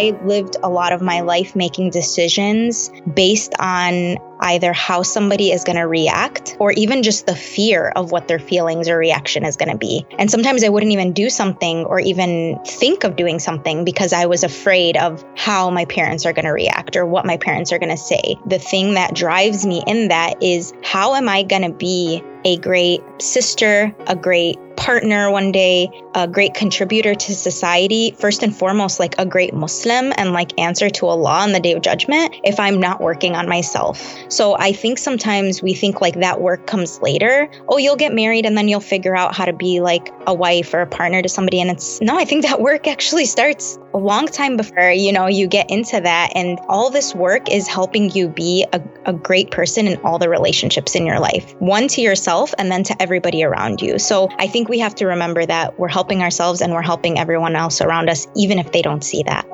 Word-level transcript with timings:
I 0.00 0.18
lived 0.24 0.56
a 0.62 0.70
lot 0.70 0.94
of 0.94 1.02
my 1.02 1.20
life 1.20 1.54
making 1.54 1.90
decisions 1.90 2.90
based 3.12 3.52
on 3.58 4.16
either 4.40 4.72
how 4.72 5.02
somebody 5.02 5.52
is 5.52 5.64
going 5.64 5.76
to 5.76 5.86
react 5.86 6.56
or 6.58 6.72
even 6.72 7.02
just 7.02 7.26
the 7.26 7.36
fear 7.36 7.88
of 7.88 8.10
what 8.10 8.26
their 8.26 8.38
feelings 8.38 8.88
or 8.88 8.96
reaction 8.96 9.44
is 9.44 9.58
going 9.58 9.70
to 9.70 9.76
be. 9.76 10.06
And 10.18 10.30
sometimes 10.30 10.64
I 10.64 10.70
wouldn't 10.70 10.92
even 10.92 11.12
do 11.12 11.28
something 11.28 11.84
or 11.84 12.00
even 12.00 12.58
think 12.64 13.04
of 13.04 13.16
doing 13.16 13.38
something 13.38 13.84
because 13.84 14.14
I 14.14 14.24
was 14.24 14.42
afraid 14.42 14.96
of 14.96 15.22
how 15.36 15.68
my 15.68 15.84
parents 15.84 16.24
are 16.24 16.32
going 16.32 16.46
to 16.46 16.52
react 16.52 16.96
or 16.96 17.04
what 17.04 17.26
my 17.26 17.36
parents 17.36 17.70
are 17.70 17.78
going 17.78 17.90
to 17.90 17.98
say. 17.98 18.36
The 18.46 18.58
thing 18.58 18.94
that 18.94 19.14
drives 19.14 19.66
me 19.66 19.82
in 19.86 20.08
that 20.08 20.42
is 20.42 20.72
how 20.82 21.14
am 21.14 21.28
I 21.28 21.42
going 21.42 21.62
to 21.62 21.72
be 21.72 22.22
a 22.44 22.56
great 22.58 23.00
sister, 23.20 23.94
a 24.06 24.16
great 24.16 24.58
partner 24.76 25.30
one 25.30 25.52
day, 25.52 25.90
a 26.14 26.26
great 26.26 26.54
contributor 26.54 27.14
to 27.14 27.34
society, 27.34 28.12
first 28.18 28.42
and 28.42 28.56
foremost, 28.56 28.98
like 28.98 29.14
a 29.18 29.26
great 29.26 29.52
Muslim 29.52 30.12
and 30.16 30.32
like 30.32 30.58
answer 30.58 30.88
to 30.88 31.06
Allah 31.06 31.40
on 31.40 31.52
the 31.52 31.60
day 31.60 31.72
of 31.72 31.82
judgment 31.82 32.34
if 32.44 32.58
I'm 32.58 32.80
not 32.80 33.02
working 33.02 33.36
on 33.36 33.46
myself. 33.46 34.16
So 34.30 34.56
I 34.56 34.72
think 34.72 34.96
sometimes 34.96 35.62
we 35.62 35.74
think 35.74 36.00
like 36.00 36.20
that 36.20 36.40
work 36.40 36.66
comes 36.66 37.00
later. 37.02 37.50
Oh, 37.68 37.76
you'll 37.76 37.96
get 37.96 38.14
married 38.14 38.46
and 38.46 38.56
then 38.56 38.68
you'll 38.68 38.80
figure 38.80 39.14
out 39.14 39.34
how 39.34 39.44
to 39.44 39.52
be 39.52 39.80
like 39.80 40.08
a 40.26 40.32
wife 40.32 40.72
or 40.72 40.80
a 40.80 40.86
partner 40.86 41.20
to 41.20 41.28
somebody. 41.28 41.60
And 41.60 41.70
it's 41.70 42.00
no, 42.00 42.18
I 42.18 42.24
think 42.24 42.46
that 42.46 42.60
work 42.70 42.88
actually 42.88 43.26
starts 43.26 43.78
a 43.92 43.98
long 43.98 44.26
time 44.26 44.56
before, 44.56 44.90
you 44.90 45.12
know, 45.12 45.26
you 45.26 45.46
get 45.46 45.70
into 45.70 46.00
that. 46.00 46.32
And 46.34 46.58
all 46.68 46.88
this 46.88 47.14
work 47.14 47.50
is 47.50 47.68
helping 47.68 48.10
you 48.10 48.28
be 48.28 48.64
a, 48.72 48.80
a 49.04 49.12
great 49.12 49.50
person 49.50 49.86
in 49.86 50.00
all 50.00 50.18
the 50.18 50.30
relationships 50.30 50.94
in 50.94 51.04
your 51.04 51.20
life. 51.20 51.54
One 51.58 51.86
to 51.88 52.00
yourself 52.00 52.29
and 52.58 52.70
then 52.70 52.84
to 52.84 53.02
everybody 53.02 53.42
around 53.42 53.82
you. 53.82 53.98
So 53.98 54.28
I 54.38 54.46
think 54.46 54.68
we 54.68 54.78
have 54.78 54.94
to 54.96 55.06
remember 55.06 55.44
that 55.44 55.78
we're 55.78 55.88
helping 55.88 56.22
ourselves 56.22 56.60
and 56.60 56.72
we're 56.72 56.82
helping 56.82 57.18
everyone 57.18 57.56
else 57.56 57.80
around 57.80 58.08
us, 58.08 58.26
even 58.36 58.58
if 58.58 58.70
they 58.72 58.82
don't 58.82 59.02
see 59.02 59.22
that. 59.24 59.46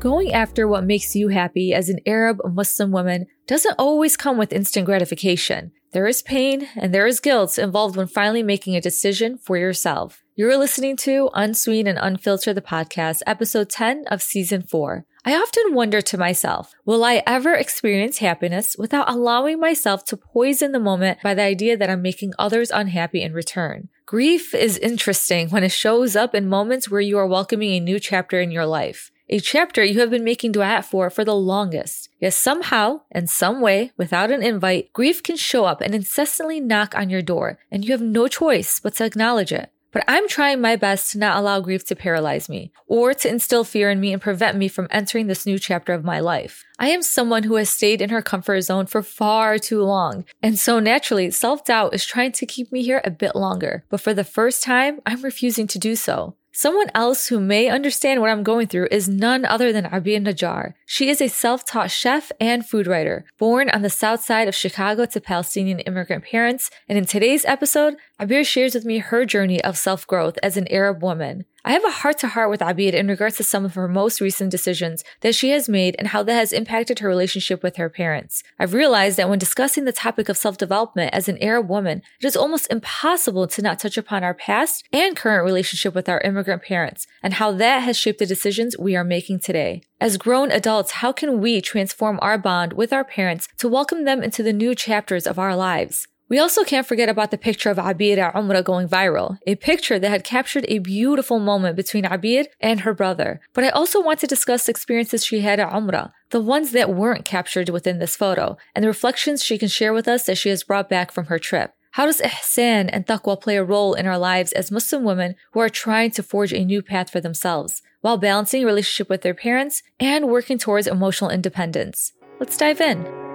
Going 0.00 0.32
after 0.32 0.66
what 0.68 0.84
makes 0.84 1.16
you 1.16 1.28
happy 1.28 1.74
as 1.74 1.88
an 1.88 1.98
Arab 2.06 2.40
Muslim 2.44 2.92
woman 2.92 3.26
doesn't 3.46 3.74
always 3.78 4.16
come 4.16 4.38
with 4.38 4.52
instant 4.52 4.86
gratification. 4.86 5.72
There 5.92 6.06
is 6.06 6.22
pain 6.22 6.68
and 6.76 6.94
there 6.94 7.06
is 7.06 7.20
guilt 7.20 7.58
involved 7.58 7.96
when 7.96 8.06
finally 8.06 8.42
making 8.42 8.76
a 8.76 8.80
decision 8.80 9.38
for 9.38 9.56
yourself. 9.56 10.22
You're 10.38 10.56
listening 10.56 10.96
to 10.98 11.30
Unsweet 11.34 11.88
and 11.88 11.98
Unfiltered 12.00 12.56
the 12.56 12.62
podcast, 12.62 13.22
episode 13.26 13.68
10 13.68 14.04
of 14.06 14.22
season 14.22 14.62
4. 14.62 15.04
I 15.24 15.34
often 15.34 15.74
wonder 15.74 16.00
to 16.00 16.16
myself, 16.16 16.74
will 16.84 17.02
I 17.02 17.24
ever 17.26 17.54
experience 17.54 18.18
happiness 18.18 18.76
without 18.78 19.10
allowing 19.10 19.58
myself 19.58 20.04
to 20.04 20.16
poison 20.16 20.70
the 20.70 20.78
moment 20.78 21.18
by 21.24 21.34
the 21.34 21.42
idea 21.42 21.76
that 21.76 21.90
I'm 21.90 22.02
making 22.02 22.34
others 22.38 22.70
unhappy 22.70 23.20
in 23.20 23.32
return? 23.32 23.88
Grief 24.06 24.54
is 24.54 24.78
interesting 24.78 25.48
when 25.50 25.64
it 25.64 25.72
shows 25.72 26.14
up 26.14 26.36
in 26.36 26.48
moments 26.48 26.88
where 26.88 27.00
you 27.00 27.18
are 27.18 27.26
welcoming 27.26 27.72
a 27.72 27.80
new 27.80 27.98
chapter 27.98 28.40
in 28.40 28.52
your 28.52 28.64
life. 28.64 29.10
A 29.28 29.40
chapter 29.40 29.82
you 29.82 29.98
have 29.98 30.10
been 30.10 30.22
making 30.22 30.52
dua 30.52 30.84
for 30.88 31.10
for 31.10 31.24
the 31.24 31.34
longest. 31.34 32.10
Yet 32.20 32.32
somehow, 32.32 33.00
in 33.10 33.26
some 33.26 33.60
way, 33.60 33.90
without 33.96 34.30
an 34.30 34.44
invite, 34.44 34.92
grief 34.92 35.20
can 35.20 35.36
show 35.36 35.64
up 35.64 35.80
and 35.80 35.96
incessantly 35.96 36.60
knock 36.60 36.94
on 36.94 37.10
your 37.10 37.22
door, 37.22 37.58
and 37.72 37.84
you 37.84 37.90
have 37.90 38.00
no 38.00 38.28
choice 38.28 38.78
but 38.78 38.94
to 38.94 39.04
acknowledge 39.04 39.50
it. 39.50 39.72
But 39.92 40.04
I'm 40.06 40.28
trying 40.28 40.60
my 40.60 40.76
best 40.76 41.12
to 41.12 41.18
not 41.18 41.36
allow 41.36 41.60
grief 41.60 41.84
to 41.86 41.96
paralyze 41.96 42.48
me 42.48 42.72
or 42.86 43.14
to 43.14 43.28
instill 43.28 43.64
fear 43.64 43.90
in 43.90 44.00
me 44.00 44.12
and 44.12 44.22
prevent 44.22 44.56
me 44.56 44.68
from 44.68 44.88
entering 44.90 45.26
this 45.26 45.46
new 45.46 45.58
chapter 45.58 45.92
of 45.92 46.04
my 46.04 46.20
life. 46.20 46.64
I 46.78 46.88
am 46.88 47.02
someone 47.02 47.42
who 47.42 47.56
has 47.56 47.70
stayed 47.70 48.00
in 48.00 48.10
her 48.10 48.22
comfort 48.22 48.60
zone 48.62 48.86
for 48.86 49.02
far 49.02 49.58
too 49.58 49.82
long. 49.82 50.24
And 50.42 50.58
so 50.58 50.78
naturally, 50.78 51.30
self 51.30 51.64
doubt 51.64 51.94
is 51.94 52.04
trying 52.06 52.32
to 52.32 52.46
keep 52.46 52.70
me 52.70 52.82
here 52.82 53.00
a 53.04 53.10
bit 53.10 53.34
longer. 53.34 53.84
But 53.88 54.00
for 54.00 54.14
the 54.14 54.24
first 54.24 54.62
time, 54.62 55.00
I'm 55.04 55.22
refusing 55.22 55.66
to 55.68 55.78
do 55.78 55.96
so. 55.96 56.36
Someone 56.60 56.90
else 56.92 57.28
who 57.28 57.38
may 57.38 57.68
understand 57.68 58.20
what 58.20 58.30
I'm 58.30 58.42
going 58.42 58.66
through 58.66 58.88
is 58.90 59.08
none 59.08 59.44
other 59.44 59.72
than 59.72 59.84
Abir 59.84 60.20
Najjar. 60.20 60.74
She 60.86 61.08
is 61.08 61.20
a 61.20 61.28
self-taught 61.28 61.88
chef 61.88 62.32
and 62.40 62.66
food 62.66 62.88
writer, 62.88 63.24
born 63.38 63.70
on 63.70 63.82
the 63.82 63.88
south 63.88 64.24
side 64.24 64.48
of 64.48 64.56
Chicago 64.56 65.06
to 65.06 65.20
Palestinian 65.20 65.78
immigrant 65.78 66.24
parents. 66.24 66.68
And 66.88 66.98
in 66.98 67.06
today's 67.06 67.44
episode, 67.44 67.94
Abir 68.20 68.44
shares 68.44 68.74
with 68.74 68.84
me 68.84 68.98
her 68.98 69.24
journey 69.24 69.62
of 69.62 69.78
self-growth 69.78 70.36
as 70.42 70.56
an 70.56 70.66
Arab 70.66 71.00
woman. 71.00 71.44
I 71.64 71.72
have 71.72 71.84
a 71.84 71.90
heart 71.90 72.18
to 72.20 72.28
heart 72.28 72.50
with 72.50 72.60
Abir 72.60 72.94
in 72.94 73.08
regards 73.08 73.36
to 73.36 73.44
some 73.44 73.64
of 73.64 73.74
her 73.74 73.88
most 73.88 74.20
recent 74.20 74.50
decisions 74.50 75.04
that 75.20 75.34
she 75.34 75.50
has 75.50 75.68
made 75.68 75.96
and 75.98 76.08
how 76.08 76.22
that 76.22 76.34
has 76.34 76.52
impacted 76.52 77.00
her 77.00 77.08
relationship 77.08 77.62
with 77.62 77.76
her 77.76 77.88
parents. 77.88 78.42
I've 78.58 78.74
realized 78.74 79.18
that 79.18 79.28
when 79.28 79.38
discussing 79.38 79.84
the 79.84 79.92
topic 79.92 80.28
of 80.28 80.36
self-development 80.36 81.12
as 81.12 81.28
an 81.28 81.36
Arab 81.42 81.68
woman, 81.68 82.02
it 82.20 82.26
is 82.26 82.36
almost 82.36 82.70
impossible 82.70 83.46
to 83.48 83.62
not 83.62 83.78
touch 83.78 83.98
upon 83.98 84.24
our 84.24 84.34
past 84.34 84.84
and 84.92 85.16
current 85.16 85.44
relationship 85.44 85.94
with 85.94 86.08
our 86.08 86.20
immigrant 86.20 86.62
parents 86.62 87.06
and 87.22 87.34
how 87.34 87.52
that 87.52 87.80
has 87.80 87.98
shaped 87.98 88.18
the 88.18 88.26
decisions 88.26 88.78
we 88.78 88.96
are 88.96 89.04
making 89.04 89.40
today. 89.40 89.82
As 90.00 90.16
grown 90.16 90.50
adults, 90.50 90.92
how 90.92 91.12
can 91.12 91.40
we 91.40 91.60
transform 91.60 92.18
our 92.22 92.38
bond 92.38 92.72
with 92.72 92.92
our 92.92 93.04
parents 93.04 93.48
to 93.58 93.68
welcome 93.68 94.04
them 94.04 94.22
into 94.22 94.42
the 94.42 94.52
new 94.52 94.74
chapters 94.74 95.26
of 95.26 95.38
our 95.38 95.54
lives? 95.54 96.07
We 96.28 96.38
also 96.38 96.62
can't 96.62 96.86
forget 96.86 97.08
about 97.08 97.30
the 97.30 97.38
picture 97.38 97.70
of 97.70 97.78
Abir 97.78 98.18
at 98.18 98.34
Umrah 98.34 98.62
going 98.62 98.86
viral, 98.86 99.38
a 99.46 99.54
picture 99.54 99.98
that 99.98 100.10
had 100.10 100.24
captured 100.24 100.66
a 100.68 100.78
beautiful 100.78 101.38
moment 101.38 101.74
between 101.74 102.04
Abir 102.04 102.46
and 102.60 102.80
her 102.80 102.92
brother. 102.92 103.40
But 103.54 103.64
I 103.64 103.70
also 103.70 104.02
want 104.02 104.20
to 104.20 104.26
discuss 104.26 104.68
experiences 104.68 105.24
she 105.24 105.40
had 105.40 105.58
at 105.58 105.72
Umrah, 105.72 106.12
the 106.28 106.40
ones 106.40 106.72
that 106.72 106.94
weren't 106.94 107.24
captured 107.24 107.70
within 107.70 107.98
this 107.98 108.14
photo, 108.14 108.58
and 108.74 108.82
the 108.82 108.88
reflections 108.88 109.42
she 109.42 109.56
can 109.56 109.68
share 109.68 109.94
with 109.94 110.06
us 110.06 110.24
that 110.24 110.36
she 110.36 110.50
has 110.50 110.64
brought 110.64 110.90
back 110.90 111.10
from 111.10 111.26
her 111.26 111.38
trip. 111.38 111.72
How 111.92 112.04
does 112.04 112.20
ihsan 112.20 112.90
and 112.92 113.06
taqwa 113.06 113.40
play 113.40 113.56
a 113.56 113.64
role 113.64 113.94
in 113.94 114.06
our 114.06 114.18
lives 114.18 114.52
as 114.52 114.70
Muslim 114.70 115.04
women 115.04 115.34
who 115.52 115.60
are 115.60 115.70
trying 115.70 116.10
to 116.12 116.22
forge 116.22 116.52
a 116.52 116.64
new 116.64 116.82
path 116.82 117.08
for 117.08 117.20
themselves, 117.20 117.80
while 118.02 118.18
balancing 118.18 118.66
relationship 118.66 119.08
with 119.08 119.22
their 119.22 119.34
parents 119.34 119.82
and 119.98 120.28
working 120.28 120.58
towards 120.58 120.86
emotional 120.86 121.30
independence? 121.30 122.12
Let's 122.38 122.58
dive 122.58 122.82
in. 122.82 123.27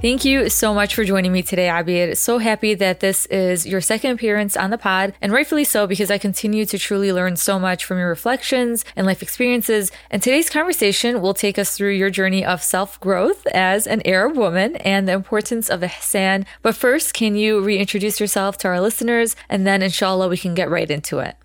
Thank 0.00 0.24
you 0.24 0.48
so 0.48 0.72
much 0.72 0.94
for 0.94 1.04
joining 1.04 1.30
me 1.30 1.42
today, 1.42 1.66
Abir. 1.68 2.16
So 2.16 2.38
happy 2.38 2.72
that 2.72 3.00
this 3.00 3.26
is 3.26 3.66
your 3.66 3.82
second 3.82 4.12
appearance 4.12 4.56
on 4.56 4.70
the 4.70 4.78
pod, 4.78 5.12
and 5.20 5.30
rightfully 5.30 5.64
so 5.64 5.86
because 5.86 6.10
I 6.10 6.16
continue 6.16 6.64
to 6.64 6.78
truly 6.78 7.12
learn 7.12 7.36
so 7.36 7.58
much 7.58 7.84
from 7.84 7.98
your 7.98 8.08
reflections 8.08 8.82
and 8.96 9.06
life 9.06 9.20
experiences. 9.22 9.92
And 10.10 10.22
today's 10.22 10.48
conversation 10.48 11.20
will 11.20 11.34
take 11.34 11.58
us 11.58 11.76
through 11.76 11.92
your 11.92 12.08
journey 12.08 12.42
of 12.42 12.62
self 12.62 12.98
growth 13.00 13.46
as 13.48 13.86
an 13.86 14.00
Arab 14.06 14.38
woman 14.38 14.76
and 14.76 15.06
the 15.06 15.12
importance 15.12 15.68
of 15.68 15.82
ihsan. 15.82 16.46
But 16.62 16.76
first, 16.76 17.12
can 17.12 17.36
you 17.36 17.60
reintroduce 17.60 18.20
yourself 18.20 18.56
to 18.58 18.68
our 18.68 18.80
listeners? 18.80 19.36
And 19.50 19.66
then, 19.66 19.82
inshallah, 19.82 20.28
we 20.28 20.38
can 20.38 20.54
get 20.54 20.70
right 20.70 20.90
into 20.90 21.18
it. 21.18 21.36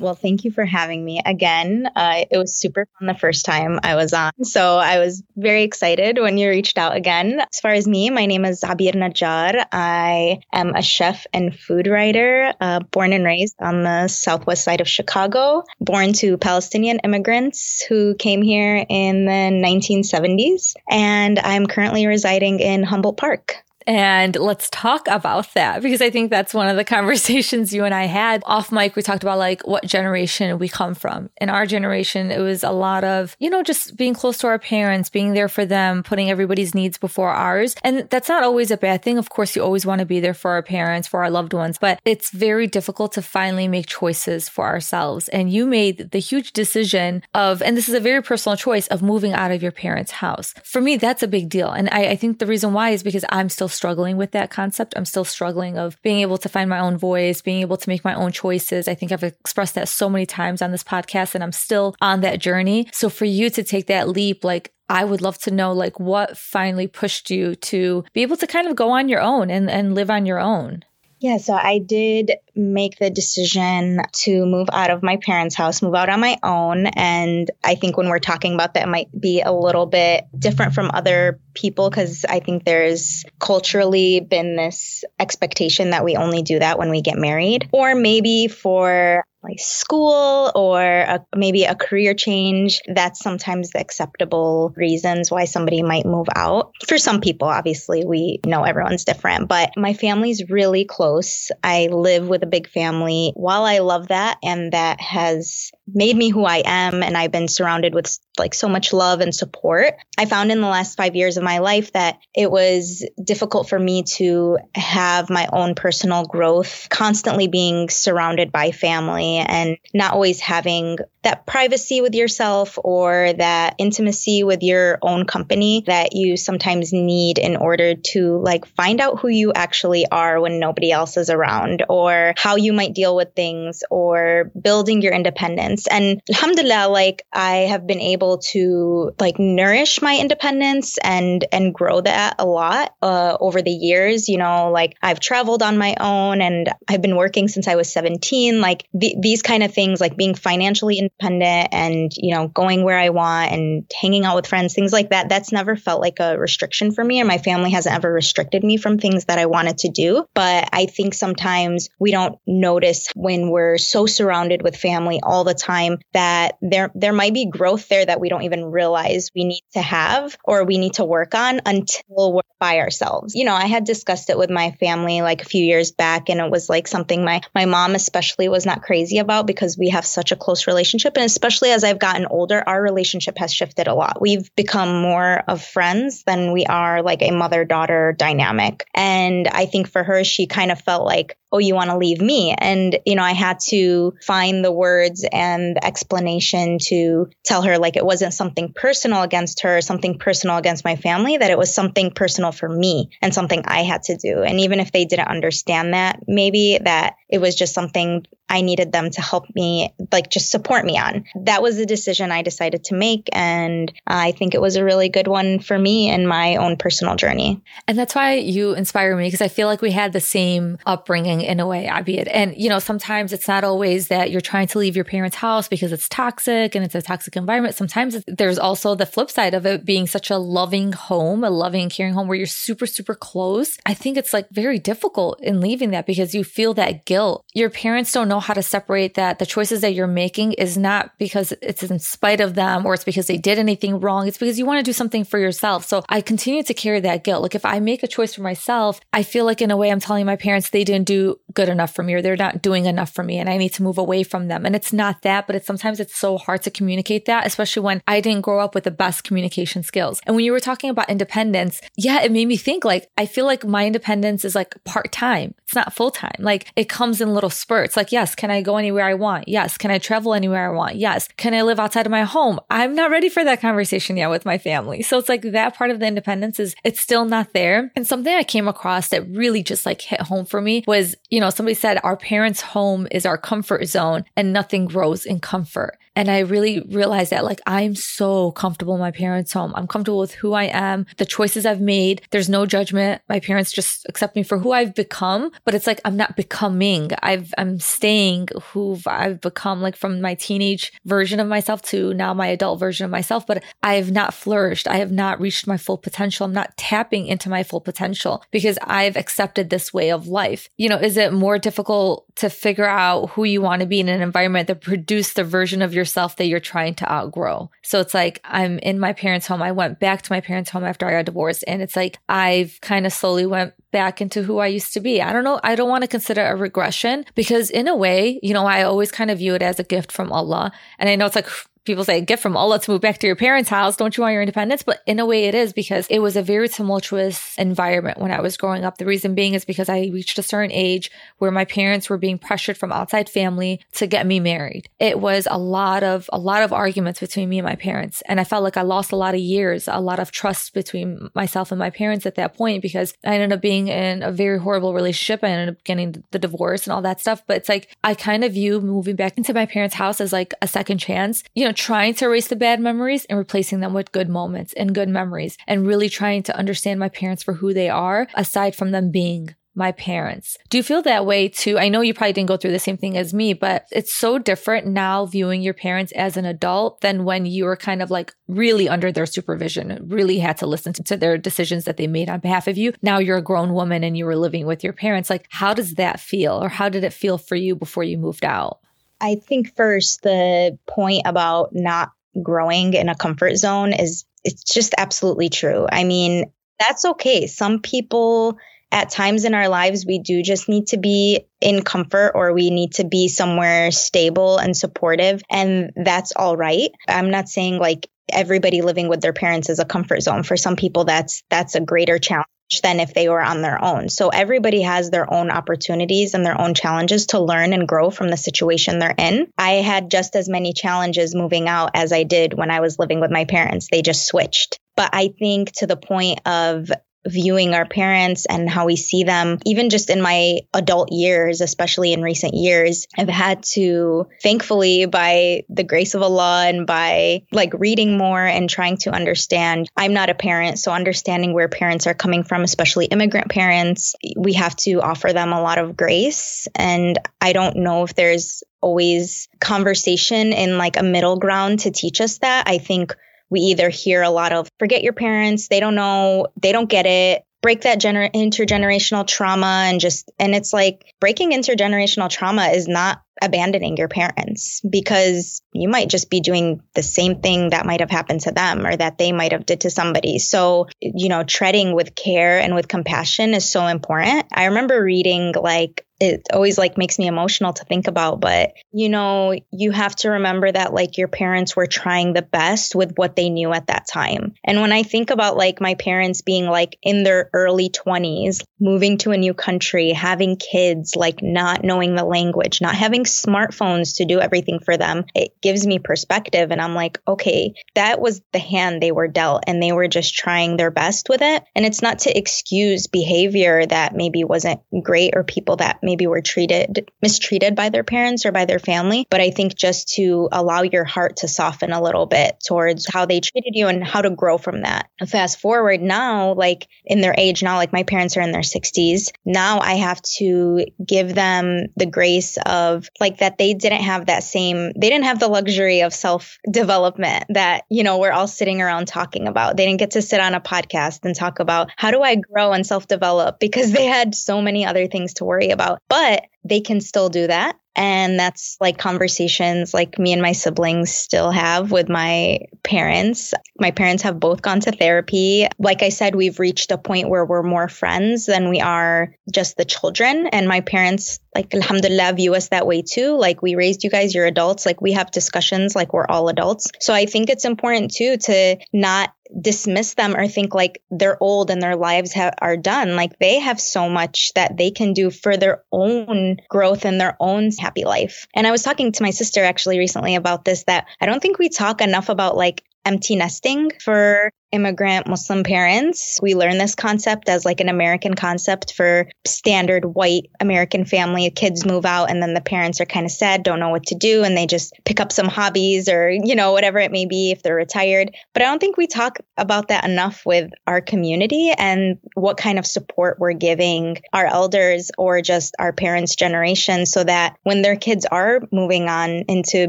Well, 0.00 0.14
thank 0.14 0.44
you 0.44 0.50
for 0.50 0.64
having 0.64 1.04
me 1.04 1.20
again. 1.24 1.86
Uh, 1.94 2.24
it 2.30 2.38
was 2.38 2.56
super 2.56 2.86
fun 2.98 3.06
the 3.06 3.14
first 3.14 3.44
time 3.44 3.80
I 3.82 3.96
was 3.96 4.14
on. 4.14 4.32
So 4.44 4.78
I 4.78 4.98
was 4.98 5.22
very 5.36 5.64
excited 5.64 6.18
when 6.18 6.38
you 6.38 6.48
reached 6.48 6.78
out 6.78 6.96
again. 6.96 7.40
As 7.40 7.60
far 7.60 7.72
as 7.72 7.86
me, 7.86 8.08
my 8.08 8.24
name 8.24 8.44
is 8.44 8.62
Abir 8.62 8.94
Najjar. 8.94 9.66
I 9.70 10.40
am 10.52 10.74
a 10.74 10.82
chef 10.82 11.26
and 11.34 11.54
food 11.54 11.86
writer, 11.86 12.54
uh, 12.60 12.80
born 12.80 13.12
and 13.12 13.24
raised 13.24 13.56
on 13.60 13.82
the 13.82 14.08
southwest 14.08 14.64
side 14.64 14.80
of 14.80 14.88
Chicago, 14.88 15.64
born 15.80 16.14
to 16.14 16.38
Palestinian 16.38 17.00
immigrants 17.00 17.84
who 17.88 18.14
came 18.14 18.40
here 18.40 18.84
in 18.88 19.26
the 19.26 19.30
1970s. 19.30 20.74
And 20.90 21.38
I'm 21.38 21.66
currently 21.66 22.06
residing 22.06 22.60
in 22.60 22.82
Humboldt 22.82 23.18
Park. 23.18 23.56
And 23.90 24.36
let's 24.36 24.70
talk 24.70 25.08
about 25.08 25.52
that 25.54 25.82
because 25.82 26.00
I 26.00 26.10
think 26.10 26.30
that's 26.30 26.54
one 26.54 26.68
of 26.68 26.76
the 26.76 26.84
conversations 26.96 27.74
you 27.74 27.84
and 27.84 27.92
I 27.92 28.04
had 28.04 28.40
off 28.46 28.70
mic. 28.70 28.94
We 28.94 29.02
talked 29.02 29.24
about 29.24 29.38
like 29.38 29.66
what 29.66 29.84
generation 29.84 30.60
we 30.60 30.68
come 30.68 30.94
from. 30.94 31.28
In 31.40 31.50
our 31.50 31.66
generation, 31.66 32.30
it 32.30 32.38
was 32.38 32.62
a 32.62 32.70
lot 32.70 33.02
of, 33.02 33.34
you 33.40 33.50
know, 33.50 33.64
just 33.64 33.96
being 33.96 34.14
close 34.14 34.38
to 34.38 34.46
our 34.46 34.60
parents, 34.60 35.10
being 35.10 35.32
there 35.32 35.48
for 35.48 35.64
them, 35.66 36.04
putting 36.04 36.30
everybody's 36.30 36.72
needs 36.72 36.98
before 36.98 37.30
ours. 37.30 37.74
And 37.82 38.08
that's 38.10 38.28
not 38.28 38.44
always 38.44 38.70
a 38.70 38.76
bad 38.76 39.02
thing. 39.02 39.18
Of 39.18 39.28
course, 39.28 39.56
you 39.56 39.64
always 39.64 39.84
want 39.84 39.98
to 39.98 40.06
be 40.06 40.20
there 40.20 40.34
for 40.34 40.52
our 40.52 40.62
parents, 40.62 41.08
for 41.08 41.24
our 41.24 41.30
loved 41.30 41.52
ones, 41.52 41.76
but 41.76 41.98
it's 42.04 42.30
very 42.30 42.68
difficult 42.68 43.10
to 43.14 43.22
finally 43.22 43.66
make 43.66 43.88
choices 43.88 44.48
for 44.48 44.66
ourselves. 44.66 45.28
And 45.30 45.50
you 45.50 45.66
made 45.66 46.12
the 46.12 46.20
huge 46.20 46.52
decision 46.52 47.24
of, 47.34 47.60
and 47.60 47.76
this 47.76 47.88
is 47.88 47.94
a 47.96 48.00
very 48.00 48.22
personal 48.22 48.56
choice 48.56 48.86
of 48.86 49.02
moving 49.02 49.32
out 49.32 49.50
of 49.50 49.64
your 49.64 49.72
parents' 49.72 50.12
house. 50.12 50.54
For 50.62 50.80
me, 50.80 50.96
that's 50.96 51.24
a 51.24 51.28
big 51.28 51.48
deal. 51.48 51.72
And 51.72 51.88
I, 51.90 52.10
I 52.10 52.16
think 52.16 52.38
the 52.38 52.46
reason 52.46 52.72
why 52.72 52.90
is 52.90 53.02
because 53.02 53.24
I'm 53.30 53.48
still 53.48 53.68
struggling 53.80 54.18
with 54.18 54.32
that 54.32 54.50
concept. 54.50 54.92
I'm 54.94 55.06
still 55.06 55.24
struggling 55.24 55.78
of 55.78 55.96
being 56.02 56.20
able 56.20 56.36
to 56.36 56.50
find 56.50 56.68
my 56.68 56.78
own 56.78 56.98
voice, 56.98 57.40
being 57.40 57.62
able 57.62 57.78
to 57.78 57.88
make 57.88 58.04
my 58.04 58.14
own 58.14 58.30
choices. 58.30 58.86
I 58.86 58.94
think 58.94 59.10
I've 59.10 59.22
expressed 59.22 59.74
that 59.76 59.88
so 59.88 60.10
many 60.10 60.26
times 60.26 60.60
on 60.60 60.70
this 60.70 60.84
podcast 60.84 61.34
and 61.34 61.42
I'm 61.42 61.50
still 61.52 61.96
on 62.02 62.20
that 62.20 62.40
journey. 62.40 62.88
So 62.92 63.08
for 63.08 63.24
you 63.24 63.48
to 63.48 63.62
take 63.62 63.86
that 63.86 64.10
leap, 64.10 64.44
like 64.44 64.74
I 64.90 65.04
would 65.04 65.22
love 65.22 65.38
to 65.38 65.50
know 65.50 65.72
like 65.72 65.98
what 65.98 66.36
finally 66.36 66.88
pushed 66.88 67.30
you 67.30 67.54
to 67.54 68.04
be 68.12 68.20
able 68.20 68.36
to 68.36 68.46
kind 68.46 68.68
of 68.68 68.76
go 68.76 68.90
on 68.90 69.08
your 69.08 69.22
own 69.22 69.50
and, 69.50 69.70
and 69.70 69.94
live 69.94 70.10
on 70.10 70.26
your 70.26 70.40
own. 70.40 70.84
Yeah, 71.20 71.36
so 71.36 71.52
I 71.52 71.78
did 71.78 72.32
make 72.56 72.98
the 72.98 73.10
decision 73.10 74.00
to 74.12 74.46
move 74.46 74.68
out 74.72 74.90
of 74.90 75.02
my 75.02 75.18
parents' 75.18 75.54
house, 75.54 75.82
move 75.82 75.94
out 75.94 76.08
on 76.08 76.18
my 76.18 76.38
own. 76.42 76.86
And 76.86 77.50
I 77.62 77.74
think 77.74 77.98
when 77.98 78.08
we're 78.08 78.20
talking 78.20 78.54
about 78.54 78.72
that, 78.74 78.84
it 78.84 78.88
might 78.88 79.08
be 79.18 79.42
a 79.42 79.52
little 79.52 79.84
bit 79.84 80.24
different 80.36 80.72
from 80.72 80.90
other 80.94 81.38
people 81.52 81.90
because 81.90 82.24
I 82.24 82.40
think 82.40 82.64
there's 82.64 83.24
culturally 83.38 84.20
been 84.20 84.56
this 84.56 85.04
expectation 85.18 85.90
that 85.90 86.04
we 86.04 86.16
only 86.16 86.40
do 86.40 86.58
that 86.58 86.78
when 86.78 86.90
we 86.90 87.02
get 87.02 87.18
married. 87.18 87.68
Or 87.70 87.94
maybe 87.94 88.48
for 88.48 89.22
like 89.42 89.58
school 89.58 90.52
or 90.54 90.82
a, 90.82 91.24
maybe 91.34 91.64
a 91.64 91.74
career 91.74 92.14
change. 92.14 92.80
That's 92.86 93.20
sometimes 93.20 93.70
the 93.70 93.80
acceptable 93.80 94.72
reasons 94.76 95.30
why 95.30 95.46
somebody 95.46 95.82
might 95.82 96.06
move 96.06 96.26
out. 96.34 96.72
For 96.86 96.98
some 96.98 97.20
people, 97.20 97.48
obviously, 97.48 98.04
we 98.04 98.40
know 98.44 98.64
everyone's 98.64 99.04
different, 99.04 99.48
but 99.48 99.70
my 99.76 99.94
family's 99.94 100.50
really 100.50 100.84
close. 100.84 101.50
I 101.62 101.86
live 101.86 102.28
with 102.28 102.42
a 102.42 102.46
big 102.46 102.68
family. 102.68 103.32
While 103.34 103.64
I 103.64 103.78
love 103.78 104.08
that 104.08 104.38
and 104.42 104.72
that 104.72 105.00
has 105.00 105.70
made 105.94 106.16
me 106.16 106.30
who 106.30 106.44
I 106.44 106.62
am 106.64 107.02
and 107.02 107.16
I've 107.16 107.32
been 107.32 107.48
surrounded 107.48 107.94
with 107.94 108.18
like 108.38 108.54
so 108.54 108.68
much 108.68 108.92
love 108.92 109.20
and 109.20 109.34
support. 109.34 109.94
I 110.18 110.26
found 110.26 110.50
in 110.52 110.60
the 110.60 110.66
last 110.66 110.96
5 110.96 111.16
years 111.16 111.36
of 111.36 111.42
my 111.42 111.58
life 111.58 111.92
that 111.92 112.18
it 112.34 112.50
was 112.50 113.06
difficult 113.22 113.68
for 113.68 113.78
me 113.78 114.04
to 114.16 114.58
have 114.74 115.30
my 115.30 115.48
own 115.52 115.74
personal 115.74 116.24
growth 116.24 116.88
constantly 116.90 117.48
being 117.48 117.88
surrounded 117.88 118.52
by 118.52 118.70
family 118.70 119.36
and 119.36 119.76
not 119.94 120.14
always 120.14 120.40
having 120.40 120.98
that 121.22 121.46
privacy 121.46 122.00
with 122.00 122.14
yourself 122.14 122.78
or 122.82 123.32
that 123.34 123.74
intimacy 123.78 124.42
with 124.42 124.62
your 124.62 124.98
own 125.02 125.26
company 125.26 125.84
that 125.86 126.14
you 126.14 126.36
sometimes 126.36 126.92
need 126.92 127.38
in 127.38 127.56
order 127.56 127.94
to 127.94 128.38
like 128.38 128.64
find 128.64 129.00
out 129.00 129.20
who 129.20 129.28
you 129.28 129.52
actually 129.52 130.06
are 130.10 130.40
when 130.40 130.58
nobody 130.58 130.90
else 130.90 131.16
is 131.16 131.28
around 131.28 131.84
or 131.88 132.34
how 132.38 132.56
you 132.56 132.72
might 132.72 132.94
deal 132.94 133.14
with 133.14 133.34
things 133.34 133.82
or 133.90 134.50
building 134.60 135.02
your 135.02 135.12
independence. 135.12 135.86
And 135.86 136.22
alhamdulillah, 136.30 136.88
like 136.88 137.22
I 137.32 137.68
have 137.68 137.86
been 137.86 138.00
able 138.00 138.38
to 138.52 139.12
like 139.20 139.38
nourish 139.38 140.00
my 140.00 140.16
independence 140.16 140.96
and, 140.98 141.44
and 141.52 141.74
grow 141.74 142.00
that 142.00 142.36
a 142.38 142.46
lot, 142.46 142.94
uh, 143.02 143.36
over 143.40 143.60
the 143.60 143.70
years. 143.70 144.28
You 144.28 144.38
know, 144.38 144.70
like 144.70 144.96
I've 145.02 145.20
traveled 145.20 145.62
on 145.62 145.76
my 145.76 145.96
own 146.00 146.40
and 146.40 146.70
I've 146.88 147.02
been 147.02 147.16
working 147.16 147.48
since 147.48 147.68
I 147.68 147.74
was 147.74 147.92
17. 147.92 148.60
Like 148.60 148.86
the, 148.94 149.16
these 149.20 149.42
kind 149.42 149.62
of 149.62 149.74
things, 149.74 150.00
like 150.00 150.16
being 150.16 150.34
financially 150.34 151.09
independent 151.18 151.68
and, 151.72 152.12
you 152.16 152.34
know, 152.34 152.48
going 152.48 152.84
where 152.84 152.98
I 152.98 153.10
want 153.10 153.52
and 153.52 153.90
hanging 154.00 154.24
out 154.24 154.36
with 154.36 154.46
friends, 154.46 154.74
things 154.74 154.92
like 154.92 155.10
that. 155.10 155.28
That's 155.28 155.52
never 155.52 155.76
felt 155.76 156.00
like 156.00 156.20
a 156.20 156.38
restriction 156.38 156.92
for 156.92 157.04
me. 157.04 157.20
And 157.20 157.28
my 157.28 157.38
family 157.38 157.70
hasn't 157.70 157.94
ever 157.94 158.12
restricted 158.12 158.64
me 158.64 158.76
from 158.76 158.98
things 158.98 159.26
that 159.26 159.38
I 159.38 159.46
wanted 159.46 159.78
to 159.78 159.88
do. 159.88 160.26
But 160.34 160.68
I 160.72 160.86
think 160.86 161.14
sometimes 161.14 161.88
we 161.98 162.10
don't 162.10 162.38
notice 162.46 163.08
when 163.14 163.50
we're 163.50 163.78
so 163.78 164.06
surrounded 164.06 164.62
with 164.62 164.76
family 164.76 165.20
all 165.22 165.44
the 165.44 165.54
time 165.54 165.98
that 166.12 166.56
there, 166.60 166.90
there 166.94 167.12
might 167.12 167.34
be 167.34 167.46
growth 167.46 167.88
there 167.88 168.04
that 168.04 168.20
we 168.20 168.28
don't 168.28 168.42
even 168.42 168.64
realize 168.64 169.30
we 169.34 169.44
need 169.44 169.64
to 169.72 169.82
have 169.82 170.36
or 170.44 170.64
we 170.64 170.78
need 170.78 170.94
to 170.94 171.04
work 171.04 171.34
on 171.34 171.60
until 171.66 172.32
we're 172.32 172.42
by 172.60 172.78
ourselves. 172.78 173.34
You 173.34 173.46
know, 173.46 173.54
I 173.54 173.66
had 173.66 173.84
discussed 173.84 174.28
it 174.28 174.38
with 174.38 174.50
my 174.50 174.72
family 174.72 175.22
like 175.22 175.40
a 175.40 175.46
few 175.46 175.64
years 175.64 175.92
back 175.92 176.28
and 176.28 176.40
it 176.40 176.50
was 176.50 176.68
like 176.68 176.86
something 176.86 177.24
my, 177.24 177.40
my 177.54 177.64
mom 177.64 177.94
especially 177.94 178.48
was 178.48 178.66
not 178.66 178.82
crazy 178.82 179.18
about 179.18 179.46
because 179.46 179.78
we 179.78 179.88
have 179.88 180.04
such 180.04 180.30
a 180.30 180.36
close 180.36 180.66
relationship 180.66 180.99
relationship. 181.00 181.16
And 181.16 181.24
especially 181.24 181.70
as 181.70 181.84
I've 181.84 181.98
gotten 181.98 182.26
older, 182.26 182.62
our 182.66 182.82
relationship 182.82 183.38
has 183.38 183.52
shifted 183.52 183.86
a 183.86 183.94
lot. 183.94 184.20
We've 184.20 184.54
become 184.56 185.00
more 185.00 185.42
of 185.48 185.62
friends 185.62 186.24
than 186.24 186.52
we 186.52 186.66
are 186.66 187.02
like 187.02 187.22
a 187.22 187.30
mother 187.30 187.64
daughter 187.64 188.14
dynamic. 188.16 188.86
And 188.94 189.48
I 189.48 189.66
think 189.66 189.88
for 189.88 190.02
her, 190.02 190.24
she 190.24 190.46
kind 190.46 190.70
of 190.70 190.80
felt 190.80 191.04
like, 191.04 191.36
oh, 191.52 191.58
you 191.58 191.74
want 191.74 191.90
to 191.90 191.96
leave 191.96 192.20
me? 192.20 192.54
And, 192.56 192.98
you 193.04 193.14
know, 193.14 193.22
I 193.22 193.32
had 193.32 193.58
to 193.68 194.14
find 194.22 194.64
the 194.64 194.72
words 194.72 195.24
and 195.30 195.76
the 195.76 195.84
explanation 195.84 196.78
to 196.86 197.30
tell 197.44 197.62
her 197.62 197.78
like 197.78 197.96
it 197.96 198.04
wasn't 198.04 198.34
something 198.34 198.72
personal 198.72 199.22
against 199.22 199.62
her, 199.62 199.80
something 199.80 200.18
personal 200.18 200.56
against 200.56 200.84
my 200.84 200.96
family, 200.96 201.36
that 201.36 201.50
it 201.50 201.58
was 201.58 201.74
something 201.74 202.10
personal 202.10 202.52
for 202.52 202.68
me 202.68 203.10
and 203.20 203.34
something 203.34 203.62
I 203.66 203.82
had 203.82 204.02
to 204.04 204.16
do. 204.16 204.42
And 204.42 204.60
even 204.60 204.80
if 204.80 204.92
they 204.92 205.04
didn't 205.04 205.28
understand 205.28 205.94
that, 205.94 206.20
maybe 206.26 206.78
that 206.82 207.14
it 207.28 207.40
was 207.40 207.54
just 207.54 207.74
something 207.74 208.24
I 208.50 208.62
needed 208.62 208.90
them 208.90 209.10
to 209.10 209.20
help 209.20 209.46
me, 209.54 209.94
like 210.10 210.28
just 210.28 210.50
support 210.50 210.84
me 210.84 210.98
on. 210.98 211.24
That 211.44 211.62
was 211.62 211.76
the 211.76 211.86
decision 211.86 212.32
I 212.32 212.42
decided 212.42 212.84
to 212.84 212.96
make. 212.96 213.28
And 213.32 213.92
I 214.06 214.32
think 214.32 214.54
it 214.54 214.60
was 214.60 214.74
a 214.74 214.84
really 214.84 215.08
good 215.08 215.28
one 215.28 215.60
for 215.60 215.78
me 215.78 216.10
in 216.10 216.26
my 216.26 216.56
own 216.56 216.76
personal 216.76 217.14
journey. 217.14 217.62
And 217.86 217.96
that's 217.96 218.14
why 218.14 218.34
you 218.34 218.74
inspire 218.74 219.16
me 219.16 219.28
because 219.28 219.40
I 219.40 219.46
feel 219.46 219.68
like 219.68 219.80
we 219.80 219.92
had 219.92 220.12
the 220.12 220.20
same 220.20 220.78
upbringing 220.84 221.39
in 221.42 221.60
a 221.60 221.66
way, 221.66 221.86
Abiyat. 221.86 222.28
And, 222.30 222.56
you 222.56 222.68
know, 222.68 222.78
sometimes 222.78 223.32
it's 223.32 223.48
not 223.48 223.64
always 223.64 224.08
that 224.08 224.30
you're 224.30 224.40
trying 224.40 224.66
to 224.68 224.78
leave 224.78 224.96
your 224.96 225.04
parents' 225.04 225.36
house 225.36 225.68
because 225.68 225.92
it's 225.92 226.08
toxic 226.08 226.74
and 226.74 226.84
it's 226.84 226.94
a 226.94 227.02
toxic 227.02 227.36
environment. 227.36 227.74
Sometimes 227.74 228.22
there's 228.26 228.58
also 228.58 228.94
the 228.94 229.06
flip 229.06 229.30
side 229.30 229.54
of 229.54 229.66
it 229.66 229.84
being 229.84 230.06
such 230.06 230.30
a 230.30 230.38
loving 230.38 230.92
home, 230.92 231.44
a 231.44 231.50
loving, 231.50 231.88
caring 231.88 232.14
home 232.14 232.28
where 232.28 232.36
you're 232.36 232.46
super, 232.46 232.86
super 232.86 233.14
close. 233.14 233.78
I 233.86 233.94
think 233.94 234.16
it's 234.16 234.32
like 234.32 234.48
very 234.50 234.78
difficult 234.78 235.40
in 235.40 235.60
leaving 235.60 235.90
that 235.90 236.06
because 236.06 236.34
you 236.34 236.44
feel 236.44 236.74
that 236.74 237.04
guilt. 237.04 237.44
Your 237.54 237.70
parents 237.70 238.12
don't 238.12 238.28
know 238.28 238.40
how 238.40 238.54
to 238.54 238.62
separate 238.62 239.14
that 239.14 239.38
the 239.38 239.46
choices 239.46 239.80
that 239.80 239.94
you're 239.94 240.06
making 240.06 240.52
is 240.54 240.76
not 240.76 241.12
because 241.18 241.52
it's 241.62 241.82
in 241.82 241.98
spite 241.98 242.40
of 242.40 242.54
them 242.54 242.86
or 242.86 242.94
it's 242.94 243.04
because 243.04 243.26
they 243.26 243.38
did 243.38 243.58
anything 243.58 244.00
wrong. 244.00 244.28
It's 244.28 244.38
because 244.38 244.58
you 244.58 244.66
want 244.66 244.78
to 244.78 244.88
do 244.88 244.92
something 244.92 245.24
for 245.24 245.38
yourself. 245.38 245.84
So 245.84 246.02
I 246.08 246.20
continue 246.20 246.62
to 246.62 246.74
carry 246.74 247.00
that 247.00 247.24
guilt. 247.24 247.42
Like 247.42 247.54
if 247.54 247.64
I 247.64 247.80
make 247.80 248.02
a 248.02 248.08
choice 248.08 248.34
for 248.34 248.42
myself, 248.42 249.00
I 249.12 249.22
feel 249.22 249.44
like 249.44 249.62
in 249.62 249.70
a 249.70 249.76
way 249.76 249.90
I'm 249.90 250.00
telling 250.00 250.26
my 250.26 250.36
parents 250.36 250.70
they 250.70 250.84
didn't 250.84 251.06
do 251.06 251.29
good 251.54 251.68
enough 251.68 251.94
for 251.94 252.02
me 252.02 252.14
or 252.14 252.22
they're 252.22 252.36
not 252.36 252.62
doing 252.62 252.86
enough 252.86 253.12
for 253.12 253.22
me 253.22 253.38
and 253.38 253.48
I 253.48 253.56
need 253.56 253.72
to 253.74 253.82
move 253.82 253.98
away 253.98 254.22
from 254.22 254.48
them. 254.48 254.64
And 254.66 254.74
it's 254.74 254.92
not 254.92 255.22
that, 255.22 255.46
but 255.46 255.56
it's 255.56 255.66
sometimes 255.66 256.00
it's 256.00 256.16
so 256.16 256.38
hard 256.38 256.62
to 256.62 256.70
communicate 256.70 257.26
that, 257.26 257.46
especially 257.46 257.82
when 257.82 258.02
I 258.06 258.20
didn't 258.20 258.42
grow 258.42 258.60
up 258.60 258.74
with 258.74 258.84
the 258.84 258.90
best 258.90 259.24
communication 259.24 259.82
skills. 259.82 260.20
And 260.26 260.36
when 260.36 260.44
you 260.44 260.52
were 260.52 260.60
talking 260.60 260.90
about 260.90 261.10
independence, 261.10 261.80
yeah, 261.96 262.22
it 262.22 262.32
made 262.32 262.46
me 262.46 262.56
think 262.56 262.84
like 262.84 263.08
I 263.16 263.26
feel 263.26 263.44
like 263.44 263.64
my 263.64 263.86
independence 263.86 264.44
is 264.44 264.54
like 264.54 264.82
part 264.84 265.12
time. 265.12 265.54
It's 265.64 265.74
not 265.74 265.92
full 265.92 266.10
time. 266.10 266.36
Like 266.38 266.70
it 266.76 266.88
comes 266.88 267.20
in 267.20 267.34
little 267.34 267.50
spurts. 267.50 267.96
Like 267.96 268.12
yes, 268.12 268.34
can 268.34 268.50
I 268.50 268.62
go 268.62 268.76
anywhere 268.76 269.06
I 269.06 269.14
want? 269.14 269.48
Yes. 269.48 269.78
Can 269.78 269.90
I 269.90 269.98
travel 269.98 270.34
anywhere 270.34 270.70
I 270.70 270.74
want? 270.74 270.96
Yes. 270.96 271.28
Can 271.36 271.54
I 271.54 271.62
live 271.62 271.80
outside 271.80 272.06
of 272.06 272.10
my 272.10 272.24
home? 272.24 272.60
I'm 272.70 272.94
not 272.94 273.10
ready 273.10 273.28
for 273.28 273.44
that 273.44 273.60
conversation 273.60 274.16
yet 274.16 274.30
with 274.30 274.44
my 274.44 274.58
family. 274.58 275.02
So 275.02 275.18
it's 275.18 275.28
like 275.28 275.42
that 275.42 275.74
part 275.74 275.90
of 275.90 276.00
the 276.00 276.06
independence 276.06 276.60
is 276.60 276.74
it's 276.84 277.00
still 277.00 277.24
not 277.24 277.52
there. 277.52 277.90
And 277.96 278.06
something 278.06 278.34
I 278.34 278.42
came 278.42 278.68
across 278.68 279.08
that 279.08 279.28
really 279.28 279.62
just 279.62 279.86
like 279.86 280.00
hit 280.00 280.20
home 280.20 280.44
for 280.44 280.60
me 280.60 280.84
was, 280.86 281.14
you 281.28 281.40
know, 281.40 281.50
somebody 281.50 281.74
said 281.74 282.00
our 282.02 282.16
parents' 282.16 282.60
home 282.60 283.06
is 283.10 283.26
our 283.26 283.38
comfort 283.38 283.86
zone 283.86 284.24
and 284.36 284.52
nothing 284.52 284.86
grows 284.86 285.24
in 285.24 285.40
comfort. 285.40 285.96
And 286.20 286.30
I 286.30 286.40
really 286.40 286.80
realized 286.80 287.30
that 287.30 287.46
like 287.46 287.62
I'm 287.66 287.94
so 287.94 288.52
comfortable 288.52 288.92
in 288.92 289.00
my 289.00 289.10
parents' 289.10 289.54
home. 289.54 289.72
I'm 289.74 289.86
comfortable 289.86 290.18
with 290.18 290.34
who 290.34 290.52
I 290.52 290.64
am, 290.64 291.06
the 291.16 291.24
choices 291.24 291.64
I've 291.64 291.80
made. 291.80 292.20
There's 292.28 292.50
no 292.50 292.66
judgment. 292.66 293.22
My 293.30 293.40
parents 293.40 293.72
just 293.72 294.04
accept 294.06 294.36
me 294.36 294.42
for 294.42 294.58
who 294.58 294.72
I've 294.72 294.94
become, 294.94 295.50
but 295.64 295.74
it's 295.74 295.86
like 295.86 295.98
I'm 296.04 296.18
not 296.18 296.36
becoming. 296.36 297.12
I've 297.22 297.54
I'm 297.56 297.80
staying 297.80 298.48
who 298.64 298.98
I've 299.06 299.40
become 299.40 299.80
like 299.80 299.96
from 299.96 300.20
my 300.20 300.34
teenage 300.34 300.92
version 301.06 301.40
of 301.40 301.48
myself 301.48 301.80
to 301.84 302.12
now 302.12 302.34
my 302.34 302.48
adult 302.48 302.78
version 302.78 303.06
of 303.06 303.10
myself, 303.10 303.46
but 303.46 303.64
I 303.82 303.94
have 303.94 304.10
not 304.10 304.34
flourished. 304.34 304.86
I 304.86 304.96
have 304.96 305.12
not 305.12 305.40
reached 305.40 305.66
my 305.66 305.78
full 305.78 305.96
potential. 305.96 306.44
I'm 306.44 306.52
not 306.52 306.76
tapping 306.76 307.28
into 307.28 307.48
my 307.48 307.62
full 307.62 307.80
potential 307.80 308.44
because 308.50 308.78
I've 308.82 309.16
accepted 309.16 309.70
this 309.70 309.94
way 309.94 310.10
of 310.10 310.28
life. 310.28 310.68
You 310.76 310.90
know, 310.90 310.98
is 310.98 311.16
it 311.16 311.32
more 311.32 311.58
difficult 311.58 312.26
to 312.36 312.50
figure 312.50 312.86
out 312.86 313.30
who 313.30 313.44
you 313.44 313.62
want 313.62 313.80
to 313.80 313.86
be 313.86 314.00
in 314.00 314.10
an 314.10 314.20
environment 314.20 314.66
that 314.66 314.82
produce 314.82 315.32
the 315.32 315.44
version 315.44 315.80
of 315.80 315.94
yourself 315.94 316.09
that 316.36 316.46
you're 316.46 316.60
trying 316.60 316.94
to 316.96 317.12
outgrow. 317.12 317.70
So 317.82 318.00
it's 318.00 318.14
like 318.14 318.40
I'm 318.44 318.78
in 318.80 318.98
my 318.98 319.12
parents' 319.12 319.46
home. 319.46 319.62
I 319.62 319.72
went 319.72 320.00
back 320.00 320.22
to 320.22 320.32
my 320.32 320.40
parents' 320.40 320.70
home 320.70 320.84
after 320.84 321.06
I 321.06 321.12
got 321.12 321.26
divorced 321.26 321.64
and 321.66 321.82
it's 321.82 321.96
like 321.96 322.18
I've 322.28 322.78
kind 322.80 323.06
of 323.06 323.12
slowly 323.12 323.46
went 323.46 323.74
back 323.90 324.20
into 324.20 324.42
who 324.42 324.58
I 324.58 324.66
used 324.68 324.92
to 324.94 325.00
be. 325.00 325.20
I 325.20 325.32
don't 325.32 325.44
know. 325.44 325.60
I 325.62 325.74
don't 325.74 325.88
want 325.88 326.02
to 326.02 326.08
consider 326.08 326.44
a 326.46 326.56
regression 326.56 327.24
because 327.34 327.70
in 327.70 327.88
a 327.88 327.96
way, 327.96 328.38
you 328.42 328.54
know, 328.54 328.66
I 328.66 328.82
always 328.82 329.10
kind 329.10 329.30
of 329.30 329.38
view 329.38 329.54
it 329.54 329.62
as 329.62 329.78
a 329.78 329.84
gift 329.84 330.12
from 330.12 330.32
Allah. 330.32 330.72
And 330.98 331.08
I 331.08 331.16
know 331.16 331.26
it's 331.26 331.36
like 331.36 331.48
people 331.90 332.04
say 332.04 332.20
get 332.20 332.38
from 332.38 332.56
Allah 332.56 332.78
to 332.78 332.90
move 332.90 333.00
back 333.00 333.18
to 333.18 333.26
your 333.26 333.36
parents' 333.36 333.68
house. 333.68 333.96
Don't 333.96 334.16
you 334.16 334.22
want 334.22 334.32
your 334.32 334.42
independence? 334.42 334.82
But 334.82 335.02
in 335.06 335.18
a 335.18 335.26
way 335.26 335.44
it 335.44 335.54
is 335.54 335.72
because 335.72 336.06
it 336.06 336.20
was 336.20 336.36
a 336.36 336.42
very 336.42 336.68
tumultuous 336.68 337.54
environment 337.58 338.18
when 338.18 338.30
I 338.30 338.40
was 338.40 338.56
growing 338.56 338.84
up. 338.84 338.98
The 338.98 339.06
reason 339.06 339.34
being 339.34 339.54
is 339.54 339.64
because 339.64 339.88
I 339.88 340.10
reached 340.12 340.38
a 340.38 340.42
certain 340.42 340.70
age 340.72 341.10
where 341.38 341.50
my 341.50 341.64
parents 341.64 342.08
were 342.08 342.18
being 342.18 342.38
pressured 342.38 342.78
from 342.78 342.92
outside 342.92 343.28
family 343.28 343.80
to 343.94 344.06
get 344.06 344.26
me 344.26 344.38
married. 344.38 344.88
It 345.00 345.18
was 345.18 345.48
a 345.50 345.58
lot 345.58 346.02
of, 346.02 346.30
a 346.32 346.38
lot 346.38 346.62
of 346.62 346.72
arguments 346.72 347.20
between 347.20 347.48
me 347.48 347.58
and 347.58 347.66
my 347.66 347.76
parents. 347.76 348.22
And 348.26 348.40
I 348.40 348.44
felt 348.44 348.62
like 348.62 348.76
I 348.76 348.82
lost 348.82 349.10
a 349.10 349.16
lot 349.16 349.34
of 349.34 349.40
years, 349.40 349.88
a 349.88 350.00
lot 350.00 350.20
of 350.20 350.30
trust 350.30 350.72
between 350.72 351.28
myself 351.34 351.72
and 351.72 351.78
my 351.78 351.90
parents 351.90 352.26
at 352.26 352.36
that 352.36 352.54
point 352.54 352.82
because 352.82 353.14
I 353.24 353.34
ended 353.34 353.52
up 353.52 353.60
being 353.60 353.88
in 353.88 354.22
a 354.22 354.30
very 354.30 354.58
horrible 354.58 354.94
relationship. 354.94 355.42
I 355.42 355.48
ended 355.48 355.76
up 355.76 355.84
getting 355.84 356.22
the 356.30 356.38
divorce 356.38 356.86
and 356.86 356.92
all 356.92 357.02
that 357.02 357.20
stuff. 357.20 357.42
But 357.46 357.56
it's 357.56 357.68
like, 357.68 357.96
I 358.04 358.14
kind 358.14 358.44
of 358.44 358.52
view 358.52 358.80
moving 358.80 359.16
back 359.16 359.36
into 359.36 359.52
my 359.54 359.66
parents' 359.66 359.96
house 359.96 360.20
as 360.20 360.32
like 360.32 360.54
a 360.62 360.68
second 360.68 360.98
chance. 360.98 361.42
You 361.54 361.64
know, 361.64 361.72
trying 361.80 362.12
to 362.12 362.26
erase 362.26 362.48
the 362.48 362.56
bad 362.56 362.78
memories 362.78 363.24
and 363.24 363.38
replacing 363.38 363.80
them 363.80 363.94
with 363.94 364.12
good 364.12 364.28
moments 364.28 364.74
and 364.74 364.94
good 364.94 365.08
memories 365.08 365.56
and 365.66 365.86
really 365.86 366.10
trying 366.10 366.42
to 366.42 366.54
understand 366.54 367.00
my 367.00 367.08
parents 367.08 367.42
for 367.42 367.54
who 367.54 367.72
they 367.72 367.88
are 367.88 368.28
aside 368.34 368.76
from 368.76 368.90
them 368.90 369.10
being 369.10 369.54
my 369.74 369.92
parents. 369.92 370.58
Do 370.68 370.76
you 370.76 370.82
feel 370.82 371.00
that 371.02 371.24
way 371.24 371.48
too? 371.48 371.78
I 371.78 371.88
know 371.88 372.02
you 372.02 372.12
probably 372.12 372.34
didn't 372.34 372.48
go 372.48 372.58
through 372.58 372.72
the 372.72 372.78
same 372.78 372.98
thing 372.98 373.16
as 373.16 373.32
me, 373.32 373.54
but 373.54 373.86
it's 373.90 374.12
so 374.12 374.36
different 374.36 374.88
now 374.88 375.24
viewing 375.24 375.62
your 375.62 375.72
parents 375.72 376.12
as 376.12 376.36
an 376.36 376.44
adult 376.44 377.00
than 377.00 377.24
when 377.24 377.46
you 377.46 377.64
were 377.64 377.76
kind 377.76 378.02
of 378.02 378.10
like 378.10 378.34
really 378.46 378.86
under 378.86 379.10
their 379.10 379.24
supervision, 379.24 380.04
really 380.08 380.38
had 380.38 380.58
to 380.58 380.66
listen 380.66 380.92
to 380.92 381.16
their 381.16 381.38
decisions 381.38 381.84
that 381.86 381.96
they 381.96 382.06
made 382.06 382.28
on 382.28 382.40
behalf 382.40 382.68
of 382.68 382.76
you. 382.76 382.92
Now 383.00 383.20
you're 383.20 383.38
a 383.38 383.42
grown 383.42 383.72
woman 383.72 384.04
and 384.04 384.18
you 384.18 384.26
were 384.26 384.36
living 384.36 384.66
with 384.66 384.84
your 384.84 384.92
parents. 384.92 385.30
Like, 385.30 385.46
how 385.48 385.72
does 385.72 385.94
that 385.94 386.20
feel? 386.20 386.62
Or 386.62 386.68
how 386.68 386.90
did 386.90 387.04
it 387.04 387.14
feel 387.14 387.38
for 387.38 387.56
you 387.56 387.74
before 387.74 388.04
you 388.04 388.18
moved 388.18 388.44
out? 388.44 388.80
I 389.20 389.36
think 389.36 389.76
first, 389.76 390.22
the 390.22 390.78
point 390.86 391.22
about 391.26 391.70
not 391.72 392.12
growing 392.40 392.94
in 392.94 393.08
a 393.08 393.14
comfort 393.14 393.56
zone 393.56 393.92
is 393.92 394.24
it's 394.44 394.64
just 394.64 394.94
absolutely 394.96 395.48
true. 395.48 395.86
I 395.90 396.04
mean, 396.04 396.50
that's 396.78 397.04
okay. 397.04 397.46
Some 397.46 397.80
people 397.80 398.58
at 398.92 399.10
times 399.10 399.44
in 399.44 399.54
our 399.54 399.68
lives, 399.68 400.04
we 400.06 400.18
do 400.18 400.42
just 400.42 400.68
need 400.68 400.88
to 400.88 400.96
be 400.96 401.46
in 401.60 401.82
comfort 401.82 402.32
or 402.34 402.52
we 402.52 402.70
need 402.70 402.94
to 402.94 403.04
be 403.04 403.28
somewhere 403.28 403.90
stable 403.90 404.58
and 404.58 404.76
supportive. 404.76 405.42
And 405.48 405.92
that's 405.94 406.32
all 406.34 406.56
right. 406.56 406.90
I'm 407.06 407.30
not 407.30 407.48
saying 407.48 407.78
like 407.78 408.08
everybody 408.32 408.82
living 408.82 409.08
with 409.08 409.20
their 409.20 409.32
parents 409.32 409.68
is 409.68 409.78
a 409.78 409.84
comfort 409.84 410.22
zone. 410.22 410.42
For 410.42 410.56
some 410.56 410.76
people, 410.76 411.04
that's, 411.04 411.42
that's 411.50 411.74
a 411.74 411.80
greater 411.80 412.18
challenge 412.18 412.46
than 412.82 413.00
if 413.00 413.12
they 413.12 413.28
were 413.28 413.42
on 413.42 413.62
their 413.62 413.82
own. 413.82 414.08
So 414.08 414.28
everybody 414.28 414.82
has 414.82 415.10
their 415.10 415.32
own 415.32 415.50
opportunities 415.50 416.34
and 416.34 416.46
their 416.46 416.58
own 416.60 416.74
challenges 416.74 417.26
to 417.26 417.40
learn 417.40 417.72
and 417.72 417.88
grow 417.88 418.10
from 418.10 418.28
the 418.28 418.36
situation 418.36 418.98
they're 418.98 419.14
in. 419.18 419.48
I 419.58 419.72
had 419.74 420.10
just 420.10 420.36
as 420.36 420.48
many 420.48 420.72
challenges 420.72 421.34
moving 421.34 421.68
out 421.68 421.90
as 421.94 422.12
I 422.12 422.22
did 422.22 422.54
when 422.54 422.70
I 422.70 422.80
was 422.80 422.98
living 422.98 423.20
with 423.20 423.32
my 423.32 423.44
parents. 423.44 423.88
They 423.90 424.02
just 424.02 424.26
switched. 424.26 424.78
But 424.96 425.10
I 425.12 425.34
think 425.36 425.72
to 425.78 425.86
the 425.86 425.96
point 425.96 426.46
of 426.46 426.90
viewing 427.26 427.74
our 427.74 427.86
parents 427.86 428.46
and 428.46 428.68
how 428.68 428.86
we 428.86 428.96
see 428.96 429.24
them, 429.24 429.58
even 429.66 429.90
just 429.90 430.10
in 430.10 430.22
my 430.22 430.60
adult 430.72 431.12
years, 431.12 431.60
especially 431.60 432.12
in 432.12 432.22
recent 432.22 432.54
years, 432.54 433.06
I've 433.16 433.28
had 433.28 433.62
to, 433.74 434.28
thankfully, 434.42 435.06
by 435.06 435.64
the 435.68 435.84
grace 435.84 436.14
of 436.14 436.22
Allah 436.22 436.66
and 436.66 436.86
by 436.86 437.42
like 437.52 437.72
reading 437.74 438.16
more 438.16 438.44
and 438.44 438.68
trying 438.68 438.96
to 438.98 439.10
understand, 439.10 439.88
I'm 439.96 440.14
not 440.14 440.30
a 440.30 440.34
parent. 440.34 440.78
So 440.78 440.92
understanding 440.92 441.52
where 441.52 441.68
parents 441.68 442.06
are 442.06 442.14
coming 442.14 442.44
from, 442.44 442.62
especially 442.62 443.06
immigrant 443.06 443.50
parents, 443.50 444.14
we 444.36 444.54
have 444.54 444.76
to 444.76 445.00
offer 445.00 445.32
them 445.32 445.52
a 445.52 445.62
lot 445.62 445.78
of 445.78 445.96
grace. 445.96 446.68
And 446.74 447.18
I 447.40 447.52
don't 447.52 447.76
know 447.76 448.04
if 448.04 448.14
there's 448.14 448.62
always 448.80 449.48
conversation 449.60 450.52
in 450.52 450.78
like 450.78 450.96
a 450.96 451.02
middle 451.02 451.38
ground 451.38 451.80
to 451.80 451.90
teach 451.90 452.20
us 452.20 452.38
that. 452.38 452.66
I 452.66 452.78
think 452.78 453.14
we 453.50 453.60
either 453.60 453.88
hear 453.88 454.22
a 454.22 454.30
lot 454.30 454.52
of 454.52 454.68
forget 454.78 455.02
your 455.02 455.12
parents, 455.12 455.68
they 455.68 455.80
don't 455.80 455.94
know, 455.94 456.46
they 456.60 456.72
don't 456.72 456.88
get 456.88 457.06
it, 457.06 457.42
break 457.62 457.82
that 457.82 458.00
gener- 458.00 458.32
intergenerational 458.32 459.26
trauma 459.26 459.84
and 459.86 460.00
just 460.00 460.30
and 460.38 460.54
it's 460.54 460.72
like 460.72 461.14
breaking 461.20 461.52
intergenerational 461.52 462.30
trauma 462.30 462.68
is 462.68 462.88
not 462.88 463.22
abandoning 463.42 463.96
your 463.96 464.08
parents 464.08 464.80
because 464.88 465.62
you 465.72 465.88
might 465.88 466.08
just 466.08 466.30
be 466.30 466.40
doing 466.40 466.82
the 466.94 467.02
same 467.02 467.40
thing 467.40 467.70
that 467.70 467.86
might 467.86 468.00
have 468.00 468.10
happened 468.10 468.40
to 468.42 468.52
them 468.52 468.86
or 468.86 468.96
that 468.96 469.18
they 469.18 469.32
might 469.32 469.52
have 469.52 469.66
did 469.66 469.82
to 469.82 469.90
somebody. 469.90 470.38
So, 470.38 470.88
you 471.00 471.28
know, 471.28 471.44
treading 471.44 471.94
with 471.94 472.14
care 472.14 472.58
and 472.58 472.74
with 472.74 472.88
compassion 472.88 473.54
is 473.54 473.70
so 473.70 473.86
important. 473.86 474.46
I 474.52 474.66
remember 474.66 475.02
reading 475.02 475.52
like 475.52 476.06
it 476.20 476.48
always 476.52 476.76
like 476.76 476.98
makes 476.98 477.18
me 477.18 477.26
emotional 477.26 477.72
to 477.72 477.84
think 477.84 478.06
about 478.06 478.40
but 478.40 478.74
you 478.92 479.08
know 479.08 479.54
you 479.72 479.90
have 479.90 480.14
to 480.14 480.30
remember 480.30 480.70
that 480.70 480.92
like 480.92 481.16
your 481.16 481.28
parents 481.28 481.74
were 481.74 481.86
trying 481.86 482.32
the 482.32 482.42
best 482.42 482.94
with 482.94 483.14
what 483.16 483.34
they 483.34 483.48
knew 483.48 483.72
at 483.72 483.86
that 483.86 484.06
time 484.06 484.52
and 484.62 484.80
when 484.80 484.92
i 484.92 485.02
think 485.02 485.30
about 485.30 485.56
like 485.56 485.80
my 485.80 485.94
parents 485.94 486.42
being 486.42 486.66
like 486.66 486.96
in 487.02 487.22
their 487.22 487.48
early 487.52 487.88
20s 487.88 488.62
moving 488.78 489.18
to 489.18 489.30
a 489.30 489.38
new 489.38 489.54
country 489.54 490.10
having 490.10 490.56
kids 490.56 491.16
like 491.16 491.42
not 491.42 491.82
knowing 491.82 492.14
the 492.14 492.24
language 492.24 492.80
not 492.80 492.94
having 492.94 493.24
smartphones 493.30 494.16
to 494.16 494.24
do 494.24 494.40
everything 494.40 494.80
for 494.80 494.96
them 494.96 495.24
it 495.34 495.52
gives 495.60 495.86
me 495.86 495.98
perspective 495.98 496.70
and 496.70 496.80
i'm 496.80 496.94
like 496.94 497.20
okay 497.26 497.74
that 497.94 498.20
was 498.20 498.42
the 498.52 498.58
hand 498.58 499.02
they 499.02 499.12
were 499.12 499.28
dealt 499.28 499.64
and 499.66 499.82
they 499.82 499.92
were 499.92 500.08
just 500.08 500.34
trying 500.34 500.76
their 500.76 500.90
best 500.90 501.28
with 501.28 501.42
it 501.42 501.62
and 501.74 501.84
it's 501.86 502.02
not 502.02 502.20
to 502.20 502.36
excuse 502.36 503.06
behavior 503.06 503.86
that 503.86 504.14
maybe 504.14 504.44
wasn't 504.44 504.80
great 505.02 505.34
or 505.34 505.44
people 505.44 505.76
that 505.76 506.00
maybe 506.02 506.26
were 506.26 506.40
treated, 506.40 507.10
mistreated 507.22 507.74
by 507.74 507.88
their 507.88 508.04
parents 508.04 508.46
or 508.46 508.52
by 508.52 508.64
their 508.64 508.78
family. 508.78 509.26
But 509.30 509.40
I 509.40 509.50
think 509.50 509.74
just 509.74 510.08
to 510.14 510.48
allow 510.52 510.82
your 510.82 511.04
heart 511.04 511.38
to 511.38 511.48
soften 511.48 511.92
a 511.92 512.02
little 512.02 512.26
bit 512.26 512.62
towards 512.66 513.06
how 513.10 513.26
they 513.26 513.40
treated 513.40 513.74
you 513.74 513.88
and 513.88 514.04
how 514.04 514.22
to 514.22 514.30
grow 514.30 514.58
from 514.58 514.82
that. 514.82 515.08
Fast 515.26 515.60
forward 515.60 516.00
now, 516.00 516.54
like 516.54 516.88
in 517.04 517.20
their 517.20 517.34
age 517.36 517.62
now, 517.62 517.76
like 517.76 517.92
my 517.92 518.02
parents 518.02 518.36
are 518.36 518.40
in 518.40 518.52
their 518.52 518.62
60s. 518.62 519.30
Now 519.44 519.80
I 519.80 519.94
have 519.94 520.20
to 520.38 520.86
give 521.04 521.34
them 521.34 521.86
the 521.96 522.06
grace 522.06 522.58
of 522.64 523.08
like 523.20 523.38
that 523.38 523.58
they 523.58 523.74
didn't 523.74 524.02
have 524.02 524.26
that 524.26 524.42
same, 524.42 524.92
they 524.92 525.08
didn't 525.08 525.24
have 525.24 525.38
the 525.38 525.48
luxury 525.48 526.00
of 526.00 526.12
self 526.12 526.58
development 526.70 527.44
that, 527.50 527.84
you 527.88 528.02
know, 528.02 528.18
we're 528.18 528.32
all 528.32 528.48
sitting 528.48 528.82
around 528.82 529.06
talking 529.06 529.46
about. 529.46 529.76
They 529.76 529.86
didn't 529.86 530.00
get 530.00 530.12
to 530.12 530.22
sit 530.22 530.40
on 530.40 530.54
a 530.54 530.60
podcast 530.60 531.24
and 531.24 531.34
talk 531.34 531.60
about 531.60 531.90
how 531.96 532.10
do 532.10 532.22
I 532.22 532.36
grow 532.36 532.72
and 532.72 532.86
self 532.86 533.06
develop 533.06 533.60
because 533.60 533.92
they 533.92 534.06
had 534.06 534.34
so 534.34 534.60
many 534.60 534.84
other 534.84 535.06
things 535.06 535.34
to 535.34 535.44
worry 535.44 535.70
about 535.70 536.00
but 536.08 536.44
they 536.64 536.80
can 536.80 537.00
still 537.00 537.30
do 537.30 537.46
that. 537.46 537.79
And 537.96 538.38
that's 538.38 538.76
like 538.80 538.98
conversations 538.98 539.92
like 539.92 540.18
me 540.18 540.32
and 540.32 540.40
my 540.40 540.52
siblings 540.52 541.12
still 541.12 541.50
have 541.50 541.90
with 541.90 542.08
my 542.08 542.60
parents. 542.82 543.52
My 543.78 543.90
parents 543.90 544.22
have 544.22 544.38
both 544.38 544.62
gone 544.62 544.80
to 544.80 544.92
therapy. 544.92 545.66
Like 545.78 546.02
I 546.02 546.10
said, 546.10 546.34
we've 546.34 546.60
reached 546.60 546.92
a 546.92 546.98
point 546.98 547.28
where 547.28 547.44
we're 547.44 547.62
more 547.62 547.88
friends 547.88 548.46
than 548.46 548.70
we 548.70 548.80
are 548.80 549.34
just 549.52 549.76
the 549.76 549.84
children. 549.84 550.46
And 550.46 550.68
my 550.68 550.80
parents, 550.80 551.40
like, 551.54 551.74
alhamdulillah, 551.74 552.34
view 552.34 552.54
us 552.54 552.68
that 552.68 552.86
way 552.86 553.02
too. 553.02 553.36
Like, 553.36 553.60
we 553.60 553.74
raised 553.74 554.04
you 554.04 554.10
guys, 554.10 554.34
you're 554.34 554.46
adults. 554.46 554.86
Like, 554.86 555.00
we 555.00 555.12
have 555.12 555.30
discussions 555.30 555.96
like 555.96 556.12
we're 556.12 556.26
all 556.26 556.48
adults. 556.48 556.88
So 557.00 557.12
I 557.12 557.26
think 557.26 557.50
it's 557.50 557.64
important 557.64 558.12
too 558.14 558.36
to 558.36 558.76
not 558.92 559.32
dismiss 559.58 560.14
them 560.14 560.36
or 560.36 560.48
think 560.48 560.74
like 560.74 561.02
they're 561.10 561.42
old 561.42 561.70
and 561.70 561.82
their 561.82 561.96
lives 561.96 562.32
ha- 562.32 562.52
are 562.60 562.76
done. 562.76 563.16
Like 563.16 563.38
they 563.38 563.58
have 563.58 563.80
so 563.80 564.08
much 564.08 564.52
that 564.54 564.76
they 564.76 564.90
can 564.90 565.12
do 565.12 565.30
for 565.30 565.56
their 565.56 565.84
own 565.92 566.58
growth 566.68 567.04
and 567.04 567.20
their 567.20 567.36
own 567.40 567.70
happy 567.78 568.04
life. 568.04 568.46
And 568.54 568.66
I 568.66 568.70
was 568.70 568.82
talking 568.82 569.12
to 569.12 569.22
my 569.22 569.30
sister 569.30 569.64
actually 569.64 569.98
recently 569.98 570.34
about 570.34 570.64
this 570.64 570.84
that 570.84 571.06
I 571.20 571.26
don't 571.26 571.40
think 571.40 571.58
we 571.58 571.68
talk 571.68 572.00
enough 572.00 572.28
about 572.28 572.56
like 572.56 572.82
empty 573.04 573.36
nesting 573.36 573.90
for 574.02 574.52
immigrant 574.72 575.26
Muslim 575.26 575.64
parents. 575.64 576.38
We 576.40 576.54
learn 576.54 576.78
this 576.78 576.94
concept 576.94 577.48
as 577.48 577.64
like 577.64 577.80
an 577.80 577.88
American 577.88 578.34
concept 578.34 578.94
for 578.94 579.28
standard 579.44 580.04
white 580.04 580.50
American 580.60 581.04
family. 581.04 581.50
Kids 581.50 581.84
move 581.84 582.06
out 582.06 582.30
and 582.30 582.42
then 582.42 582.54
the 582.54 582.60
parents 582.60 583.00
are 583.00 583.06
kind 583.06 583.26
of 583.26 583.32
sad, 583.32 583.62
don't 583.62 583.80
know 583.80 583.88
what 583.88 584.06
to 584.06 584.14
do, 584.14 584.44
and 584.44 584.56
they 584.56 584.66
just 584.66 584.94
pick 585.04 585.20
up 585.20 585.32
some 585.32 585.48
hobbies 585.48 586.08
or, 586.08 586.30
you 586.30 586.54
know, 586.54 586.72
whatever 586.72 586.98
it 586.98 587.10
may 587.10 587.26
be 587.26 587.50
if 587.50 587.62
they're 587.62 587.74
retired. 587.74 588.34
But 588.52 588.62
I 588.62 588.66
don't 588.66 588.78
think 588.78 588.96
we 588.96 589.06
talk 589.06 589.38
about 589.56 589.88
that 589.88 590.04
enough 590.04 590.42
with 590.46 590.70
our 590.86 591.00
community 591.00 591.72
and 591.76 592.18
what 592.34 592.56
kind 592.56 592.78
of 592.78 592.86
support 592.86 593.38
we're 593.40 593.52
giving 593.52 594.18
our 594.32 594.46
elders 594.46 595.10
or 595.18 595.42
just 595.42 595.74
our 595.78 595.92
parents' 595.92 596.36
generation 596.36 597.06
so 597.06 597.24
that 597.24 597.56
when 597.64 597.82
their 597.82 597.96
kids 597.96 598.24
are 598.26 598.60
moving 598.70 599.08
on 599.08 599.30
into 599.48 599.88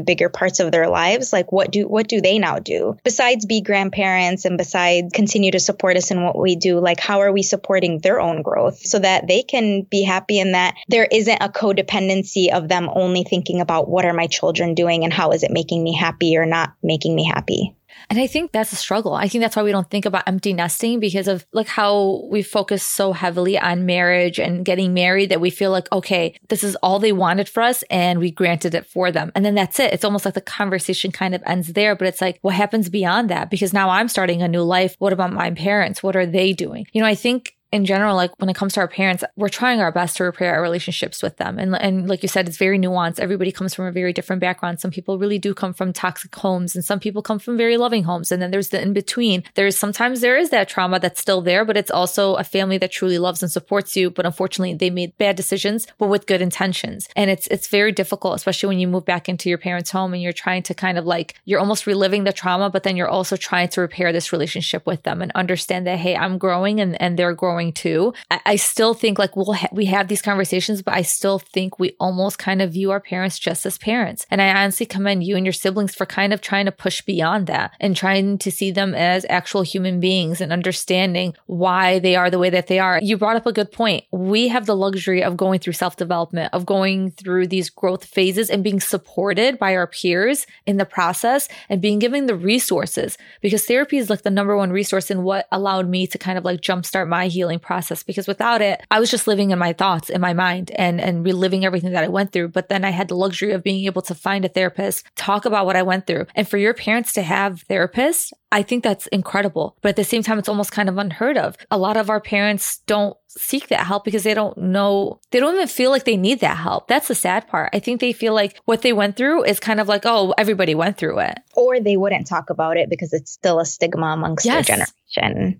bigger 0.00 0.28
parts 0.28 0.58
of 0.58 0.72
their 0.72 0.88
lives, 0.88 1.32
like 1.32 1.52
what 1.52 1.70
do 1.70 1.86
what 1.86 2.08
do 2.08 2.20
they 2.20 2.38
now 2.38 2.58
do 2.58 2.96
besides 3.04 3.46
be 3.46 3.60
grandparents 3.60 4.44
and 4.44 4.58
besides 4.58 4.71
side 4.72 5.12
continue 5.12 5.52
to 5.52 5.60
support 5.60 5.96
us 5.96 6.10
in 6.10 6.24
what 6.24 6.38
we 6.38 6.56
do, 6.56 6.80
like 6.80 6.98
how 6.98 7.20
are 7.20 7.32
we 7.32 7.42
supporting 7.42 8.00
their 8.00 8.20
own 8.20 8.42
growth 8.42 8.78
so 8.78 8.98
that 8.98 9.28
they 9.28 9.42
can 9.42 9.82
be 9.82 10.02
happy 10.02 10.40
and 10.40 10.54
that 10.54 10.74
there 10.88 11.06
isn't 11.10 11.42
a 11.42 11.48
codependency 11.48 12.52
of 12.52 12.68
them 12.68 12.88
only 12.92 13.22
thinking 13.22 13.60
about 13.60 13.88
what 13.88 14.04
are 14.04 14.14
my 14.14 14.26
children 14.26 14.74
doing 14.74 15.04
and 15.04 15.12
how 15.12 15.30
is 15.30 15.42
it 15.42 15.50
making 15.50 15.82
me 15.82 15.94
happy 15.94 16.36
or 16.36 16.46
not 16.46 16.72
making 16.82 17.14
me 17.14 17.24
happy. 17.24 17.76
And 18.12 18.20
I 18.20 18.26
think 18.26 18.52
that's 18.52 18.74
a 18.74 18.76
struggle. 18.76 19.14
I 19.14 19.26
think 19.26 19.40
that's 19.40 19.56
why 19.56 19.62
we 19.62 19.72
don't 19.72 19.88
think 19.88 20.04
about 20.04 20.24
empty 20.28 20.52
nesting 20.52 21.00
because 21.00 21.28
of 21.28 21.46
like 21.50 21.66
how 21.66 22.28
we 22.30 22.42
focus 22.42 22.82
so 22.82 23.14
heavily 23.14 23.58
on 23.58 23.86
marriage 23.86 24.38
and 24.38 24.66
getting 24.66 24.92
married 24.92 25.30
that 25.30 25.40
we 25.40 25.48
feel 25.48 25.70
like, 25.70 25.90
okay, 25.90 26.38
this 26.50 26.62
is 26.62 26.76
all 26.82 26.98
they 26.98 27.12
wanted 27.12 27.48
for 27.48 27.62
us 27.62 27.82
and 27.88 28.18
we 28.18 28.30
granted 28.30 28.74
it 28.74 28.84
for 28.84 29.10
them. 29.10 29.32
And 29.34 29.46
then 29.46 29.54
that's 29.54 29.80
it. 29.80 29.94
It's 29.94 30.04
almost 30.04 30.26
like 30.26 30.34
the 30.34 30.42
conversation 30.42 31.10
kind 31.10 31.34
of 31.34 31.42
ends 31.46 31.72
there, 31.72 31.96
but 31.96 32.06
it's 32.06 32.20
like, 32.20 32.38
what 32.42 32.54
happens 32.54 32.90
beyond 32.90 33.30
that? 33.30 33.48
Because 33.48 33.72
now 33.72 33.88
I'm 33.88 34.08
starting 34.08 34.42
a 34.42 34.46
new 34.46 34.62
life. 34.62 34.94
What 34.98 35.14
about 35.14 35.32
my 35.32 35.50
parents? 35.52 36.02
What 36.02 36.14
are 36.14 36.26
they 36.26 36.52
doing? 36.52 36.86
You 36.92 37.00
know, 37.00 37.08
I 37.08 37.14
think 37.14 37.56
in 37.72 37.86
general, 37.86 38.14
like 38.14 38.38
when 38.38 38.50
it 38.50 38.54
comes 38.54 38.74
to 38.74 38.80
our 38.80 38.88
parents, 38.88 39.24
we're 39.34 39.48
trying 39.48 39.80
our 39.80 39.90
best 39.90 40.18
to 40.18 40.24
repair 40.24 40.54
our 40.54 40.60
relationships 40.60 41.22
with 41.22 41.38
them. 41.38 41.58
And, 41.58 41.74
and 41.74 42.06
like 42.06 42.22
you 42.22 42.28
said, 42.28 42.46
it's 42.46 42.58
very 42.58 42.78
nuanced. 42.78 43.18
Everybody 43.18 43.50
comes 43.50 43.74
from 43.74 43.86
a 43.86 43.92
very 43.92 44.12
different 44.12 44.40
background. 44.40 44.78
Some 44.78 44.90
people 44.90 45.18
really 45.18 45.38
do 45.38 45.54
come 45.54 45.72
from 45.72 45.94
toxic 45.94 46.34
homes 46.34 46.74
and 46.74 46.84
some 46.84 47.00
people 47.00 47.22
come 47.22 47.38
from 47.38 47.56
very 47.56 47.78
loving 47.78 48.04
homes. 48.04 48.30
And 48.30 48.42
then 48.42 48.50
there's 48.50 48.68
the 48.68 48.80
in 48.80 48.92
between. 48.92 49.42
There's 49.54 49.78
sometimes 49.78 50.20
there 50.20 50.36
is 50.36 50.50
that 50.50 50.68
trauma 50.68 51.00
that's 51.00 51.18
still 51.18 51.40
there, 51.40 51.64
but 51.64 51.78
it's 51.78 51.90
also 51.90 52.34
a 52.34 52.44
family 52.44 52.76
that 52.76 52.92
truly 52.92 53.18
loves 53.18 53.42
and 53.42 53.50
supports 53.50 53.96
you. 53.96 54.10
But 54.10 54.26
unfortunately, 54.26 54.74
they 54.74 54.90
made 54.90 55.16
bad 55.16 55.36
decisions, 55.36 55.86
but 55.96 56.08
with 56.08 56.26
good 56.26 56.42
intentions. 56.42 57.08
And 57.16 57.30
it's, 57.30 57.46
it's 57.46 57.68
very 57.68 57.92
difficult, 57.92 58.36
especially 58.36 58.68
when 58.68 58.80
you 58.80 58.88
move 58.88 59.06
back 59.06 59.30
into 59.30 59.48
your 59.48 59.58
parents' 59.58 59.90
home 59.90 60.12
and 60.12 60.22
you're 60.22 60.34
trying 60.34 60.62
to 60.64 60.74
kind 60.74 60.98
of 60.98 61.06
like, 61.06 61.40
you're 61.46 61.60
almost 61.60 61.86
reliving 61.86 62.24
the 62.24 62.34
trauma, 62.34 62.68
but 62.68 62.82
then 62.82 62.98
you're 62.98 63.08
also 63.08 63.36
trying 63.36 63.68
to 63.68 63.80
repair 63.80 64.12
this 64.12 64.30
relationship 64.30 64.86
with 64.86 65.04
them 65.04 65.22
and 65.22 65.32
understand 65.34 65.86
that, 65.86 65.98
hey, 65.98 66.14
I'm 66.14 66.36
growing 66.36 66.78
and, 66.78 67.00
and 67.00 67.18
they're 67.18 67.32
growing 67.32 67.61
growing 67.62 67.72
too. 67.72 68.12
I, 68.30 68.40
I 68.46 68.56
still 68.56 68.94
think 68.94 69.18
like 69.18 69.36
we'll 69.36 69.52
ha- 69.52 69.68
we 69.72 69.86
have 69.86 70.08
these 70.08 70.22
conversations, 70.22 70.82
but 70.82 70.94
I 70.94 71.02
still 71.02 71.38
think 71.38 71.78
we 71.78 71.94
almost 72.00 72.38
kind 72.38 72.62
of 72.62 72.72
view 72.72 72.90
our 72.90 73.00
parents 73.00 73.38
just 73.38 73.66
as 73.66 73.78
parents. 73.78 74.26
And 74.30 74.42
I 74.42 74.62
honestly 74.62 74.86
commend 74.86 75.24
you 75.24 75.36
and 75.36 75.46
your 75.46 75.52
siblings 75.52 75.94
for 75.94 76.06
kind 76.06 76.32
of 76.32 76.40
trying 76.40 76.66
to 76.66 76.72
push 76.72 77.02
beyond 77.02 77.46
that 77.46 77.72
and 77.80 77.96
trying 77.96 78.38
to 78.38 78.50
see 78.50 78.70
them 78.70 78.94
as 78.94 79.26
actual 79.28 79.62
human 79.62 80.00
beings 80.00 80.40
and 80.40 80.52
understanding 80.52 81.34
why 81.46 81.98
they 81.98 82.16
are 82.16 82.30
the 82.30 82.38
way 82.38 82.50
that 82.50 82.66
they 82.66 82.78
are. 82.78 82.98
You 83.02 83.16
brought 83.16 83.36
up 83.36 83.46
a 83.46 83.52
good 83.52 83.70
point. 83.70 84.04
We 84.10 84.48
have 84.48 84.66
the 84.66 84.76
luxury 84.76 85.22
of 85.22 85.36
going 85.36 85.60
through 85.60 85.74
self 85.74 85.96
development, 85.96 86.52
of 86.52 86.66
going 86.66 87.12
through 87.12 87.46
these 87.46 87.70
growth 87.70 88.04
phases 88.04 88.50
and 88.50 88.64
being 88.64 88.80
supported 88.80 89.58
by 89.58 89.76
our 89.76 89.86
peers 89.86 90.46
in 90.66 90.76
the 90.76 90.84
process 90.84 91.48
and 91.68 91.80
being 91.80 91.98
given 91.98 92.26
the 92.26 92.34
resources 92.34 93.16
because 93.40 93.66
therapy 93.66 93.98
is 93.98 94.10
like 94.10 94.22
the 94.22 94.30
number 94.30 94.56
one 94.56 94.70
resource 94.70 95.10
in 95.10 95.22
what 95.22 95.46
allowed 95.52 95.88
me 95.88 96.06
to 96.06 96.18
kind 96.18 96.38
of 96.38 96.44
like 96.44 96.60
jumpstart 96.60 97.08
my 97.08 97.26
healing 97.26 97.51
process. 97.58 98.02
Because 98.02 98.26
without 98.26 98.62
it, 98.62 98.80
I 98.90 99.00
was 99.00 99.10
just 99.10 99.26
living 99.26 99.50
in 99.50 99.58
my 99.58 99.72
thoughts 99.72 100.10
in 100.10 100.20
my 100.20 100.32
mind 100.32 100.70
and, 100.72 101.00
and 101.00 101.24
reliving 101.24 101.64
everything 101.64 101.92
that 101.92 102.04
I 102.04 102.08
went 102.08 102.32
through. 102.32 102.48
But 102.48 102.68
then 102.68 102.84
I 102.84 102.90
had 102.90 103.08
the 103.08 103.16
luxury 103.16 103.52
of 103.52 103.62
being 103.62 103.84
able 103.86 104.02
to 104.02 104.14
find 104.14 104.44
a 104.44 104.48
therapist, 104.48 105.04
talk 105.16 105.44
about 105.44 105.66
what 105.66 105.76
I 105.76 105.82
went 105.82 106.06
through. 106.06 106.26
And 106.34 106.48
for 106.48 106.58
your 106.58 106.74
parents 106.74 107.12
to 107.14 107.22
have 107.22 107.64
therapists, 107.68 108.32
I 108.52 108.62
think 108.62 108.84
that's 108.84 109.06
incredible. 109.08 109.78
But 109.80 109.90
at 109.90 109.96
the 109.96 110.04
same 110.04 110.22
time, 110.22 110.38
it's 110.38 110.48
almost 110.48 110.72
kind 110.72 110.88
of 110.88 110.98
unheard 110.98 111.38
of. 111.38 111.56
A 111.70 111.78
lot 111.78 111.96
of 111.96 112.10
our 112.10 112.20
parents 112.20 112.80
don't 112.86 113.16
seek 113.28 113.68
that 113.68 113.86
help 113.86 114.04
because 114.04 114.24
they 114.24 114.34
don't 114.34 114.56
know, 114.58 115.18
they 115.30 115.40
don't 115.40 115.54
even 115.54 115.68
feel 115.68 115.90
like 115.90 116.04
they 116.04 116.18
need 116.18 116.40
that 116.40 116.58
help. 116.58 116.86
That's 116.86 117.08
the 117.08 117.14
sad 117.14 117.48
part. 117.48 117.70
I 117.72 117.78
think 117.78 118.00
they 118.00 118.12
feel 118.12 118.34
like 118.34 118.60
what 118.66 118.82
they 118.82 118.92
went 118.92 119.16
through 119.16 119.44
is 119.44 119.58
kind 119.58 119.80
of 119.80 119.88
like, 119.88 120.02
oh, 120.04 120.34
everybody 120.36 120.74
went 120.74 120.98
through 120.98 121.20
it. 121.20 121.38
Or 121.54 121.80
they 121.80 121.96
wouldn't 121.96 122.26
talk 122.26 122.50
about 122.50 122.76
it 122.76 122.90
because 122.90 123.14
it's 123.14 123.32
still 123.32 123.58
a 123.58 123.64
stigma 123.64 124.08
amongst 124.08 124.44
yes. 124.44 124.66
their 124.66 124.76
generation. 124.76 124.94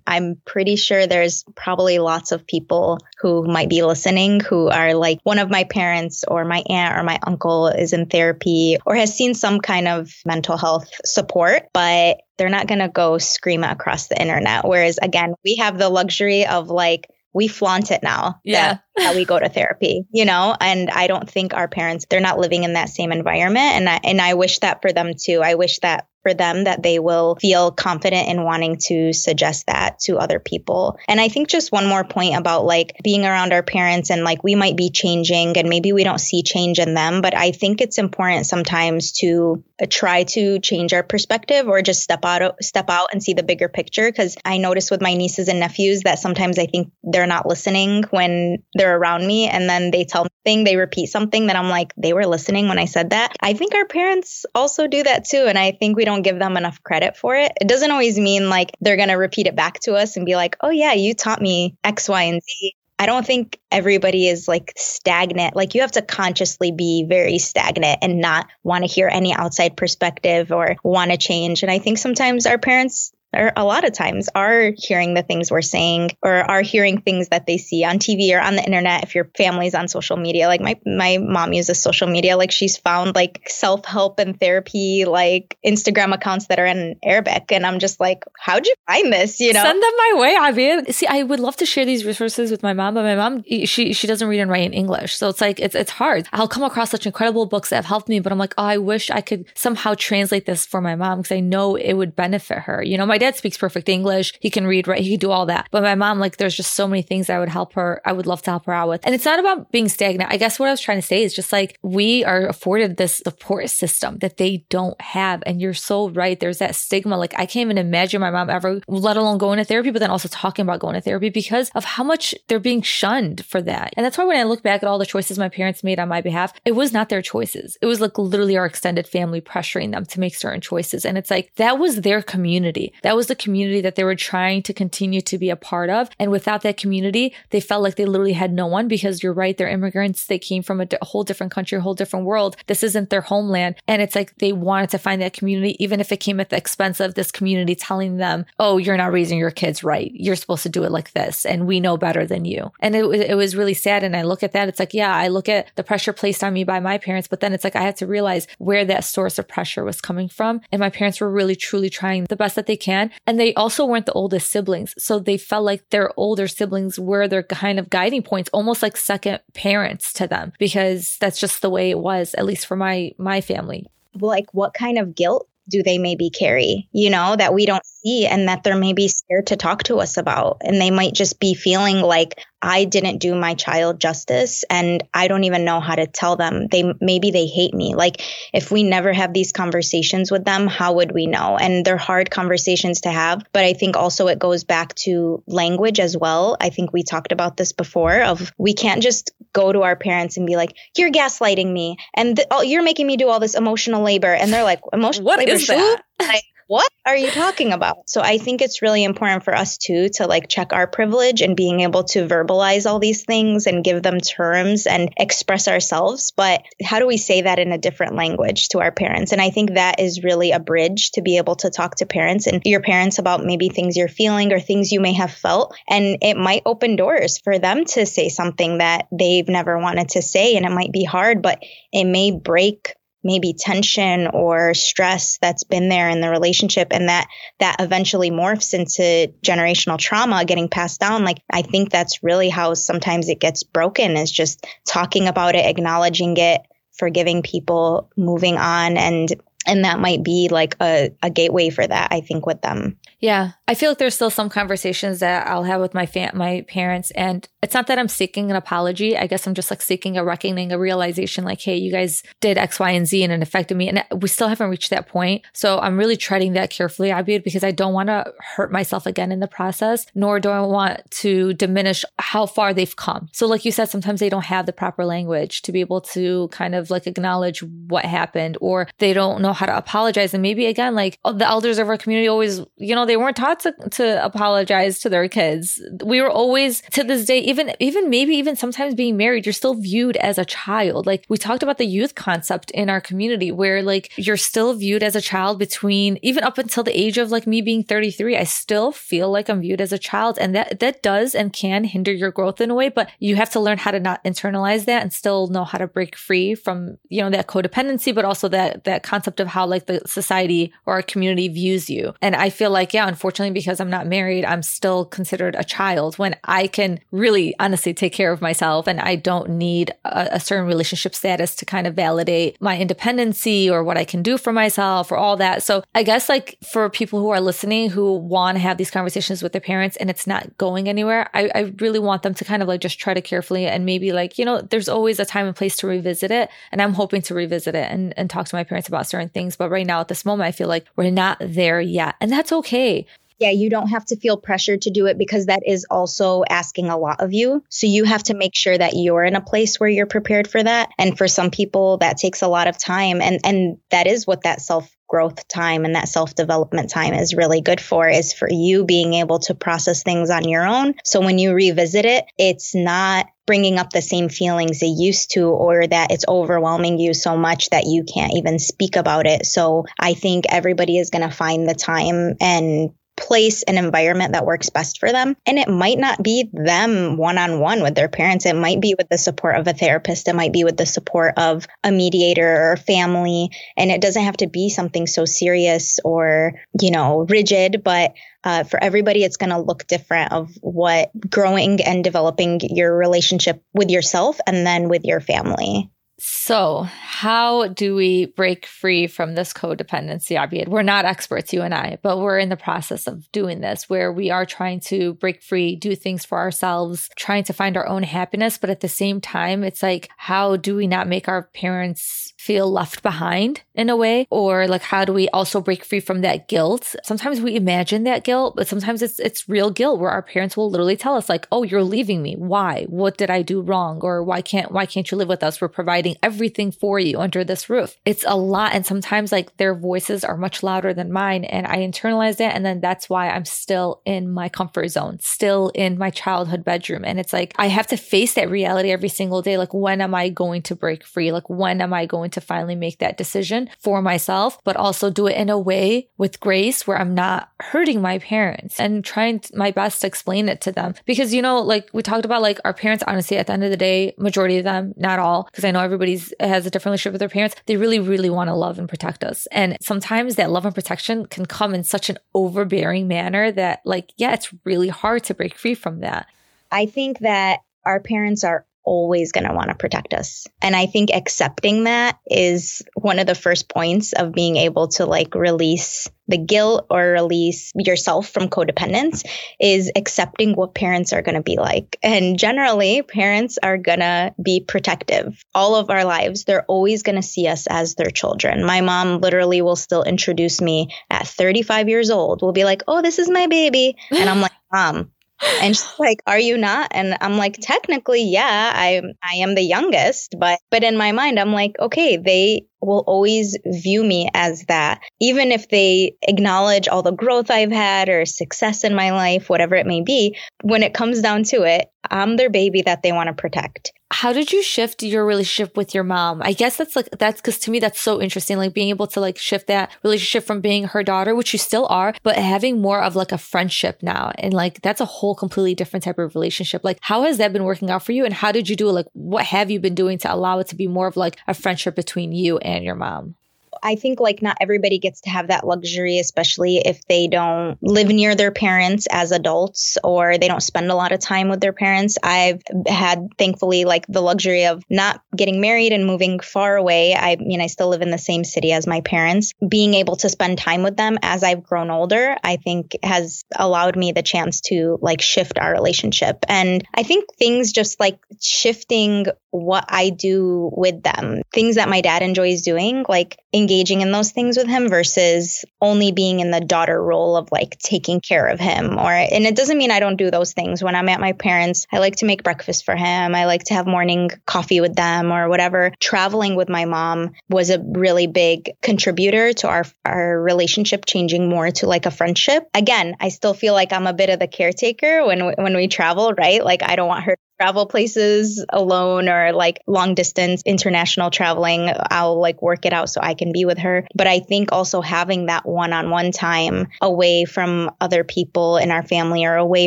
I'm 0.07 0.41
pretty 0.45 0.77
sure 0.77 1.07
there's 1.07 1.45
probably 1.55 1.99
lots 1.99 2.33
of 2.33 2.47
people 2.47 2.99
who 3.21 3.47
might 3.47 3.69
be 3.69 3.83
listening 3.83 4.41
who 4.41 4.69
are 4.69 4.95
like, 4.95 5.19
one 5.23 5.39
of 5.39 5.51
my 5.51 5.65
parents 5.65 6.25
or 6.27 6.45
my 6.45 6.63
aunt 6.69 6.99
or 6.99 7.03
my 7.03 7.19
uncle 7.27 7.69
is 7.69 7.93
in 7.93 8.07
therapy 8.07 8.79
or 8.87 8.95
has 8.95 9.17
seen 9.17 9.35
some 9.35 9.61
kind 9.61 9.89
of 9.89 10.13
mental 10.25 10.57
health 10.57 10.91
support, 11.05 11.65
but 11.73 12.19
they're 12.39 12.49
not 12.49 12.67
going 12.67 12.81
to 12.81 12.89
go 12.89 13.19
scream 13.19 13.65
it 13.65 13.71
across 13.71 14.09
the 14.09 14.21
internet. 14.21 14.67
Whereas 14.67 14.99
again, 15.01 15.35
we 15.45 15.57
have 15.57 15.79
the 15.79 15.89
luxury 15.89 16.47
of 16.47 16.69
like, 16.69 17.09
we 17.35 17.49
flaunt 17.49 17.91
it 17.91 18.03
now. 18.03 18.41
Yeah. 18.45 18.79
We 18.97 19.25
go 19.25 19.39
to 19.39 19.49
therapy, 19.49 20.05
you 20.13 20.25
know, 20.25 20.55
and 20.61 20.91
I 20.91 21.07
don't 21.07 21.29
think 21.29 21.55
our 21.55 21.69
parents, 21.69 22.07
they're 22.09 22.21
not 22.21 22.39
living 22.39 22.65
in 22.65 22.75
that 22.75 22.89
same 22.89 23.13
environment. 23.13 23.75
And 23.75 23.89
I, 23.89 24.01
and 24.05 24.21
I 24.21 24.35
wish 24.35 24.59
that 24.61 24.83
for 24.83 24.93
them 24.93 25.13
too. 25.19 25.41
I 25.43 25.55
wish 25.55 25.79
that 25.81 26.09
for 26.23 26.35
them 26.35 26.65
that 26.65 26.83
they 26.83 26.99
will 26.99 27.37
feel 27.41 27.71
confident 27.71 28.29
in 28.29 28.45
wanting 28.45 28.77
to 28.77 29.13
suggest 29.13 29.67
that 29.67 29.99
to 30.01 30.19
other 30.19 30.39
people. 30.39 30.99
And 31.09 31.21
I 31.21 31.29
think 31.29 31.49
just 31.49 31.73
one 31.73 31.87
more 31.87 32.05
point 32.05 32.37
about 32.37 32.65
like 32.65 32.97
being 33.03 33.27
around 33.27 33.53
our 33.53 33.63
parents 33.63 34.11
and 34.11 34.25
like 34.25 34.43
we 34.45 34.55
might 34.55 34.77
be 34.77 34.91
changing 34.91 35.57
and 35.57 35.69
maybe 35.69 35.93
we 35.93 36.05
don't 36.05 36.21
see 36.21 36.43
change 36.43 36.79
in 36.79 36.95
them, 36.95 37.23
but 37.23 37.37
I 37.37 37.51
think 37.51 37.81
it's 37.81 37.99
important 37.99 38.47
sometimes 38.47 39.13
to 39.13 39.65
try 39.91 40.23
to 40.23 40.61
change 40.61 40.93
our 40.93 41.03
perspective 41.03 41.67
or 41.67 41.83
just 41.83 42.03
step 42.03 42.25
out 42.25 42.63
step 42.63 42.89
out 42.89 43.09
and 43.13 43.23
see 43.23 43.35
the 43.35 43.43
bigger 43.43 43.69
picture 43.69 44.09
because 44.09 44.37
I 44.45 44.59
notice 44.59 44.91
with 44.91 45.01
my 45.03 45.15
nieces 45.15 45.49
and 45.49 45.59
nephews 45.59 46.03
that 46.03 46.21
sometimes 46.21 46.59
I 46.59 46.67
think 46.67 46.93
they're 47.03 47.27
not 47.27 47.49
listening 47.49 48.05
when 48.11 48.63
they're 48.83 48.97
around 48.97 49.25
me 49.25 49.49
and 49.49 49.69
then 49.69 49.93
they 49.93 50.05
tell 50.05 50.25
me 50.25 50.31
thing, 50.45 50.65
they 50.65 50.77
repeat 50.77 51.07
something 51.07 51.47
that 51.47 51.57
I'm 51.57 51.69
like, 51.69 51.93
they 51.97 52.12
were 52.12 52.27
listening 52.27 52.67
when 52.67 52.79
I 52.79 52.87
said 52.87 53.11
that. 53.11 53.37
I 53.41 53.55
think 53.55 53.75
our 53.75 53.87
parents 53.87 54.45
also 54.57 54.89
do 54.89 55.05
that 55.05 55.25
too. 55.25 55.45
And 55.47 55.57
I 55.57 55.71
think 55.71 55.97
we 55.97 56.05
don't 56.05 56.23
give 56.23 56.39
them 56.39 56.57
enough 56.57 56.83
credit 56.83 57.17
for 57.17 57.37
it. 57.37 57.53
It 57.61 57.69
doesn't 57.69 57.91
always 57.91 58.19
mean 58.19 58.49
like 58.49 58.73
they're 58.81 58.97
going 58.97 59.09
to 59.09 59.15
repeat 59.15 59.47
it 59.47 59.55
back 59.55 59.79
to 59.81 59.95
us 59.95 60.17
and 60.17 60.27
be 60.27 60.35
like, 60.35 60.57
oh, 60.61 60.71
yeah, 60.71 60.95
you 60.95 61.15
taught 61.15 61.41
me 61.41 61.77
X, 61.85 62.09
Y, 62.09 62.23
and 62.25 62.43
Z. 62.43 62.75
I 62.99 63.07
don't 63.07 63.27
think 63.27 63.61
everybody 63.71 64.29
is 64.29 64.49
like 64.49 64.73
stagnant. 64.77 65.55
Like 65.55 65.75
you 65.75 65.81
have 65.83 65.92
to 65.92 66.03
consciously 66.03 66.73
be 66.73 67.05
very 67.09 67.38
stagnant 67.38 67.99
and 68.03 68.21
not 68.21 68.49
want 68.64 68.85
to 68.85 68.90
hear 68.92 69.09
any 69.09 69.33
outside 69.33 69.77
perspective 69.77 70.51
or 70.51 70.77
want 70.83 71.11
to 71.12 71.16
change. 71.16 71.62
And 71.62 71.71
I 71.71 71.79
think 71.79 71.99
sometimes 71.99 72.47
our 72.47 72.59
parents 72.59 73.12
or 73.35 73.53
a 73.57 73.64
lot 73.64 73.85
of 73.85 73.92
times 73.92 74.29
are 74.35 74.73
hearing 74.77 75.14
the 75.14 75.23
things 75.23 75.51
we're 75.51 75.62
saying 75.62 76.11
or 76.23 76.33
are 76.33 76.62
hearing 76.62 77.01
things 77.01 77.29
that 77.29 77.47
they 77.47 77.59
see 77.59 77.85
on 77.85 77.99
TV 77.99 78.37
or 78.37 78.40
on 78.40 78.57
the 78.57 78.64
internet 78.64 79.05
if 79.05 79.14
your 79.14 79.31
family's 79.37 79.75
on 79.75 79.88
social 79.88 80.16
media 80.16 80.47
like 80.49 80.61
my 80.61 80.79
my 80.85 81.18
mom 81.18 81.53
uses 81.53 81.81
social 81.81 82.09
media 82.09 82.37
like 82.37 82.51
she's 82.51 82.77
found 82.77 83.14
like 83.14 83.42
self-help 83.49 84.18
and 84.18 84.38
therapy 84.38 85.05
like 85.07 85.57
Instagram 85.64 86.12
accounts 86.12 86.47
that 86.47 86.59
are 86.59 86.66
in 86.66 86.97
Arabic 87.03 87.51
and 87.53 87.64
I'm 87.64 87.79
just 87.79 88.01
like 88.01 88.25
how'd 88.38 88.66
you 88.66 88.75
find 88.87 89.12
this? 89.12 89.40
You 89.40 89.53
know? 89.53 89.62
Send 89.62 89.83
them 89.83 89.92
my 89.97 90.12
way 90.21 90.37
Abby 90.37 90.92
see 90.92 91.07
I 91.07 91.23
would 91.23 91.40
love 91.40 91.57
to 91.57 91.66
share 91.66 91.87
these 91.87 92.05
resources 92.05 92.51
with 92.51 92.62
my 92.62 92.73
mom 92.73 92.95
but 92.95 93.03
my 93.03 93.16
mom 93.16 93.45
she 93.64 93.92
she 93.92 94.07
doesn't 94.07 94.29
read 94.29 94.40
and 94.40 94.51
write 94.51 94.64
in 94.64 94.73
English. 94.73 95.16
So 95.16 95.29
it's 95.29 95.40
like 95.40 95.59
it's 95.61 95.75
it's 95.75 95.92
hard. 95.92 96.29
I'll 96.33 96.49
come 96.49 96.62
across 96.62 96.90
such 96.90 97.07
incredible 97.07 97.47
books 97.47 97.71
that 97.71 97.77
have 97.77 97.87
helped 97.87 98.09
me 98.09 98.21
but 98.21 98.33
I'm 98.33 98.38
like 98.38 98.55
oh 98.59 98.64
I 98.64 98.79
wish 98.79 99.11
I 99.11 99.21
could 99.21 99.47
somehow 99.55 99.95
translate 99.95 100.47
this 100.47 100.66
for 100.66 100.81
my 100.81 100.95
mom 100.95 101.18
because 101.18 101.35
I 101.35 101.40
know 101.40 101.77
it 101.77 101.95
would 101.95 102.14
benefit 102.14 102.59
her. 102.59 102.83
You 102.83 102.99
know 102.99 103.07
my 103.07 103.18
dad 103.23 103.37
speaks 103.37 103.57
perfect 103.57 103.89
English. 103.89 104.33
He 104.41 104.51
can 104.51 104.67
read, 104.67 104.89
right? 104.89 105.01
He 105.01 105.11
can 105.11 105.21
do 105.21 105.31
all 105.31 105.47
that. 105.47 105.69
But 105.71 105.83
my 105.83 105.95
mom, 105.95 106.19
like, 106.19 106.37
there's 106.37 106.57
just 106.57 106.75
so 106.75 106.89
many 106.89 107.03
things 107.03 107.31
I 107.31 107.39
would 107.39 107.49
help 107.49 107.75
her. 107.75 108.01
I 108.05 108.13
would 108.13 108.27
love 108.27 108.43
to 108.43 108.51
help 108.51 108.67
her 108.67 108.73
out 108.73 108.89
with. 108.89 109.01
And 109.05 109.15
it's 109.15 109.25
not 109.25 109.39
about 109.39 109.71
being 109.71 109.89
stagnant. 109.89 110.33
I 110.33 110.37
guess 110.37 110.59
what 110.59 110.69
I 110.69 110.73
was 110.73 110.81
trying 110.81 110.99
to 110.99 111.07
say 111.07 111.23
is 111.23 111.35
just 111.35 111.53
like 111.53 111.79
we 111.83 112.25
are 112.25 112.47
afforded 112.47 112.97
this 112.97 113.19
support 113.19 113.71
system 113.71 114.19
that 114.19 114.37
they 114.37 114.65
don't 114.69 115.01
have. 115.01 115.43
And 115.47 115.61
you're 115.61 115.75
so 115.75 116.11
right. 116.11 116.39
There's 116.39 116.59
that 116.59 116.75
stigma. 116.75 117.17
Like, 117.17 117.35
I 117.35 117.47
can't 117.47 117.67
even 117.67 117.79
imagine 117.79 118.21
my 118.21 118.31
mom 118.31 118.51
ever, 118.51 118.81
let 118.89 119.17
alone 119.17 119.39
going 119.39 119.59
to 119.59 119.65
therapy, 119.65 119.91
but 119.91 120.01
then 120.01 120.11
also 120.11 120.29
talking 120.29 120.65
about 120.65 120.81
going 120.81 120.95
to 120.95 121.01
therapy 121.01 121.31
because 121.31 121.71
of 121.75 121.85
how 121.85 122.03
much 122.03 122.35
they're 122.49 122.59
being 122.59 122.83
shunned 122.83 123.45
for 123.45 123.63
that. 123.63 123.95
And 123.97 124.05
that's 124.05 124.19
why 124.19 124.25
when 124.25 124.41
I 124.41 124.45
look 124.45 124.63
back 124.63 124.83
at 124.83 124.89
all 124.89 124.99
the 124.99 125.07
choices 125.07 125.39
my 125.39 125.49
parents 125.49 125.85
made 125.85 126.01
on 126.01 126.09
my 126.09 126.21
behalf, 126.21 126.53
it 126.65 126.73
was 126.73 126.93
not 126.93 127.09
their 127.09 127.23
choices. 127.23 127.79
It 127.81 127.87
was 127.87 128.01
like 128.01 128.19
literally 128.19 128.57
our 128.57 128.67
extended 128.67 129.07
family 129.07 129.41
pressuring 129.41 129.93
them 129.93 130.05
to 130.07 130.21
make 130.21 130.35
certain 130.35 130.61
choices. 130.61 131.05
And 131.05 131.17
it's 131.17 131.31
like 131.31 131.53
that 131.57 131.79
was 131.79 132.01
their 132.01 132.23
community. 132.23 132.93
That 133.03 133.12
was 133.16 133.27
the 133.27 133.35
community 133.35 133.81
that 133.81 133.96
they 133.96 134.05
were 134.05 134.14
trying 134.14 134.62
to 134.64 134.72
continue 134.72 135.20
to 135.22 135.38
be 135.38 135.51
a 135.51 135.57
part 135.57 135.90
of. 135.90 136.09
And 136.18 136.31
without 136.31 136.62
that 136.62 136.77
community, 136.77 137.35
they 137.51 137.61
felt 137.61 137.83
like 137.83 137.96
they 137.96 138.07
literally 138.07 138.33
had 138.33 138.53
no 138.53 138.66
one 138.66 138.88
because 138.88 139.22
you're 139.22 139.33
right. 139.33 139.57
They're 139.57 139.68
immigrants. 139.68 140.27
They 140.27 140.38
came 140.38 140.62
from 140.62 140.81
a 140.81 140.88
whole 141.03 141.25
different 141.25 141.53
country, 141.53 141.79
a 141.79 141.81
whole 141.81 141.94
different 141.94 142.27
world. 142.27 142.57
This 142.66 142.83
isn't 142.83 143.11
their 143.11 143.20
homeland. 143.20 143.77
And 143.88 144.03
it's 144.03 144.14
like 144.14 144.37
they 144.37 144.53
wanted 144.53 144.90
to 144.90 144.98
find 144.98 145.20
that 145.22 145.33
community, 145.33 145.77
even 145.83 146.01
if 146.01 146.12
it 146.12 146.18
came 146.18 146.40
at 146.40 146.51
the 146.51 146.57
expense 146.57 147.01
of 147.01 147.14
this 147.14 147.33
community 147.33 147.75
telling 147.75 148.16
them, 148.16 148.44
oh, 148.59 148.79
you're 148.79 148.96
not 148.96 149.12
raising 149.12 149.38
your 149.38 149.51
kids 149.51 149.85
right. 149.85 150.11
You're 150.14 150.37
supposed 150.37 150.62
to 150.64 150.68
do 150.68 150.85
it 150.85 150.92
like 150.92 151.12
this. 151.12 151.44
And 151.44 151.66
we 151.66 151.81
know 151.81 151.96
better 151.96 152.27
than 152.27 152.44
you. 152.44 152.72
And 152.81 152.94
it, 152.94 153.05
it 153.05 153.37
was 153.37 153.57
really 153.57 153.75
sad. 153.75 154.05
And 154.05 154.16
I 154.16 154.22
look 154.22 154.42
at 154.42 154.53
that. 154.53 154.68
It's 154.68 154.79
like, 154.79 154.94
yeah, 154.94 155.14
I 155.14 155.29
look 155.29 155.48
at 155.48 155.68
the 155.77 155.85
pressure 155.85 156.12
placed 156.12 156.44
on 156.44 156.53
me 156.53 156.64
by 156.64 156.81
my 156.81 156.98
parents, 156.98 157.29
but 157.29 157.40
then 157.40 157.53
it's 157.53 157.64
like 157.64 157.77
I 157.77 157.83
had 157.83 157.96
to 157.96 158.07
realize 158.07 158.46
where 158.59 158.85
that 158.85 159.05
source 159.05 159.38
of 159.38 159.48
pressure 159.48 159.85
was 159.85 160.01
coming 160.01 160.29
from. 160.29 160.61
And 160.70 160.81
my 160.81 160.90
parents 160.90 161.20
were 161.20 161.31
really, 161.31 161.57
truly 161.57 161.90
trying 161.90 162.25
the 162.25 162.37
best 162.37 162.57
that 162.57 162.66
they 162.66 162.77
can. 162.77 163.02
And 163.27 163.38
they 163.38 163.55
also 163.55 163.85
weren't 163.85 164.07
the 164.07 164.12
oldest 164.12 164.51
siblings. 164.51 164.95
So 164.99 165.19
they 165.19 165.38
felt 165.38 165.65
like 165.65 165.88
their 165.91 166.11
older 166.17 166.49
siblings 166.49 166.99
were 166.99 167.29
their 167.29 167.43
kind 167.43 167.79
of 167.79 167.91
guiding 167.91 168.23
points, 168.23 168.51
almost 168.53 168.83
like 168.83 168.97
second 168.97 169.41
parents 169.55 170.12
to 170.15 170.27
them, 170.27 170.53
because 170.59 171.17
that's 171.21 171.41
just 171.41 171.62
the 171.62 171.71
way 171.71 171.91
it 171.91 171.99
was, 171.99 172.35
at 172.35 172.45
least 172.45 172.67
for 172.67 172.77
my 172.77 173.12
my 173.19 173.41
family. 173.41 173.87
Like 174.15 174.47
what 174.53 174.75
kind 174.75 174.99
of 174.99 175.15
guilt 175.15 175.49
do 175.69 175.83
they 175.83 175.99
maybe 175.99 176.29
carry, 176.29 176.88
you 176.93 177.09
know, 177.09 177.37
that 177.37 177.55
we 177.55 177.67
don't 177.67 177.87
see 177.87 178.27
and 178.27 178.49
that 178.49 178.62
they're 178.62 178.77
maybe 178.77 179.09
scared 179.09 179.47
to 179.47 179.57
talk 179.57 179.85
to 179.85 180.01
us 180.01 180.17
about. 180.17 180.59
And 180.62 180.81
they 180.81 180.91
might 180.91 181.15
just 181.15 181.38
be 181.38 181.55
feeling 181.55 182.01
like 182.01 182.35
I 182.62 182.85
didn't 182.85 183.18
do 183.18 183.35
my 183.35 183.55
child 183.55 184.01
justice 184.01 184.64
and 184.70 185.03
I 185.12 185.27
don't 185.27 185.44
even 185.44 185.64
know 185.64 185.81
how 185.81 185.96
to 185.96 186.07
tell 186.07 186.37
them. 186.37 186.68
They 186.68 186.94
maybe 187.01 187.33
they 187.33 187.46
hate 187.46 187.75
me. 187.75 187.96
Like 187.96 188.22
if 188.53 188.70
we 188.70 188.85
never 188.85 189.12
have 189.12 189.35
these 189.35 189.51
conversations 189.51 190.31
with 190.31 190.44
them, 190.44 190.68
how 190.68 190.94
would 190.94 191.11
we 191.11 191.27
know? 191.27 191.59
And 191.59 191.85
they're 191.85 191.96
hard 191.96 192.31
conversations 192.31 193.03
to 193.03 193.11
have, 193.11 193.42
but 193.53 193.64
I 193.64 193.72
think 193.72 193.96
also 193.96 194.29
it 194.29 194.38
goes 194.38 194.62
back 194.62 194.94
to 195.07 195.42
language 195.48 195.98
as 195.98 196.16
well. 196.16 196.57
I 196.61 196.70
think 196.70 196.92
we 196.92 197.03
talked 197.03 197.33
about 197.33 197.57
this 197.57 197.72
before 197.72 198.22
of 198.22 198.53
we 198.57 198.75
can't 198.75 199.03
just 199.03 199.33
go 199.53 199.72
to 199.72 199.83
our 199.83 199.96
parents 199.96 200.37
and 200.37 200.46
be 200.46 200.57
like, 200.57 200.77
"You're 200.96 201.11
gaslighting 201.11 201.70
me 201.70 201.96
and 202.14 202.37
th- 202.37 202.48
oh, 202.51 202.62
you're 202.62 202.85
making 202.85 203.09
me 203.09 203.16
do 203.16 203.29
all 203.29 203.40
this 203.40 203.57
emotional 203.57 204.03
labor." 204.03 204.33
And 204.33 204.53
they're 204.53 204.62
like, 204.62 204.81
"Emotional 204.92 205.27
what 205.27 205.40
labor 205.40 205.53
is 205.53 205.66
that?" 205.66 206.03
Like, 206.20 206.44
what 206.66 206.88
are 207.05 207.16
you 207.16 207.31
talking 207.31 207.72
about? 207.72 208.09
So 208.09 208.20
I 208.20 208.38
think 208.38 208.62
it's 208.62 208.83
really 208.83 209.05
important 209.05 209.44
for 209.44 209.55
us 209.55 209.79
too 209.79 210.09
to 210.14 210.27
like 210.27 210.48
check 210.48 210.72
our 210.72 210.87
privilege 210.87 211.42
and 211.42 211.57
being 211.57 211.81
able 211.81 212.05
to 212.05 212.27
verbalize 212.27 212.88
all 212.88 212.98
these 212.98 213.25
things 213.25 213.66
and 213.66 213.85
give 213.85 214.03
them 214.03 214.20
terms 214.20 214.87
and 214.87 215.12
express 215.16 215.68
ourselves. 215.68 216.33
But 216.37 216.62
how 216.83 216.98
do 216.98 217.07
we 217.07 217.16
say 217.16 217.42
that 217.42 217.59
in 217.59 217.72
a 217.72 217.79
different 217.79 218.14
language 218.14 218.68
to 218.70 218.81
our 218.81 218.92
parents? 218.92 219.33
And 219.33 219.40
I 219.40 219.51
think 219.51 219.75
that 219.75 220.01
is 220.01 220.22
really 220.22 220.53
a 220.53 220.61
bridge 220.61 221.12
to 221.12 221.22
be 221.22 221.38
able 221.38 221.57
to 221.57 221.70
talk 221.70 221.96
to 221.96 222.07
parents 222.07 222.46
and 222.46 222.62
your 222.64 222.81
parents 222.81 223.18
about 223.18 223.44
maybe 223.44 223.68
things 223.68 223.96
you're 223.96 224.09
feeling 224.09 224.53
or 224.53 224.61
things 224.61 224.92
you 224.92 225.01
may 225.01 225.12
have 225.14 225.33
felt. 225.33 225.75
And 225.88 226.18
it 226.22 226.37
might 226.37 226.62
open 226.66 226.96
doors 226.96 227.38
for 227.38 227.59
them 227.59 227.85
to 227.85 228.07
say 228.07 228.29
something 228.29 228.79
that 228.79 229.09
they've 229.11 229.48
never 229.48 229.79
wanted 229.79 230.11
to 230.11 230.22
say. 230.22 230.57
And 230.57 230.64
it 230.64 230.72
might 230.72 230.92
be 230.92 231.05
hard, 231.05 231.42
but 231.42 231.62
it 231.92 232.05
may 232.05 232.31
break 232.31 232.94
maybe 233.25 233.53
tension 233.53 234.27
or 234.27 234.75
stress 234.75 235.39
that's 235.39 235.65
been 235.65 235.89
there 235.89 236.09
in 236.09 236.21
the 236.21 236.31
relationship 236.31 236.89
and 236.91 237.09
that 237.09 237.29
that 237.61 237.77
eventually 237.81 238.31
morphs 238.31 238.75
into 238.75 239.33
generational 239.43 239.99
trauma 239.99 240.45
getting 240.45 240.69
passed 240.69 241.01
down. 241.01 241.25
Like 241.25 241.39
i 241.51 241.63
think 241.63 241.91
that's 241.91 242.23
really 242.23 242.49
how 242.49 242.75
sometimes 242.75 243.29
it 243.29 243.41
gets 243.41 243.63
broken 243.63 244.17
is 244.17 244.31
just 244.31 244.67
talking 244.87 245.29
about 245.29 245.55
it 245.55 245.67
acknowledging 245.67 246.37
it 246.37 246.63
forgiving 246.93 247.43
people 247.43 248.11
moving 248.17 248.57
on 248.57 248.97
and 248.97 249.33
and 249.66 249.85
that 249.85 249.98
might 249.98 250.22
be 250.22 250.48
like 250.51 250.77
a, 250.81 251.11
a 251.22 251.31
gateway 251.31 251.70
for 251.70 251.87
that 251.87 252.09
i 252.11 252.20
think 252.20 252.46
with 252.46 252.61
them 252.62 252.96
yeah 253.20 253.53
I 253.72 253.75
feel 253.75 253.90
like 253.90 253.96
there's 253.96 254.14
still 254.14 254.29
some 254.29 254.51
conversations 254.51 255.20
that 255.20 255.46
I'll 255.46 255.62
have 255.62 255.81
with 255.81 255.94
my 255.94 256.05
fam- 256.05 256.37
my 256.37 256.62
parents, 256.68 257.11
and 257.12 257.48
it's 257.62 257.72
not 257.72 257.87
that 257.87 257.98
I'm 257.98 258.07
seeking 258.07 258.51
an 258.51 258.57
apology. 258.59 259.16
I 259.16 259.27
guess 259.27 259.46
I'm 259.46 259.55
just 259.55 259.70
like 259.70 259.81
seeking 259.81 260.18
a 260.18 260.25
reckoning, 260.25 260.72
a 260.72 260.79
realization, 260.79 261.42
like, 261.42 261.62
hey, 261.62 261.77
you 261.79 261.90
guys 261.90 262.22
did 262.42 262.59
X, 262.59 262.79
Y, 262.79 262.90
and 262.90 263.07
Z, 263.09 263.22
and 263.22 263.33
it 263.33 263.42
affected 263.42 263.79
me, 263.79 263.88
and 263.88 264.05
we 264.20 264.29
still 264.29 264.48
haven't 264.48 264.68
reached 264.68 264.90
that 264.90 265.09
point. 265.09 265.46
So 265.55 265.79
I'm 265.79 265.96
really 265.96 266.18
treading 266.18 266.53
that 266.53 266.68
carefully, 266.68 267.09
Abir, 267.09 267.42
because 267.42 267.64
I 267.64 267.70
don't 267.70 267.94
want 267.94 268.09
to 268.09 268.31
hurt 268.40 268.70
myself 268.70 269.07
again 269.07 269.33
in 269.33 269.40
the 269.40 269.48
process, 269.48 270.05
nor 270.14 270.38
do 270.38 270.51
I 270.51 270.61
want 270.61 271.11
to 271.22 271.55
diminish 271.55 272.05
how 272.18 272.44
far 272.44 272.75
they've 272.75 272.94
come. 272.94 273.31
So, 273.33 273.46
like 273.46 273.64
you 273.64 273.72
said, 273.72 273.87
sometimes 273.87 274.20
they 274.20 274.29
don't 274.29 274.44
have 274.44 274.66
the 274.66 274.75
proper 274.75 275.07
language 275.07 275.62
to 275.62 275.72
be 275.72 275.81
able 275.81 276.03
to 276.12 276.48
kind 276.48 276.75
of 276.75 276.90
like 276.90 277.07
acknowledge 277.07 277.62
what 277.62 278.05
happened, 278.05 278.59
or 278.61 278.87
they 278.98 279.14
don't 279.14 279.40
know 279.40 279.52
how 279.53 279.67
to 279.67 279.77
apologize, 279.77 280.35
and 280.35 280.43
maybe 280.43 280.67
again, 280.67 280.95
like 280.95 281.19
oh, 281.25 281.33
the 281.33 281.47
elders 281.47 281.79
of 281.79 281.88
our 281.88 281.99
community 281.99 282.29
always, 282.29 282.61
you 282.77 282.95
know, 282.95 283.07
they 283.07 283.17
weren't 283.17 283.37
taught 283.37 283.61
to, 283.61 283.73
to 283.91 284.25
apologize 284.25 284.99
to 285.01 285.09
their 285.09 285.29
kids. 285.29 285.81
We 286.05 286.21
were 286.21 286.31
always 286.31 286.83
to 286.93 287.05
this 287.05 287.25
day, 287.25 287.38
even 287.41 287.73
even 287.81 288.11
maybe 288.11 288.35
even 288.35 288.57
sometimes 288.57 288.95
being 288.95 289.17
married, 289.17 289.47
you're 289.47 289.53
still 289.53 289.75
viewed 289.75 290.17
as 290.17 290.38
a 290.38 290.45
child. 290.45 291.07
Like 291.07 291.25
we 291.29 291.38
talked 291.38 291.62
about 291.62 291.79
the 291.79 291.87
youth 291.87 292.15
concept 292.15 292.71
in 292.73 292.91
our 292.91 293.01
community 293.01 293.51
where 293.53 293.83
like 293.83 294.12
you're 294.17 294.37
still 294.37 294.75
viewed 294.75 295.03
as 295.03 295.17
a 295.17 295.21
child 295.21 295.59
between 295.59 296.19
even 296.23 296.45
up 296.45 296.59
until 296.59 296.83
the 296.83 296.99
age 296.99 297.19
of 297.19 297.31
like 297.31 297.47
me 297.47 297.62
being 297.62 297.83
33. 297.83 298.37
I 298.37 298.45
still 298.45 298.93
feel 298.93 299.31
like 299.31 299.49
I'm 299.49 299.61
viewed 299.61 299.81
as 299.81 299.93
a 299.93 299.99
child. 299.99 300.38
And 300.38 300.55
that 300.55 300.81
that 300.81 301.03
does 301.03 301.35
and 301.35 301.53
can 301.53 301.85
hinder 301.85 302.12
your 302.12 302.31
growth 302.31 302.61
in 302.61 302.71
a 302.71 302.75
way, 302.75 302.88
but 302.88 303.11
you 303.19 303.37
have 303.37 303.51
to 303.51 303.61
learn 303.61 303.79
how 303.79 303.91
to 303.91 304.01
not 304.01 304.23
internalize 304.25 304.85
that 304.87 305.03
and 305.03 305.12
still 305.12 305.47
know 305.49 305.65
how 305.65 305.79
to 305.79 305.87
break 305.87 306.17
free 306.17 306.55
from, 306.55 306.99
you 307.09 307.23
know, 307.23 307.31
that 307.31 307.47
codependency, 307.47 308.15
but 308.15 308.25
also 308.25 308.49
that 308.49 308.85
that 308.85 309.03
concept 309.03 309.41
of 309.42 309.48
how 309.48 309.66
like 309.66 309.87
the 309.87 310.00
society 310.07 310.72
or 310.87 310.94
our 310.94 311.02
community 311.02 311.48
views 311.48 311.90
you. 311.90 312.14
And 312.22 312.35
I 312.35 312.50
feel 312.50 312.70
like, 312.70 312.94
yeah, 312.94 313.07
unfortunately, 313.07 313.52
because 313.52 313.81
I'm 313.81 313.90
not 313.90 314.07
married, 314.07 314.44
I'm 314.44 314.62
still 314.62 315.05
considered 315.05 315.55
a 315.57 315.64
child 315.64 316.18
when 316.18 316.37
I 316.44 316.66
can 316.66 317.00
really 317.11 317.55
honestly 317.59 317.92
take 317.92 318.12
care 318.12 318.33
of 318.33 318.40
myself 318.40 318.87
and 318.87 319.00
I 319.00 319.16
don't 319.16 319.50
need 319.50 319.90
a, 320.05 320.28
a 320.33 320.40
certain 320.40 320.66
relationship 320.66 321.14
status 321.14 321.55
to 321.57 321.64
kind 321.64 321.87
of 321.87 321.94
validate 321.94 322.57
my 322.61 322.78
independency 322.78 323.68
or 323.68 323.85
what 323.85 323.98
I 323.98 324.05
can 324.05 324.22
do 324.22 324.38
for 324.38 324.52
myself 324.52 325.12
or 325.12 325.16
all 325.16 325.37
that. 325.37 325.62
So 325.62 325.83
I 325.94 326.02
guess 326.02 326.28
like 326.28 326.59
for 326.64 326.88
people 326.88 327.20
who 327.20 327.31
are 327.31 327.40
listening 327.40 327.90
who 327.90 328.14
want 328.14 328.57
to 328.57 328.61
have 328.61 328.78
these 328.78 328.90
conversations 328.90 329.42
with 329.42 329.52
their 329.52 329.61
parents 329.61 329.96
and 329.96 330.09
it's 330.09 330.26
not 330.26 330.57
going 330.59 330.88
anywhere, 330.88 331.28
I, 331.35 331.50
I 331.55 331.61
really 331.78 331.98
want 331.98 332.22
them 332.22 332.35
to 332.35 332.44
kind 332.44 332.62
of 332.62 332.68
like 332.68 332.81
just 332.81 332.98
try 332.98 333.14
to 333.14 333.20
carefully 333.20 333.66
and 333.66 333.85
maybe 333.85 334.12
like, 334.12 334.38
you 334.38 334.44
know, 334.44 334.61
there's 334.61 334.88
always 334.88 335.18
a 335.18 335.24
time 335.24 335.46
and 335.46 335.57
place 335.57 335.76
to 335.76 335.87
revisit 335.87 336.31
it. 336.31 336.50
And 336.70 336.81
I'm 336.81 336.94
hoping 336.94 337.22
to 337.22 337.35
revisit 337.35 337.74
it 337.74 337.90
and, 337.90 338.14
and 338.16 338.31
talk 338.31 338.46
to 338.46 338.55
my 338.55 338.64
parents 338.64 338.88
about 338.88 339.07
certain 339.07 339.28
things. 339.33 339.57
But 339.57 339.71
right 339.71 339.87
now 339.87 340.01
at 340.01 340.09
this 340.09 340.25
moment, 340.25 340.47
I 340.47 340.53
feel 340.53 340.68
like 340.68 340.87
we're 340.97 341.11
not 341.11 341.38
there 341.40 341.81
yet. 341.81 342.14
And 342.21 342.31
that's 342.31 342.53
okay 342.53 343.07
yeah, 343.42 343.51
you 343.51 343.68
don't 343.68 343.88
have 343.88 344.05
to 344.07 344.16
feel 344.16 344.37
pressured 344.37 344.83
to 344.83 344.90
do 344.90 345.07
it 345.07 345.18
because 345.18 345.47
that 345.47 345.64
is 345.66 345.85
also 345.90 346.45
asking 346.49 346.88
a 346.88 346.97
lot 346.97 347.21
of 347.21 347.33
you. 347.33 347.64
So 347.68 347.88
you 347.88 348.05
have 348.05 348.23
to 348.25 348.35
make 348.35 348.55
sure 348.55 348.79
that 348.79 348.92
you're 348.95 349.25
in 349.25 349.35
a 349.35 349.40
place 349.40 349.81
where 349.81 349.88
you're 349.88 350.07
prepared 350.07 350.47
for 350.47 350.62
that. 350.62 350.90
And 350.97 351.18
for 351.18 351.27
some 351.27 351.51
people 351.51 351.99
that 351.99 352.18
takes 352.18 352.42
a 352.42 352.49
lot 352.49 352.68
of 352.68 352.79
time 352.79 353.21
and 353.21 353.40
and 353.45 353.79
that 353.90 354.07
is 354.07 354.27
what 354.29 354.45
that 354.45 354.61
self 354.61 354.95
growth 355.09 355.47
time 355.49 355.85
and 355.85 355.97
that 355.97 356.09
self 356.09 356.37
development 356.37 356.88
time 356.88 357.14
is 357.14 357.35
really 357.35 357.61
good 357.61 357.81
for 357.81 358.09
is 358.09 358.33
for 358.33 358.49
you 358.49 358.85
being 358.85 359.12
able 359.14 359.40
to 359.40 359.55
process 359.55 360.05
things 360.05 360.31
on 360.31 360.49
your 360.49 360.64
own. 360.64 360.95
So 361.05 361.21
when 361.21 361.38
you 361.38 361.53
revisit 361.53 362.05
it, 362.05 362.25
it's 362.38 362.77
not 362.77 363.27
bringing 363.46 363.78
up 363.78 363.90
the 363.90 364.02
same 364.02 364.28
feelings 364.28 364.81
they 364.81 364.87
used 364.87 365.33
to 365.33 365.44
or 365.44 365.87
that 365.87 366.11
it's 366.11 366.24
overwhelming 366.28 366.98
you 366.98 367.14
so 367.14 367.37
much 367.37 367.70
that 367.70 367.87
you 367.87 368.05
can't 368.05 368.35
even 368.37 368.59
speak 368.59 368.96
about 368.96 369.26
it. 369.26 369.46
So 369.46 369.85
I 369.98 370.14
think 370.14 370.46
everybody 370.48 370.98
is 370.98 371.11
going 371.11 371.28
to 371.28 371.35
find 371.35 371.68
the 371.68 371.74
time 371.74 372.37
and 372.40 372.90
place 373.16 373.62
an 373.62 373.76
environment 373.78 374.33
that 374.33 374.46
works 374.46 374.70
best 374.70 374.98
for 374.98 375.12
them. 375.12 375.37
And 375.46 375.59
it 375.59 375.68
might 375.68 375.98
not 375.98 376.22
be 376.22 376.48
them 376.52 377.16
one 377.16 377.38
on 377.38 377.61
one 377.61 377.83
with 377.83 377.94
their 377.94 378.09
parents. 378.09 378.46
It 378.46 378.57
might 378.57 378.81
be 378.81 378.94
with 378.96 379.09
the 379.09 379.18
support 379.18 379.57
of 379.57 379.66
a 379.66 379.72
therapist. 379.72 380.28
It 380.28 380.35
might 380.35 380.52
be 380.52 380.64
with 380.64 380.76
the 380.76 380.87
support 380.87 381.35
of 381.37 381.66
a 381.85 381.92
mediator 381.92 382.72
or 382.72 382.76
family. 382.76 383.50
And 383.76 383.90
it 383.90 384.00
doesn't 384.00 384.24
have 384.24 384.38
to 384.38 384.48
be 384.48 384.70
something 384.70 385.07
so 385.07 385.24
serious 385.24 386.00
or, 386.05 386.55
you 386.81 386.90
know, 386.90 387.26
rigid, 387.28 387.83
but 387.85 388.14
uh, 388.44 388.64
for 388.64 388.83
everybody, 388.83 389.24
it's 389.24 389.37
going 389.37 389.50
to 389.50 389.59
look 389.59 389.87
different 389.87 390.33
of 390.33 390.50
what 390.61 391.11
growing 391.31 391.83
and 391.83 392.02
developing 392.02 392.61
your 392.61 392.96
relationship 392.96 393.62
with 393.72 393.90
yourself 393.90 394.40
and 394.46 394.66
then 394.66 394.88
with 394.88 395.05
your 395.05 395.20
family. 395.20 395.90
So, 396.18 396.83
how 396.83 397.68
do 397.68 397.94
we 397.94 398.27
break 398.27 398.66
free 398.66 399.07
from 399.07 399.35
this 399.35 399.53
codependency, 399.53 400.37
Abir? 400.37 400.68
We're 400.68 400.83
not 400.83 401.05
experts, 401.05 401.53
you 401.53 401.62
and 401.62 401.75
I, 401.75 401.98
but 402.03 402.18
we're 402.18 402.38
in 402.38 402.48
the 402.48 402.57
process 402.57 403.07
of 403.07 403.31
doing 403.33 403.61
this 403.61 403.88
where 403.88 404.12
we 404.12 404.31
are 404.31 404.46
trying 404.46 404.81
to 404.81 405.14
break 405.14 405.42
free, 405.42 405.75
do 405.75 405.96
things 405.96 406.25
for 406.25 406.38
ourselves, 406.38 407.09
trying 407.16 407.44
to 407.44 407.53
find 407.53 407.77
our 407.77 407.88
own 407.88 408.03
happiness. 408.03 408.59
But 408.59 408.70
at 408.70 408.81
the 408.81 408.88
same 408.88 409.20
time, 409.20 409.64
it's 409.64 409.83
like, 409.83 410.11
how 410.16 410.57
do 410.57 410.77
we 410.77 410.87
not 410.87 411.09
make 411.09 411.29
our 411.29 411.44
parents 411.55 412.35
feel 412.38 412.70
left 412.70 413.03
behind 413.03 413.62
in 413.75 413.88
a 413.88 413.96
way? 413.96 414.27
Or 414.31 414.66
like, 414.68 414.83
how 414.83 415.05
do 415.05 415.12
we 415.12 415.29
also 415.31 415.61
break 415.61 415.85
free 415.85 416.01
from 416.01 416.20
that 416.20 416.48
guilt? 416.48 416.94
Sometimes 417.05 417.40
we 417.40 417.57
imagine 417.57 418.05
that 418.05 418.25
guilt, 418.25 418.55
but 418.57 418.68
sometimes 418.68 419.01
it's, 419.01 419.18
it's 419.18 419.48
real 419.48 419.70
guilt 419.70 419.98
where 419.98 420.11
our 420.11 420.22
parents 420.22 420.57
will 420.57 420.70
literally 420.70 420.96
tell 420.96 421.14
us 421.16 421.29
like, 421.29 421.48
oh, 421.51 421.62
you're 421.62 421.83
leaving 421.83 422.22
me. 422.22 422.35
Why? 422.35 422.85
What 422.88 423.16
did 423.16 423.31
I 423.31 423.42
do 423.42 423.61
wrong? 423.61 424.01
Or 424.03 424.22
why 424.22 424.42
can't, 424.42 424.70
why 424.70 424.87
can't 424.87 425.11
you 425.11 425.16
live 425.16 425.29
with 425.29 425.42
us? 425.42 425.61
We're 425.61 425.68
providing 425.68 426.02
doing 426.03 426.17
everything 426.23 426.71
for 426.73 426.99
you 426.99 427.21
under 427.21 427.45
this 427.45 427.71
roof. 427.71 427.97
It's 428.05 428.25
a 428.27 428.37
lot. 428.37 428.75
And 428.75 428.85
sometimes 428.85 429.33
like 429.33 429.57
their 429.57 429.75
voices 429.75 430.25
are 430.25 430.37
much 430.37 430.62
louder 430.62 430.93
than 430.93 431.12
mine. 431.12 431.45
And 431.45 431.67
I 431.67 431.79
internalized 431.79 432.41
it. 432.41 432.55
And 432.55 432.65
then 432.65 432.81
that's 432.81 433.09
why 433.09 433.29
I'm 433.31 433.45
still 433.45 434.03
in 434.05 434.31
my 434.31 434.49
comfort 434.49 434.88
zone, 434.88 435.19
still 435.21 435.71
in 435.75 435.99
my 435.99 436.11
childhood 436.11 436.65
bedroom. 436.65 437.05
And 437.05 437.19
it's 437.19 437.33
like, 437.33 437.55
I 437.59 437.69
have 437.69 437.87
to 437.88 437.97
face 437.97 438.35
that 438.35 438.51
reality 438.51 438.91
every 438.91 439.09
single 439.09 439.43
day. 439.43 439.59
Like, 439.59 439.73
when 439.73 440.01
am 440.01 440.15
I 440.15 440.29
going 440.29 440.62
to 440.62 440.75
break 440.75 441.05
free? 441.05 441.33
Like, 441.33 441.49
when 441.49 441.81
am 441.81 441.93
I 441.93 442.07
going 442.07 442.31
to 442.31 442.41
finally 442.41 442.75
make 442.75 442.99
that 442.99 443.17
decision 443.17 443.71
for 443.79 444.03
myself, 444.03 444.59
but 444.65 444.77
also 444.77 445.11
do 445.11 445.27
it 445.27 445.37
in 445.37 445.51
a 445.51 445.59
way 445.59 446.09
with 446.19 446.41
grace 446.41 446.87
where 446.87 446.99
I'm 446.99 447.15
not 447.15 447.51
hurting 447.61 448.01
my 448.01 448.19
parents 448.19 448.81
and 448.81 449.05
trying 449.05 449.43
my 449.55 449.71
best 449.71 450.01
to 450.01 450.07
explain 450.07 450.49
it 450.49 450.61
to 450.62 450.73
them. 450.73 450.95
Because, 451.07 451.33
you 451.33 451.43
know, 451.43 451.61
like 451.61 451.88
we 451.93 452.03
talked 452.03 452.25
about, 452.25 452.43
like 452.43 452.59
our 452.65 452.75
parents, 452.75 453.05
honestly, 453.07 453.37
at 453.37 453.47
the 453.47 453.53
end 453.53 453.65
of 453.65 453.71
the 453.71 453.77
day, 453.77 454.15
majority 454.19 454.59
of 454.59 454.65
them, 454.65 454.95
not 454.97 455.19
all, 455.19 455.45
because 455.45 455.65
I 455.65 455.71
know 455.71 455.81
everybody's 455.92 456.33
has 456.40 456.66
a 456.66 456.70
different 456.70 456.92
relationship 456.92 457.12
with 457.12 457.20
their 457.20 457.28
parents, 457.28 457.55
they 457.66 457.76
really, 457.76 458.00
really 458.00 458.31
want 458.31 458.48
to 458.48 458.55
love 458.55 458.78
and 458.78 458.88
protect 458.88 459.22
us. 459.22 459.46
And 459.52 459.76
sometimes 459.81 460.37
that 460.37 460.50
love 460.50 460.64
and 460.64 460.74
protection 460.74 461.26
can 461.26 461.46
come 461.46 461.74
in 461.74 461.85
such 461.85 462.11
an 462.11 462.18
overbearing 462.35 463.09
manner 463.09 463.52
that, 463.52 463.81
like, 463.85 464.12
yeah, 464.16 464.33
it's 464.33 464.52
really 464.64 464.88
hard 464.88 465.24
to 465.24 465.35
break 465.35 465.57
free 465.57 465.74
from 465.74 466.00
that. 466.00 466.26
I 466.70 466.87
think 466.87 467.18
that 467.20 467.61
our 467.85 468.00
parents 468.00 468.44
are 468.44 468.64
always 468.85 469.33
going 469.33 469.47
to 469.47 469.55
want 469.55 469.68
to 469.68 469.75
protect 469.75 470.14
us. 470.14 470.47
And 470.61 470.75
I 470.75 470.87
think 470.87 471.11
accepting 471.12 471.85
that 471.85 472.18
is 472.27 472.83
one 472.95 473.18
of 473.18 473.27
the 473.27 473.35
first 473.35 473.68
points 473.68 474.12
of 474.12 474.33
being 474.33 474.57
able 474.57 474.88
to 474.88 475.07
like 475.07 475.35
release 475.35 476.09
the 476.29 476.38
guilt 476.38 476.87
or 476.88 477.03
release 477.03 477.73
yourself 477.75 478.29
from 478.29 478.49
codependence 478.49 479.27
is 479.61 479.90
accepting 479.95 480.55
what 480.55 480.75
parents 480.75 481.12
are 481.12 481.23
going 481.23 481.35
to 481.35 481.42
be 481.42 481.57
like. 481.57 481.99
And 482.03 482.38
generally, 482.38 483.03
parents 483.03 483.59
are 483.62 483.77
going 483.77 484.01
to 484.01 484.35
be 484.42 484.61
protective 484.61 485.42
all 485.55 485.75
of 485.75 485.90
our 485.90 486.05
lives. 486.05 486.45
They're 486.45 486.64
always 486.64 487.03
going 487.03 487.16
to 487.16 487.23
see 487.23 487.49
us 487.49 487.66
as 487.66 487.97
their 487.97 488.11
children. 488.11 488.64
My 488.64 488.81
mom 488.81 489.21
literally 489.21 489.62
will 489.62 489.77
still 489.77 490.05
introduce 490.05 490.61
me 490.61 490.88
at 491.11 491.27
35 491.27 491.88
years 491.88 492.11
old, 492.11 492.42
will 492.42 492.53
be 492.53 492.64
like, 492.64 492.83
Oh, 492.88 493.03
this 493.03 493.18
is 493.18 493.29
my 493.29 493.47
baby. 493.47 493.97
And 494.11 494.29
I'm 494.29 494.40
like, 494.40 494.53
Mom, 494.73 495.12
and 495.59 495.76
she's 495.76 495.88
like, 495.98 496.22
"Are 496.26 496.38
you 496.38 496.57
not?" 496.59 496.88
And 496.92 497.16
I'm 497.20 497.37
like, 497.38 497.59
"Technically, 497.61 498.22
yeah, 498.24 498.72
I 498.74 499.02
I 499.22 499.37
am 499.37 499.55
the 499.55 499.62
youngest, 499.62 500.37
but 500.38 500.61
but 500.70 500.85
in 500.85 500.96
my 500.96 501.12
mind, 501.12 501.38
I'm 501.38 501.52
like, 501.52 501.72
okay, 501.81 502.16
they 502.16 502.62
will 502.83 503.05
always 503.07 503.57
view 503.64 504.05
me 504.05 504.29
as 504.35 504.64
that, 504.64 505.01
even 505.21 505.53
if 505.53 505.68
they 505.68 506.16
acknowledge 506.23 506.88
all 506.88 507.03
the 507.03 507.12
growth 507.12 507.51
I've 507.51 507.73
had 507.73 508.09
or 508.09 508.25
success 508.27 508.85
in 508.85 508.95
my 508.95 509.11
life, 509.11 509.49
whatever 509.49 509.75
it 509.75 509.87
may 509.87 510.03
be. 510.03 510.37
When 510.62 510.83
it 510.83 510.95
comes 510.95 511.21
down 511.21 511.45
to 511.45 511.62
it, 511.62 511.90
I'm 512.11 512.37
their 512.37 512.51
baby 512.51 512.83
that 512.83 513.03
they 513.03 513.12
want 513.12 513.29
to 513.29 513.35
protect 513.35 513.92
how 514.12 514.33
did 514.33 514.53
you 514.53 514.62
shift 514.62 515.03
your 515.03 515.25
relationship 515.25 515.77
with 515.77 515.95
your 515.95 516.05
mom? 516.05 516.42
I 516.45 516.53
guess 516.53 516.77
that's 516.77 516.95
like, 516.95 517.09
that's 517.18 517.40
because 517.40 517.59
to 517.61 517.71
me, 517.71 517.81
that's 517.81 518.01
so 518.01 518.21
interesting. 518.21 518.59
Like 518.59 518.75
being 518.75 518.90
able 518.90 519.07
to 519.09 519.21
like 519.21 519.38
shift 519.38 519.68
that 519.68 519.90
relationship 520.05 520.45
from 520.45 520.61
being 520.61 520.85
her 520.85 521.03
daughter, 521.03 521.35
which 521.35 521.53
you 521.53 521.59
still 521.59 521.87
are, 521.88 522.14
but 522.23 522.37
having 522.37 522.81
more 522.81 523.03
of 523.03 523.16
like 523.16 523.33
a 523.33 523.38
friendship 523.38 524.03
now. 524.03 524.31
And 524.38 524.53
like, 524.53 524.83
that's 524.83 525.01
a 525.01 525.07
whole 525.07 525.35
completely 525.35 525.75
different 525.75 526.05
type 526.05 526.18
of 526.18 526.35
relationship. 526.35 526.85
Like, 526.85 526.99
how 527.01 527.23
has 527.23 527.38
that 527.38 527.55
been 527.55 527.64
working 527.64 527.90
out 527.90 528.05
for 528.05 528.12
you? 528.12 528.25
And 528.27 528.35
how 528.35 528.53
did 528.53 528.68
you 528.68 528.77
do 528.77 528.90
it? 528.90 528.92
Like, 528.92 529.07
what 529.14 529.47
have 529.47 529.71
you 529.71 529.81
been 529.81 529.95
doing 529.95 530.18
to 530.18 530.33
allow 530.33 530.59
it 530.59 530.66
to 530.68 530.77
be 530.77 530.87
more 530.87 531.07
of 531.07 531.16
like 531.16 531.38
a 531.49 531.55
friendship 531.55 531.97
between 531.97 532.33
you 532.33 532.59
and 532.59 532.72
and 532.73 532.85
your 532.85 532.95
mom? 532.95 533.37
I 533.83 533.97
think 533.97 534.21
like 534.21 534.43
not 534.43 534.57
everybody 534.61 534.99
gets 534.99 535.23
to 535.23 535.31
have 535.31 535.49
that 535.49 535.67
luxury, 535.67 536.19
especially 536.19 536.79
if 536.79 537.05
they 537.07 537.27
don't 537.27 537.79
live 537.83 538.09
near 538.09 538.35
their 538.35 538.53
parents 538.53 539.07
as 539.11 539.33
adults 539.33 539.99
or 540.05 540.39
they 540.39 540.49
don't 540.49 540.63
spend 540.63 540.91
a 540.91 540.95
lot 540.95 541.13
of 541.13 541.21
time 541.21 541.49
with 541.49 541.61
their 541.61 541.73
parents. 541.73 542.17
I've 542.23 542.63
had 542.87 543.29
thankfully 543.39 543.85
like 543.85 544.07
the 544.07 544.21
luxury 544.21 544.67
of 544.67 544.85
not 544.89 545.21
getting 545.37 545.61
married 545.61 545.93
and 545.93 546.07
moving 546.07 546.39
far 546.39 546.77
away. 546.77 547.15
I 547.15 547.37
mean, 547.37 547.61
I 547.61 547.67
still 547.67 547.89
live 547.89 548.03
in 548.03 548.11
the 548.11 548.19
same 548.19 548.45
city 548.45 548.73
as 548.73 548.87
my 548.87 549.01
parents. 549.01 549.53
Being 549.67 549.95
able 549.95 550.17
to 550.17 550.29
spend 550.29 550.59
time 550.59 550.83
with 550.83 550.97
them 550.97 551.19
as 551.23 551.43
I've 551.43 551.65
grown 551.65 551.91
older, 551.91 552.37
I 552.43 552.57
think 552.57 552.97
has 553.03 553.45
allowed 553.55 553.97
me 553.97 554.13
the 554.13 554.23
chance 554.23 554.61
to 554.63 554.99
like 555.01 555.21
shift 555.21 555.59
our 555.59 555.73
relationship. 555.73 556.45
And 556.49 556.87
I 556.95 557.03
think 557.03 557.35
things 557.35 557.73
just 557.73 557.99
like 557.99 558.19
shifting 558.41 559.27
what 559.53 559.85
I 559.88 560.09
do 560.09 560.71
with 560.75 561.03
them, 561.03 561.43
things 561.53 561.77
that 561.77 561.88
my 561.88 562.01
dad 562.01 562.23
enjoys 562.23 562.62
doing, 562.62 563.05
like 563.07 563.38
engaging 563.53 564.01
in 564.01 564.11
those 564.11 564.33
things 564.33 564.57
with 564.57 564.67
him 564.67 564.88
versus 564.88 565.65
only 565.81 566.11
being 566.11 566.41
in 566.41 566.51
the 566.51 566.61
daughter 566.61 567.01
role 567.01 567.37
of 567.37 567.53
like 567.53 567.79
taking 567.79 568.21
care 568.21 568.47
of 568.47 568.59
him. 568.59 568.99
Or, 568.99 569.12
and 569.12 569.45
it 569.45 569.55
doesn't 569.55 569.77
mean 569.77 569.91
I 569.91 570.01
don't 570.01 570.17
do 570.17 570.31
those 570.31 570.55
things. 570.55 570.83
When 570.83 570.95
I'm 570.95 571.09
at 571.11 571.21
my 571.21 571.33
parents', 571.33 571.87
I 571.93 571.99
like 571.99 572.17
to 572.17 572.25
make 572.25 572.43
breakfast 572.43 572.87
for 572.87 572.97
him. 572.97 573.35
I 573.35 573.45
like 573.45 573.65
to 573.65 573.75
have 573.75 573.87
morning 573.87 574.31
coffee 574.47 574.81
with 574.81 574.97
them 574.97 575.31
or 575.31 575.51
whatever. 575.51 575.93
Traveling 576.01 576.57
with 576.57 576.71
my 576.71 576.87
mom 576.87 577.33
was 577.51 577.69
a 577.69 577.79
really 577.79 578.27
big 578.27 578.73
contributor 578.81 579.53
to 579.53 579.69
our, 579.69 579.85
our 580.07 580.41
relationship 580.41 581.05
changing 581.05 581.51
more 581.51 581.71
to 581.73 581.87
like 581.87 582.07
a 582.07 582.11
friendship. 582.11 582.67
Again, 582.73 583.17
I 583.21 583.29
still 583.29 583.55
feel 583.55 583.75
like 583.75 583.93
I'm 583.93 584.07
a 584.07 584.15
bit 584.15 584.31
of 584.31 584.38
the 584.38 584.49
caretaker 584.49 585.27
when, 585.27 585.41
when 585.41 585.77
we 585.77 585.88
travel, 585.88 586.33
right? 586.33 586.65
Like 586.65 586.83
I 586.83 586.97
don't 586.97 587.09
want 587.09 587.25
her 587.25 587.37
travel 587.62 587.87
places 587.87 588.64
alone 588.70 589.29
or 589.29 589.53
like 589.53 589.83
long 589.87 590.16
distance 590.16 590.62
international 590.66 591.31
traveling, 591.31 591.88
I'll 592.11 592.40
like 592.40 592.61
work 592.61 592.85
it 592.87 592.92
out 592.92 593.09
so 593.09 593.20
I 593.22 593.35
can 593.35 593.53
be 593.53 593.64
with 593.64 593.79
her. 593.79 594.05
But 594.16 594.27
I 594.27 594.40
think 594.40 594.72
also 594.72 595.01
having 595.01 595.46
that 595.46 595.64
one 595.64 595.92
on 595.92 596.11
one 596.11 596.33
time 596.33 596.88
away 597.01 597.44
from 597.44 597.92
other 598.01 598.25
people 598.25 598.79
in 598.79 598.90
our 598.90 599.05
family 599.05 599.44
or 599.44 599.55
away 599.55 599.87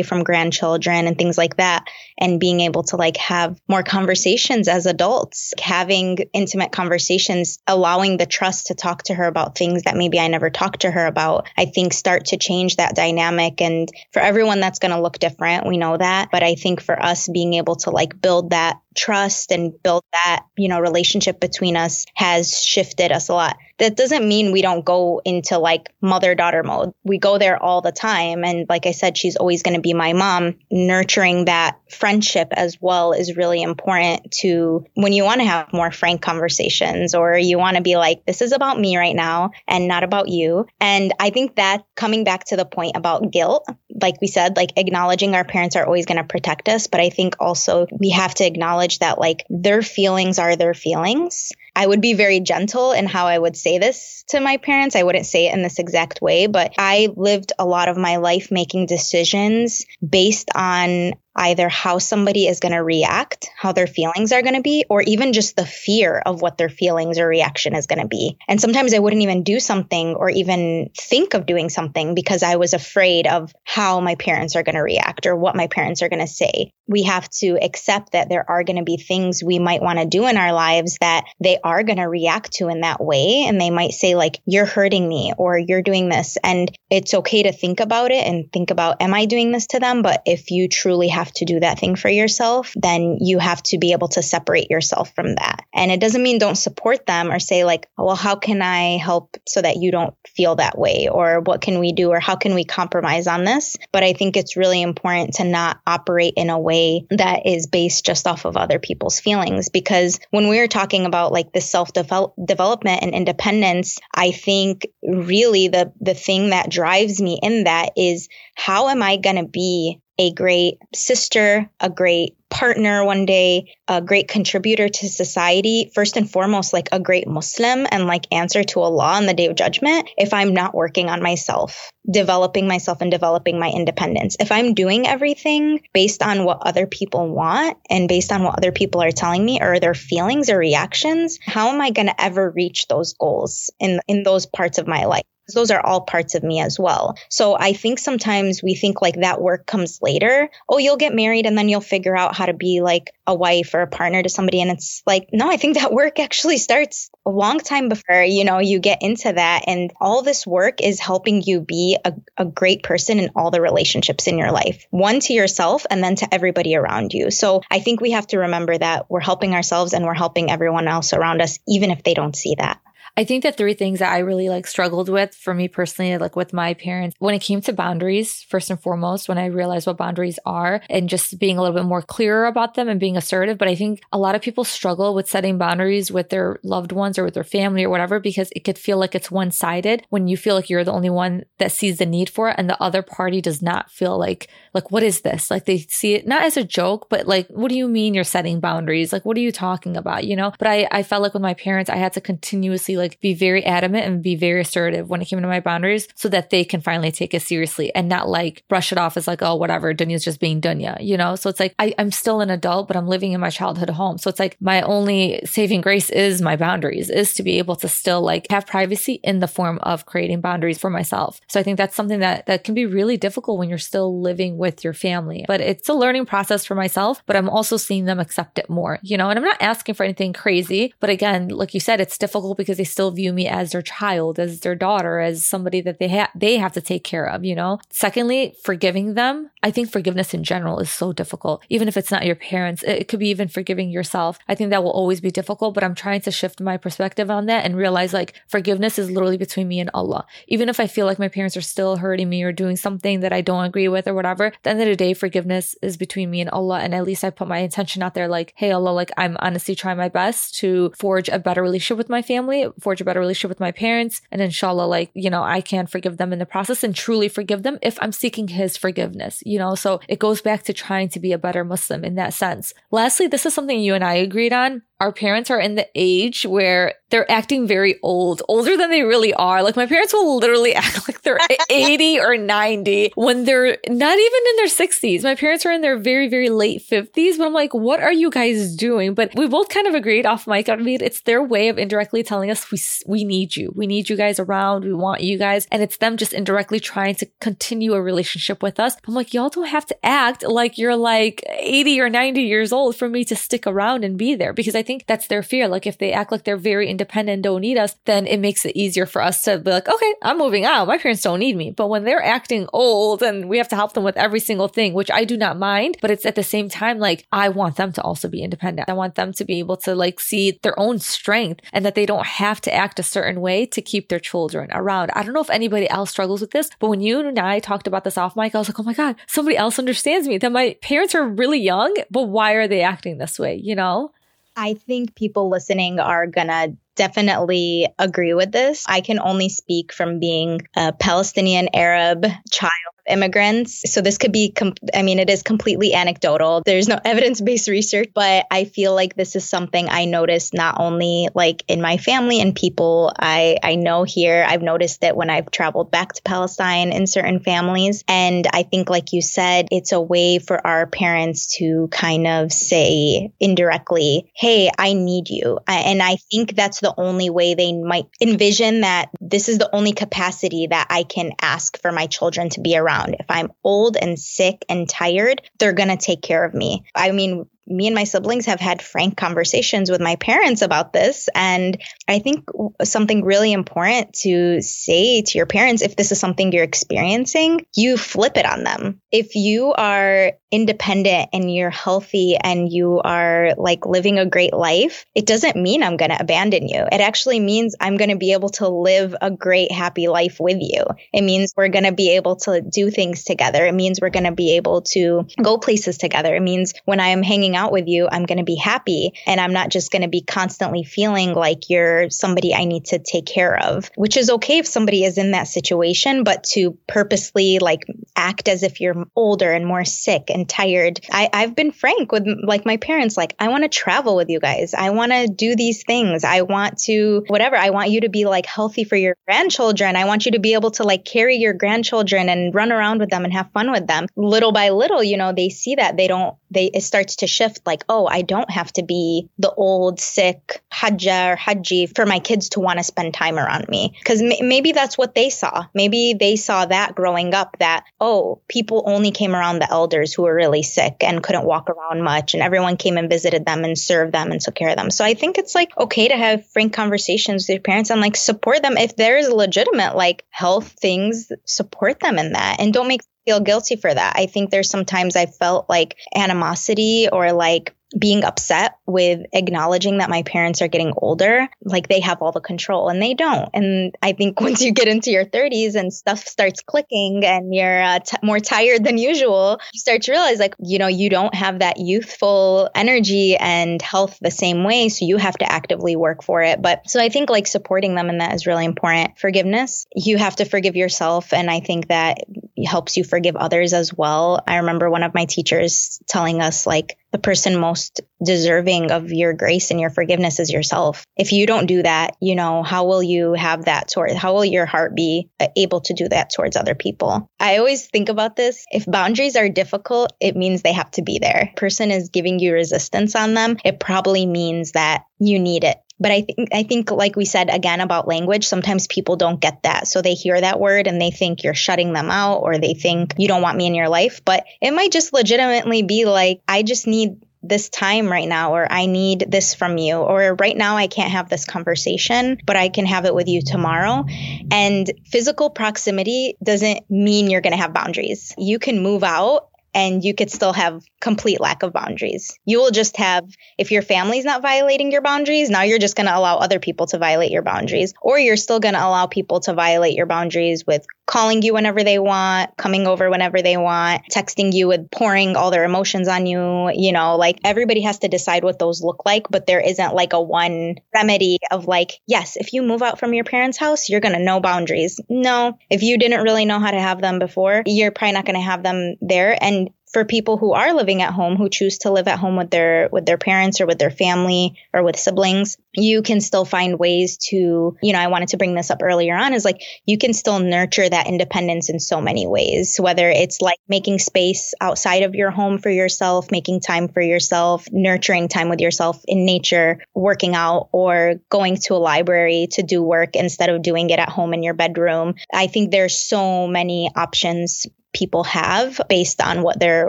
from 0.00 0.24
grandchildren 0.24 1.06
and 1.06 1.18
things 1.18 1.36
like 1.36 1.58
that, 1.58 1.84
and 2.16 2.40
being 2.40 2.60
able 2.60 2.84
to 2.84 2.96
like 2.96 3.18
have 3.18 3.60
more 3.68 3.82
conversations 3.82 4.68
as 4.68 4.86
adults, 4.86 5.52
having 5.60 6.16
intimate 6.32 6.72
conversations, 6.72 7.58
allowing 7.66 8.16
the 8.16 8.24
trust 8.24 8.68
to 8.68 8.74
talk 8.74 9.02
to 9.02 9.14
her 9.14 9.24
about 9.24 9.58
things 9.58 9.82
that 9.82 9.98
maybe 9.98 10.18
I 10.18 10.28
never 10.28 10.48
talked 10.48 10.80
to 10.80 10.90
her 10.90 11.04
about, 11.06 11.46
I 11.58 11.66
think 11.66 11.92
start 11.92 12.26
to 12.26 12.38
change 12.38 12.76
that 12.76 12.94
dynamic. 12.94 13.60
And 13.60 13.86
for 14.12 14.22
everyone, 14.22 14.60
that's 14.60 14.78
going 14.78 14.92
to 14.92 15.02
look 15.02 15.18
different. 15.18 15.66
We 15.66 15.76
know 15.76 15.94
that. 15.98 16.30
But 16.32 16.42
I 16.42 16.54
think 16.54 16.80
for 16.80 16.98
us 16.98 17.28
being 17.28 17.52
able 17.52 17.65
able 17.66 17.76
to 17.76 17.90
like 17.90 18.20
build 18.20 18.50
that 18.50 18.80
trust 18.94 19.52
and 19.52 19.72
build 19.82 20.02
that, 20.12 20.44
you 20.56 20.68
know, 20.68 20.80
relationship 20.80 21.38
between 21.38 21.76
us 21.76 22.06
has 22.14 22.62
shifted 22.62 23.12
us 23.12 23.28
a 23.28 23.34
lot. 23.34 23.56
That 23.78 23.94
doesn't 23.94 24.26
mean 24.26 24.52
we 24.52 24.62
don't 24.62 24.84
go 24.84 25.20
into 25.22 25.58
like 25.58 25.92
mother 26.00 26.34
daughter 26.34 26.62
mode. 26.62 26.94
We 27.04 27.18
go 27.18 27.36
there 27.36 27.62
all 27.62 27.82
the 27.82 27.92
time. 27.92 28.42
And 28.42 28.66
like 28.70 28.86
I 28.86 28.92
said, 28.92 29.18
she's 29.18 29.36
always 29.36 29.62
going 29.62 29.74
to 29.74 29.82
be 29.82 29.92
my 29.92 30.14
mom. 30.14 30.54
Nurturing 30.70 31.44
that 31.44 31.78
friendship 31.90 32.48
as 32.52 32.78
well 32.80 33.12
is 33.12 33.36
really 33.36 33.60
important 33.60 34.32
to 34.40 34.86
when 34.94 35.12
you 35.12 35.24
want 35.24 35.42
to 35.42 35.46
have 35.46 35.74
more 35.74 35.90
frank 35.90 36.22
conversations 36.22 37.14
or 37.14 37.36
you 37.36 37.58
want 37.58 37.76
to 37.76 37.82
be 37.82 37.96
like, 37.96 38.24
this 38.24 38.40
is 38.40 38.52
about 38.52 38.80
me 38.80 38.96
right 38.96 39.14
now 39.14 39.50
and 39.68 39.88
not 39.88 40.04
about 40.04 40.28
you. 40.28 40.66
And 40.80 41.12
I 41.20 41.28
think 41.28 41.56
that 41.56 41.84
coming 41.96 42.24
back 42.24 42.44
to 42.44 42.56
the 42.56 42.64
point 42.64 42.96
about 42.96 43.30
guilt, 43.30 43.68
like 44.00 44.20
we 44.20 44.26
said, 44.26 44.56
like 44.56 44.72
acknowledging 44.76 45.34
our 45.34 45.44
parents 45.44 45.76
are 45.76 45.84
always 45.84 46.06
going 46.06 46.18
to 46.18 46.24
protect 46.24 46.68
us. 46.68 46.86
But 46.86 47.00
I 47.00 47.10
think 47.10 47.36
also 47.40 47.86
we 47.90 48.10
have 48.10 48.34
to 48.36 48.46
acknowledge 48.46 48.98
that 49.00 49.18
like 49.18 49.44
their 49.48 49.82
feelings 49.82 50.38
are 50.38 50.56
their 50.56 50.74
feelings. 50.74 51.52
I 51.76 51.86
would 51.86 52.00
be 52.00 52.14
very 52.14 52.40
gentle 52.40 52.92
in 52.92 53.06
how 53.06 53.26
I 53.26 53.38
would 53.38 53.56
say 53.56 53.76
this 53.78 54.24
to 54.28 54.40
my 54.40 54.56
parents. 54.56 54.96
I 54.96 55.02
wouldn't 55.02 55.26
say 55.26 55.46
it 55.46 55.54
in 55.54 55.62
this 55.62 55.78
exact 55.78 56.22
way, 56.22 56.46
but 56.46 56.72
I 56.78 57.10
lived 57.14 57.52
a 57.58 57.66
lot 57.66 57.88
of 57.88 57.98
my 57.98 58.16
life 58.16 58.50
making 58.50 58.86
decisions 58.86 59.84
based 60.02 60.48
on 60.54 61.12
either 61.36 61.68
how 61.68 61.98
somebody 61.98 62.46
is 62.46 62.60
going 62.60 62.72
to 62.72 62.82
react, 62.82 63.50
how 63.56 63.72
their 63.72 63.86
feelings 63.86 64.32
are 64.32 64.42
going 64.42 64.54
to 64.54 64.62
be, 64.62 64.84
or 64.88 65.02
even 65.02 65.32
just 65.32 65.54
the 65.54 65.66
fear 65.66 66.18
of 66.24 66.40
what 66.40 66.56
their 66.56 66.68
feelings 66.68 67.18
or 67.18 67.28
reaction 67.28 67.74
is 67.74 67.86
going 67.86 68.00
to 68.00 68.08
be. 68.08 68.38
And 68.48 68.60
sometimes 68.60 68.94
I 68.94 68.98
wouldn't 68.98 69.22
even 69.22 69.42
do 69.42 69.60
something 69.60 70.14
or 70.14 70.30
even 70.30 70.90
think 70.98 71.34
of 71.34 71.46
doing 71.46 71.68
something 71.68 72.14
because 72.14 72.42
I 72.42 72.56
was 72.56 72.72
afraid 72.72 73.26
of 73.26 73.54
how 73.64 74.00
my 74.00 74.14
parents 74.14 74.56
are 74.56 74.62
going 74.62 74.76
to 74.76 74.82
react 74.82 75.26
or 75.26 75.36
what 75.36 75.56
my 75.56 75.66
parents 75.66 76.02
are 76.02 76.08
going 76.08 76.20
to 76.20 76.26
say. 76.26 76.72
We 76.88 77.02
have 77.02 77.28
to 77.40 77.58
accept 77.60 78.12
that 78.12 78.28
there 78.28 78.48
are 78.48 78.64
going 78.64 78.78
to 78.78 78.84
be 78.84 78.96
things 78.96 79.42
we 79.44 79.58
might 79.58 79.82
want 79.82 79.98
to 79.98 80.06
do 80.06 80.26
in 80.26 80.36
our 80.36 80.52
lives 80.52 80.96
that 81.00 81.24
they 81.40 81.58
are 81.66 81.82
going 81.82 81.98
to 81.98 82.08
react 82.08 82.52
to 82.54 82.68
in 82.68 82.82
that 82.82 83.00
way. 83.00 83.44
And 83.46 83.60
they 83.60 83.70
might 83.70 83.90
say, 83.90 84.14
like, 84.14 84.40
you're 84.46 84.64
hurting 84.64 85.06
me 85.06 85.32
or 85.36 85.58
you're 85.58 85.82
doing 85.82 86.08
this. 86.08 86.38
And 86.42 86.70
it's 86.90 87.12
okay 87.12 87.42
to 87.42 87.52
think 87.52 87.80
about 87.80 88.12
it 88.12 88.24
and 88.24 88.50
think 88.52 88.70
about, 88.70 89.02
am 89.02 89.12
I 89.12 89.26
doing 89.26 89.50
this 89.50 89.66
to 89.68 89.80
them? 89.80 90.02
But 90.02 90.22
if 90.24 90.50
you 90.50 90.68
truly 90.68 91.08
have 91.08 91.32
to 91.32 91.44
do 91.44 91.60
that 91.60 91.78
thing 91.78 91.96
for 91.96 92.08
yourself, 92.08 92.72
then 92.76 93.18
you 93.20 93.38
have 93.38 93.62
to 93.64 93.78
be 93.78 93.92
able 93.92 94.08
to 94.08 94.22
separate 94.22 94.70
yourself 94.70 95.12
from 95.14 95.34
that. 95.34 95.64
And 95.74 95.90
it 95.90 96.00
doesn't 96.00 96.22
mean 96.22 96.38
don't 96.38 96.54
support 96.54 97.04
them 97.06 97.30
or 97.30 97.40
say, 97.40 97.64
like, 97.64 97.88
well, 97.98 98.16
how 98.16 98.36
can 98.36 98.62
I 98.62 98.96
help 98.98 99.36
so 99.46 99.60
that 99.60 99.76
you 99.76 99.90
don't 99.90 100.14
feel 100.28 100.54
that 100.56 100.78
way? 100.78 101.08
Or 101.10 101.40
what 101.40 101.60
can 101.60 101.80
we 101.80 101.92
do? 101.92 102.10
Or 102.10 102.20
how 102.20 102.36
can 102.36 102.54
we 102.54 102.64
compromise 102.64 103.26
on 103.26 103.44
this? 103.44 103.76
But 103.92 104.04
I 104.04 104.12
think 104.12 104.36
it's 104.36 104.56
really 104.56 104.80
important 104.82 105.34
to 105.34 105.44
not 105.44 105.80
operate 105.86 106.34
in 106.36 106.50
a 106.50 106.58
way 106.58 107.06
that 107.10 107.46
is 107.46 107.66
based 107.66 108.06
just 108.06 108.26
off 108.26 108.44
of 108.44 108.56
other 108.56 108.78
people's 108.78 109.18
feelings. 109.18 109.68
Because 109.68 110.20
when 110.30 110.48
we 110.48 110.60
are 110.60 110.68
talking 110.68 111.06
about 111.06 111.32
like 111.32 111.52
the 111.56 111.62
self 111.62 111.90
development 111.94 113.02
and 113.02 113.14
independence, 113.14 113.98
I 114.14 114.30
think 114.30 114.86
really 115.02 115.68
the, 115.68 115.90
the 115.98 116.12
thing 116.12 116.50
that 116.50 116.70
drives 116.70 117.20
me 117.20 117.38
in 117.42 117.64
that 117.64 117.92
is 117.96 118.28
how 118.54 118.90
am 118.90 119.02
I 119.02 119.16
going 119.16 119.36
to 119.36 119.48
be 119.48 119.98
a 120.18 120.32
great 120.32 120.78
sister, 120.94 121.68
a 121.80 121.90
great 121.90 122.36
partner 122.48 123.04
one 123.04 123.26
day, 123.26 123.74
a 123.88 124.00
great 124.00 124.28
contributor 124.28 124.88
to 124.88 125.08
society, 125.08 125.90
first 125.94 126.16
and 126.16 126.30
foremost, 126.30 126.72
like 126.72 126.88
a 126.92 127.00
great 127.00 127.26
Muslim 127.26 127.86
and 127.90 128.06
like 128.06 128.32
answer 128.32 128.64
to 128.64 128.80
Allah 128.80 129.14
on 129.14 129.26
the 129.26 129.34
day 129.34 129.46
of 129.46 129.56
judgment 129.56 130.08
if 130.16 130.32
I'm 130.32 130.54
not 130.54 130.74
working 130.74 131.10
on 131.10 131.22
myself, 131.22 131.90
developing 132.10 132.66
myself 132.68 133.00
and 133.00 133.10
developing 133.10 133.58
my 133.58 133.70
independence. 133.70 134.36
If 134.40 134.52
I'm 134.52 134.74
doing 134.74 135.06
everything 135.06 135.80
based 135.92 136.22
on 136.22 136.44
what 136.44 136.62
other 136.62 136.86
people 136.86 137.28
want 137.28 137.76
and 137.90 138.08
based 138.08 138.32
on 138.32 138.42
what 138.42 138.56
other 138.56 138.72
people 138.72 139.02
are 139.02 139.12
telling 139.12 139.44
me 139.44 139.60
or 139.60 139.80
their 139.80 139.94
feelings 139.94 140.48
or 140.48 140.56
reactions, 140.56 141.38
how 141.44 141.68
am 141.68 141.80
I 141.80 141.90
going 141.90 142.08
to 142.08 142.20
ever 142.20 142.50
reach 142.50 142.86
those 142.86 143.12
goals 143.14 143.70
in, 143.78 144.00
in 144.08 144.22
those 144.22 144.46
parts 144.46 144.78
of 144.78 144.86
my 144.86 145.04
life? 145.04 145.24
Those 145.52 145.70
are 145.70 145.84
all 145.84 146.00
parts 146.00 146.34
of 146.34 146.42
me 146.42 146.60
as 146.60 146.78
well. 146.78 147.16
So 147.28 147.56
I 147.56 147.72
think 147.72 147.98
sometimes 147.98 148.62
we 148.62 148.74
think 148.74 149.00
like 149.00 149.20
that 149.20 149.40
work 149.40 149.66
comes 149.66 150.00
later. 150.02 150.50
Oh, 150.68 150.78
you'll 150.78 150.96
get 150.96 151.14
married 151.14 151.46
and 151.46 151.56
then 151.56 151.68
you'll 151.68 151.80
figure 151.80 152.16
out 152.16 152.34
how 152.34 152.46
to 152.46 152.52
be 152.52 152.80
like 152.80 153.12
a 153.26 153.34
wife 153.34 153.74
or 153.74 153.82
a 153.82 153.86
partner 153.86 154.22
to 154.22 154.28
somebody. 154.28 154.60
And 154.60 154.70
it's 154.70 155.02
like, 155.06 155.28
no, 155.32 155.50
I 155.50 155.56
think 155.56 155.76
that 155.76 155.92
work 155.92 156.18
actually 156.26 156.58
starts 156.58 157.10
a 157.24 157.30
long 157.30 157.58
time 157.58 157.88
before, 157.88 158.22
you 158.22 158.44
know, 158.44 158.58
you 158.58 158.78
get 158.78 159.02
into 159.02 159.32
that. 159.32 159.64
And 159.66 159.92
all 160.00 160.22
this 160.22 160.46
work 160.46 160.80
is 160.80 161.00
helping 161.00 161.42
you 161.42 161.60
be 161.60 161.96
a, 162.04 162.14
a 162.36 162.44
great 162.44 162.82
person 162.82 163.18
in 163.18 163.30
all 163.36 163.50
the 163.50 163.60
relationships 163.60 164.26
in 164.26 164.38
your 164.38 164.52
life, 164.52 164.86
one 164.90 165.20
to 165.20 165.32
yourself 165.32 165.86
and 165.90 166.02
then 166.02 166.16
to 166.16 166.34
everybody 166.34 166.76
around 166.76 167.12
you. 167.12 167.30
So 167.30 167.62
I 167.70 167.80
think 167.80 168.00
we 168.00 168.12
have 168.12 168.26
to 168.28 168.38
remember 168.38 168.76
that 168.76 169.10
we're 169.10 169.20
helping 169.20 169.54
ourselves 169.54 169.92
and 169.92 170.04
we're 170.04 170.14
helping 170.14 170.50
everyone 170.50 170.88
else 170.88 171.12
around 171.12 171.42
us, 171.42 171.58
even 171.68 171.90
if 171.90 172.02
they 172.02 172.14
don't 172.14 172.36
see 172.36 172.56
that. 172.58 172.80
I 173.18 173.24
think 173.24 173.44
the 173.44 173.52
three 173.52 173.72
things 173.72 174.00
that 174.00 174.12
I 174.12 174.18
really 174.18 174.50
like 174.50 174.66
struggled 174.66 175.08
with 175.08 175.34
for 175.34 175.54
me 175.54 175.68
personally, 175.68 176.18
like 176.18 176.36
with 176.36 176.52
my 176.52 176.74
parents, 176.74 177.16
when 177.18 177.34
it 177.34 177.38
came 177.40 177.62
to 177.62 177.72
boundaries, 177.72 178.42
first 178.42 178.68
and 178.68 178.78
foremost, 178.78 179.26
when 179.26 179.38
I 179.38 179.46
realized 179.46 179.86
what 179.86 179.96
boundaries 179.96 180.38
are 180.44 180.82
and 180.90 181.08
just 181.08 181.38
being 181.38 181.56
a 181.56 181.62
little 181.62 181.76
bit 181.76 181.86
more 181.86 182.02
clearer 182.02 182.44
about 182.44 182.74
them 182.74 182.90
and 182.90 183.00
being 183.00 183.16
assertive. 183.16 183.56
But 183.56 183.68
I 183.68 183.74
think 183.74 184.02
a 184.12 184.18
lot 184.18 184.34
of 184.34 184.42
people 184.42 184.64
struggle 184.64 185.14
with 185.14 185.30
setting 185.30 185.56
boundaries 185.56 186.12
with 186.12 186.28
their 186.28 186.58
loved 186.62 186.92
ones 186.92 187.18
or 187.18 187.24
with 187.24 187.32
their 187.32 187.42
family 187.42 187.84
or 187.84 187.90
whatever, 187.90 188.20
because 188.20 188.52
it 188.54 188.64
could 188.64 188.78
feel 188.78 188.98
like 188.98 189.14
it's 189.14 189.30
one 189.30 189.50
sided 189.50 190.06
when 190.10 190.28
you 190.28 190.36
feel 190.36 190.54
like 190.54 190.68
you're 190.68 190.84
the 190.84 190.92
only 190.92 191.10
one 191.10 191.44
that 191.56 191.72
sees 191.72 191.96
the 191.96 192.04
need 192.04 192.28
for 192.28 192.50
it 192.50 192.56
and 192.58 192.68
the 192.68 192.82
other 192.82 193.00
party 193.00 193.40
does 193.40 193.62
not 193.62 193.90
feel 193.90 194.18
like, 194.18 194.48
like, 194.76 194.90
what 194.90 195.02
is 195.02 195.22
this? 195.22 195.50
Like 195.50 195.64
they 195.64 195.78
see 195.78 196.14
it 196.14 196.26
not 196.26 196.42
as 196.42 196.56
a 196.56 196.62
joke, 196.62 197.08
but 197.08 197.26
like, 197.26 197.48
what 197.48 197.70
do 197.70 197.76
you 197.76 197.88
mean 197.88 198.12
you're 198.12 198.24
setting 198.24 198.60
boundaries? 198.60 199.10
Like, 199.10 199.24
what 199.24 199.36
are 199.38 199.40
you 199.40 199.50
talking 199.50 199.96
about? 199.96 200.24
You 200.24 200.36
know, 200.36 200.52
but 200.58 200.68
I, 200.68 200.86
I 200.92 201.02
felt 201.02 201.22
like 201.22 201.32
with 201.32 201.42
my 201.42 201.54
parents, 201.54 201.88
I 201.88 201.96
had 201.96 202.12
to 202.12 202.20
continuously 202.20 202.98
like, 202.98 203.18
be 203.20 203.32
very 203.32 203.64
adamant 203.64 204.04
and 204.04 204.22
be 204.22 204.36
very 204.36 204.60
assertive 204.60 205.08
when 205.08 205.22
it 205.22 205.24
came 205.24 205.40
to 205.40 205.48
my 205.48 205.60
boundaries 205.60 206.06
so 206.14 206.28
that 206.28 206.50
they 206.50 206.62
can 206.62 206.82
finally 206.82 207.10
take 207.10 207.32
it 207.32 207.40
seriously 207.40 207.92
and 207.94 208.06
not 208.06 208.28
like 208.28 208.64
brush 208.68 208.92
it 208.92 208.98
off 208.98 209.16
as 209.16 209.26
like, 209.26 209.40
oh, 209.40 209.54
whatever, 209.54 209.94
Dunya's 209.94 210.22
just 210.22 210.40
being 210.40 210.60
Dunya, 210.60 210.96
you 211.00 211.16
know? 211.16 211.36
So 211.36 211.48
it's 211.48 211.58
like, 211.58 211.74
I, 211.78 211.94
I'm 211.98 212.10
still 212.10 212.42
an 212.42 212.50
adult, 212.50 212.86
but 212.86 212.98
I'm 212.98 213.08
living 213.08 213.32
in 213.32 213.40
my 213.40 213.48
childhood 213.48 213.88
home. 213.88 214.18
So 214.18 214.28
it's 214.28 214.38
like 214.38 214.58
my 214.60 214.82
only 214.82 215.40
saving 215.46 215.80
grace 215.80 216.10
is 216.10 216.42
my 216.42 216.56
boundaries, 216.56 217.08
is 217.08 217.32
to 217.34 217.42
be 217.42 217.56
able 217.56 217.76
to 217.76 217.88
still 217.88 218.20
like 218.20 218.46
have 218.50 218.66
privacy 218.66 219.20
in 219.24 219.40
the 219.40 219.48
form 219.48 219.78
of 219.82 220.04
creating 220.04 220.42
boundaries 220.42 220.78
for 220.78 220.90
myself. 220.90 221.40
So 221.48 221.58
I 221.58 221.62
think 221.62 221.78
that's 221.78 221.96
something 221.96 222.20
that, 222.20 222.44
that 222.44 222.64
can 222.64 222.74
be 222.74 222.84
really 222.84 223.16
difficult 223.16 223.58
when 223.58 223.70
you're 223.70 223.78
still 223.78 224.20
living 224.20 224.58
with 224.58 224.65
your 224.84 224.92
family, 224.92 225.44
but 225.48 225.60
it's 225.60 225.88
a 225.88 225.94
learning 225.94 226.26
process 226.26 226.64
for 226.64 226.74
myself, 226.74 227.22
but 227.26 227.36
I'm 227.36 227.48
also 227.48 227.76
seeing 227.76 228.04
them 228.04 228.20
accept 228.20 228.58
it 228.58 228.68
more, 228.68 228.98
you 229.02 229.16
know, 229.16 229.30
and 229.30 229.38
I'm 229.38 229.44
not 229.44 229.60
asking 229.60 229.94
for 229.94 230.04
anything 230.04 230.32
crazy, 230.32 230.94
but 231.00 231.10
again, 231.10 231.48
like 231.48 231.74
you 231.74 231.80
said, 231.80 232.00
it's 232.00 232.18
difficult 232.18 232.56
because 232.58 232.76
they 232.76 232.84
still 232.84 233.10
view 233.10 233.32
me 233.32 233.46
as 233.48 233.72
their 233.72 233.82
child, 233.82 234.38
as 234.38 234.60
their 234.60 234.74
daughter, 234.74 235.20
as 235.20 235.44
somebody 235.44 235.80
that 235.80 235.98
they 235.98 236.08
have, 236.08 236.30
they 236.34 236.56
have 236.56 236.72
to 236.72 236.80
take 236.80 237.04
care 237.04 237.26
of, 237.26 237.44
you 237.44 237.54
know? 237.54 237.78
Secondly, 237.90 238.54
forgiving 238.62 239.14
them. 239.14 239.50
I 239.62 239.70
think 239.70 239.90
forgiveness 239.90 240.34
in 240.34 240.44
general 240.44 240.78
is 240.78 240.90
so 240.90 241.12
difficult. 241.12 241.64
Even 241.68 241.88
if 241.88 241.96
it's 241.96 242.10
not 242.10 242.26
your 242.26 242.36
parents, 242.36 242.82
it 242.82 243.08
could 243.08 243.20
be 243.20 243.28
even 243.28 243.48
forgiving 243.48 243.90
yourself. 243.90 244.38
I 244.48 244.54
think 244.54 244.70
that 244.70 244.84
will 244.84 244.90
always 244.90 245.20
be 245.20 245.30
difficult, 245.30 245.74
but 245.74 245.84
I'm 245.84 245.94
trying 245.94 246.20
to 246.22 246.30
shift 246.30 246.60
my 246.60 246.76
perspective 246.76 247.30
on 247.30 247.46
that 247.46 247.64
and 247.64 247.76
realize 247.76 248.12
like 248.12 248.34
forgiveness 248.48 248.98
is 248.98 249.10
literally 249.10 249.36
between 249.36 249.68
me 249.68 249.80
and 249.80 249.90
Allah. 249.92 250.26
Even 250.48 250.68
if 250.68 250.78
I 250.78 250.86
feel 250.86 251.06
like 251.06 251.18
my 251.18 251.28
parents 251.28 251.56
are 251.56 251.62
still 251.62 251.96
hurting 251.96 252.28
me 252.28 252.42
or 252.42 252.52
doing 252.52 252.76
something 252.76 253.20
that 253.20 253.32
I 253.32 253.40
don't 253.40 253.64
agree 253.64 253.88
with 253.88 254.06
or 254.06 254.14
whatever, 254.14 254.52
at 254.56 254.62
the 254.62 254.70
end 254.70 254.80
of 254.80 254.86
the 254.86 254.96
day, 254.96 255.14
forgiveness 255.14 255.76
is 255.82 255.96
between 255.96 256.30
me 256.30 256.40
and 256.40 256.50
Allah. 256.50 256.80
And 256.80 256.94
at 256.94 257.04
least 257.04 257.24
I 257.24 257.30
put 257.30 257.48
my 257.48 257.58
intention 257.58 258.02
out 258.02 258.14
there 258.14 258.28
like, 258.28 258.52
hey, 258.56 258.72
Allah, 258.72 258.90
like 258.90 259.10
I'm 259.16 259.36
honestly 259.40 259.74
trying 259.74 259.96
my 259.96 260.08
best 260.08 260.56
to 260.56 260.92
forge 260.98 261.28
a 261.28 261.38
better 261.38 261.62
relationship 261.62 261.98
with 261.98 262.08
my 262.08 262.22
family, 262.22 262.66
forge 262.80 263.00
a 263.00 263.04
better 263.04 263.20
relationship 263.20 263.48
with 263.48 263.60
my 263.60 263.72
parents. 263.72 264.22
And 264.30 264.40
inshallah, 264.40 264.86
like, 264.86 265.10
you 265.14 265.30
know, 265.30 265.42
I 265.42 265.60
can 265.60 265.86
forgive 265.86 266.16
them 266.16 266.32
in 266.32 266.38
the 266.38 266.46
process 266.46 266.82
and 266.82 266.94
truly 266.94 267.28
forgive 267.28 267.62
them 267.62 267.78
if 267.82 267.98
I'm 268.00 268.12
seeking 268.12 268.48
His 268.48 268.76
forgiveness, 268.76 269.42
you 269.44 269.58
know? 269.58 269.74
So 269.74 270.00
it 270.08 270.18
goes 270.18 270.40
back 270.40 270.62
to 270.64 270.72
trying 270.72 271.08
to 271.10 271.20
be 271.20 271.32
a 271.32 271.38
better 271.38 271.64
Muslim 271.64 272.04
in 272.04 272.14
that 272.16 272.34
sense. 272.34 272.72
Lastly, 272.90 273.26
this 273.26 273.46
is 273.46 273.54
something 273.54 273.78
you 273.78 273.94
and 273.94 274.04
I 274.04 274.14
agreed 274.14 274.52
on 274.52 274.82
our 275.00 275.12
parents 275.12 275.50
are 275.50 275.60
in 275.60 275.74
the 275.74 275.86
age 275.94 276.46
where 276.46 276.94
they're 277.10 277.30
acting 277.30 277.66
very 277.66 277.98
old, 278.02 278.42
older 278.48 278.76
than 278.76 278.90
they 278.90 279.02
really 279.02 279.32
are. 279.34 279.62
Like 279.62 279.76
my 279.76 279.86
parents 279.86 280.12
will 280.12 280.38
literally 280.38 280.74
act 280.74 281.06
like 281.06 281.22
they're 281.22 281.38
80 281.70 282.20
or 282.20 282.36
90 282.36 283.12
when 283.14 283.44
they're 283.44 283.76
not 283.88 284.18
even 284.18 284.40
in 284.50 284.56
their 284.56 284.66
60s. 284.66 285.22
My 285.22 285.34
parents 285.34 285.66
are 285.66 285.72
in 285.72 285.82
their 285.82 285.98
very, 285.98 286.28
very 286.28 286.48
late 286.48 286.82
50s, 286.82 287.38
but 287.38 287.46
I'm 287.46 287.52
like, 287.52 287.74
what 287.74 288.00
are 288.00 288.12
you 288.12 288.30
guys 288.30 288.74
doing? 288.74 289.14
But 289.14 289.34
we 289.36 289.46
both 289.46 289.68
kind 289.68 289.86
of 289.86 289.94
agreed 289.94 290.26
off 290.26 290.46
mic. 290.46 290.68
I 290.68 290.76
mean, 290.76 290.98
it's 291.02 291.20
their 291.20 291.42
way 291.42 291.68
of 291.68 291.78
indirectly 291.78 292.22
telling 292.22 292.50
us 292.50 292.70
we, 292.70 292.78
we 293.06 293.24
need 293.24 293.54
you. 293.54 293.72
We 293.76 293.86
need 293.86 294.08
you 294.08 294.16
guys 294.16 294.40
around. 294.40 294.84
We 294.84 294.94
want 294.94 295.20
you 295.20 295.38
guys. 295.38 295.66
And 295.70 295.82
it's 295.82 295.98
them 295.98 296.16
just 296.16 296.32
indirectly 296.32 296.80
trying 296.80 297.14
to 297.16 297.26
continue 297.40 297.92
a 297.92 298.02
relationship 298.02 298.62
with 298.62 298.80
us. 298.80 298.96
I'm 299.06 299.14
like, 299.14 299.34
y'all 299.34 299.50
don't 299.50 299.66
have 299.66 299.86
to 299.86 300.06
act 300.06 300.42
like 300.42 300.78
you're 300.78 300.96
like 300.96 301.44
80 301.50 302.00
or 302.00 302.08
90 302.08 302.42
years 302.42 302.72
old 302.72 302.96
for 302.96 303.08
me 303.08 303.24
to 303.26 303.36
stick 303.36 303.66
around 303.66 304.02
and 304.02 304.16
be 304.16 304.34
there 304.34 304.52
because 304.52 304.74
I 304.74 304.82
think 304.86 305.06
that's 305.06 305.26
their 305.26 305.42
fear. 305.42 305.68
Like 305.68 305.86
if 305.86 305.98
they 305.98 306.12
act 306.12 306.32
like 306.32 306.44
they're 306.44 306.56
very 306.56 306.88
independent, 306.88 307.42
don't 307.42 307.60
need 307.60 307.78
us, 307.78 307.96
then 308.04 308.26
it 308.26 308.38
makes 308.38 308.64
it 308.64 308.76
easier 308.76 309.06
for 309.06 309.20
us 309.20 309.42
to 309.42 309.58
be 309.58 309.70
like, 309.70 309.88
okay, 309.88 310.14
I'm 310.22 310.38
moving 310.38 310.64
out. 310.64 310.86
My 310.86 310.98
parents 310.98 311.22
don't 311.22 311.40
need 311.40 311.56
me. 311.56 311.70
But 311.70 311.88
when 311.88 312.04
they're 312.04 312.22
acting 312.22 312.68
old 312.72 313.22
and 313.22 313.48
we 313.48 313.58
have 313.58 313.68
to 313.68 313.76
help 313.76 313.92
them 313.92 314.04
with 314.04 314.16
every 314.16 314.40
single 314.40 314.68
thing, 314.68 314.94
which 314.94 315.10
I 315.10 315.24
do 315.24 315.36
not 315.36 315.58
mind, 315.58 315.98
but 316.00 316.10
it's 316.10 316.26
at 316.26 316.34
the 316.34 316.42
same 316.42 316.68
time, 316.68 316.98
like 316.98 317.26
I 317.32 317.48
want 317.48 317.76
them 317.76 317.92
to 317.92 318.02
also 318.02 318.28
be 318.28 318.42
independent. 318.42 318.88
I 318.88 318.94
want 318.94 319.16
them 319.16 319.32
to 319.34 319.44
be 319.44 319.58
able 319.58 319.76
to 319.78 319.94
like 319.94 320.20
see 320.20 320.58
their 320.62 320.78
own 320.78 320.98
strength 320.98 321.60
and 321.72 321.84
that 321.84 321.94
they 321.94 322.06
don't 322.06 322.26
have 322.26 322.60
to 322.62 322.74
act 322.74 322.98
a 322.98 323.02
certain 323.02 323.40
way 323.40 323.66
to 323.66 323.82
keep 323.82 324.08
their 324.08 324.20
children 324.20 324.70
around. 324.72 325.10
I 325.14 325.22
don't 325.22 325.34
know 325.34 325.40
if 325.40 325.50
anybody 325.50 325.88
else 325.90 326.10
struggles 326.10 326.40
with 326.40 326.52
this, 326.52 326.70
but 326.78 326.88
when 326.88 327.00
you 327.00 327.20
and 327.20 327.38
I 327.38 327.58
talked 327.58 327.86
about 327.86 328.04
this 328.04 328.18
off 328.18 328.36
mic, 328.36 328.54
I 328.54 328.58
was 328.58 328.68
like, 328.68 328.78
oh 328.78 328.84
my 328.84 328.94
God, 328.94 329.16
somebody 329.26 329.56
else 329.56 329.78
understands 329.78 330.28
me 330.28 330.38
that 330.38 330.52
my 330.52 330.76
parents 330.80 331.14
are 331.14 331.26
really 331.26 331.60
young, 331.60 331.94
but 332.10 332.24
why 332.24 332.52
are 332.52 332.68
they 332.68 332.82
acting 332.82 333.18
this 333.18 333.38
way? 333.38 333.56
You 333.56 333.74
know? 333.74 334.12
I 334.56 334.74
think 334.74 335.14
people 335.14 335.50
listening 335.50 336.00
are 336.00 336.26
going 336.26 336.48
to 336.48 336.76
definitely 336.96 337.86
agree 337.98 338.32
with 338.34 338.52
this. 338.52 338.84
I 338.88 339.02
can 339.02 339.20
only 339.20 339.50
speak 339.50 339.92
from 339.92 340.18
being 340.18 340.62
a 340.74 340.92
Palestinian 340.92 341.68
Arab 341.74 342.24
child 342.50 342.95
immigrants. 343.08 343.82
So 343.92 344.00
this 344.00 344.18
could 344.18 344.32
be, 344.32 344.50
com- 344.50 344.74
I 344.94 345.02
mean, 345.02 345.18
it 345.18 345.30
is 345.30 345.42
completely 345.42 345.94
anecdotal. 345.94 346.62
There's 346.64 346.88
no 346.88 346.98
evidence 347.04 347.40
based 347.40 347.68
research, 347.68 348.10
but 348.14 348.46
I 348.50 348.64
feel 348.64 348.94
like 348.94 349.14
this 349.14 349.36
is 349.36 349.48
something 349.48 349.88
I 349.88 350.04
noticed 350.04 350.54
not 350.54 350.76
only 350.78 351.28
like 351.34 351.64
in 351.68 351.80
my 351.80 351.96
family 351.96 352.40
and 352.40 352.54
people 352.54 353.12
I, 353.18 353.56
I 353.62 353.76
know 353.76 354.04
here. 354.04 354.44
I've 354.48 354.62
noticed 354.62 355.02
that 355.02 355.16
when 355.16 355.30
I've 355.30 355.50
traveled 355.50 355.90
back 355.90 356.14
to 356.14 356.22
Palestine 356.22 356.92
in 356.92 357.06
certain 357.06 357.40
families. 357.40 358.04
And 358.08 358.46
I 358.52 358.62
think, 358.62 358.90
like 358.90 359.12
you 359.12 359.22
said, 359.22 359.68
it's 359.70 359.92
a 359.92 360.00
way 360.00 360.38
for 360.38 360.64
our 360.66 360.86
parents 360.86 361.56
to 361.58 361.88
kind 361.90 362.26
of 362.26 362.52
say 362.52 363.32
indirectly, 363.40 364.30
Hey, 364.34 364.70
I 364.76 364.92
need 364.92 365.28
you. 365.28 365.58
And 365.68 366.02
I 366.02 366.16
think 366.30 366.54
that's 366.54 366.80
the 366.80 366.94
only 366.96 367.30
way 367.30 367.54
they 367.54 367.72
might 367.72 368.06
envision 368.20 368.80
that 368.80 369.10
this 369.20 369.48
is 369.48 369.58
the 369.58 369.74
only 369.74 369.92
capacity 369.92 370.66
that 370.68 370.88
I 370.90 371.04
can 371.04 371.32
ask 371.40 371.80
for 371.80 371.92
my 371.92 372.06
children 372.06 372.50
to 372.50 372.60
be 372.60 372.76
around 372.76 372.95
around. 372.96 373.16
If 373.18 373.26
I'm 373.28 373.52
old 373.64 373.96
and 373.96 374.18
sick 374.18 374.64
and 374.68 374.88
tired, 374.88 375.42
they're 375.58 375.72
going 375.72 375.88
to 375.88 375.96
take 375.96 376.22
care 376.22 376.44
of 376.44 376.54
me. 376.54 376.84
I 376.94 377.12
mean, 377.12 377.46
me 377.66 377.86
and 377.86 377.94
my 377.94 378.04
siblings 378.04 378.46
have 378.46 378.60
had 378.60 378.80
frank 378.80 379.16
conversations 379.16 379.90
with 379.90 380.00
my 380.00 380.16
parents 380.16 380.62
about 380.62 380.92
this. 380.92 381.28
And 381.34 381.82
I 382.06 382.20
think 382.20 382.48
something 382.82 383.24
really 383.24 383.52
important 383.52 384.12
to 384.20 384.60
say 384.62 385.22
to 385.22 385.38
your 385.38 385.46
parents, 385.46 385.82
if 385.82 385.96
this 385.96 386.12
is 386.12 386.20
something 386.20 386.52
you're 386.52 386.62
experiencing, 386.62 387.66
you 387.74 387.96
flip 387.96 388.36
it 388.36 388.46
on 388.46 388.64
them. 388.64 389.00
If 389.10 389.34
you 389.34 389.72
are 389.72 390.32
independent 390.52 391.30
and 391.32 391.52
you're 391.52 391.70
healthy 391.70 392.36
and 392.36 392.70
you 392.72 393.00
are 393.02 393.52
like 393.56 393.84
living 393.84 394.18
a 394.18 394.26
great 394.26 394.54
life, 394.54 395.04
it 395.14 395.26
doesn't 395.26 395.56
mean 395.56 395.82
I'm 395.82 395.96
going 395.96 396.12
to 396.12 396.20
abandon 396.20 396.68
you. 396.68 396.84
It 396.90 397.00
actually 397.00 397.40
means 397.40 397.74
I'm 397.80 397.96
going 397.96 398.10
to 398.10 398.16
be 398.16 398.32
able 398.32 398.50
to 398.50 398.68
live 398.68 399.14
a 399.20 399.30
great, 399.30 399.72
happy 399.72 400.08
life 400.08 400.38
with 400.38 400.58
you. 400.60 400.84
It 401.12 401.22
means 401.22 401.52
we're 401.56 401.68
going 401.68 401.84
to 401.84 401.92
be 401.92 402.10
able 402.10 402.36
to 402.36 402.60
do 402.60 402.90
things 402.90 403.24
together. 403.24 403.66
It 403.66 403.74
means 403.74 404.00
we're 404.00 404.10
going 404.10 404.24
to 404.24 404.32
be 404.32 404.56
able 404.56 404.82
to 404.82 405.26
go 405.42 405.58
places 405.58 405.98
together. 405.98 406.34
It 406.34 406.42
means 406.42 406.74
when 406.84 407.00
I 407.00 407.08
am 407.08 407.22
hanging 407.22 407.55
out 407.56 407.72
with 407.72 407.88
you, 407.88 408.08
I'm 408.10 408.24
going 408.24 408.38
to 408.38 408.44
be 408.44 408.56
happy 408.56 409.12
and 409.26 409.40
I'm 409.40 409.52
not 409.52 409.70
just 409.70 409.90
going 409.90 410.02
to 410.02 410.08
be 410.08 410.20
constantly 410.20 410.84
feeling 410.84 411.34
like 411.34 411.68
you're 411.68 412.10
somebody 412.10 412.54
I 412.54 412.64
need 412.64 412.86
to 412.86 412.98
take 412.98 413.26
care 413.26 413.58
of, 413.58 413.90
which 413.96 414.16
is 414.16 414.30
okay 414.30 414.58
if 414.58 414.66
somebody 414.66 415.04
is 415.04 415.18
in 415.18 415.32
that 415.32 415.48
situation, 415.48 416.22
but 416.22 416.44
to 416.44 416.78
purposely 416.86 417.58
like 417.58 417.84
act 418.14 418.48
as 418.48 418.62
if 418.62 418.80
you're 418.80 419.06
older 419.16 419.50
and 419.50 419.66
more 419.66 419.84
sick 419.84 420.30
and 420.30 420.48
tired. 420.48 421.00
I, 421.10 421.28
I've 421.32 421.56
been 421.56 421.72
frank 421.72 422.12
with 422.12 422.26
like 422.42 422.64
my 422.64 422.76
parents, 422.76 423.16
like, 423.16 423.34
I 423.38 423.48
want 423.48 423.64
to 423.64 423.68
travel 423.68 424.16
with 424.16 424.28
you 424.28 424.40
guys. 424.40 424.74
I 424.74 424.90
want 424.90 425.12
to 425.12 425.26
do 425.26 425.56
these 425.56 425.82
things. 425.84 426.24
I 426.24 426.42
want 426.42 426.78
to, 426.84 427.24
whatever. 427.28 427.56
I 427.56 427.70
want 427.70 427.90
you 427.90 428.02
to 428.02 428.08
be 428.08 428.26
like 428.26 428.46
healthy 428.46 428.84
for 428.84 428.96
your 428.96 429.16
grandchildren. 429.26 429.96
I 429.96 430.04
want 430.04 430.26
you 430.26 430.32
to 430.32 430.40
be 430.40 430.54
able 430.54 430.72
to 430.72 430.84
like 430.84 431.04
carry 431.04 431.36
your 431.36 431.52
grandchildren 431.52 432.28
and 432.28 432.54
run 432.54 432.72
around 432.72 433.00
with 433.00 433.10
them 433.10 433.24
and 433.24 433.32
have 433.32 433.50
fun 433.52 433.70
with 433.70 433.86
them. 433.86 434.06
Little 434.16 434.52
by 434.52 434.70
little, 434.70 435.02
you 435.02 435.16
know, 435.16 435.32
they 435.32 435.48
see 435.48 435.76
that 435.76 435.96
they 435.96 436.08
don't, 436.08 436.36
they, 436.50 436.66
it 436.66 436.82
starts 436.82 437.16
to 437.16 437.26
shift 437.26 437.45
like, 437.64 437.84
oh, 437.88 438.06
I 438.06 438.22
don't 438.22 438.50
have 438.50 438.72
to 438.74 438.82
be 438.82 439.28
the 439.38 439.52
old, 439.52 440.00
sick 440.00 440.62
hajja 440.72 441.32
or 441.32 441.36
hajji 441.36 441.94
for 441.94 442.06
my 442.06 442.18
kids 442.18 442.50
to 442.50 442.60
want 442.60 442.78
to 442.78 442.84
spend 442.84 443.14
time 443.14 443.38
around 443.38 443.68
me. 443.68 443.94
Because 443.98 444.22
m- 444.22 444.48
maybe 444.48 444.72
that's 444.72 444.96
what 444.96 445.14
they 445.14 445.30
saw. 445.30 445.66
Maybe 445.74 446.14
they 446.18 446.36
saw 446.36 446.66
that 446.66 446.94
growing 446.94 447.34
up 447.34 447.56
that, 447.58 447.84
oh, 448.00 448.40
people 448.48 448.84
only 448.86 449.10
came 449.10 449.34
around 449.34 449.58
the 449.58 449.70
elders 449.70 450.14
who 450.14 450.22
were 450.22 450.34
really 450.34 450.62
sick 450.62 450.96
and 451.00 451.22
couldn't 451.22 451.44
walk 451.44 451.70
around 451.70 452.02
much, 452.02 452.34
and 452.34 452.42
everyone 452.42 452.76
came 452.76 452.96
and 452.96 453.10
visited 453.10 453.44
them 453.44 453.64
and 453.64 453.78
served 453.78 454.12
them 454.12 454.32
and 454.32 454.40
took 454.40 454.54
care 454.54 454.70
of 454.70 454.76
them. 454.76 454.90
So 454.90 455.04
I 455.04 455.14
think 455.14 455.38
it's 455.38 455.54
like 455.54 455.76
okay 455.76 456.08
to 456.08 456.16
have 456.16 456.46
frank 456.48 456.72
conversations 456.72 457.44
with 457.44 457.54
your 457.54 457.60
parents 457.60 457.90
and 457.90 458.00
like 458.00 458.16
support 458.16 458.62
them 458.62 458.76
if 458.76 458.96
there 458.96 459.18
is 459.18 459.28
legitimate 459.28 459.96
like 459.96 460.24
health 460.30 460.68
things, 460.72 461.30
support 461.44 462.00
them 462.00 462.18
in 462.18 462.32
that 462.32 462.60
and 462.60 462.72
don't 462.72 462.88
make 462.88 463.02
feel 463.26 463.40
guilty 463.40 463.76
for 463.76 463.92
that. 463.92 464.14
I 464.16 464.26
think 464.26 464.50
there's 464.50 464.70
sometimes 464.70 465.16
I 465.16 465.26
felt 465.26 465.68
like 465.68 465.96
animosity 466.14 467.08
or 467.12 467.32
like 467.32 467.74
being 467.96 468.24
upset 468.24 468.78
with 468.86 469.20
acknowledging 469.32 469.98
that 469.98 470.10
my 470.10 470.22
parents 470.22 470.60
are 470.60 470.68
getting 470.68 470.92
older, 470.96 471.48
like 471.62 471.88
they 471.88 472.00
have 472.00 472.20
all 472.20 472.32
the 472.32 472.40
control 472.40 472.88
and 472.88 473.00
they 473.00 473.14
don't. 473.14 473.48
And 473.54 473.94
I 474.02 474.12
think 474.12 474.40
once 474.46 474.62
you 474.62 474.72
get 474.72 474.88
into 474.88 475.10
your 475.10 475.24
30s 475.24 475.74
and 475.74 475.92
stuff 475.92 476.26
starts 476.26 476.62
clicking 476.62 477.24
and 477.24 477.54
you're 477.54 477.82
uh, 477.82 478.00
t- 478.00 478.16
more 478.22 478.40
tired 478.40 478.84
than 478.84 478.98
usual, 478.98 479.60
you 479.72 479.80
start 479.80 480.02
to 480.02 480.12
realize 480.12 480.38
like, 480.38 480.54
you 480.58 480.78
know, 480.78 480.88
you 480.88 481.08
don't 481.08 481.34
have 481.34 481.60
that 481.60 481.78
youthful 481.78 482.70
energy 482.74 483.36
and 483.36 483.80
health 483.80 484.18
the 484.20 484.30
same 484.30 484.64
way. 484.64 484.88
So 484.88 485.06
you 485.06 485.16
have 485.16 485.38
to 485.38 485.50
actively 485.50 485.96
work 485.96 486.22
for 486.22 486.42
it. 486.42 486.60
But 486.60 486.88
so 486.90 487.00
I 487.00 487.08
think 487.08 487.30
like 487.30 487.46
supporting 487.46 487.94
them 487.94 488.10
in 488.10 488.18
that 488.18 488.34
is 488.34 488.46
really 488.46 488.64
important. 488.64 489.18
Forgiveness, 489.18 489.86
you 489.94 490.18
have 490.18 490.36
to 490.36 490.44
forgive 490.44 490.76
yourself. 490.76 491.32
And 491.32 491.50
I 491.50 491.60
think 491.60 491.88
that 491.88 492.18
helps 492.64 492.96
you 492.96 493.04
forgive 493.04 493.36
others 493.36 493.72
as 493.72 493.92
well. 493.92 494.42
I 494.46 494.56
remember 494.56 494.90
one 494.90 495.02
of 495.02 495.14
my 495.14 495.24
teachers 495.24 496.00
telling 496.06 496.40
us 496.40 496.66
like, 496.66 496.96
the 497.12 497.18
person 497.18 497.58
most 497.58 498.00
deserving 498.24 498.90
of 498.90 499.10
your 499.10 499.32
grace 499.32 499.70
and 499.70 499.80
your 499.80 499.90
forgiveness 499.90 500.40
is 500.40 500.50
yourself. 500.50 501.04
If 501.16 501.32
you 501.32 501.46
don't 501.46 501.66
do 501.66 501.82
that, 501.82 502.16
you 502.20 502.34
know, 502.34 502.62
how 502.62 502.86
will 502.86 503.02
you 503.02 503.34
have 503.34 503.66
that 503.66 503.88
toward, 503.88 504.12
how 504.12 504.34
will 504.34 504.44
your 504.44 504.66
heart 504.66 504.94
be 504.94 505.28
uh, 505.40 505.48
able 505.56 505.80
to 505.82 505.94
do 505.94 506.08
that 506.08 506.30
towards 506.30 506.56
other 506.56 506.74
people? 506.74 507.30
I 507.38 507.58
always 507.58 507.86
think 507.86 508.08
about 508.08 508.36
this. 508.36 508.64
If 508.70 508.86
boundaries 508.86 509.36
are 509.36 509.48
difficult, 509.48 510.12
it 510.20 510.36
means 510.36 510.62
they 510.62 510.72
have 510.72 510.90
to 510.92 511.02
be 511.02 511.18
there. 511.18 511.52
Person 511.56 511.90
is 511.90 512.10
giving 512.10 512.38
you 512.38 512.52
resistance 512.52 513.14
on 513.14 513.34
them. 513.34 513.56
It 513.64 513.80
probably 513.80 514.26
means 514.26 514.72
that 514.72 515.04
you 515.18 515.38
need 515.38 515.64
it 515.64 515.78
but 515.98 516.10
I 516.10 516.22
think 516.22 516.48
I 516.52 516.62
think 516.62 516.90
like 516.90 517.16
we 517.16 517.24
said 517.24 517.50
again 517.50 517.80
about 517.80 518.08
language, 518.08 518.46
sometimes 518.46 518.86
people 518.86 519.16
don't 519.16 519.40
get 519.40 519.62
that. 519.62 519.88
So 519.88 520.02
they 520.02 520.14
hear 520.14 520.40
that 520.40 520.60
word 520.60 520.86
and 520.86 521.00
they 521.00 521.10
think 521.10 521.42
you're 521.42 521.54
shutting 521.54 521.92
them 521.92 522.10
out 522.10 522.38
or 522.38 522.58
they 522.58 522.74
think 522.74 523.14
you 523.16 523.28
don't 523.28 523.42
want 523.42 523.56
me 523.56 523.66
in 523.66 523.74
your 523.74 523.88
life, 523.88 524.22
but 524.24 524.44
it 524.60 524.72
might 524.72 524.92
just 524.92 525.12
legitimately 525.12 525.82
be 525.82 526.04
like 526.04 526.40
I 526.46 526.62
just 526.62 526.86
need 526.86 527.22
this 527.48 527.68
time 527.68 528.10
right 528.10 528.28
now, 528.28 528.54
or 528.54 528.70
I 528.70 528.86
need 528.86 529.26
this 529.28 529.54
from 529.54 529.78
you, 529.78 529.96
or 529.96 530.34
right 530.34 530.56
now 530.56 530.76
I 530.76 530.88
can't 530.88 531.12
have 531.12 531.28
this 531.28 531.44
conversation, 531.44 532.38
but 532.44 532.56
I 532.56 532.68
can 532.68 532.86
have 532.86 533.04
it 533.04 533.14
with 533.14 533.28
you 533.28 533.42
tomorrow. 533.42 534.04
And 534.50 534.90
physical 535.06 535.50
proximity 535.50 536.36
doesn't 536.42 536.90
mean 536.90 537.30
you're 537.30 537.40
going 537.40 537.52
to 537.52 537.60
have 537.60 537.72
boundaries. 537.72 538.34
You 538.36 538.58
can 538.58 538.82
move 538.82 539.04
out 539.04 539.48
and 539.76 540.02
you 540.02 540.14
could 540.14 540.30
still 540.30 540.54
have 540.54 540.82
complete 541.02 541.38
lack 541.38 541.62
of 541.62 541.70
boundaries. 541.70 542.38
You 542.46 542.60
will 542.60 542.70
just 542.70 542.96
have, 542.96 543.28
if 543.58 543.70
your 543.70 543.82
family's 543.82 544.24
not 544.24 544.40
violating 544.40 544.90
your 544.90 545.02
boundaries, 545.02 545.50
now 545.50 545.62
you're 545.62 545.78
just 545.78 545.96
going 545.96 546.06
to 546.06 546.16
allow 546.16 546.38
other 546.38 546.58
people 546.58 546.86
to 546.86 546.98
violate 546.98 547.30
your 547.30 547.42
boundaries. 547.42 547.92
Or 548.00 548.18
you're 548.18 548.38
still 548.38 548.58
going 548.58 548.72
to 548.72 548.80
allow 548.80 549.06
people 549.06 549.40
to 549.40 549.52
violate 549.52 549.94
your 549.94 550.06
boundaries 550.06 550.66
with 550.66 550.86
calling 551.04 551.42
you 551.42 551.52
whenever 551.54 551.84
they 551.84 551.98
want, 551.98 552.56
coming 552.56 552.86
over 552.86 553.10
whenever 553.10 553.42
they 553.42 553.58
want, 553.58 554.02
texting 554.10 554.52
you 554.52 554.66
with 554.66 554.90
pouring 554.90 555.36
all 555.36 555.50
their 555.50 555.64
emotions 555.64 556.08
on 556.08 556.24
you. 556.24 556.70
You 556.74 556.92
know, 556.92 557.16
like 557.16 557.38
everybody 557.44 557.82
has 557.82 557.98
to 558.00 558.08
decide 558.08 558.44
what 558.44 558.58
those 558.58 558.82
look 558.82 559.04
like, 559.04 559.28
but 559.30 559.46
there 559.46 559.60
isn't 559.60 559.94
like 559.94 560.14
a 560.14 560.22
one 560.22 560.76
remedy 560.94 561.38
of 561.52 561.68
like, 561.68 562.00
yes, 562.06 562.36
if 562.36 562.54
you 562.54 562.62
move 562.62 562.82
out 562.82 562.98
from 562.98 563.12
your 563.12 563.24
parents' 563.24 563.58
house, 563.58 563.90
you're 563.90 564.00
going 564.00 564.16
to 564.16 564.24
know 564.24 564.40
boundaries. 564.40 564.98
No, 565.10 565.58
if 565.68 565.82
you 565.82 565.98
didn't 565.98 566.22
really 566.22 566.46
know 566.46 566.60
how 566.60 566.70
to 566.70 566.80
have 566.80 567.02
them 567.02 567.18
before, 567.18 567.62
you're 567.66 567.90
probably 567.90 568.14
not 568.14 568.24
going 568.24 568.36
to 568.36 568.40
have 568.40 568.62
them 568.62 568.96
there. 569.02 569.36
And 569.40 569.65
for 569.92 570.04
people 570.04 570.36
who 570.36 570.52
are 570.52 570.74
living 570.74 571.02
at 571.02 571.12
home 571.12 571.36
who 571.36 571.48
choose 571.48 571.78
to 571.78 571.90
live 571.90 572.08
at 572.08 572.18
home 572.18 572.36
with 572.36 572.50
their 572.50 572.88
with 572.92 573.06
their 573.06 573.18
parents 573.18 573.60
or 573.60 573.66
with 573.66 573.78
their 573.78 573.90
family 573.90 574.58
or 574.72 574.82
with 574.82 574.98
siblings 574.98 575.56
you 575.72 576.02
can 576.02 576.20
still 576.20 576.44
find 576.44 576.78
ways 576.78 577.16
to 577.16 577.76
you 577.82 577.92
know 577.92 577.98
i 577.98 578.08
wanted 578.08 578.28
to 578.28 578.36
bring 578.36 578.54
this 578.54 578.70
up 578.70 578.82
earlier 578.82 579.14
on 579.14 579.34
is 579.34 579.44
like 579.44 579.60
you 579.84 579.98
can 579.98 580.12
still 580.12 580.38
nurture 580.38 580.88
that 580.88 581.06
independence 581.06 581.70
in 581.70 581.80
so 581.80 582.00
many 582.00 582.26
ways 582.26 582.78
whether 582.78 583.08
it's 583.08 583.40
like 583.40 583.58
making 583.68 583.98
space 583.98 584.54
outside 584.60 585.02
of 585.02 585.14
your 585.14 585.30
home 585.30 585.58
for 585.58 585.70
yourself 585.70 586.30
making 586.30 586.60
time 586.60 586.88
for 586.88 587.00
yourself 587.00 587.66
nurturing 587.70 588.28
time 588.28 588.48
with 588.48 588.60
yourself 588.60 589.02
in 589.06 589.24
nature 589.24 589.78
working 589.94 590.34
out 590.34 590.68
or 590.72 591.14
going 591.28 591.56
to 591.56 591.74
a 591.74 591.76
library 591.76 592.48
to 592.52 592.62
do 592.62 592.82
work 592.82 593.16
instead 593.16 593.50
of 593.50 593.62
doing 593.62 593.90
it 593.90 593.98
at 593.98 594.08
home 594.08 594.34
in 594.34 594.42
your 594.42 594.54
bedroom. 594.54 595.14
I 595.32 595.46
think 595.46 595.70
there's 595.70 595.98
so 595.98 596.46
many 596.46 596.90
options 596.94 597.66
people 597.96 598.24
have 598.24 598.78
based 598.90 599.22
on 599.22 599.42
what 599.42 599.58
they're 599.58 599.88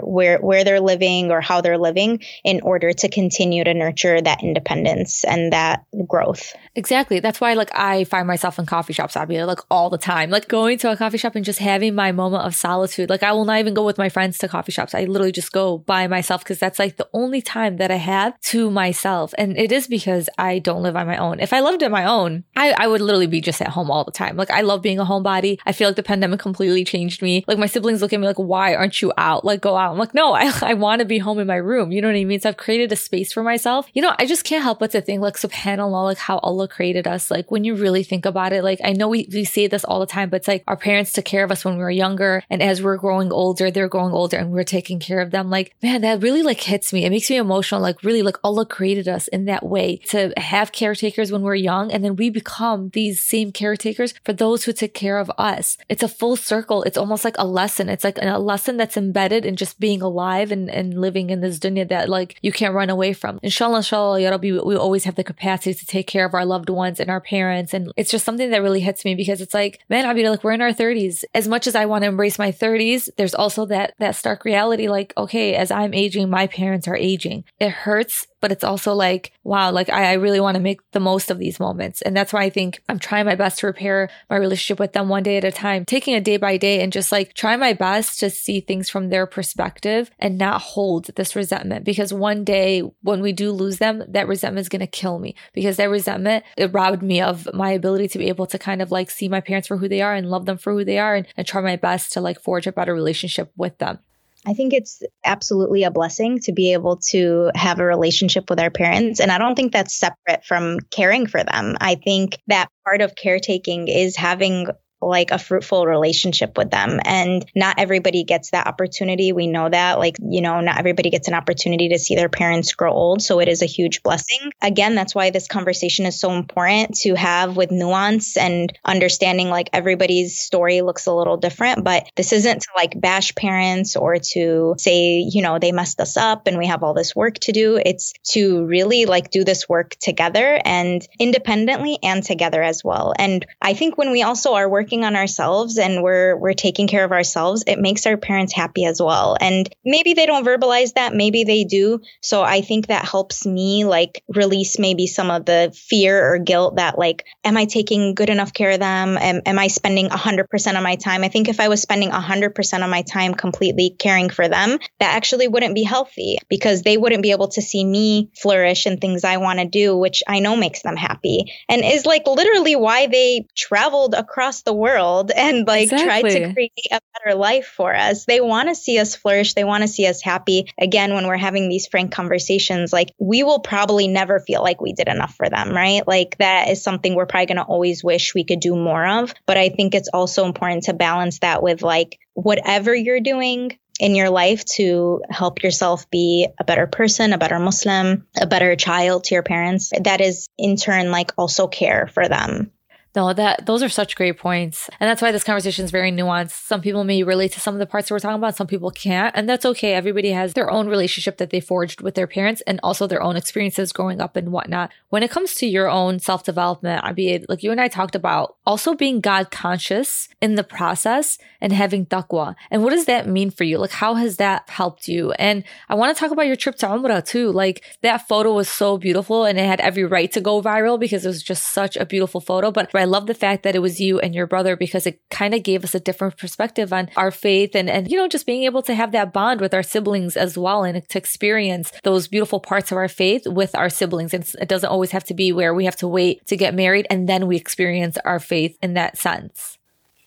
where 0.00 0.38
where 0.38 0.64
they're 0.64 0.80
living 0.80 1.30
or 1.30 1.42
how 1.42 1.60
they're 1.60 1.76
living 1.76 2.22
in 2.42 2.60
order 2.62 2.92
to 2.92 3.08
continue 3.10 3.62
to 3.62 3.74
nurture 3.74 4.18
that 4.20 4.42
independence 4.42 5.24
and 5.24 5.52
that 5.52 5.84
growth. 6.06 6.54
Exactly. 6.74 7.20
That's 7.20 7.40
why 7.40 7.52
like 7.52 7.70
I 7.74 8.04
find 8.04 8.26
myself 8.26 8.58
in 8.58 8.64
coffee 8.64 8.94
shops, 8.94 9.16
Abby, 9.16 9.42
like 9.44 9.60
all 9.70 9.90
the 9.90 9.98
time. 9.98 10.30
Like 10.30 10.48
going 10.48 10.78
to 10.78 10.90
a 10.90 10.96
coffee 10.96 11.18
shop 11.18 11.36
and 11.36 11.44
just 11.44 11.58
having 11.58 11.94
my 11.94 12.12
moment 12.12 12.44
of 12.44 12.54
solitude. 12.54 13.10
Like 13.10 13.22
I 13.22 13.32
will 13.32 13.44
not 13.44 13.58
even 13.58 13.74
go 13.74 13.84
with 13.84 13.98
my 13.98 14.08
friends 14.08 14.38
to 14.38 14.48
coffee 14.48 14.72
shops. 14.72 14.94
I 14.94 15.04
literally 15.04 15.32
just 15.32 15.52
go 15.52 15.78
by 15.78 16.06
myself 16.06 16.42
because 16.42 16.58
that's 16.58 16.78
like 16.78 16.96
the 16.96 17.08
only 17.12 17.42
time 17.42 17.76
that 17.76 17.90
I 17.90 17.96
have 17.96 18.40
to 18.40 18.70
myself. 18.70 19.34
And 19.36 19.58
it 19.58 19.70
is 19.70 19.86
because 19.86 20.30
I 20.38 20.60
don't 20.60 20.82
live 20.82 20.96
on 20.96 21.06
my 21.06 21.18
own. 21.18 21.40
If 21.40 21.52
I 21.52 21.60
lived 21.60 21.82
on 21.82 21.90
my 21.90 22.04
own, 22.04 22.44
I, 22.56 22.74
I 22.78 22.86
would 22.86 23.02
literally 23.02 23.26
be 23.26 23.42
just 23.42 23.60
at 23.60 23.68
home 23.68 23.90
all 23.90 24.04
the 24.04 24.12
time. 24.12 24.36
Like 24.36 24.50
I 24.50 24.62
love 24.62 24.80
being 24.80 24.98
a 24.98 25.04
homebody. 25.04 25.58
I 25.66 25.72
feel 25.72 25.88
like 25.88 25.96
the 25.96 26.02
pandemic 26.02 26.40
completely 26.40 26.84
changed 26.84 27.20
me. 27.20 27.44
Like 27.46 27.58
my 27.58 27.66
siblings 27.66 27.97
look 28.00 28.12
at 28.12 28.20
me 28.20 28.26
like, 28.26 28.38
why 28.38 28.74
aren't 28.74 29.00
you 29.02 29.12
out? 29.16 29.44
Like 29.44 29.60
go 29.60 29.76
out. 29.76 29.92
I'm 29.92 29.98
like, 29.98 30.14
no, 30.14 30.32
I, 30.32 30.52
I 30.62 30.74
want 30.74 31.00
to 31.00 31.04
be 31.04 31.18
home 31.18 31.38
in 31.38 31.46
my 31.46 31.56
room. 31.56 31.92
You 31.92 32.00
know 32.00 32.08
what 32.08 32.16
I 32.16 32.24
mean? 32.24 32.40
So 32.40 32.48
I've 32.48 32.56
created 32.56 32.92
a 32.92 32.96
space 32.96 33.32
for 33.32 33.42
myself. 33.42 33.88
You 33.94 34.02
know, 34.02 34.14
I 34.18 34.26
just 34.26 34.44
can't 34.44 34.62
help 34.62 34.78
but 34.78 34.90
to 34.92 35.00
think 35.00 35.20
like 35.20 35.34
subhanAllah, 35.34 36.04
like 36.04 36.18
how 36.18 36.38
Allah 36.38 36.68
created 36.68 37.06
us. 37.06 37.30
Like 37.30 37.50
when 37.50 37.64
you 37.64 37.74
really 37.74 38.02
think 38.02 38.26
about 38.26 38.52
it, 38.52 38.62
like 38.64 38.80
I 38.84 38.92
know 38.92 39.08
we, 39.08 39.28
we 39.32 39.44
say 39.44 39.66
this 39.66 39.84
all 39.84 40.00
the 40.00 40.06
time, 40.06 40.30
but 40.30 40.38
it's 40.38 40.48
like 40.48 40.64
our 40.66 40.76
parents 40.76 41.12
took 41.12 41.24
care 41.24 41.44
of 41.44 41.50
us 41.50 41.64
when 41.64 41.76
we 41.76 41.82
were 41.82 41.90
younger. 41.90 42.42
And 42.50 42.62
as 42.62 42.82
we're 42.82 42.96
growing 42.96 43.32
older, 43.32 43.70
they're 43.70 43.88
growing 43.88 44.12
older 44.12 44.36
and 44.36 44.50
we're 44.50 44.64
taking 44.64 44.98
care 44.98 45.20
of 45.20 45.30
them. 45.30 45.50
Like, 45.50 45.74
man, 45.82 46.00
that 46.02 46.22
really 46.22 46.42
like 46.42 46.60
hits 46.60 46.92
me. 46.92 47.04
It 47.04 47.10
makes 47.10 47.30
me 47.30 47.36
emotional. 47.36 47.80
Like 47.80 48.02
really 48.02 48.22
like 48.22 48.36
Allah 48.44 48.66
created 48.66 49.08
us 49.08 49.28
in 49.28 49.46
that 49.46 49.64
way 49.64 49.96
to 50.08 50.32
have 50.36 50.72
caretakers 50.72 51.32
when 51.32 51.42
we're 51.42 51.54
young. 51.54 51.90
And 51.92 52.04
then 52.04 52.16
we 52.16 52.30
become 52.30 52.90
these 52.90 53.22
same 53.22 53.52
caretakers 53.52 54.14
for 54.24 54.32
those 54.32 54.64
who 54.64 54.72
took 54.72 54.94
care 54.94 55.18
of 55.18 55.30
us. 55.38 55.76
It's 55.88 56.02
a 56.02 56.08
full 56.08 56.36
circle. 56.36 56.82
It's 56.82 56.98
almost 56.98 57.24
like 57.24 57.36
a 57.38 57.46
lesson. 57.46 57.87
It's 57.88 58.04
like 58.04 58.18
a 58.20 58.38
lesson 58.38 58.76
that's 58.76 58.96
embedded 58.96 59.44
in 59.44 59.56
just 59.56 59.80
being 59.80 60.02
alive 60.02 60.52
and, 60.52 60.70
and 60.70 61.00
living 61.00 61.30
in 61.30 61.40
this 61.40 61.58
dunya 61.58 61.88
that 61.88 62.08
like 62.08 62.38
you 62.42 62.52
can't 62.52 62.74
run 62.74 62.90
away 62.90 63.12
from. 63.12 63.38
Inshallah, 63.42 63.78
inshallah, 63.78 64.20
Ya 64.20 64.30
Rabbi, 64.30 64.58
we 64.58 64.76
always 64.76 65.04
have 65.04 65.14
the 65.14 65.24
capacity 65.24 65.74
to 65.74 65.86
take 65.86 66.06
care 66.06 66.24
of 66.24 66.34
our 66.34 66.44
loved 66.44 66.70
ones 66.70 67.00
and 67.00 67.10
our 67.10 67.20
parents. 67.20 67.74
And 67.74 67.92
it's 67.96 68.10
just 68.10 68.24
something 68.24 68.50
that 68.50 68.62
really 68.62 68.80
hits 68.80 69.04
me 69.04 69.14
because 69.14 69.40
it's 69.40 69.54
like, 69.54 69.80
man, 69.88 70.04
Abida, 70.04 70.30
like 70.30 70.44
we're 70.44 70.52
in 70.52 70.62
our 70.62 70.72
30s. 70.72 71.24
As 71.34 71.48
much 71.48 71.66
as 71.66 71.74
I 71.74 71.86
want 71.86 72.02
to 72.04 72.08
embrace 72.08 72.38
my 72.38 72.52
30s, 72.52 73.08
there's 73.16 73.34
also 73.34 73.66
that, 73.66 73.94
that 73.98 74.16
stark 74.16 74.44
reality 74.44 74.88
like, 74.88 75.12
okay, 75.16 75.54
as 75.54 75.70
I'm 75.70 75.94
aging, 75.94 76.30
my 76.30 76.46
parents 76.46 76.88
are 76.88 76.96
aging. 76.96 77.44
It 77.60 77.70
hurts 77.70 78.26
but 78.40 78.52
it's 78.52 78.64
also 78.64 78.94
like, 78.94 79.32
wow, 79.44 79.70
like 79.70 79.88
I, 79.90 80.10
I 80.10 80.12
really 80.14 80.40
want 80.40 80.56
to 80.56 80.62
make 80.62 80.80
the 80.92 81.00
most 81.00 81.30
of 81.30 81.38
these 81.38 81.60
moments. 81.60 82.02
And 82.02 82.16
that's 82.16 82.32
why 82.32 82.42
I 82.42 82.50
think 82.50 82.82
I'm 82.88 82.98
trying 82.98 83.26
my 83.26 83.34
best 83.34 83.58
to 83.60 83.66
repair 83.66 84.08
my 84.30 84.36
relationship 84.36 84.78
with 84.78 84.92
them 84.92 85.08
one 85.08 85.22
day 85.22 85.36
at 85.36 85.44
a 85.44 85.52
time, 85.52 85.84
taking 85.84 86.14
a 86.14 86.20
day 86.20 86.36
by 86.36 86.56
day 86.56 86.80
and 86.82 86.92
just 86.92 87.12
like 87.12 87.34
try 87.34 87.56
my 87.56 87.72
best 87.72 88.20
to 88.20 88.30
see 88.30 88.60
things 88.60 88.88
from 88.88 89.08
their 89.08 89.26
perspective 89.26 90.10
and 90.18 90.38
not 90.38 90.60
hold 90.60 91.06
this 91.16 91.34
resentment. 91.34 91.84
Because 91.84 92.12
one 92.12 92.44
day 92.44 92.82
when 93.02 93.20
we 93.20 93.32
do 93.32 93.50
lose 93.50 93.78
them, 93.78 94.04
that 94.08 94.28
resentment 94.28 94.62
is 94.62 94.68
going 94.68 94.80
to 94.80 94.86
kill 94.86 95.18
me 95.18 95.34
because 95.52 95.76
that 95.76 95.90
resentment, 95.90 96.44
it 96.56 96.72
robbed 96.72 97.02
me 97.02 97.20
of 97.20 97.48
my 97.52 97.70
ability 97.70 98.08
to 98.08 98.18
be 98.18 98.28
able 98.28 98.46
to 98.46 98.58
kind 98.58 98.82
of 98.82 98.90
like 98.90 99.10
see 99.10 99.28
my 99.28 99.40
parents 99.40 99.68
for 99.68 99.76
who 99.76 99.88
they 99.88 100.02
are 100.02 100.14
and 100.14 100.30
love 100.30 100.46
them 100.46 100.58
for 100.58 100.72
who 100.72 100.84
they 100.84 100.98
are 100.98 101.14
and, 101.14 101.26
and 101.36 101.46
try 101.46 101.60
my 101.60 101.76
best 101.76 102.12
to 102.12 102.20
like 102.20 102.40
forge 102.40 102.66
a 102.66 102.72
better 102.72 102.94
relationship 102.94 103.52
with 103.56 103.78
them. 103.78 103.98
I 104.46 104.54
think 104.54 104.72
it's 104.72 105.02
absolutely 105.24 105.84
a 105.84 105.90
blessing 105.90 106.38
to 106.40 106.52
be 106.52 106.72
able 106.72 106.98
to 107.08 107.50
have 107.54 107.80
a 107.80 107.84
relationship 107.84 108.48
with 108.48 108.60
our 108.60 108.70
parents. 108.70 109.20
And 109.20 109.30
I 109.30 109.38
don't 109.38 109.54
think 109.54 109.72
that's 109.72 109.98
separate 109.98 110.44
from 110.44 110.80
caring 110.90 111.26
for 111.26 111.42
them. 111.42 111.76
I 111.80 111.96
think 111.96 112.38
that 112.46 112.68
part 112.84 113.00
of 113.00 113.14
caretaking 113.14 113.88
is 113.88 114.16
having 114.16 114.68
like 115.00 115.30
a 115.30 115.38
fruitful 115.38 115.86
relationship 115.86 116.56
with 116.56 116.70
them. 116.70 117.00
And 117.04 117.44
not 117.54 117.78
everybody 117.78 118.24
gets 118.24 118.50
that 118.50 118.66
opportunity. 118.66 119.32
We 119.32 119.46
know 119.46 119.68
that. 119.68 119.98
Like, 119.98 120.16
you 120.20 120.40
know, 120.40 120.60
not 120.60 120.78
everybody 120.78 121.10
gets 121.10 121.28
an 121.28 121.34
opportunity 121.34 121.90
to 121.90 121.98
see 121.98 122.14
their 122.14 122.28
parents 122.28 122.74
grow 122.74 122.92
old. 122.92 123.22
So 123.22 123.40
it 123.40 123.48
is 123.48 123.62
a 123.62 123.66
huge 123.66 124.02
blessing. 124.02 124.52
Again, 124.60 124.94
that's 124.94 125.14
why 125.14 125.30
this 125.30 125.46
conversation 125.46 126.06
is 126.06 126.18
so 126.18 126.32
important 126.32 126.96
to 126.98 127.14
have 127.14 127.56
with 127.56 127.70
nuance 127.70 128.36
and 128.36 128.72
understanding 128.84 129.48
like 129.50 129.70
everybody's 129.72 130.38
story 130.38 130.82
looks 130.82 131.06
a 131.06 131.14
little 131.14 131.36
different. 131.36 131.84
But 131.84 132.10
this 132.16 132.32
isn't 132.32 132.62
to 132.62 132.68
like 132.76 133.00
bash 133.00 133.34
parents 133.34 133.96
or 133.96 134.16
to 134.32 134.74
say, 134.78 135.18
you 135.30 135.42
know, 135.42 135.58
they 135.58 135.72
messed 135.72 136.00
us 136.00 136.16
up 136.16 136.46
and 136.46 136.58
we 136.58 136.66
have 136.66 136.82
all 136.82 136.94
this 136.94 137.14
work 137.14 137.34
to 137.40 137.52
do. 137.52 137.80
It's 137.84 138.12
to 138.30 138.64
really 138.66 139.06
like 139.06 139.30
do 139.30 139.44
this 139.44 139.68
work 139.68 139.96
together 140.00 140.60
and 140.64 141.06
independently 141.18 141.98
and 142.02 142.22
together 142.22 142.62
as 142.62 142.82
well. 142.82 143.14
And 143.16 143.46
I 143.62 143.74
think 143.74 143.96
when 143.96 144.10
we 144.10 144.22
also 144.22 144.54
are 144.54 144.68
working 144.68 144.87
working 144.88 145.04
on 145.04 145.16
ourselves 145.16 145.76
and 145.76 146.02
we're 146.02 146.34
we're 146.34 146.54
taking 146.54 146.86
care 146.86 147.04
of 147.04 147.12
ourselves, 147.12 147.62
it 147.66 147.78
makes 147.78 148.06
our 148.06 148.16
parents 148.16 148.54
happy 148.54 148.86
as 148.86 149.02
well. 149.02 149.36
And 149.38 149.68
maybe 149.84 150.14
they 150.14 150.24
don't 150.24 150.46
verbalize 150.46 150.94
that, 150.94 151.14
maybe 151.14 151.44
they 151.44 151.64
do. 151.64 152.00
So 152.22 152.42
I 152.42 152.62
think 152.62 152.86
that 152.86 153.04
helps 153.04 153.44
me 153.44 153.84
like 153.84 154.24
release 154.28 154.78
maybe 154.78 155.06
some 155.06 155.30
of 155.30 155.44
the 155.44 155.76
fear 155.76 156.32
or 156.32 156.38
guilt 156.38 156.76
that 156.76 156.98
like 156.98 157.26
am 157.44 157.58
I 157.58 157.66
taking 157.66 158.14
good 158.14 158.30
enough 158.30 158.54
care 158.54 158.70
of 158.70 158.80
them? 158.80 159.18
Am, 159.18 159.42
am 159.44 159.58
I 159.58 159.66
spending 159.66 160.08
100% 160.08 160.76
of 160.76 160.82
my 160.82 160.96
time? 160.96 161.22
I 161.22 161.28
think 161.28 161.50
if 161.50 161.60
I 161.60 161.68
was 161.68 161.82
spending 161.82 162.10
100% 162.10 162.82
of 162.82 162.90
my 162.90 163.02
time 163.02 163.34
completely 163.34 163.90
caring 163.90 164.30
for 164.30 164.48
them, 164.48 164.78
that 165.00 165.14
actually 165.16 165.48
wouldn't 165.48 165.74
be 165.74 165.82
healthy 165.82 166.38
because 166.48 166.80
they 166.80 166.96
wouldn't 166.96 167.22
be 167.22 167.32
able 167.32 167.48
to 167.48 167.60
see 167.60 167.84
me 167.84 168.30
flourish 168.40 168.86
and 168.86 168.98
things 168.98 169.22
I 169.22 169.36
want 169.36 169.58
to 169.58 169.66
do, 169.66 169.94
which 169.94 170.22
I 170.26 170.40
know 170.40 170.56
makes 170.56 170.80
them 170.80 170.96
happy 170.96 171.52
and 171.68 171.84
is 171.84 172.06
like 172.06 172.26
literally 172.26 172.74
why 172.74 173.06
they 173.06 173.46
traveled 173.54 174.14
across 174.14 174.62
the 174.62 174.77
world 174.78 175.30
and 175.30 175.66
like 175.66 175.84
exactly. 175.84 176.06
try 176.06 176.22
to 176.22 176.52
create 176.52 176.72
a 176.92 177.00
better 177.14 177.36
life 177.36 177.66
for 177.66 177.94
us. 177.94 178.24
They 178.24 178.40
want 178.40 178.68
to 178.68 178.74
see 178.74 178.98
us 178.98 179.14
flourish. 179.14 179.54
They 179.54 179.64
want 179.64 179.82
to 179.82 179.88
see 179.88 180.06
us 180.06 180.22
happy. 180.22 180.72
Again, 180.78 181.12
when 181.12 181.26
we're 181.26 181.36
having 181.36 181.68
these 181.68 181.86
frank 181.86 182.12
conversations, 182.12 182.92
like 182.92 183.12
we 183.18 183.42
will 183.42 183.60
probably 183.60 184.08
never 184.08 184.40
feel 184.40 184.62
like 184.62 184.80
we 184.80 184.92
did 184.92 185.08
enough 185.08 185.34
for 185.34 185.48
them, 185.48 185.70
right? 185.70 186.06
Like 186.06 186.38
that 186.38 186.68
is 186.68 186.82
something 186.82 187.14
we're 187.14 187.26
probably 187.26 187.46
going 187.46 187.56
to 187.56 187.62
always 187.62 188.02
wish 188.02 188.34
we 188.34 188.44
could 188.44 188.60
do 188.60 188.76
more 188.76 189.06
of. 189.06 189.34
But 189.46 189.58
I 189.58 189.68
think 189.68 189.94
it's 189.94 190.08
also 190.12 190.46
important 190.46 190.84
to 190.84 190.94
balance 190.94 191.40
that 191.40 191.62
with 191.62 191.82
like 191.82 192.18
whatever 192.34 192.94
you're 192.94 193.20
doing, 193.20 193.78
in 193.98 194.14
your 194.14 194.30
life 194.30 194.64
to 194.64 195.22
help 195.28 195.62
yourself 195.62 196.08
be 196.08 196.46
a 196.58 196.64
better 196.64 196.86
person, 196.86 197.32
a 197.32 197.38
better 197.38 197.58
Muslim, 197.58 198.26
a 198.40 198.46
better 198.46 198.76
child 198.76 199.24
to 199.24 199.34
your 199.34 199.42
parents, 199.42 199.92
that 200.00 200.20
is 200.20 200.48
in 200.56 200.76
turn 200.76 201.10
like 201.10 201.32
also 201.36 201.66
care 201.66 202.06
for 202.06 202.28
them 202.28 202.70
no, 203.18 203.32
that 203.32 203.66
those 203.66 203.82
are 203.82 203.88
such 203.88 204.14
great 204.14 204.38
points. 204.38 204.88
And 205.00 205.10
that's 205.10 205.20
why 205.20 205.32
this 205.32 205.42
conversation 205.42 205.84
is 205.84 205.90
very 205.90 206.12
nuanced. 206.12 206.52
Some 206.52 206.80
people 206.80 207.02
may 207.02 207.24
relate 207.24 207.50
to 207.54 207.60
some 207.60 207.74
of 207.74 207.80
the 207.80 207.86
parts 207.86 208.08
that 208.08 208.14
we're 208.14 208.20
talking 208.20 208.38
about, 208.38 208.54
some 208.54 208.68
people 208.68 208.92
can't. 208.92 209.34
And 209.36 209.48
that's 209.48 209.66
okay. 209.66 209.94
Everybody 209.94 210.30
has 210.30 210.54
their 210.54 210.70
own 210.70 210.86
relationship 210.88 211.38
that 211.38 211.50
they 211.50 211.58
forged 211.58 212.00
with 212.00 212.14
their 212.14 212.28
parents 212.28 212.60
and 212.64 212.78
also 212.84 213.08
their 213.08 213.20
own 213.20 213.34
experiences 213.34 213.92
growing 213.92 214.20
up 214.20 214.36
and 214.36 214.52
whatnot. 214.52 214.92
When 215.08 215.24
it 215.24 215.32
comes 215.32 215.56
to 215.56 215.66
your 215.66 215.88
own 215.90 216.20
self 216.20 216.44
development, 216.44 217.02
I 217.02 217.12
mean, 217.12 217.44
like 217.48 217.64
you 217.64 217.72
and 217.72 217.80
I 217.80 217.88
talked 217.88 218.14
about 218.14 218.54
also 218.64 218.94
being 218.94 219.20
God 219.20 219.50
conscious 219.50 220.28
in 220.40 220.54
the 220.54 220.62
process 220.62 221.38
and 221.60 221.72
having 221.72 222.06
taqwa. 222.06 222.54
And 222.70 222.84
what 222.84 222.90
does 222.90 223.06
that 223.06 223.26
mean 223.26 223.50
for 223.50 223.64
you? 223.64 223.78
Like, 223.78 223.90
how 223.90 224.14
has 224.14 224.36
that 224.36 224.70
helped 224.70 225.08
you? 225.08 225.32
And 225.32 225.64
I 225.88 225.96
want 225.96 226.14
to 226.14 226.20
talk 226.20 226.30
about 226.30 226.46
your 226.46 226.54
trip 226.54 226.76
to 226.76 226.86
Umrah 226.86 227.26
too. 227.26 227.50
Like, 227.50 227.82
that 228.02 228.28
photo 228.28 228.52
was 228.52 228.68
so 228.68 228.96
beautiful 228.96 229.44
and 229.44 229.58
it 229.58 229.66
had 229.66 229.80
every 229.80 230.04
right 230.04 230.30
to 230.32 230.40
go 230.40 230.62
viral 230.62 231.00
because 231.00 231.24
it 231.24 231.28
was 231.28 231.42
just 231.42 231.72
such 231.72 231.96
a 231.96 232.06
beautiful 232.06 232.40
photo. 232.40 232.70
But 232.70 232.94
I 232.94 233.06
love 233.08 233.26
the 233.26 233.34
fact 233.34 233.62
that 233.62 233.74
it 233.74 233.80
was 233.80 234.00
you 234.00 234.20
and 234.20 234.34
your 234.34 234.46
brother 234.46 234.76
because 234.76 235.06
it 235.06 235.20
kind 235.30 235.54
of 235.54 235.62
gave 235.62 235.84
us 235.84 235.94
a 235.94 236.00
different 236.00 236.36
perspective 236.36 236.92
on 236.92 237.10
our 237.16 237.30
faith 237.30 237.74
and, 237.74 237.90
and, 237.90 238.10
you 238.10 238.16
know, 238.16 238.28
just 238.28 238.46
being 238.46 238.64
able 238.64 238.82
to 238.82 238.94
have 238.94 239.12
that 239.12 239.32
bond 239.32 239.60
with 239.60 239.74
our 239.74 239.82
siblings 239.82 240.36
as 240.36 240.56
well 240.56 240.84
and 240.84 241.08
to 241.08 241.18
experience 241.18 241.92
those 242.04 242.28
beautiful 242.28 242.60
parts 242.60 242.92
of 242.92 242.98
our 242.98 243.08
faith 243.08 243.46
with 243.46 243.74
our 243.74 243.90
siblings. 243.90 244.32
And 244.34 244.48
it 244.60 244.68
doesn't 244.68 244.88
always 244.88 245.10
have 245.10 245.24
to 245.24 245.34
be 245.34 245.52
where 245.52 245.74
we 245.74 245.84
have 245.84 245.96
to 245.96 246.08
wait 246.08 246.46
to 246.46 246.56
get 246.56 246.74
married 246.74 247.06
and 247.10 247.28
then 247.28 247.46
we 247.46 247.56
experience 247.56 248.18
our 248.24 248.38
faith 248.38 248.76
in 248.82 248.94
that 248.94 249.18
sense. 249.18 249.78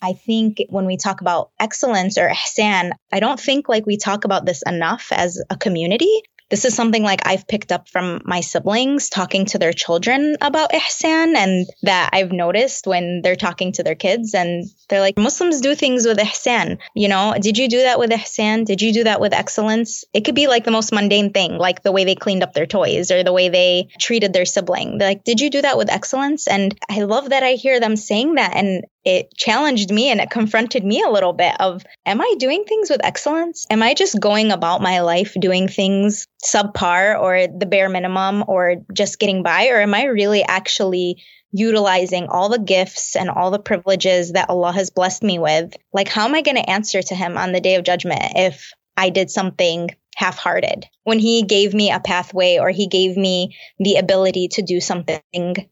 I 0.01 0.13
think 0.13 0.57
when 0.69 0.88
we 0.88 0.97
talk 0.97 1.21
about 1.21 1.51
excellence 1.59 2.17
or 2.17 2.27
ihsan, 2.27 2.91
I 3.11 3.19
don't 3.19 3.39
think 3.39 3.69
like 3.69 3.86
we 3.86 3.97
talk 3.97 4.25
about 4.25 4.45
this 4.45 4.63
enough 4.65 5.09
as 5.11 5.41
a 5.49 5.55
community 5.55 6.23
this 6.51 6.65
is 6.65 6.75
something 6.75 7.01
like 7.01 7.21
I've 7.25 7.47
picked 7.47 7.71
up 7.71 7.87
from 7.87 8.21
my 8.25 8.41
siblings 8.41 9.09
talking 9.09 9.45
to 9.47 9.57
their 9.57 9.71
children 9.71 10.35
about 10.41 10.71
ihsan 10.71 11.35
and 11.35 11.65
that 11.83 12.09
I've 12.13 12.31
noticed 12.31 12.85
when 12.85 13.21
they're 13.23 13.37
talking 13.37 13.71
to 13.73 13.83
their 13.83 13.95
kids 13.95 14.35
and 14.35 14.65
they're 14.89 14.99
like 14.99 15.17
Muslims 15.17 15.61
do 15.61 15.73
things 15.73 16.05
with 16.05 16.19
ihsan. 16.19 16.77
You 16.93 17.07
know, 17.07 17.33
did 17.39 17.57
you 17.57 17.69
do 17.69 17.83
that 17.83 17.97
with 17.97 18.11
ihsan? 18.11 18.65
Did 18.65 18.81
you 18.81 18.93
do 18.93 19.05
that 19.05 19.21
with 19.21 19.33
excellence? 19.33 20.03
It 20.13 20.25
could 20.25 20.35
be 20.35 20.47
like 20.47 20.65
the 20.65 20.71
most 20.71 20.91
mundane 20.91 21.31
thing, 21.31 21.57
like 21.57 21.81
the 21.81 21.93
way 21.93 22.03
they 22.03 22.15
cleaned 22.15 22.43
up 22.43 22.53
their 22.53 22.67
toys 22.67 23.11
or 23.11 23.23
the 23.23 23.33
way 23.33 23.47
they 23.47 23.87
treated 23.97 24.33
their 24.33 24.45
sibling. 24.45 24.97
They're 24.97 25.09
like, 25.09 25.23
"Did 25.23 25.39
you 25.39 25.49
do 25.49 25.61
that 25.61 25.77
with 25.77 25.89
excellence?" 25.89 26.47
And 26.47 26.77
I 26.89 27.03
love 27.03 27.29
that 27.29 27.43
I 27.43 27.53
hear 27.53 27.79
them 27.79 27.95
saying 27.95 28.35
that 28.35 28.55
and 28.55 28.83
it 29.03 29.35
challenged 29.35 29.91
me 29.91 30.09
and 30.09 30.19
it 30.19 30.29
confronted 30.29 30.83
me 30.83 31.01
a 31.01 31.09
little 31.09 31.33
bit 31.33 31.59
of 31.59 31.83
am 32.05 32.21
I 32.21 32.35
doing 32.37 32.63
things 32.65 32.89
with 32.89 33.03
excellence? 33.03 33.65
Am 33.69 33.81
I 33.81 33.93
just 33.93 34.19
going 34.19 34.51
about 34.51 34.81
my 34.81 35.01
life 35.01 35.35
doing 35.39 35.67
things 35.67 36.27
subpar 36.43 37.19
or 37.19 37.47
the 37.47 37.65
bare 37.65 37.89
minimum 37.89 38.43
or 38.47 38.77
just 38.93 39.19
getting 39.19 39.43
by 39.43 39.69
or 39.69 39.79
am 39.81 39.93
I 39.93 40.05
really 40.05 40.43
actually 40.43 41.23
utilizing 41.51 42.27
all 42.27 42.49
the 42.49 42.59
gifts 42.59 43.15
and 43.15 43.29
all 43.29 43.51
the 43.51 43.59
privileges 43.59 44.33
that 44.33 44.49
Allah 44.49 44.71
has 44.71 44.89
blessed 44.89 45.23
me 45.23 45.39
with? 45.39 45.75
Like 45.93 46.07
how 46.07 46.25
am 46.25 46.35
I 46.35 46.41
going 46.41 46.57
to 46.57 46.69
answer 46.69 47.01
to 47.01 47.15
him 47.15 47.37
on 47.37 47.51
the 47.51 47.61
day 47.61 47.75
of 47.75 47.83
judgment 47.83 48.21
if 48.35 48.71
I 48.95 49.09
did 49.09 49.31
something 49.31 49.89
half 50.15 50.37
hearted. 50.37 50.85
When 51.03 51.19
he 51.19 51.43
gave 51.43 51.73
me 51.73 51.91
a 51.91 51.99
pathway 51.99 52.59
or 52.59 52.69
he 52.69 52.87
gave 52.87 53.17
me 53.17 53.57
the 53.79 53.95
ability 53.95 54.49
to 54.49 54.61
do 54.61 54.79
something 54.79 55.21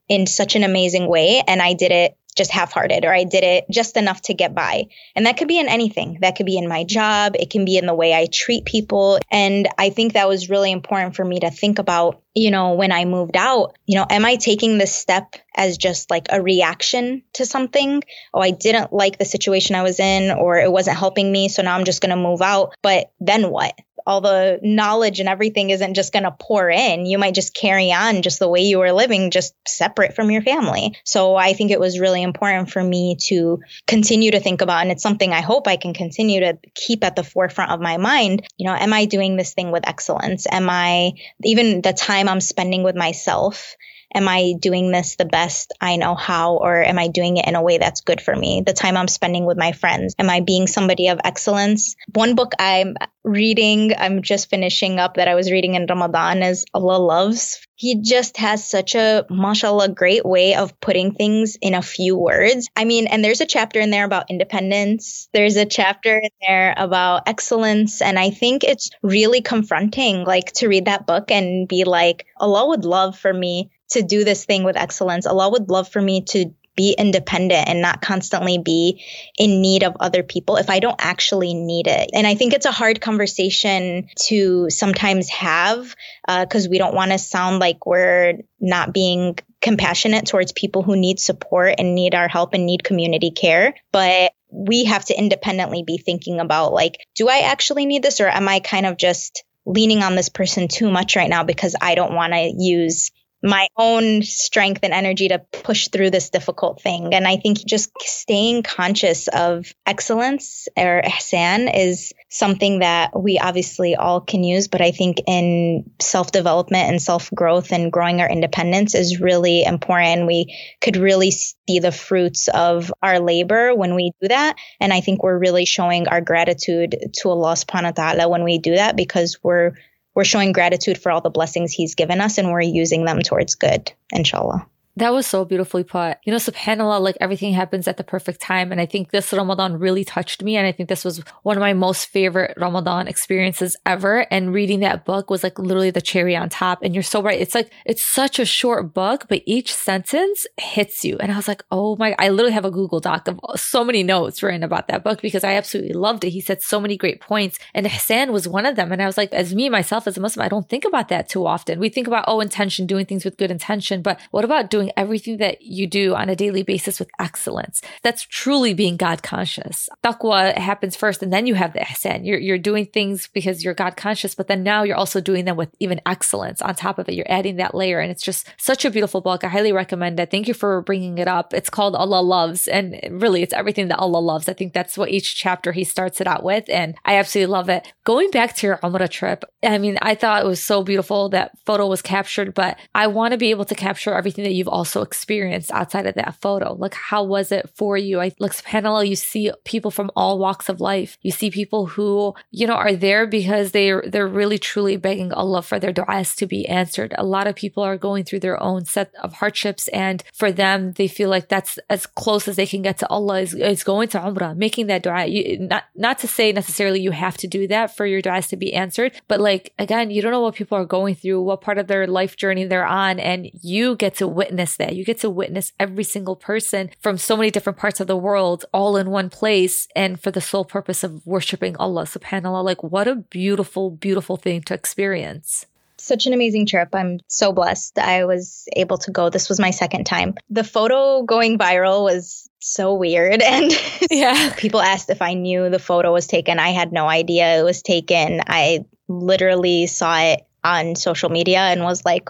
in 0.07 0.27
such 0.27 0.55
an 0.55 0.63
amazing 0.63 1.07
way 1.07 1.43
and 1.45 1.61
I 1.61 1.73
did 1.73 1.91
it 1.91 2.17
just 2.35 2.51
half 2.51 2.71
hearted 2.71 3.05
or 3.05 3.13
I 3.13 3.23
did 3.23 3.43
it 3.43 3.65
just 3.69 3.97
enough 3.97 4.21
to 4.23 4.33
get 4.33 4.55
by. 4.55 4.87
And 5.15 5.25
that 5.25 5.37
could 5.37 5.47
be 5.47 5.59
in 5.59 5.67
anything. 5.67 6.19
That 6.21 6.35
could 6.35 6.45
be 6.45 6.57
in 6.57 6.67
my 6.67 6.83
job. 6.83 7.35
It 7.37 7.49
can 7.49 7.65
be 7.65 7.77
in 7.77 7.85
the 7.85 7.93
way 7.93 8.13
I 8.13 8.27
treat 8.27 8.65
people. 8.65 9.19
And 9.31 9.67
I 9.77 9.89
think 9.89 10.13
that 10.13 10.27
was 10.27 10.49
really 10.49 10.71
important 10.71 11.15
for 11.15 11.25
me 11.25 11.39
to 11.41 11.51
think 11.51 11.79
about, 11.79 12.21
you 12.33 12.51
know, 12.51 12.73
when 12.73 12.91
I 12.91 13.05
moved 13.05 13.35
out, 13.35 13.77
you 13.85 13.97
know, 13.97 14.05
am 14.09 14.25
I 14.25 14.35
taking 14.35 14.77
this 14.77 14.95
step 14.95 15.35
as 15.55 15.77
just 15.77 16.09
like 16.09 16.27
a 16.29 16.41
reaction 16.41 17.23
to 17.33 17.45
something? 17.45 18.03
Oh, 18.33 18.41
I 18.41 18.51
didn't 18.51 18.93
like 18.93 19.17
the 19.17 19.25
situation 19.25 19.75
I 19.75 19.83
was 19.83 19.99
in 19.99 20.31
or 20.31 20.57
it 20.57 20.71
wasn't 20.71 20.97
helping 20.97 21.31
me. 21.31 21.49
So 21.49 21.61
now 21.61 21.75
I'm 21.75 21.85
just 21.85 22.01
going 22.01 22.15
to 22.15 22.15
move 22.15 22.41
out. 22.41 22.75
But 22.81 23.11
then 23.19 23.49
what? 23.49 23.73
All 24.05 24.21
the 24.21 24.59
knowledge 24.61 25.19
and 25.19 25.29
everything 25.29 25.69
isn't 25.69 25.93
just 25.93 26.13
going 26.13 26.23
to 26.23 26.31
pour 26.31 26.69
in. 26.69 27.05
You 27.05 27.17
might 27.17 27.35
just 27.35 27.53
carry 27.53 27.91
on 27.91 28.21
just 28.21 28.39
the 28.39 28.49
way 28.49 28.61
you 28.61 28.79
were 28.79 28.91
living, 28.91 29.31
just 29.31 29.53
separate 29.67 30.15
from 30.15 30.31
your 30.31 30.41
family. 30.41 30.97
So 31.03 31.35
I 31.35 31.53
think 31.53 31.71
it 31.71 31.79
was 31.79 31.99
really 31.99 32.23
important 32.23 32.71
for 32.71 32.83
me 32.83 33.17
to 33.27 33.59
continue 33.87 34.31
to 34.31 34.39
think 34.39 34.61
about, 34.61 34.81
and 34.81 34.91
it's 34.91 35.03
something 35.03 35.31
I 35.31 35.41
hope 35.41 35.67
I 35.67 35.77
can 35.77 35.93
continue 35.93 36.41
to 36.41 36.57
keep 36.75 37.03
at 37.03 37.15
the 37.15 37.23
forefront 37.23 37.71
of 37.71 37.79
my 37.79 37.97
mind. 37.97 38.47
You 38.57 38.67
know, 38.67 38.75
am 38.75 38.93
I 38.93 39.05
doing 39.05 39.35
this 39.35 39.53
thing 39.53 39.71
with 39.71 39.87
excellence? 39.87 40.47
Am 40.49 40.69
I 40.69 41.13
even 41.43 41.81
the 41.81 41.93
time 41.93 42.27
I'm 42.27 42.41
spending 42.41 42.83
with 42.83 42.95
myself? 42.95 43.75
Am 44.13 44.27
I 44.27 44.53
doing 44.59 44.91
this 44.91 45.15
the 45.15 45.25
best 45.25 45.73
I 45.79 45.97
know 45.97 46.15
how, 46.15 46.57
or 46.57 46.83
am 46.83 46.97
I 46.97 47.07
doing 47.07 47.37
it 47.37 47.47
in 47.47 47.55
a 47.55 47.61
way 47.61 47.77
that's 47.77 48.01
good 48.01 48.21
for 48.21 48.35
me? 48.35 48.63
The 48.65 48.73
time 48.73 48.97
I'm 48.97 49.07
spending 49.07 49.45
with 49.45 49.57
my 49.57 49.71
friends, 49.71 50.15
am 50.17 50.29
I 50.29 50.41
being 50.41 50.67
somebody 50.67 51.07
of 51.07 51.19
excellence? 51.23 51.95
One 52.13 52.35
book 52.35 52.53
I'm 52.59 52.95
reading, 53.23 53.93
I'm 53.97 54.21
just 54.21 54.49
finishing 54.49 54.99
up 54.99 55.15
that 55.15 55.27
I 55.27 55.35
was 55.35 55.51
reading 55.51 55.75
in 55.75 55.85
Ramadan 55.85 56.41
is 56.43 56.65
Allah 56.73 56.97
Loves. 56.97 57.65
He 57.75 58.01
just 58.01 58.35
has 58.37 58.69
such 58.69 58.95
a, 58.95 59.25
mashallah, 59.29 59.89
great 59.89 60.25
way 60.25 60.55
of 60.55 60.79
putting 60.81 61.13
things 61.13 61.57
in 61.61 61.75
a 61.75 61.81
few 61.81 62.17
words. 62.17 62.67
I 62.75 62.83
mean, 62.83 63.07
and 63.07 63.23
there's 63.23 63.39
a 63.39 63.45
chapter 63.45 63.79
in 63.79 63.89
there 63.89 64.03
about 64.03 64.29
independence. 64.29 65.29
There's 65.31 65.55
a 65.55 65.65
chapter 65.65 66.17
in 66.17 66.29
there 66.45 66.73
about 66.75 67.23
excellence. 67.27 68.01
And 68.01 68.19
I 68.19 68.31
think 68.31 68.65
it's 68.65 68.89
really 69.01 69.41
confronting, 69.41 70.25
like 70.25 70.51
to 70.53 70.67
read 70.67 70.85
that 70.85 71.07
book 71.07 71.31
and 71.31 71.69
be 71.69 71.85
like, 71.85 72.25
Allah 72.37 72.67
would 72.67 72.83
love 72.83 73.17
for 73.17 73.33
me 73.33 73.71
to 73.89 74.01
do 74.01 74.23
this 74.23 74.45
thing 74.45 74.63
with 74.63 74.77
excellence. 74.77 75.25
Allah 75.25 75.49
would 75.49 75.69
love 75.69 75.89
for 75.89 76.01
me 76.01 76.21
to 76.29 76.53
be 76.79 76.95
independent 76.97 77.67
and 77.67 77.81
not 77.81 78.01
constantly 78.01 78.57
be 78.57 79.03
in 79.37 79.61
need 79.61 79.83
of 79.83 79.97
other 79.99 80.23
people 80.23 80.55
if 80.55 80.69
I 80.69 80.79
don't 80.79 80.95
actually 80.97 81.53
need 81.53 81.87
it. 81.87 82.11
And 82.13 82.25
I 82.25 82.35
think 82.35 82.53
it's 82.53 82.65
a 82.65 82.71
hard 82.71 83.01
conversation 83.01 84.07
to 84.27 84.69
sometimes 84.69 85.27
have 85.29 85.93
because 86.25 86.67
uh, 86.67 86.69
we 86.71 86.77
don't 86.77 86.95
want 86.95 87.11
to 87.11 87.17
sound 87.17 87.59
like 87.59 87.85
we're 87.85 88.39
not 88.61 88.93
being 88.93 89.37
compassionate 89.61 90.25
towards 90.25 90.53
people 90.53 90.81
who 90.81 90.95
need 90.95 91.19
support 91.19 91.75
and 91.77 91.95
need 91.95 92.15
our 92.15 92.29
help 92.29 92.53
and 92.53 92.65
need 92.65 92.85
community 92.85 93.31
care. 93.31 93.75
But 93.91 94.31
we 94.49 94.85
have 94.85 95.03
to 95.05 95.17
independently 95.17 95.83
be 95.83 95.97
thinking 95.97 96.39
about 96.39 96.71
like, 96.71 96.95
do 97.13 97.27
I 97.27 97.39
actually 97.39 97.87
need 97.87 98.03
this 98.03 98.21
or 98.21 98.29
am 98.29 98.47
I 98.47 98.61
kind 98.61 98.85
of 98.85 98.95
just 98.95 99.43
leaning 99.65 100.01
on 100.01 100.15
this 100.15 100.29
person 100.29 100.69
too 100.69 100.89
much 100.89 101.17
right 101.17 101.29
now 101.29 101.43
because 101.43 101.75
I 101.79 101.95
don't 101.95 102.13
want 102.13 102.31
to 102.31 102.53
use 102.57 103.11
my 103.41 103.67
own 103.77 104.21
strength 104.21 104.81
and 104.83 104.93
energy 104.93 105.29
to 105.29 105.39
push 105.39 105.87
through 105.87 106.09
this 106.09 106.29
difficult 106.29 106.81
thing. 106.81 107.13
And 107.13 107.25
I 107.25 107.37
think 107.37 107.57
just 107.65 107.89
staying 108.01 108.63
conscious 108.63 109.27
of 109.29 109.73
excellence 109.85 110.67
or 110.75 111.01
ihsan 111.05 111.71
is 111.73 112.13
something 112.29 112.79
that 112.79 113.17
we 113.19 113.39
obviously 113.39 113.95
all 113.95 114.19
can 114.19 114.43
use. 114.43 114.67
But 114.67 114.81
I 114.81 114.91
think 114.91 115.21
in 115.25 115.89
self 115.99 116.31
development 116.31 116.89
and 116.89 117.01
self 117.01 117.31
growth 117.33 117.71
and 117.71 117.91
growing 117.91 118.19
our 118.19 118.29
independence 118.29 118.93
is 118.93 119.21
really 119.21 119.63
important. 119.63 120.27
We 120.27 120.57
could 120.81 120.97
really 120.97 121.31
see 121.31 121.79
the 121.79 121.93
fruits 121.93 122.49
of 122.49 122.93
our 123.01 123.19
labor 123.19 123.73
when 123.73 123.95
we 123.95 124.11
do 124.21 124.27
that. 124.27 124.57
And 124.81 124.91
I 124.91 124.99
think 124.99 125.23
we're 125.23 125.39
really 125.39 125.65
showing 125.65 126.07
our 126.09 126.21
gratitude 126.21 126.97
to 127.21 127.29
Allah 127.29 127.53
subhanahu 127.53 127.97
wa 127.97 128.11
ta'ala 128.11 128.29
when 128.29 128.43
we 128.43 128.57
do 128.57 128.75
that 128.75 128.97
because 128.97 129.39
we're 129.41 129.73
we're 130.19 130.25
showing 130.25 130.51
gratitude 130.51 130.97
for 130.97 131.13
all 131.13 131.21
the 131.21 131.29
blessings 131.29 131.71
he's 131.71 131.95
given 131.95 132.19
us 132.19 132.37
and 132.37 132.51
we're 132.51 132.59
using 132.59 133.05
them 133.05 133.21
towards 133.21 133.55
good, 133.55 133.89
inshallah. 134.11 134.67
That 134.99 135.13
was 135.13 135.25
so 135.25 135.45
beautifully 135.45 135.83
put. 135.83 136.17
You 136.25 136.31
know, 136.31 136.37
subhanAllah, 136.37 136.99
like 136.99 137.17
everything 137.21 137.53
happens 137.53 137.87
at 137.87 137.95
the 137.95 138.03
perfect 138.03 138.41
time. 138.41 138.71
And 138.71 138.81
I 138.81 138.85
think 138.85 139.11
this 139.11 139.31
Ramadan 139.31 139.79
really 139.79 140.03
touched 140.03 140.43
me. 140.43 140.57
And 140.57 140.67
I 140.67 140.73
think 140.73 140.89
this 140.89 141.05
was 141.05 141.19
one 141.43 141.55
of 141.55 141.61
my 141.61 141.71
most 141.73 142.07
favorite 142.07 142.53
Ramadan 142.57 143.07
experiences 143.07 143.77
ever. 143.85 144.27
And 144.29 144.53
reading 144.53 144.81
that 144.81 145.05
book 145.05 145.29
was 145.29 145.41
like 145.41 145.57
literally 145.57 145.89
the 145.89 146.01
cherry 146.01 146.35
on 146.35 146.49
top. 146.49 146.83
And 146.83 146.93
you're 146.93 147.01
so 147.01 147.21
right. 147.21 147.39
It's 147.39 147.55
like, 147.55 147.71
it's 147.85 148.01
such 148.01 148.39
a 148.39 148.45
short 148.45 148.93
book, 148.93 149.25
but 149.29 149.41
each 149.45 149.73
sentence 149.73 150.45
hits 150.57 151.05
you. 151.05 151.17
And 151.19 151.31
I 151.31 151.37
was 151.37 151.47
like, 151.47 151.63
oh 151.71 151.95
my, 151.95 152.13
I 152.19 152.27
literally 152.29 152.53
have 152.53 152.65
a 152.65 152.71
Google 152.71 152.99
Doc 152.99 153.27
of 153.27 153.39
so 153.59 153.85
many 153.85 154.03
notes 154.03 154.43
written 154.43 154.63
about 154.63 154.89
that 154.89 155.03
book 155.03 155.21
because 155.21 155.45
I 155.45 155.53
absolutely 155.53 155.93
loved 155.93 156.25
it. 156.25 156.31
He 156.31 156.41
said 156.41 156.61
so 156.61 156.79
many 156.81 156.97
great 156.97 157.21
points. 157.21 157.57
And 157.73 157.85
ihsan 157.85 158.31
was 158.31 158.49
one 158.49 158.65
of 158.65 158.75
them. 158.75 158.91
And 158.91 159.01
I 159.01 159.05
was 159.05 159.17
like, 159.17 159.31
as 159.33 159.55
me, 159.55 159.69
myself, 159.69 160.07
as 160.07 160.17
a 160.17 160.21
Muslim, 160.21 160.45
I 160.45 160.49
don't 160.49 160.67
think 160.67 160.83
about 160.83 161.07
that 161.07 161.29
too 161.29 161.47
often. 161.47 161.79
We 161.79 161.87
think 161.87 162.07
about, 162.07 162.25
oh, 162.27 162.41
intention, 162.41 162.85
doing 162.85 163.05
things 163.05 163.23
with 163.23 163.37
good 163.37 163.49
intention. 163.49 164.01
But 164.01 164.19
what 164.31 164.43
about 164.43 164.69
doing 164.69 164.88
everything 164.97 165.37
that 165.37 165.61
you 165.61 165.87
do 165.87 166.15
on 166.15 166.29
a 166.29 166.35
daily 166.35 166.63
basis 166.63 166.99
with 166.99 167.09
excellence. 167.19 167.81
That's 168.03 168.23
truly 168.23 168.73
being 168.73 168.97
God 168.97 169.23
conscious. 169.23 169.89
Taqwa 170.03 170.57
happens 170.57 170.95
first 170.95 171.23
and 171.23 171.31
then 171.31 171.47
you 171.47 171.55
have 171.55 171.73
the 171.73 171.79
ihsan. 171.79 172.25
You're, 172.25 172.39
you're 172.39 172.57
doing 172.57 172.85
things 172.85 173.27
because 173.27 173.63
you're 173.63 173.73
God 173.73 173.97
conscious, 173.97 174.35
but 174.35 174.47
then 174.47 174.63
now 174.63 174.83
you're 174.83 174.95
also 174.95 175.21
doing 175.21 175.45
them 175.45 175.57
with 175.57 175.69
even 175.79 176.01
excellence 176.05 176.61
on 176.61 176.75
top 176.75 176.99
of 176.99 177.09
it. 177.09 177.15
You're 177.15 177.25
adding 177.29 177.57
that 177.57 177.75
layer 177.75 177.99
and 177.99 178.11
it's 178.11 178.23
just 178.23 178.47
such 178.57 178.85
a 178.85 178.91
beautiful 178.91 179.21
book. 179.21 179.43
I 179.43 179.47
highly 179.47 179.71
recommend 179.71 180.19
it. 180.19 180.31
Thank 180.31 180.47
you 180.47 180.53
for 180.53 180.81
bringing 180.81 181.17
it 181.17 181.27
up. 181.27 181.53
It's 181.53 181.69
called 181.69 181.95
Allah 181.95 182.21
Loves 182.21 182.67
and 182.67 182.99
really 183.11 183.43
it's 183.43 183.53
everything 183.53 183.89
that 183.89 183.99
Allah 183.99 184.19
loves. 184.19 184.47
I 184.47 184.53
think 184.53 184.73
that's 184.73 184.97
what 184.97 185.09
each 185.09 185.35
chapter 185.35 185.71
he 185.71 185.83
starts 185.83 186.21
it 186.21 186.27
out 186.27 186.43
with 186.43 186.69
and 186.69 186.95
I 187.05 187.15
absolutely 187.15 187.51
love 187.51 187.69
it. 187.69 187.91
Going 188.03 188.31
back 188.31 188.55
to 188.57 188.67
your 188.67 188.77
Umrah 188.77 189.09
trip, 189.09 189.43
I 189.63 189.77
mean, 189.77 189.97
I 190.01 190.15
thought 190.15 190.43
it 190.43 190.47
was 190.47 190.63
so 190.63 190.83
beautiful 190.83 191.29
that 191.29 191.51
photo 191.65 191.87
was 191.87 192.01
captured, 192.01 192.53
but 192.53 192.77
I 192.95 193.07
want 193.07 193.33
to 193.33 193.37
be 193.37 193.51
able 193.51 193.65
to 193.65 193.75
capture 193.75 194.13
everything 194.13 194.43
that 194.43 194.53
you've 194.53 194.68
also 194.69 195.01
experienced 195.01 195.71
outside 195.71 196.05
of 196.05 196.15
that 196.15 196.35
photo. 196.41 196.73
Like, 196.73 196.93
how 196.93 197.23
was 197.23 197.51
it 197.51 197.69
for 197.75 197.97
you? 197.97 198.21
I 198.21 198.31
like, 198.39 198.51
subhanAllah, 198.51 199.07
you 199.07 199.15
see 199.15 199.51
people 199.65 199.91
from 199.91 200.11
all 200.15 200.39
walks 200.39 200.69
of 200.69 200.79
life. 200.79 201.17
You 201.21 201.31
see 201.31 201.49
people 201.51 201.87
who, 201.87 202.33
you 202.51 202.67
know, 202.67 202.75
are 202.75 202.95
there 202.95 203.27
because 203.27 203.71
they're, 203.71 204.03
they're 204.07 204.27
really 204.27 204.57
truly 204.57 204.97
begging 204.97 205.33
Allah 205.33 205.61
for 205.61 205.79
their 205.79 205.93
du'as 205.93 206.35
to 206.37 206.45
be 206.45 206.67
answered. 206.67 207.13
A 207.17 207.25
lot 207.25 207.47
of 207.47 207.55
people 207.55 207.83
are 207.83 207.97
going 207.97 208.23
through 208.23 208.41
their 208.41 208.61
own 208.61 208.85
set 208.85 209.13
of 209.21 209.33
hardships. 209.33 209.87
And 209.89 210.23
for 210.33 210.51
them, 210.51 210.93
they 210.93 211.07
feel 211.07 211.29
like 211.29 211.49
that's 211.49 211.79
as 211.89 212.05
close 212.05 212.47
as 212.47 212.55
they 212.55 212.67
can 212.67 212.81
get 212.81 212.97
to 212.99 213.07
Allah 213.09 213.41
is, 213.41 213.53
is 213.53 213.83
going 213.83 214.09
to 214.09 214.19
Umrah, 214.19 214.55
making 214.55 214.87
that 214.87 215.03
dua. 215.03 215.25
You, 215.25 215.59
not, 215.59 215.85
not 215.95 216.19
to 216.19 216.27
say 216.27 216.51
necessarily 216.51 217.01
you 217.01 217.11
have 217.11 217.37
to 217.37 217.47
do 217.47 217.67
that 217.67 217.95
for 217.95 218.05
your 218.05 218.21
du'as 218.21 218.49
to 218.49 218.57
be 218.57 218.73
answered, 218.73 219.13
but 219.27 219.39
like, 219.39 219.73
again, 219.79 220.11
you 220.11 220.21
don't 220.21 220.31
know 220.31 220.41
what 220.41 220.55
people 220.55 220.77
are 220.77 220.85
going 220.85 221.15
through, 221.15 221.41
what 221.41 221.61
part 221.61 221.77
of 221.77 221.87
their 221.87 222.07
life 222.07 222.35
journey 222.35 222.65
they're 222.65 222.85
on. 222.85 223.19
And 223.19 223.49
you 223.61 223.95
get 223.95 224.15
to 224.15 224.27
witness 224.27 224.58
that. 224.77 224.95
You 224.95 225.05
get 225.05 225.19
to 225.19 225.29
witness 225.29 225.73
every 225.79 226.03
single 226.03 226.35
person 226.35 226.89
from 226.99 227.17
so 227.17 227.35
many 227.37 227.51
different 227.51 227.77
parts 227.77 227.99
of 227.99 228.07
the 228.07 228.17
world 228.17 228.65
all 228.73 228.97
in 228.97 229.09
one 229.09 229.29
place 229.29 229.87
and 229.95 230.19
for 230.19 230.31
the 230.31 230.41
sole 230.41 230.65
purpose 230.65 231.03
of 231.03 231.25
worshiping 231.25 231.75
Allah 231.77 232.03
subhanAllah. 232.03 232.63
Like 232.63 232.83
what 232.83 233.07
a 233.07 233.15
beautiful, 233.15 233.91
beautiful 233.91 234.37
thing 234.37 234.61
to 234.63 234.73
experience 234.73 235.65
such 236.01 236.27
an 236.27 236.33
amazing 236.33 236.65
trip. 236.65 236.89
I'm 236.93 237.19
so 237.27 237.51
blessed 237.51 237.99
I 237.99 238.25
was 238.25 238.67
able 238.75 238.97
to 238.99 239.11
go. 239.11 239.29
This 239.29 239.49
was 239.49 239.59
my 239.59 239.71
second 239.71 240.05
time. 240.05 240.35
The 240.49 240.63
photo 240.63 241.23
going 241.23 241.57
viral 241.57 242.03
was 242.03 242.49
so 242.59 242.93
weird. 242.95 243.41
And 243.49 243.71
yeah, 244.11 244.53
people 244.55 244.79
asked 244.79 245.09
if 245.09 245.21
I 245.21 245.33
knew 245.33 245.69
the 245.69 245.79
photo 245.79 246.13
was 246.13 246.27
taken. 246.27 246.59
I 246.59 246.69
had 246.69 246.93
no 246.93 247.07
idea 247.07 247.59
it 247.59 247.63
was 247.63 247.81
taken. 247.81 248.41
I 248.47 248.85
literally 249.07 249.87
saw 249.87 250.19
it 250.19 250.45
on 250.63 250.95
social 250.95 251.29
media 251.29 251.59
and 251.59 251.83
was 251.83 252.05
like, 252.05 252.29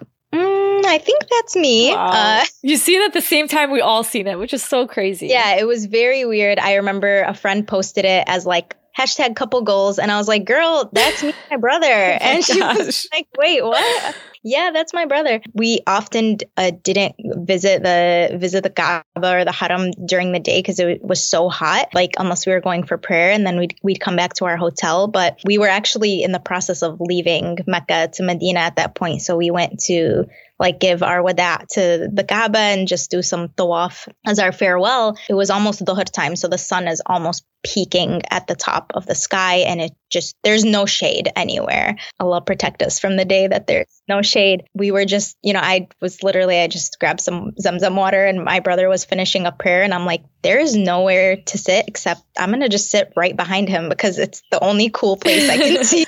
I 0.89 0.97
think 0.97 1.27
that's 1.29 1.55
me. 1.55 1.91
Wow. 1.93 2.09
Uh, 2.11 2.45
you 2.61 2.77
see 2.77 2.95
it 2.95 3.05
at 3.05 3.13
the 3.13 3.21
same 3.21 3.47
time 3.47 3.71
we 3.71 3.81
all 3.81 4.03
seen 4.03 4.27
it, 4.27 4.37
which 4.37 4.53
is 4.53 4.63
so 4.63 4.87
crazy. 4.87 5.27
Yeah, 5.27 5.55
it 5.55 5.67
was 5.67 5.85
very 5.85 6.25
weird. 6.25 6.59
I 6.59 6.75
remember 6.75 7.21
a 7.23 7.33
friend 7.33 7.67
posted 7.67 8.05
it 8.05 8.23
as 8.27 8.45
like 8.45 8.75
hashtag 8.99 9.35
couple 9.35 9.61
goals. 9.61 9.99
And 9.99 10.11
I 10.11 10.17
was 10.17 10.27
like, 10.27 10.45
girl, 10.45 10.89
that's 10.91 11.23
me, 11.23 11.29
and 11.29 11.37
my 11.51 11.57
brother. 11.57 11.87
oh 11.87 12.17
and 12.21 12.43
she 12.43 12.59
gosh. 12.59 12.77
was 12.77 13.07
like, 13.11 13.27
wait, 13.37 13.63
what? 13.63 14.15
yeah, 14.43 14.71
that's 14.73 14.93
my 14.93 15.05
brother. 15.05 15.41
We 15.53 15.79
often 15.87 16.37
uh, 16.57 16.71
didn't 16.83 17.15
visit 17.45 17.83
the 17.83 18.37
visit 18.37 18.63
the 18.63 18.69
Kaaba 18.69 19.03
or 19.15 19.45
the 19.45 19.51
Haram 19.51 19.91
during 19.91 20.31
the 20.31 20.39
day 20.39 20.59
because 20.59 20.79
it 20.79 21.03
was 21.03 21.25
so 21.25 21.49
hot. 21.49 21.89
Like 21.93 22.15
unless 22.17 22.45
we 22.45 22.53
were 22.53 22.61
going 22.61 22.85
for 22.85 22.97
prayer, 22.97 23.31
and 23.31 23.45
then 23.45 23.57
we'd 23.57 23.79
we'd 23.83 23.99
come 23.99 24.15
back 24.15 24.33
to 24.35 24.45
our 24.45 24.57
hotel. 24.57 25.07
But 25.07 25.39
we 25.45 25.57
were 25.57 25.69
actually 25.69 26.23
in 26.23 26.31
the 26.31 26.39
process 26.39 26.83
of 26.83 26.99
leaving 26.99 27.59
Mecca 27.67 28.09
to 28.13 28.23
Medina 28.23 28.59
at 28.61 28.77
that 28.77 28.95
point, 28.95 29.21
so 29.21 29.37
we 29.37 29.51
went 29.51 29.79
to 29.81 30.25
like 30.59 30.79
give 30.79 31.03
our 31.03 31.23
wada 31.23 31.65
to 31.71 32.09
the 32.11 32.23
Kaaba 32.23 32.59
and 32.59 32.87
just 32.87 33.09
do 33.09 33.21
some 33.21 33.49
tawaf 33.49 34.07
as 34.25 34.39
our 34.39 34.51
farewell. 34.51 35.17
It 35.29 35.33
was 35.33 35.49
almost 35.49 35.83
dhuhr 35.83 36.05
time, 36.05 36.35
so 36.35 36.47
the 36.47 36.57
sun 36.57 36.87
is 36.87 37.01
almost 37.05 37.45
peaking 37.63 38.21
at 38.29 38.47
the 38.47 38.55
top 38.55 38.91
of 38.95 39.05
the 39.05 39.15
sky 39.15 39.57
and 39.67 39.81
it 39.81 39.91
just 40.09 40.35
there's 40.43 40.63
no 40.63 40.85
shade 40.85 41.29
anywhere. 41.35 41.97
Allah 42.19 42.41
protect 42.41 42.81
us 42.81 42.99
from 42.99 43.17
the 43.17 43.25
day 43.25 43.47
that 43.47 43.67
there's 43.67 44.01
no 44.07 44.21
shade. 44.21 44.63
We 44.73 44.91
were 44.91 45.05
just, 45.05 45.37
you 45.43 45.53
know, 45.53 45.59
I 45.61 45.87
was 46.01 46.23
literally 46.23 46.59
I 46.59 46.67
just 46.67 46.99
grabbed 46.99 47.21
some 47.21 47.51
Zamzam 47.61 47.95
water 47.95 48.25
and 48.25 48.43
my 48.43 48.59
brother 48.61 48.87
was 48.87 49.05
finishing 49.05 49.45
a 49.45 49.51
prayer 49.51 49.83
and 49.83 49.93
I'm 49.93 50.05
like 50.05 50.23
there 50.41 50.59
is 50.59 50.75
nowhere 50.75 51.37
to 51.37 51.57
sit 51.57 51.85
except 51.87 52.21
I'm 52.37 52.49
going 52.49 52.61
to 52.61 52.69
just 52.69 52.89
sit 52.89 53.13
right 53.15 53.35
behind 53.35 53.67
him 53.69 53.89
because 53.89 54.17
it's 54.17 54.41
the 54.51 54.63
only 54.63 54.89
cool 54.89 55.17
place 55.17 55.49
I 55.49 55.57
can 55.57 55.83
see. 55.83 56.05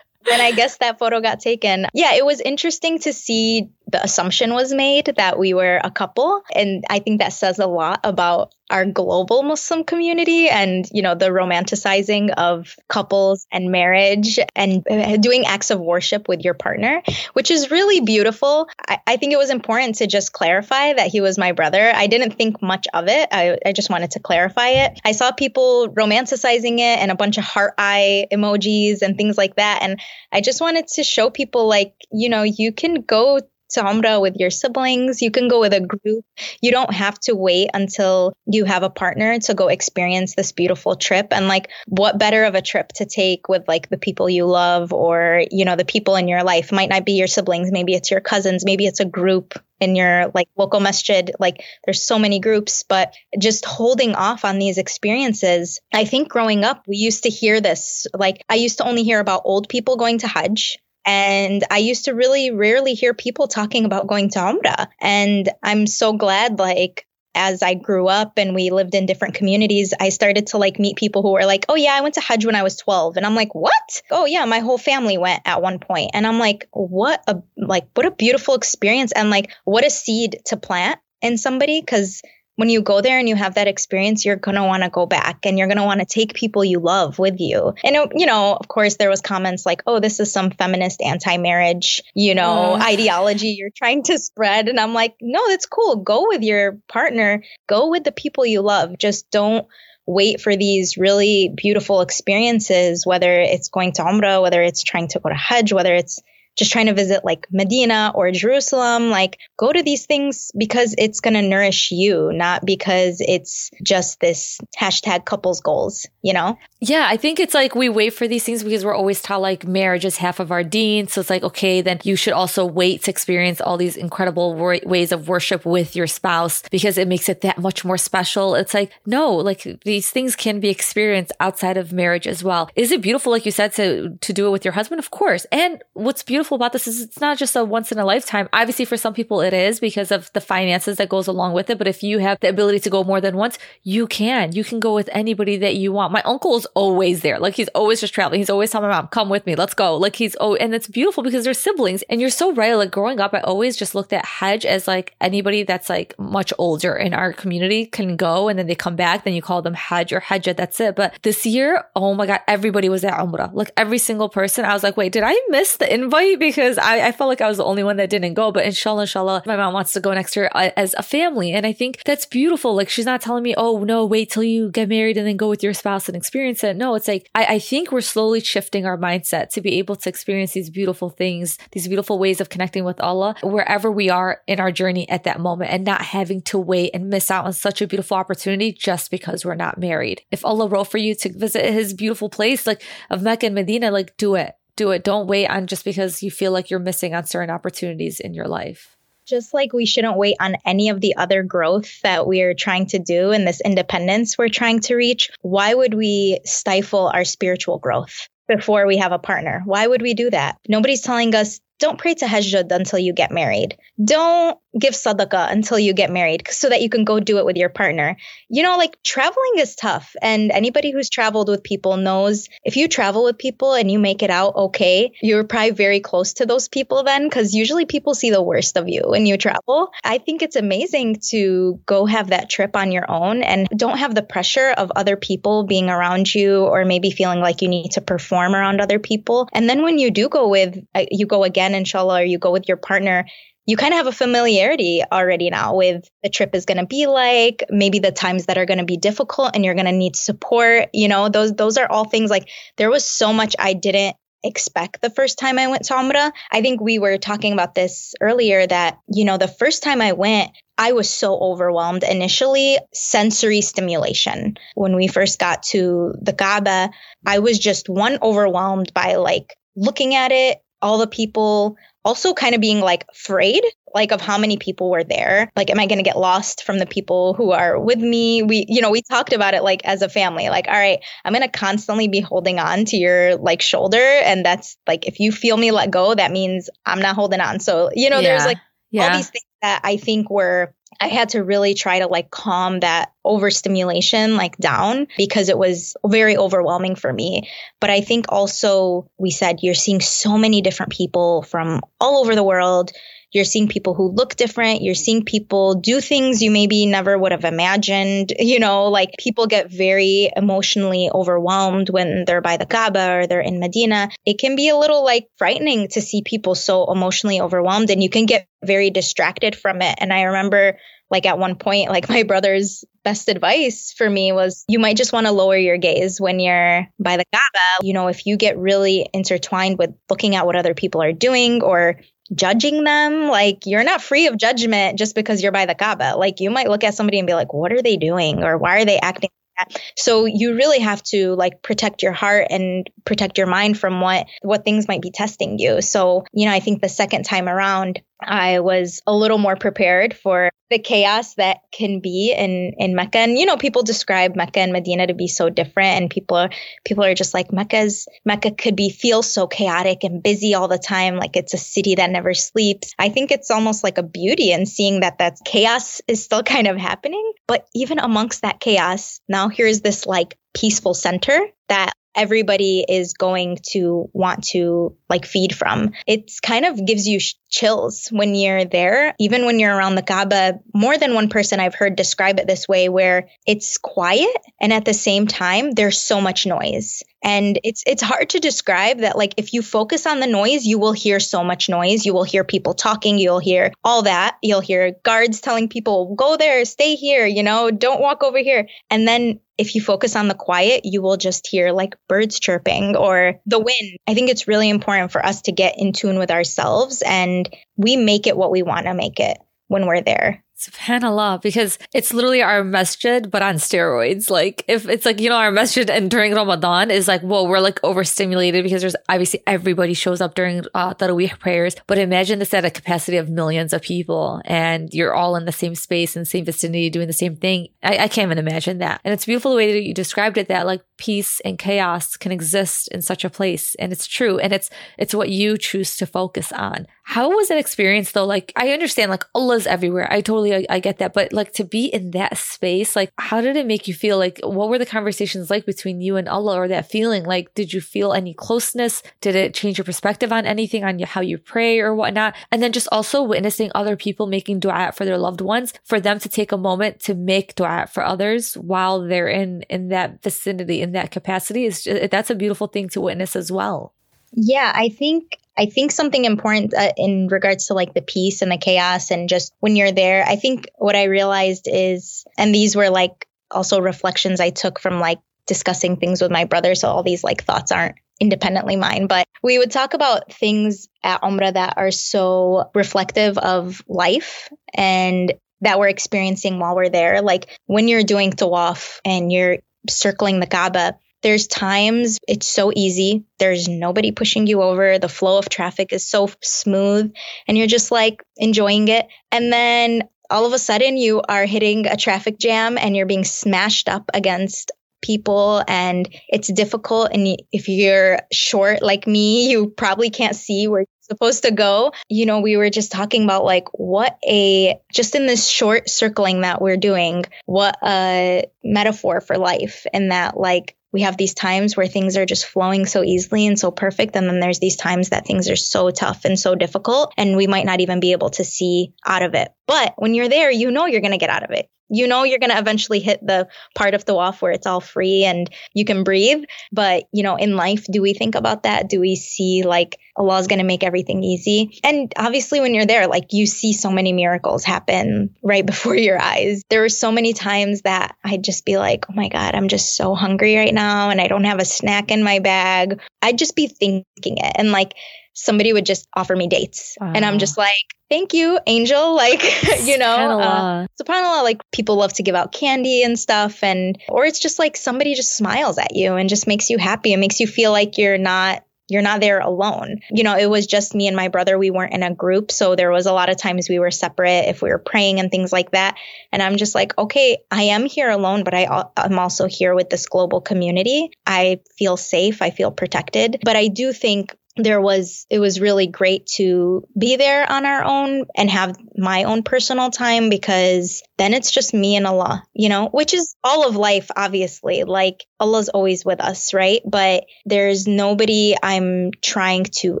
and 0.30 0.42
I 0.42 0.52
guess 0.52 0.76
that 0.78 0.98
photo 0.98 1.20
got 1.20 1.40
taken. 1.40 1.86
Yeah, 1.94 2.14
it 2.14 2.24
was 2.24 2.40
interesting 2.40 2.98
to 3.00 3.12
see 3.12 3.70
the 3.92 4.02
assumption 4.02 4.54
was 4.54 4.72
made 4.72 5.12
that 5.16 5.38
we 5.38 5.54
were 5.54 5.80
a 5.82 5.90
couple. 5.90 6.42
And 6.54 6.84
I 6.90 6.98
think 6.98 7.20
that 7.20 7.32
says 7.32 7.58
a 7.58 7.66
lot 7.66 8.00
about 8.04 8.54
our 8.70 8.86
global 8.86 9.42
Muslim 9.42 9.84
community 9.84 10.48
and, 10.48 10.86
you 10.92 11.02
know, 11.02 11.14
the 11.14 11.26
romanticizing 11.26 12.30
of 12.30 12.74
couples 12.88 13.46
and 13.52 13.70
marriage 13.70 14.38
and 14.56 14.82
doing 15.20 15.44
acts 15.44 15.70
of 15.70 15.78
worship 15.78 16.26
with 16.26 16.40
your 16.40 16.54
partner, 16.54 17.02
which 17.34 17.50
is 17.50 17.70
really 17.70 18.00
beautiful. 18.00 18.68
I, 18.88 19.00
I 19.06 19.16
think 19.18 19.34
it 19.34 19.36
was 19.36 19.50
important 19.50 19.96
to 19.96 20.06
just 20.06 20.32
clarify 20.32 20.94
that 20.94 21.08
he 21.08 21.20
was 21.20 21.36
my 21.36 21.52
brother. 21.52 21.92
I 21.94 22.06
didn't 22.06 22.38
think 22.38 22.62
much 22.62 22.86
of 22.94 23.08
it. 23.08 23.28
I, 23.30 23.58
I 23.66 23.72
just 23.72 23.90
wanted 23.90 24.12
to 24.12 24.20
clarify 24.20 24.68
it. 24.68 24.98
I 25.04 25.12
saw 25.12 25.32
people 25.32 25.88
romanticizing 25.90 26.78
it 26.78 26.98
and 26.98 27.10
a 27.10 27.16
bunch 27.16 27.36
of 27.36 27.44
heart 27.44 27.74
eye 27.76 28.26
emojis 28.32 29.02
and 29.02 29.18
things 29.18 29.36
like 29.36 29.56
that. 29.56 29.80
And 29.82 30.00
I 30.32 30.40
just 30.40 30.62
wanted 30.62 30.88
to 30.94 31.04
show 31.04 31.28
people, 31.28 31.68
like, 31.68 31.92
you 32.10 32.30
know, 32.30 32.42
you 32.42 32.72
can 32.72 33.02
go 33.02 33.40
to 33.72 33.82
Umrah 33.82 34.20
with 34.20 34.36
your 34.36 34.50
siblings. 34.50 35.22
You 35.22 35.30
can 35.30 35.48
go 35.48 35.60
with 35.60 35.72
a 35.72 35.80
group. 35.80 36.24
You 36.60 36.70
don't 36.70 36.92
have 36.92 37.18
to 37.20 37.34
wait 37.34 37.70
until 37.74 38.32
you 38.46 38.64
have 38.64 38.82
a 38.82 38.90
partner 38.90 39.38
to 39.38 39.54
go 39.54 39.68
experience 39.68 40.34
this 40.34 40.52
beautiful 40.52 40.96
trip. 40.96 41.28
And 41.30 41.48
like, 41.48 41.68
what 41.86 42.18
better 42.18 42.44
of 42.44 42.54
a 42.54 42.62
trip 42.62 42.88
to 42.96 43.06
take 43.06 43.48
with 43.48 43.68
like 43.68 43.88
the 43.88 43.98
people 43.98 44.28
you 44.28 44.46
love 44.46 44.92
or, 44.92 45.44
you 45.50 45.64
know, 45.64 45.76
the 45.76 45.84
people 45.84 46.16
in 46.16 46.28
your 46.28 46.42
life? 46.42 46.72
Might 46.72 46.90
not 46.90 47.04
be 47.04 47.12
your 47.12 47.28
siblings. 47.28 47.72
Maybe 47.72 47.94
it's 47.94 48.10
your 48.10 48.20
cousins. 48.20 48.64
Maybe 48.64 48.86
it's 48.86 49.00
a 49.00 49.04
group 49.04 49.54
in 49.80 49.96
your 49.96 50.30
like 50.32 50.48
local 50.56 50.80
masjid. 50.80 51.32
Like, 51.40 51.64
there's 51.84 52.02
so 52.02 52.18
many 52.18 52.38
groups, 52.38 52.84
but 52.88 53.14
just 53.38 53.64
holding 53.64 54.14
off 54.14 54.44
on 54.44 54.58
these 54.58 54.78
experiences. 54.78 55.80
I 55.92 56.04
think 56.04 56.28
growing 56.28 56.64
up, 56.64 56.84
we 56.86 56.96
used 56.96 57.24
to 57.24 57.30
hear 57.30 57.60
this. 57.60 58.06
Like, 58.14 58.44
I 58.48 58.54
used 58.54 58.78
to 58.78 58.84
only 58.84 59.02
hear 59.02 59.18
about 59.18 59.42
old 59.44 59.68
people 59.68 59.96
going 59.96 60.18
to 60.18 60.28
Hajj 60.28 60.78
and 61.04 61.64
I 61.70 61.78
used 61.78 62.04
to 62.04 62.14
really 62.14 62.50
rarely 62.50 62.94
hear 62.94 63.14
people 63.14 63.48
talking 63.48 63.84
about 63.84 64.06
going 64.06 64.30
to 64.30 64.38
Umrah. 64.38 64.88
And 65.00 65.48
I'm 65.62 65.86
so 65.86 66.12
glad, 66.12 66.58
like, 66.58 67.06
as 67.34 67.62
I 67.62 67.74
grew 67.74 68.08
up 68.08 68.34
and 68.36 68.54
we 68.54 68.70
lived 68.70 68.94
in 68.94 69.06
different 69.06 69.34
communities, 69.34 69.94
I 69.98 70.10
started 70.10 70.48
to 70.48 70.58
like 70.58 70.78
meet 70.78 70.96
people 70.96 71.22
who 71.22 71.32
were 71.32 71.46
like, 71.46 71.64
oh, 71.68 71.74
yeah, 71.74 71.94
I 71.94 72.02
went 72.02 72.14
to 72.14 72.20
Hajj 72.20 72.44
when 72.44 72.54
I 72.54 72.62
was 72.62 72.76
12. 72.76 73.16
And 73.16 73.24
I'm 73.24 73.34
like, 73.34 73.54
what? 73.54 74.02
Oh, 74.10 74.26
yeah, 74.26 74.44
my 74.44 74.58
whole 74.58 74.78
family 74.78 75.18
went 75.18 75.42
at 75.46 75.62
one 75.62 75.78
point. 75.78 76.10
And 76.14 76.26
I'm 76.26 76.38
like, 76.38 76.68
what 76.72 77.22
a, 77.26 77.42
like, 77.56 77.86
what 77.94 78.06
a 78.06 78.10
beautiful 78.10 78.54
experience. 78.54 79.12
And 79.12 79.30
like, 79.30 79.50
what 79.64 79.86
a 79.86 79.90
seed 79.90 80.40
to 80.46 80.56
plant 80.56 81.00
in 81.22 81.38
somebody. 81.38 81.82
Cause 81.82 82.22
when 82.62 82.68
you 82.68 82.80
go 82.80 83.00
there 83.00 83.18
and 83.18 83.28
you 83.28 83.34
have 83.34 83.56
that 83.56 83.66
experience, 83.66 84.24
you're 84.24 84.36
going 84.36 84.54
to 84.54 84.62
want 84.62 84.84
to 84.84 84.88
go 84.88 85.04
back 85.04 85.46
and 85.46 85.58
you're 85.58 85.66
going 85.66 85.78
to 85.78 85.82
want 85.82 85.98
to 85.98 86.06
take 86.06 86.32
people 86.32 86.64
you 86.64 86.78
love 86.78 87.18
with 87.18 87.40
you. 87.40 87.74
And, 87.82 87.96
it, 87.96 88.12
you 88.14 88.24
know, 88.24 88.54
of 88.54 88.68
course, 88.68 88.94
there 88.98 89.10
was 89.10 89.20
comments 89.20 89.66
like, 89.66 89.82
oh, 89.84 89.98
this 89.98 90.20
is 90.20 90.32
some 90.32 90.52
feminist 90.52 91.02
anti-marriage, 91.02 92.04
you 92.14 92.36
know, 92.36 92.74
ideology 92.80 93.48
you're 93.58 93.70
trying 93.74 94.04
to 94.04 94.16
spread. 94.16 94.68
And 94.68 94.78
I'm 94.78 94.94
like, 94.94 95.16
no, 95.20 95.48
that's 95.48 95.66
cool. 95.66 95.96
Go 95.96 96.28
with 96.28 96.42
your 96.42 96.78
partner. 96.86 97.42
Go 97.66 97.90
with 97.90 98.04
the 98.04 98.12
people 98.12 98.46
you 98.46 98.60
love. 98.60 98.96
Just 98.96 99.28
don't 99.32 99.66
wait 100.06 100.40
for 100.40 100.54
these 100.54 100.96
really 100.96 101.52
beautiful 101.52 102.00
experiences, 102.00 103.04
whether 103.04 103.40
it's 103.40 103.70
going 103.70 103.94
to 103.94 104.02
Umrah, 104.02 104.40
whether 104.40 104.62
it's 104.62 104.84
trying 104.84 105.08
to 105.08 105.18
go 105.18 105.30
to 105.30 105.34
Hajj, 105.34 105.72
whether 105.72 105.96
it's 105.96 106.22
just 106.56 106.72
trying 106.72 106.86
to 106.86 106.94
visit 106.94 107.24
like 107.24 107.46
Medina 107.50 108.12
or 108.14 108.30
Jerusalem, 108.30 109.10
like 109.10 109.38
go 109.56 109.72
to 109.72 109.82
these 109.82 110.06
things 110.06 110.50
because 110.56 110.94
it's 110.98 111.20
going 111.20 111.34
to 111.34 111.42
nourish 111.42 111.90
you, 111.90 112.30
not 112.32 112.64
because 112.64 113.18
it's 113.20 113.70
just 113.82 114.20
this 114.20 114.60
hashtag 114.78 115.24
couples 115.24 115.60
goals, 115.60 116.06
you 116.22 116.32
know? 116.32 116.58
Yeah, 116.80 117.06
I 117.08 117.16
think 117.16 117.38
it's 117.40 117.54
like 117.54 117.74
we 117.74 117.88
wait 117.88 118.12
for 118.12 118.26
these 118.28 118.44
things 118.44 118.62
because 118.62 118.84
we're 118.84 118.94
always 118.94 119.22
taught 119.22 119.40
like 119.40 119.66
marriage 119.66 120.04
is 120.04 120.16
half 120.16 120.40
of 120.40 120.50
our 120.50 120.64
deen. 120.64 121.08
So 121.08 121.20
it's 121.20 121.30
like, 121.30 121.44
okay, 121.44 121.80
then 121.80 122.00
you 122.02 122.16
should 122.16 122.32
also 122.32 122.66
wait 122.66 123.04
to 123.04 123.10
experience 123.10 123.60
all 123.60 123.76
these 123.76 123.96
incredible 123.96 124.54
ways 124.56 125.12
of 125.12 125.28
worship 125.28 125.64
with 125.64 125.94
your 125.94 126.06
spouse 126.06 126.62
because 126.70 126.98
it 126.98 127.08
makes 127.08 127.28
it 127.28 127.40
that 127.42 127.58
much 127.58 127.84
more 127.84 127.98
special. 127.98 128.54
It's 128.56 128.74
like, 128.74 128.90
no, 129.06 129.32
like 129.32 129.62
these 129.84 130.10
things 130.10 130.34
can 130.34 130.60
be 130.60 130.70
experienced 130.70 131.32
outside 131.40 131.76
of 131.76 131.92
marriage 131.92 132.26
as 132.26 132.42
well. 132.42 132.68
Is 132.74 132.90
it 132.90 133.00
beautiful, 133.00 133.30
like 133.30 133.46
you 133.46 133.52
said, 133.52 133.72
to, 133.74 134.18
to 134.20 134.32
do 134.32 134.48
it 134.48 134.50
with 134.50 134.64
your 134.64 134.72
husband? 134.72 134.98
Of 134.98 135.12
course. 135.12 135.46
And 135.52 135.82
what's 135.92 136.22
beautiful 136.24 136.41
beautiful 136.42 136.56
about 136.56 136.72
this 136.72 136.88
is 136.88 137.00
it's 137.02 137.20
not 137.20 137.38
just 137.38 137.54
a 137.54 137.62
once 137.62 137.92
in 137.92 138.00
a 138.00 138.04
lifetime. 138.04 138.48
Obviously, 138.52 138.84
for 138.84 138.96
some 138.96 139.14
people 139.14 139.40
it 139.42 139.52
is 139.52 139.78
because 139.78 140.10
of 140.10 140.28
the 140.32 140.40
finances 140.40 140.96
that 140.96 141.08
goes 141.08 141.28
along 141.28 141.52
with 141.52 141.70
it. 141.70 141.78
But 141.78 141.86
if 141.86 142.02
you 142.02 142.18
have 142.18 142.36
the 142.40 142.48
ability 142.48 142.80
to 142.80 142.90
go 142.90 143.04
more 143.04 143.20
than 143.20 143.36
once, 143.36 143.60
you 143.84 144.08
can. 144.08 144.50
You 144.50 144.64
can 144.64 144.80
go 144.80 144.92
with 144.92 145.08
anybody 145.12 145.56
that 145.58 145.76
you 145.76 145.92
want. 145.92 146.12
My 146.12 146.22
uncle 146.22 146.56
is 146.56 146.66
always 146.74 147.20
there. 147.22 147.38
Like 147.38 147.54
he's 147.54 147.68
always 147.76 148.00
just 148.00 148.12
traveling. 148.12 148.40
He's 148.40 148.50
always 148.50 148.72
telling 148.72 148.88
my 148.88 148.96
mom, 148.96 149.06
come 149.06 149.28
with 149.28 149.46
me. 149.46 149.54
Let's 149.54 149.74
go. 149.74 149.96
Like 149.96 150.16
he's, 150.16 150.34
oh, 150.40 150.56
and 150.56 150.74
it's 150.74 150.88
beautiful 150.88 151.22
because 151.22 151.44
they're 151.44 151.54
siblings. 151.54 152.02
And 152.10 152.20
you're 152.20 152.28
so 152.28 152.52
right. 152.52 152.74
Like 152.74 152.90
growing 152.90 153.20
up, 153.20 153.34
I 153.34 153.40
always 153.42 153.76
just 153.76 153.94
looked 153.94 154.12
at 154.12 154.24
Hajj 154.24 154.66
as 154.66 154.88
like 154.88 155.14
anybody 155.20 155.62
that's 155.62 155.88
like 155.88 156.18
much 156.18 156.52
older 156.58 156.96
in 156.96 157.14
our 157.14 157.32
community 157.32 157.86
can 157.86 158.16
go 158.16 158.48
and 158.48 158.58
then 158.58 158.66
they 158.66 158.74
come 158.74 158.96
back. 158.96 159.22
Then 159.22 159.34
you 159.34 159.42
call 159.42 159.62
them 159.62 159.74
Hajj 159.74 160.12
or 160.12 160.20
Hajjah. 160.20 160.56
That's 160.56 160.80
it. 160.80 160.96
But 160.96 161.14
this 161.22 161.46
year, 161.46 161.84
oh 161.94 162.14
my 162.14 162.26
God, 162.26 162.40
everybody 162.48 162.88
was 162.88 163.04
at 163.04 163.14
Umrah. 163.14 163.54
Like 163.54 163.70
every 163.76 163.98
single 163.98 164.28
person. 164.28 164.64
I 164.64 164.72
was 164.72 164.82
like, 164.82 164.96
wait, 164.96 165.12
did 165.12 165.22
I 165.24 165.40
miss 165.48 165.76
the 165.76 165.92
invite? 165.92 166.31
Because 166.36 166.78
I, 166.78 167.08
I 167.08 167.12
felt 167.12 167.28
like 167.28 167.40
I 167.40 167.48
was 167.48 167.58
the 167.58 167.64
only 167.64 167.84
one 167.84 167.96
that 167.96 168.10
didn't 168.10 168.34
go. 168.34 168.52
But 168.52 168.64
inshallah, 168.64 169.02
inshallah, 169.02 169.42
my 169.46 169.56
mom 169.56 169.72
wants 169.72 169.92
to 169.92 170.00
go 170.00 170.12
next 170.12 170.36
year 170.36 170.50
uh, 170.54 170.70
as 170.76 170.94
a 170.94 171.02
family. 171.02 171.52
And 171.52 171.66
I 171.66 171.72
think 171.72 172.02
that's 172.04 172.26
beautiful. 172.26 172.74
Like 172.74 172.88
she's 172.88 173.06
not 173.06 173.20
telling 173.20 173.42
me, 173.42 173.54
oh 173.56 173.84
no, 173.84 174.04
wait 174.04 174.30
till 174.30 174.42
you 174.42 174.70
get 174.70 174.88
married 174.88 175.16
and 175.16 175.26
then 175.26 175.36
go 175.36 175.48
with 175.48 175.62
your 175.62 175.74
spouse 175.74 176.08
and 176.08 176.16
experience 176.16 176.64
it. 176.64 176.76
No, 176.76 176.94
it's 176.94 177.08
like, 177.08 177.28
I, 177.34 177.44
I 177.44 177.58
think 177.58 177.92
we're 177.92 178.00
slowly 178.00 178.40
shifting 178.40 178.86
our 178.86 178.98
mindset 178.98 179.50
to 179.50 179.60
be 179.60 179.78
able 179.78 179.96
to 179.96 180.08
experience 180.08 180.52
these 180.52 180.70
beautiful 180.70 181.10
things, 181.10 181.58
these 181.72 181.88
beautiful 181.88 182.18
ways 182.18 182.40
of 182.40 182.48
connecting 182.48 182.84
with 182.84 183.00
Allah 183.00 183.34
wherever 183.42 183.90
we 183.90 184.10
are 184.10 184.40
in 184.46 184.60
our 184.60 184.72
journey 184.72 185.08
at 185.08 185.24
that 185.24 185.40
moment 185.40 185.70
and 185.70 185.84
not 185.84 186.02
having 186.02 186.42
to 186.42 186.58
wait 186.58 186.90
and 186.94 187.08
miss 187.08 187.30
out 187.30 187.44
on 187.44 187.52
such 187.52 187.82
a 187.82 187.86
beautiful 187.86 188.16
opportunity 188.16 188.72
just 188.72 189.10
because 189.10 189.44
we're 189.44 189.54
not 189.54 189.78
married. 189.78 190.22
If 190.30 190.44
Allah 190.44 190.68
wrote 190.68 190.88
for 190.88 190.98
you 190.98 191.14
to 191.16 191.32
visit 191.32 191.64
his 191.72 191.94
beautiful 191.94 192.28
place, 192.28 192.66
like 192.66 192.82
of 193.10 193.22
Mecca 193.22 193.46
and 193.46 193.54
Medina, 193.54 193.90
like 193.90 194.16
do 194.16 194.34
it. 194.34 194.54
Do 194.76 194.90
it. 194.90 195.04
Don't 195.04 195.26
wait 195.26 195.48
on 195.48 195.66
just 195.66 195.84
because 195.84 196.22
you 196.22 196.30
feel 196.30 196.52
like 196.52 196.70
you're 196.70 196.80
missing 196.80 197.14
on 197.14 197.26
certain 197.26 197.50
opportunities 197.50 198.20
in 198.20 198.34
your 198.34 198.48
life 198.48 198.96
just 199.24 199.54
like 199.54 199.72
we 199.72 199.86
shouldn't 199.86 200.16
wait 200.16 200.36
on 200.40 200.56
any 200.64 200.88
of 200.88 201.00
the 201.00 201.16
other 201.16 201.42
growth 201.42 202.00
that 202.02 202.26
we're 202.26 202.54
trying 202.54 202.86
to 202.86 202.98
do 202.98 203.30
and 203.30 203.46
this 203.46 203.60
independence 203.60 204.36
we're 204.36 204.48
trying 204.48 204.80
to 204.80 204.94
reach, 204.94 205.30
why 205.40 205.72
would 205.72 205.94
we 205.94 206.40
stifle 206.44 207.10
our 207.12 207.24
spiritual 207.24 207.78
growth? 207.78 208.28
Before 208.48 208.86
we 208.86 208.98
have 208.98 209.12
a 209.12 209.18
partner. 209.18 209.62
Why 209.64 209.86
would 209.86 210.02
we 210.02 210.14
do 210.14 210.28
that? 210.28 210.58
Nobody's 210.68 211.00
telling 211.00 211.34
us 211.34 211.60
don't 211.78 211.98
pray 211.98 212.14
tahajjud 212.14 212.70
until 212.70 212.98
you 212.98 213.12
get 213.12 213.30
married. 213.30 213.78
Don't 214.04 214.58
give 214.78 214.94
sadaqah 214.94 215.50
until 215.50 215.78
you 215.78 215.92
get 215.92 216.10
married 216.10 216.46
so 216.50 216.68
that 216.68 216.80
you 216.80 216.88
can 216.88 217.04
go 217.04 217.20
do 217.20 217.38
it 217.38 217.44
with 217.44 217.56
your 217.56 217.68
partner. 217.68 218.16
You 218.48 218.62
know, 218.62 218.76
like 218.76 219.02
traveling 219.02 219.54
is 219.58 219.76
tough. 219.76 220.14
And 220.22 220.50
anybody 220.50 220.92
who's 220.92 221.10
traveled 221.10 221.48
with 221.48 221.62
people 221.62 221.96
knows 221.96 222.48
if 222.64 222.76
you 222.76 222.88
travel 222.88 223.24
with 223.24 223.38
people 223.38 223.74
and 223.74 223.90
you 223.90 223.98
make 223.98 224.22
it 224.22 224.30
out 224.30 224.54
okay, 224.56 225.12
you're 225.22 225.44
probably 225.44 225.70
very 225.70 226.00
close 226.00 226.34
to 226.34 226.46
those 226.46 226.68
people 226.68 227.02
then 227.02 227.24
because 227.24 227.54
usually 227.54 227.86
people 227.86 228.14
see 228.14 228.30
the 228.30 228.42
worst 228.42 228.76
of 228.76 228.88
you 228.88 229.02
when 229.06 229.26
you 229.26 229.36
travel. 229.36 229.90
I 230.04 230.18
think 230.18 230.42
it's 230.42 230.56
amazing 230.56 231.16
to 231.30 231.80
go 231.86 232.06
have 232.06 232.28
that 232.28 232.48
trip 232.50 232.76
on 232.76 232.92
your 232.92 233.10
own 233.10 233.42
and 233.42 233.68
don't 233.76 233.98
have 233.98 234.14
the 234.14 234.22
pressure 234.22 234.70
of 234.70 234.92
other 234.96 235.16
people 235.16 235.64
being 235.64 235.88
around 235.88 236.34
you 236.34 236.64
or 236.64 236.84
maybe 236.84 237.10
feeling 237.10 237.40
like 237.40 237.62
you 237.62 237.68
need 237.68 237.90
to 237.92 238.00
perform 238.00 238.54
around 238.54 238.80
other 238.80 238.98
people. 238.98 239.48
And 239.52 239.68
then 239.68 239.82
when 239.82 239.98
you 239.98 240.10
do 240.10 240.28
go 240.28 240.48
with, 240.48 240.78
uh, 240.94 241.04
you 241.10 241.26
go 241.26 241.44
again, 241.44 241.74
inshallah, 241.74 242.20
or 242.20 242.24
you 242.24 242.38
go 242.38 242.52
with 242.52 242.68
your 242.68 242.76
partner, 242.76 243.26
you 243.66 243.76
kind 243.76 243.92
of 243.92 243.98
have 243.98 244.06
a 244.06 244.12
familiarity 244.12 245.02
already 245.10 245.50
now 245.50 245.76
with 245.76 246.08
the 246.22 246.30
trip 246.30 246.54
is 246.54 246.66
going 246.66 246.78
to 246.78 246.86
be 246.86 247.06
like 247.06 247.64
maybe 247.70 247.98
the 247.98 248.12
times 248.12 248.46
that 248.46 248.58
are 248.58 248.66
going 248.66 248.78
to 248.78 248.84
be 248.84 248.96
difficult 248.96 249.52
and 249.54 249.64
you're 249.64 249.74
going 249.74 249.86
to 249.86 249.92
need 249.92 250.16
support 250.16 250.88
you 250.92 251.08
know 251.08 251.28
those 251.28 251.52
those 251.54 251.76
are 251.78 251.90
all 251.90 252.04
things 252.04 252.30
like 252.30 252.48
there 252.76 252.90
was 252.90 253.04
so 253.04 253.32
much 253.32 253.54
i 253.58 253.72
didn't 253.72 254.16
expect 254.44 255.00
the 255.00 255.10
first 255.10 255.38
time 255.38 255.58
i 255.58 255.68
went 255.68 255.84
to 255.84 255.94
umrah 255.94 256.32
i 256.50 256.60
think 256.60 256.80
we 256.80 256.98
were 256.98 257.16
talking 257.16 257.52
about 257.52 257.74
this 257.74 258.14
earlier 258.20 258.66
that 258.66 258.98
you 259.08 259.24
know 259.24 259.38
the 259.38 259.48
first 259.48 259.82
time 259.82 260.00
i 260.00 260.12
went 260.12 260.50
I 260.78 260.92
was 260.92 261.08
so 261.08 261.38
overwhelmed 261.38 262.02
initially. 262.02 262.78
Sensory 262.92 263.60
stimulation. 263.60 264.56
When 264.74 264.96
we 264.96 265.06
first 265.06 265.38
got 265.38 265.62
to 265.64 266.14
the 266.20 266.32
Kaaba, 266.32 266.90
I 267.24 267.38
was 267.38 267.58
just 267.58 267.88
one 267.88 268.18
overwhelmed 268.20 268.92
by 268.92 269.16
like 269.16 269.54
looking 269.76 270.14
at 270.14 270.32
it, 270.32 270.60
all 270.80 270.98
the 270.98 271.06
people, 271.06 271.76
also 272.04 272.34
kind 272.34 272.54
of 272.54 272.60
being 272.60 272.80
like 272.80 273.06
afraid 273.10 273.62
like 273.94 274.12
of 274.12 274.20
how 274.20 274.38
many 274.38 274.56
people 274.56 274.90
were 274.90 275.04
there 275.04 275.50
like 275.56 275.70
am 275.70 275.78
i 275.78 275.86
going 275.86 275.98
to 275.98 276.04
get 276.04 276.16
lost 276.18 276.64
from 276.64 276.78
the 276.78 276.86
people 276.86 277.34
who 277.34 277.52
are 277.52 277.78
with 277.78 277.98
me 277.98 278.42
we 278.42 278.64
you 278.68 278.80
know 278.80 278.90
we 278.90 279.02
talked 279.02 279.32
about 279.32 279.54
it 279.54 279.62
like 279.62 279.84
as 279.84 280.02
a 280.02 280.08
family 280.08 280.48
like 280.48 280.66
all 280.66 280.74
right 280.74 281.00
i'm 281.24 281.32
going 281.32 281.42
to 281.42 281.48
constantly 281.48 282.08
be 282.08 282.20
holding 282.20 282.58
on 282.58 282.84
to 282.84 282.96
your 282.96 283.36
like 283.36 283.62
shoulder 283.62 283.98
and 283.98 284.44
that's 284.44 284.76
like 284.86 285.06
if 285.06 285.20
you 285.20 285.30
feel 285.30 285.56
me 285.56 285.70
let 285.70 285.90
go 285.90 286.14
that 286.14 286.30
means 286.30 286.70
i'm 286.84 287.00
not 287.00 287.14
holding 287.14 287.40
on 287.40 287.60
so 287.60 287.90
you 287.94 288.10
know 288.10 288.18
yeah. 288.18 288.28
there's 288.30 288.46
like 288.46 288.58
yeah. 288.90 289.08
all 289.08 289.16
these 289.16 289.30
things 289.30 289.44
that 289.62 289.80
i 289.84 289.96
think 289.96 290.28
were 290.28 290.74
I 291.00 291.08
had 291.08 291.30
to 291.30 291.42
really 291.42 291.74
try 291.74 291.98
to 291.98 292.06
like 292.06 292.30
calm 292.30 292.80
that 292.80 293.12
overstimulation 293.24 294.36
like 294.36 294.56
down 294.58 295.08
because 295.16 295.48
it 295.48 295.58
was 295.58 295.96
very 296.06 296.36
overwhelming 296.36 296.94
for 296.94 297.12
me. 297.12 297.48
But 297.80 297.90
I 297.90 298.02
think 298.02 298.26
also 298.28 299.10
we 299.18 299.30
said 299.30 299.60
you're 299.62 299.74
seeing 299.74 300.00
so 300.00 300.38
many 300.38 300.60
different 300.60 300.92
people 300.92 301.42
from 301.42 301.80
all 302.00 302.20
over 302.20 302.34
the 302.34 302.44
world. 302.44 302.92
You're 303.32 303.44
seeing 303.44 303.68
people 303.68 303.94
who 303.94 304.12
look 304.12 304.36
different. 304.36 304.82
You're 304.82 304.94
seeing 304.94 305.24
people 305.24 305.74
do 305.76 306.00
things 306.00 306.42
you 306.42 306.50
maybe 306.50 306.86
never 306.86 307.16
would 307.16 307.32
have 307.32 307.44
imagined. 307.44 308.32
You 308.52 308.58
know, 308.58 308.88
like 308.88 309.14
people 309.18 309.46
get 309.46 309.72
very 309.72 310.30
emotionally 310.36 311.08
overwhelmed 311.10 311.88
when 311.88 312.24
they're 312.26 312.42
by 312.42 312.58
the 312.58 312.66
Kaaba 312.66 313.12
or 313.12 313.26
they're 313.26 313.40
in 313.40 313.60
Medina. 313.60 314.10
It 314.26 314.38
can 314.38 314.56
be 314.56 314.68
a 314.68 314.76
little 314.76 315.04
like 315.04 315.28
frightening 315.38 315.88
to 315.92 316.02
see 316.02 316.22
people 316.22 316.54
so 316.54 316.92
emotionally 316.92 317.40
overwhelmed 317.40 317.88
and 317.88 318.02
you 318.02 318.10
can 318.10 318.26
get 318.26 318.46
very 318.62 318.90
distracted 318.90 319.56
from 319.56 319.80
it. 319.80 319.94
And 319.98 320.12
I 320.12 320.24
remember 320.24 320.76
like 321.12 321.26
at 321.26 321.38
one 321.38 321.54
point, 321.54 321.90
like 321.90 322.08
my 322.10 322.24
brother's 322.24 322.84
best 323.04 323.28
advice 323.28 323.94
for 323.96 324.08
me 324.08 324.32
was 324.32 324.64
you 324.68 324.78
might 324.78 324.96
just 324.96 325.12
want 325.12 325.26
to 325.26 325.32
lower 325.32 325.56
your 325.56 325.76
gaze 325.76 326.20
when 326.20 326.40
you're 326.40 326.88
by 326.98 327.16
the 327.16 327.24
Kaaba. 327.32 327.86
You 327.86 327.92
know, 327.92 328.08
if 328.08 328.26
you 328.26 328.36
get 328.36 328.58
really 328.58 329.08
intertwined 329.12 329.78
with 329.78 329.90
looking 330.10 330.34
at 330.34 330.46
what 330.46 330.56
other 330.56 330.74
people 330.74 331.02
are 331.02 331.12
doing 331.12 331.62
or 331.62 332.00
judging 332.34 332.84
them. 332.84 333.28
Like 333.28 333.66
you're 333.66 333.84
not 333.84 334.02
free 334.02 334.26
of 334.26 334.36
judgment 334.36 334.98
just 334.98 335.14
because 335.14 335.42
you're 335.42 335.52
by 335.52 335.66
the 335.66 335.74
Kaaba. 335.74 336.14
Like 336.16 336.40
you 336.40 336.50
might 336.50 336.68
look 336.68 336.84
at 336.84 336.94
somebody 336.94 337.18
and 337.18 337.26
be 337.26 337.34
like, 337.34 337.52
what 337.52 337.72
are 337.72 337.82
they 337.82 337.96
doing? 337.96 338.42
Or 338.44 338.58
why 338.58 338.80
are 338.80 338.84
they 338.84 338.98
acting 338.98 339.30
like 339.58 339.68
that? 339.68 339.82
so 339.96 340.24
you 340.24 340.54
really 340.54 340.80
have 340.80 341.02
to 341.02 341.34
like 341.34 341.62
protect 341.62 342.02
your 342.02 342.12
heart 342.12 342.46
and 342.50 342.88
protect 343.04 343.38
your 343.38 343.46
mind 343.46 343.78
from 343.78 344.00
what 344.00 344.26
what 344.42 344.64
things 344.64 344.88
might 344.88 345.02
be 345.02 345.10
testing 345.10 345.58
you. 345.58 345.82
So, 345.82 346.24
you 346.32 346.46
know, 346.46 346.52
I 346.52 346.60
think 346.60 346.80
the 346.80 346.88
second 346.88 347.24
time 347.24 347.48
around 347.48 348.00
I 348.20 348.60
was 348.60 349.02
a 349.06 349.14
little 349.14 349.38
more 349.38 349.56
prepared 349.56 350.14
for 350.14 350.50
the 350.72 350.78
chaos 350.78 351.34
that 351.34 351.58
can 351.70 352.00
be 352.00 352.34
in 352.36 352.72
in 352.78 352.94
Mecca. 352.94 353.18
And 353.18 353.38
you 353.38 353.46
know, 353.46 353.56
people 353.56 353.82
describe 353.82 354.34
Mecca 354.34 354.60
and 354.60 354.72
Medina 354.72 355.06
to 355.06 355.14
be 355.14 355.28
so 355.28 355.50
different, 355.50 356.00
and 356.00 356.10
people 356.10 356.36
are 356.36 356.50
people 356.84 357.04
are 357.04 357.14
just 357.14 357.34
like 357.34 357.52
Mecca's 357.52 358.08
Mecca 358.24 358.50
could 358.50 358.74
be 358.74 358.90
feel 358.90 359.22
so 359.22 359.46
chaotic 359.46 360.04
and 360.04 360.22
busy 360.22 360.54
all 360.54 360.68
the 360.68 360.78
time, 360.78 361.16
like 361.16 361.36
it's 361.36 361.54
a 361.54 361.58
city 361.58 361.96
that 361.96 362.10
never 362.10 362.34
sleeps. 362.34 362.92
I 362.98 363.10
think 363.10 363.30
it's 363.30 363.50
almost 363.50 363.84
like 363.84 363.98
a 363.98 364.02
beauty 364.02 364.52
in 364.52 364.66
seeing 364.66 365.00
that 365.00 365.18
that 365.18 365.38
chaos 365.44 366.00
is 366.08 366.24
still 366.24 366.42
kind 366.42 366.66
of 366.66 366.76
happening, 366.76 367.32
but 367.46 367.66
even 367.74 367.98
amongst 367.98 368.42
that 368.42 368.60
chaos, 368.60 369.20
now 369.28 369.48
here's 369.48 369.82
this 369.82 370.06
like 370.06 370.38
peaceful 370.54 370.94
center 370.94 371.38
that 371.68 371.92
everybody 372.14 372.84
is 372.88 373.14
going 373.14 373.58
to 373.70 374.10
want 374.12 374.44
to 374.48 374.96
like 375.08 375.26
feed 375.26 375.54
from. 375.54 375.92
It's 376.06 376.40
kind 376.40 376.64
of 376.64 376.84
gives 376.84 377.06
you 377.06 377.20
sh- 377.20 377.34
chills 377.48 378.08
when 378.08 378.34
you're 378.34 378.64
there. 378.64 379.14
Even 379.18 379.46
when 379.46 379.58
you're 379.58 379.74
around 379.74 379.94
the 379.94 380.02
Kaaba, 380.02 380.60
more 380.74 380.96
than 380.96 381.14
one 381.14 381.28
person 381.28 381.60
I've 381.60 381.74
heard 381.74 381.96
describe 381.96 382.38
it 382.38 382.46
this 382.46 382.68
way 382.68 382.88
where 382.88 383.28
it's 383.46 383.78
quiet 383.78 384.36
and 384.60 384.72
at 384.72 384.84
the 384.84 384.94
same 384.94 385.26
time 385.26 385.72
there's 385.72 385.98
so 385.98 386.20
much 386.20 386.46
noise. 386.46 387.02
And 387.22 387.58
it's 387.62 387.84
it's 387.86 388.02
hard 388.02 388.30
to 388.30 388.40
describe 388.40 388.98
that 388.98 389.16
like 389.16 389.34
if 389.36 389.52
you 389.52 389.62
focus 389.62 390.06
on 390.06 390.20
the 390.20 390.26
noise, 390.26 390.64
you 390.64 390.78
will 390.78 390.92
hear 390.92 391.20
so 391.20 391.44
much 391.44 391.68
noise. 391.68 392.04
You 392.04 392.14
will 392.14 392.24
hear 392.24 392.44
people 392.44 392.74
talking, 392.74 393.18
you'll 393.18 393.38
hear 393.38 393.72
all 393.84 394.02
that. 394.02 394.38
You'll 394.42 394.60
hear 394.60 394.96
guards 395.02 395.40
telling 395.40 395.68
people, 395.68 396.14
"Go 396.14 396.36
there, 396.36 396.64
stay 396.64 396.96
here, 396.96 397.26
you 397.26 397.42
know, 397.42 397.70
don't 397.70 398.00
walk 398.00 398.22
over 398.22 398.38
here." 398.38 398.68
And 398.90 399.06
then 399.06 399.40
if 399.58 399.74
you 399.74 399.80
focus 399.80 400.16
on 400.16 400.28
the 400.28 400.34
quiet, 400.34 400.84
you 400.84 401.02
will 401.02 401.16
just 401.16 401.46
hear 401.46 401.72
like 401.72 401.94
birds 402.08 402.40
chirping 402.40 402.96
or 402.96 403.40
the 403.46 403.58
wind. 403.60 403.98
I 404.06 404.14
think 404.14 404.30
it's 404.30 404.48
really 404.48 404.68
important 404.68 405.12
for 405.12 405.24
us 405.24 405.42
to 405.42 405.52
get 405.52 405.78
in 405.78 405.92
tune 405.92 406.18
with 406.18 406.30
ourselves 406.30 407.02
and 407.06 407.48
we 407.76 407.96
make 407.96 408.26
it 408.26 408.36
what 408.36 408.50
we 408.50 408.62
want 408.62 408.86
to 408.86 408.94
make 408.94 409.20
it 409.20 409.38
when 409.68 409.86
we're 409.86 410.00
there. 410.00 410.41
SubhanAllah, 410.62 411.42
because 411.42 411.78
it's 411.92 412.12
literally 412.12 412.42
our 412.42 412.62
masjid, 412.64 413.30
but 413.30 413.42
on 413.42 413.56
steroids. 413.56 414.30
Like, 414.30 414.64
if 414.68 414.88
it's 414.88 415.04
like, 415.04 415.20
you 415.20 415.28
know, 415.28 415.36
our 415.36 415.50
masjid 415.50 415.88
and 415.90 416.10
during 416.10 416.34
Ramadan 416.34 416.90
is 416.90 417.08
like, 417.08 417.22
whoa, 417.22 417.44
we're 417.44 417.60
like 417.60 417.82
overstimulated 417.82 418.62
because 418.62 418.82
there's 418.82 418.96
obviously 419.08 419.42
everybody 419.46 419.94
shows 419.94 420.20
up 420.20 420.34
during 420.34 420.64
uh, 420.74 420.94
Taraweeh 420.94 421.38
prayers. 421.38 421.74
But 421.86 421.98
imagine 421.98 422.38
this 422.38 422.54
at 422.54 422.64
a 422.64 422.70
capacity 422.70 423.16
of 423.16 423.28
millions 423.28 423.72
of 423.72 423.82
people 423.82 424.40
and 424.44 424.92
you're 424.92 425.14
all 425.14 425.36
in 425.36 425.44
the 425.44 425.52
same 425.52 425.74
space 425.74 426.16
and 426.16 426.26
same 426.26 426.44
vicinity 426.44 426.90
doing 426.90 427.06
the 427.06 427.12
same 427.12 427.36
thing. 427.36 427.68
I, 427.82 427.98
I 427.98 428.08
can't 428.08 428.26
even 428.26 428.38
imagine 428.38 428.78
that. 428.78 429.00
And 429.04 429.12
it's 429.12 429.26
beautiful 429.26 429.50
the 429.50 429.56
way 429.56 429.72
that 429.72 429.82
you 429.82 429.94
described 429.94 430.38
it 430.38 430.48
that 430.48 430.66
like 430.66 430.82
peace 430.96 431.40
and 431.40 431.58
chaos 431.58 432.16
can 432.16 432.32
exist 432.32 432.88
in 432.88 433.02
such 433.02 433.24
a 433.24 433.30
place. 433.30 433.74
And 433.76 433.92
it's 433.92 434.06
true. 434.06 434.38
And 434.38 434.52
it's, 434.52 434.70
it's 434.98 435.14
what 435.14 435.30
you 435.30 435.58
choose 435.58 435.96
to 435.96 436.06
focus 436.06 436.52
on. 436.52 436.86
How 437.04 437.28
was 437.28 437.48
that 437.48 437.58
experience 437.58 438.12
though? 438.12 438.24
Like, 438.24 438.52
I 438.56 438.70
understand 438.70 439.10
like 439.10 439.24
Allah's 439.34 439.66
everywhere. 439.66 440.10
I 440.10 440.20
totally, 440.20 440.54
I, 440.54 440.66
I, 440.70 440.78
get 440.78 440.98
that. 440.98 441.12
But 441.12 441.32
like 441.32 441.52
to 441.54 441.64
be 441.64 441.86
in 441.86 442.12
that 442.12 442.38
space, 442.38 442.94
like, 442.94 443.12
how 443.18 443.40
did 443.40 443.56
it 443.56 443.66
make 443.66 443.88
you 443.88 443.94
feel? 443.94 444.18
Like, 444.18 444.40
what 444.42 444.68
were 444.68 444.78
the 444.78 444.86
conversations 444.86 445.50
like 445.50 445.66
between 445.66 446.00
you 446.00 446.16
and 446.16 446.28
Allah 446.28 446.56
or 446.56 446.68
that 446.68 446.90
feeling? 446.90 447.24
Like, 447.24 447.52
did 447.54 447.72
you 447.72 447.80
feel 447.80 448.12
any 448.12 448.34
closeness? 448.34 449.02
Did 449.20 449.34
it 449.34 449.52
change 449.52 449.78
your 449.78 449.84
perspective 449.84 450.32
on 450.32 450.46
anything, 450.46 450.84
on 450.84 450.98
how 451.00 451.20
you 451.20 451.38
pray 451.38 451.80
or 451.80 451.94
whatnot? 451.94 452.34
And 452.50 452.62
then 452.62 452.72
just 452.72 452.88
also 452.92 453.22
witnessing 453.22 453.70
other 453.74 453.96
people 453.96 454.26
making 454.26 454.60
dua 454.60 454.92
for 454.94 455.04
their 455.04 455.18
loved 455.18 455.40
ones, 455.40 455.74
for 455.84 456.00
them 456.00 456.18
to 456.20 456.28
take 456.28 456.52
a 456.52 456.56
moment 456.56 457.00
to 457.00 457.14
make 457.14 457.56
dua 457.56 457.88
for 457.92 458.04
others 458.04 458.54
while 458.54 459.06
they're 459.06 459.28
in, 459.28 459.62
in 459.62 459.88
that 459.88 460.22
vicinity, 460.22 460.80
in 460.80 460.92
that 460.92 461.10
capacity 461.10 461.66
is, 461.66 461.86
that's 462.10 462.30
a 462.30 462.34
beautiful 462.34 462.68
thing 462.68 462.88
to 462.90 463.00
witness 463.00 463.34
as 463.34 463.50
well. 463.50 463.92
Yeah, 464.32 464.70
I 464.74 464.88
think 464.88 465.38
I 465.56 465.66
think 465.66 465.92
something 465.92 466.24
important 466.24 466.72
uh, 466.74 466.92
in 466.96 467.28
regards 467.28 467.66
to 467.66 467.74
like 467.74 467.92
the 467.92 468.00
peace 468.02 468.40
and 468.42 468.50
the 468.50 468.56
chaos 468.56 469.10
and 469.10 469.28
just 469.28 469.52
when 469.60 469.76
you're 469.76 469.92
there, 469.92 470.24
I 470.26 470.36
think 470.36 470.68
what 470.78 470.96
I 470.96 471.04
realized 471.04 471.68
is, 471.70 472.24
and 472.38 472.54
these 472.54 472.74
were 472.74 472.88
like 472.88 473.26
also 473.50 473.80
reflections 473.80 474.40
I 474.40 474.50
took 474.50 474.78
from 474.80 474.98
like 474.98 475.18
discussing 475.46 475.96
things 475.96 476.22
with 476.22 476.30
my 476.30 476.46
brother. 476.46 476.74
So 476.74 476.88
all 476.88 477.02
these 477.02 477.22
like 477.22 477.44
thoughts 477.44 477.70
aren't 477.72 477.96
independently 478.18 478.76
mine, 478.76 479.08
but 479.08 479.26
we 479.42 479.58
would 479.58 479.70
talk 479.70 479.92
about 479.94 480.32
things 480.32 480.88
at 481.02 481.20
Umrah 481.22 481.52
that 481.52 481.74
are 481.76 481.90
so 481.90 482.70
reflective 482.74 483.36
of 483.36 483.82
life 483.88 484.48
and 484.72 485.34
that 485.60 485.78
we're 485.78 485.88
experiencing 485.88 486.58
while 486.58 486.74
we're 486.74 486.88
there. 486.88 487.20
Like 487.20 487.58
when 487.66 487.88
you're 487.88 488.04
doing 488.04 488.30
tawaf 488.30 489.00
and 489.04 489.30
you're 489.30 489.58
circling 489.88 490.40
the 490.40 490.46
Kaaba, 490.46 490.96
there's 491.22 491.46
times 491.46 492.18
it's 492.28 492.46
so 492.46 492.72
easy. 492.74 493.24
There's 493.38 493.68
nobody 493.68 494.12
pushing 494.12 494.46
you 494.46 494.62
over. 494.62 494.98
The 494.98 495.08
flow 495.08 495.38
of 495.38 495.48
traffic 495.48 495.92
is 495.92 496.06
so 496.06 496.28
smooth 496.42 497.12
and 497.46 497.56
you're 497.56 497.66
just 497.66 497.90
like 497.90 498.22
enjoying 498.36 498.88
it. 498.88 499.06
And 499.30 499.52
then 499.52 500.08
all 500.30 500.46
of 500.46 500.52
a 500.52 500.58
sudden 500.58 500.96
you 500.96 501.22
are 501.28 501.44
hitting 501.44 501.86
a 501.86 501.96
traffic 501.96 502.38
jam 502.38 502.78
and 502.78 502.96
you're 502.96 503.06
being 503.06 503.24
smashed 503.24 503.88
up 503.88 504.10
against 504.14 504.72
people 505.02 505.62
and 505.66 506.08
it's 506.28 506.50
difficult 506.52 507.10
and 507.12 507.36
if 507.50 507.68
you're 507.68 508.20
short 508.32 508.82
like 508.82 509.04
me 509.06 509.50
you 509.50 509.68
probably 509.68 510.10
can't 510.10 510.36
see 510.36 510.68
where 510.68 510.82
you're 510.82 510.86
supposed 511.00 511.42
to 511.42 511.50
go 511.50 511.92
you 512.08 512.24
know 512.24 512.38
we 512.38 512.56
were 512.56 512.70
just 512.70 512.92
talking 512.92 513.24
about 513.24 513.44
like 513.44 513.66
what 513.72 514.16
a 514.24 514.78
just 514.92 515.16
in 515.16 515.26
this 515.26 515.48
short 515.48 515.90
circling 515.90 516.42
that 516.42 516.62
we're 516.62 516.76
doing 516.76 517.24
what 517.46 517.76
a 517.82 518.44
metaphor 518.62 519.20
for 519.20 519.36
life 519.36 519.86
and 519.92 520.12
that 520.12 520.36
like 520.36 520.76
we 520.92 521.02
have 521.02 521.16
these 521.16 521.34
times 521.34 521.76
where 521.76 521.86
things 521.86 522.16
are 522.16 522.26
just 522.26 522.46
flowing 522.46 522.86
so 522.86 523.02
easily 523.02 523.46
and 523.46 523.58
so 523.58 523.70
perfect. 523.70 524.14
And 524.16 524.28
then 524.28 524.40
there's 524.40 524.58
these 524.58 524.76
times 524.76 525.08
that 525.08 525.26
things 525.26 525.48
are 525.48 525.56
so 525.56 525.90
tough 525.90 526.24
and 526.24 526.38
so 526.38 526.54
difficult, 526.54 527.14
and 527.16 527.36
we 527.36 527.46
might 527.46 527.66
not 527.66 527.80
even 527.80 528.00
be 528.00 528.12
able 528.12 528.30
to 528.30 528.44
see 528.44 528.92
out 529.04 529.22
of 529.22 529.34
it. 529.34 529.50
But 529.66 529.94
when 529.96 530.14
you're 530.14 530.28
there, 530.28 530.50
you 530.50 530.70
know 530.70 530.86
you're 530.86 531.00
going 531.00 531.12
to 531.12 531.18
get 531.18 531.30
out 531.30 531.44
of 531.44 531.50
it 531.50 531.68
you 531.92 532.08
know 532.08 532.24
you're 532.24 532.38
going 532.38 532.50
to 532.50 532.58
eventually 532.58 533.00
hit 533.00 533.24
the 533.24 533.48
part 533.74 533.94
of 533.94 534.04
the 534.04 534.12
tawaf 534.12 534.40
where 534.40 534.52
it's 534.52 534.66
all 534.66 534.80
free 534.80 535.24
and 535.24 535.48
you 535.74 535.84
can 535.84 536.04
breathe. 536.04 536.44
But 536.72 537.04
you 537.12 537.22
know 537.22 537.36
in 537.36 537.56
life 537.56 537.84
do 537.90 538.02
we 538.02 538.14
think 538.14 538.34
about 538.34 538.64
that? 538.64 538.88
Do 538.88 539.00
we 539.00 539.14
see 539.16 539.62
like 539.62 539.98
allah 540.16 540.38
is 540.38 540.46
going 540.46 540.58
to 540.58 540.64
make 540.64 540.82
everything 540.82 541.22
easy? 541.22 541.80
And 541.84 542.12
obviously 542.16 542.60
when 542.60 542.74
you're 542.74 542.86
there 542.86 543.06
like 543.06 543.32
you 543.32 543.46
see 543.46 543.72
so 543.72 543.90
many 543.90 544.12
miracles 544.12 544.64
happen 544.64 545.36
right 545.42 545.64
before 545.72 545.96
your 545.96 546.20
eyes. 546.20 546.62
There 546.70 546.80
were 546.80 546.88
so 546.88 547.12
many 547.12 547.32
times 547.32 547.82
that 547.82 548.16
i'd 548.24 548.44
just 548.44 548.64
be 548.64 548.78
like 548.78 549.04
oh 549.10 549.14
my 549.14 549.28
god 549.28 549.54
i'm 549.54 549.68
just 549.68 549.96
so 549.96 550.14
hungry 550.14 550.56
right 550.56 550.72
now 550.72 551.10
and 551.10 551.20
i 551.20 551.28
don't 551.28 551.44
have 551.44 551.60
a 551.60 551.64
snack 551.64 552.10
in 552.10 552.22
my 552.22 552.38
bag. 552.38 553.00
I'd 553.20 553.38
just 553.38 553.54
be 553.54 553.66
thinking 553.68 554.38
it 554.38 554.52
and 554.56 554.72
like 554.72 554.94
somebody 555.34 555.72
would 555.72 555.86
just 555.86 556.08
offer 556.14 556.34
me 556.34 556.46
dates. 556.46 556.96
Uh, 557.00 557.12
and 557.14 557.24
I'm 557.24 557.38
just 557.38 557.56
like, 557.56 557.84
thank 558.10 558.34
you, 558.34 558.58
angel. 558.66 559.16
Like, 559.22 559.42
you 559.84 559.98
know, 559.98 560.40
uh, 560.40 560.86
subhanAllah, 561.00 561.44
like 561.44 561.60
people 561.70 561.96
love 561.96 562.12
to 562.14 562.22
give 562.22 562.34
out 562.34 562.52
candy 562.52 563.04
and 563.04 563.18
stuff. 563.18 563.62
And, 563.62 564.00
or 564.08 564.24
it's 564.24 564.40
just 564.40 564.58
like 564.58 564.76
somebody 564.76 565.14
just 565.14 565.36
smiles 565.36 565.78
at 565.78 565.94
you 565.94 566.14
and 566.14 566.28
just 566.28 566.46
makes 566.46 566.68
you 566.70 566.78
happy 566.78 567.12
and 567.12 567.20
makes 567.20 567.38
you 567.38 567.46
feel 567.46 567.70
like 567.70 567.98
you're 567.98 568.18
not 568.18 568.64
you're 568.92 569.02
not 569.02 569.20
there 569.20 569.38
alone. 569.38 570.00
You 570.10 570.22
know, 570.22 570.36
it 570.36 570.50
was 570.50 570.66
just 570.66 570.94
me 570.94 571.06
and 571.06 571.16
my 571.16 571.28
brother. 571.28 571.58
We 571.58 571.70
weren't 571.70 571.94
in 571.94 572.02
a 572.02 572.14
group. 572.14 572.50
So 572.50 572.76
there 572.76 572.90
was 572.90 573.06
a 573.06 573.12
lot 573.12 573.30
of 573.30 573.38
times 573.38 573.68
we 573.68 573.78
were 573.78 573.90
separate 573.90 574.48
if 574.48 574.60
we 574.60 574.68
were 574.68 574.78
praying 574.78 575.18
and 575.18 575.30
things 575.30 575.50
like 575.50 575.70
that. 575.70 575.96
And 576.30 576.42
I'm 576.42 576.56
just 576.56 576.74
like, 576.74 576.96
okay, 576.98 577.38
I 577.50 577.62
am 577.64 577.86
here 577.86 578.10
alone, 578.10 578.44
but 578.44 578.52
I, 578.52 578.84
I'm 578.96 579.18
also 579.18 579.46
here 579.46 579.74
with 579.74 579.88
this 579.88 580.06
global 580.06 580.42
community. 580.42 581.10
I 581.24 581.60
feel 581.78 581.96
safe. 581.96 582.42
I 582.42 582.50
feel 582.50 582.70
protected. 582.70 583.38
But 583.42 583.56
I 583.56 583.68
do 583.68 583.94
think 583.94 584.36
there 584.56 584.80
was 584.80 585.26
it 585.30 585.38
was 585.38 585.60
really 585.60 585.86
great 585.86 586.26
to 586.26 586.86
be 586.98 587.16
there 587.16 587.50
on 587.50 587.64
our 587.64 587.84
own 587.84 588.26
and 588.36 588.50
have 588.50 588.76
my 588.96 589.24
own 589.24 589.42
personal 589.42 589.90
time 589.90 590.28
because 590.28 591.02
then 591.16 591.32
it's 591.32 591.50
just 591.50 591.72
me 591.72 591.96
and 591.96 592.06
Allah, 592.06 592.44
you 592.52 592.68
know, 592.68 592.88
which 592.88 593.14
is 593.14 593.34
all 593.42 593.66
of 593.66 593.76
life 593.76 594.10
obviously. 594.14 594.84
Like 594.84 595.24
Allah's 595.40 595.70
always 595.70 596.04
with 596.04 596.20
us, 596.20 596.52
right? 596.52 596.82
But 596.84 597.24
there's 597.46 597.86
nobody 597.86 598.54
I'm 598.62 599.10
trying 599.22 599.64
to 599.80 600.00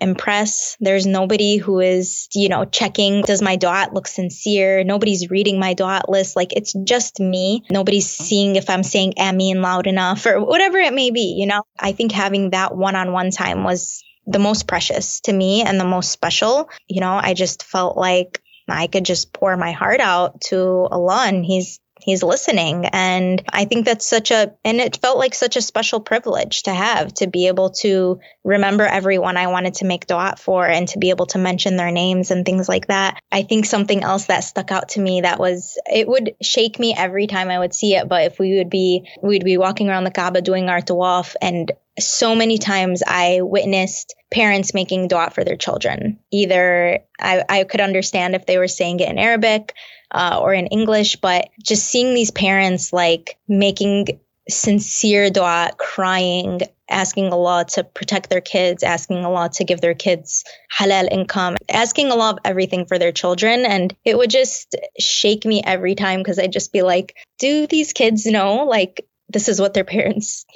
impress. 0.00 0.76
There's 0.80 1.06
nobody 1.06 1.58
who 1.58 1.80
is, 1.80 2.28
you 2.34 2.48
know, 2.48 2.64
checking 2.64 3.22
does 3.22 3.42
my 3.42 3.56
dua 3.56 3.90
look 3.92 4.06
sincere? 4.06 4.82
Nobody's 4.82 5.30
reading 5.30 5.60
my 5.60 5.74
dua 5.74 6.02
list. 6.08 6.36
Like 6.36 6.54
it's 6.54 6.72
just 6.72 7.20
me. 7.20 7.64
Nobody's 7.70 8.06
mm-hmm. 8.06 8.24
seeing 8.24 8.56
if 8.56 8.70
I'm 8.70 8.82
saying 8.82 9.14
Ameen 9.18 9.60
loud 9.60 9.86
enough 9.86 10.24
or 10.24 10.42
whatever 10.42 10.78
it 10.78 10.94
may 10.94 11.10
be, 11.10 11.36
you 11.38 11.46
know. 11.46 11.64
I 11.78 11.92
think 11.92 12.12
having 12.12 12.50
that 12.50 12.74
one-on-one 12.74 13.30
time 13.30 13.62
was 13.62 14.02
the 14.28 14.38
most 14.38 14.68
precious 14.68 15.20
to 15.22 15.32
me 15.32 15.62
and 15.62 15.80
the 15.80 15.84
most 15.84 16.12
special. 16.12 16.68
You 16.86 17.00
know, 17.00 17.18
I 17.20 17.34
just 17.34 17.64
felt 17.64 17.96
like 17.96 18.42
I 18.68 18.86
could 18.86 19.04
just 19.04 19.32
pour 19.32 19.56
my 19.56 19.72
heart 19.72 20.00
out 20.00 20.42
to 20.42 20.58
Allah 20.90 21.24
and 21.26 21.44
he's 21.44 21.80
he's 22.00 22.22
listening 22.22 22.86
and 22.86 23.42
i 23.52 23.64
think 23.64 23.84
that's 23.84 24.06
such 24.06 24.30
a 24.30 24.52
and 24.64 24.80
it 24.80 24.96
felt 24.96 25.18
like 25.18 25.34
such 25.34 25.56
a 25.56 25.62
special 25.62 26.00
privilege 26.00 26.62
to 26.62 26.72
have 26.72 27.12
to 27.12 27.26
be 27.26 27.48
able 27.48 27.70
to 27.70 28.20
remember 28.44 28.84
everyone 28.84 29.36
i 29.36 29.46
wanted 29.46 29.74
to 29.74 29.84
make 29.84 30.06
dua 30.06 30.34
for 30.38 30.66
and 30.66 30.88
to 30.88 30.98
be 30.98 31.10
able 31.10 31.26
to 31.26 31.38
mention 31.38 31.76
their 31.76 31.90
names 31.90 32.30
and 32.30 32.44
things 32.44 32.68
like 32.68 32.86
that 32.86 33.20
i 33.32 33.42
think 33.42 33.64
something 33.64 34.02
else 34.02 34.26
that 34.26 34.44
stuck 34.44 34.70
out 34.70 34.90
to 34.90 35.00
me 35.00 35.22
that 35.22 35.38
was 35.38 35.78
it 35.86 36.06
would 36.06 36.34
shake 36.40 36.78
me 36.78 36.94
every 36.96 37.26
time 37.26 37.50
i 37.50 37.58
would 37.58 37.74
see 37.74 37.94
it 37.94 38.08
but 38.08 38.24
if 38.24 38.38
we 38.38 38.58
would 38.58 38.70
be 38.70 39.08
we'd 39.22 39.44
be 39.44 39.58
walking 39.58 39.88
around 39.88 40.04
the 40.04 40.10
kaaba 40.10 40.40
doing 40.40 40.68
our 40.68 40.80
tawaf 40.80 41.34
and 41.42 41.72
so 41.98 42.34
many 42.34 42.58
times 42.58 43.02
I 43.06 43.40
witnessed 43.42 44.14
parents 44.30 44.74
making 44.74 45.08
dua 45.08 45.30
for 45.30 45.44
their 45.44 45.56
children. 45.56 46.18
Either 46.30 47.00
I, 47.18 47.44
I 47.48 47.64
could 47.64 47.80
understand 47.80 48.34
if 48.34 48.46
they 48.46 48.58
were 48.58 48.68
saying 48.68 49.00
it 49.00 49.08
in 49.08 49.18
Arabic 49.18 49.74
uh, 50.10 50.38
or 50.40 50.52
in 50.52 50.66
English, 50.66 51.16
but 51.16 51.48
just 51.62 51.86
seeing 51.86 52.14
these 52.14 52.30
parents 52.30 52.92
like 52.92 53.38
making 53.48 54.20
sincere 54.48 55.30
dua, 55.30 55.70
crying, 55.76 56.60
asking 56.88 57.32
Allah 57.32 57.66
to 57.68 57.84
protect 57.84 58.30
their 58.30 58.40
kids, 58.40 58.82
asking 58.82 59.24
Allah 59.24 59.50
to 59.54 59.64
give 59.64 59.80
their 59.80 59.94
kids 59.94 60.44
halal 60.74 61.10
income, 61.10 61.56
asking 61.68 62.10
Allah 62.10 62.30
of 62.30 62.38
everything 62.44 62.86
for 62.86 62.98
their 62.98 63.12
children. 63.12 63.64
And 63.66 63.94
it 64.04 64.16
would 64.16 64.30
just 64.30 64.74
shake 64.98 65.44
me 65.44 65.62
every 65.64 65.94
time 65.94 66.20
because 66.20 66.38
I'd 66.38 66.52
just 66.52 66.72
be 66.72 66.82
like, 66.82 67.14
do 67.38 67.66
these 67.66 67.92
kids 67.92 68.26
know 68.26 68.64
like 68.64 69.06
this 69.28 69.48
is 69.48 69.60
what 69.60 69.74
their 69.74 69.84
parents 69.84 70.46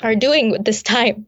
are 0.00 0.14
doing 0.14 0.50
with 0.50 0.64
this 0.64 0.82
time. 0.82 1.26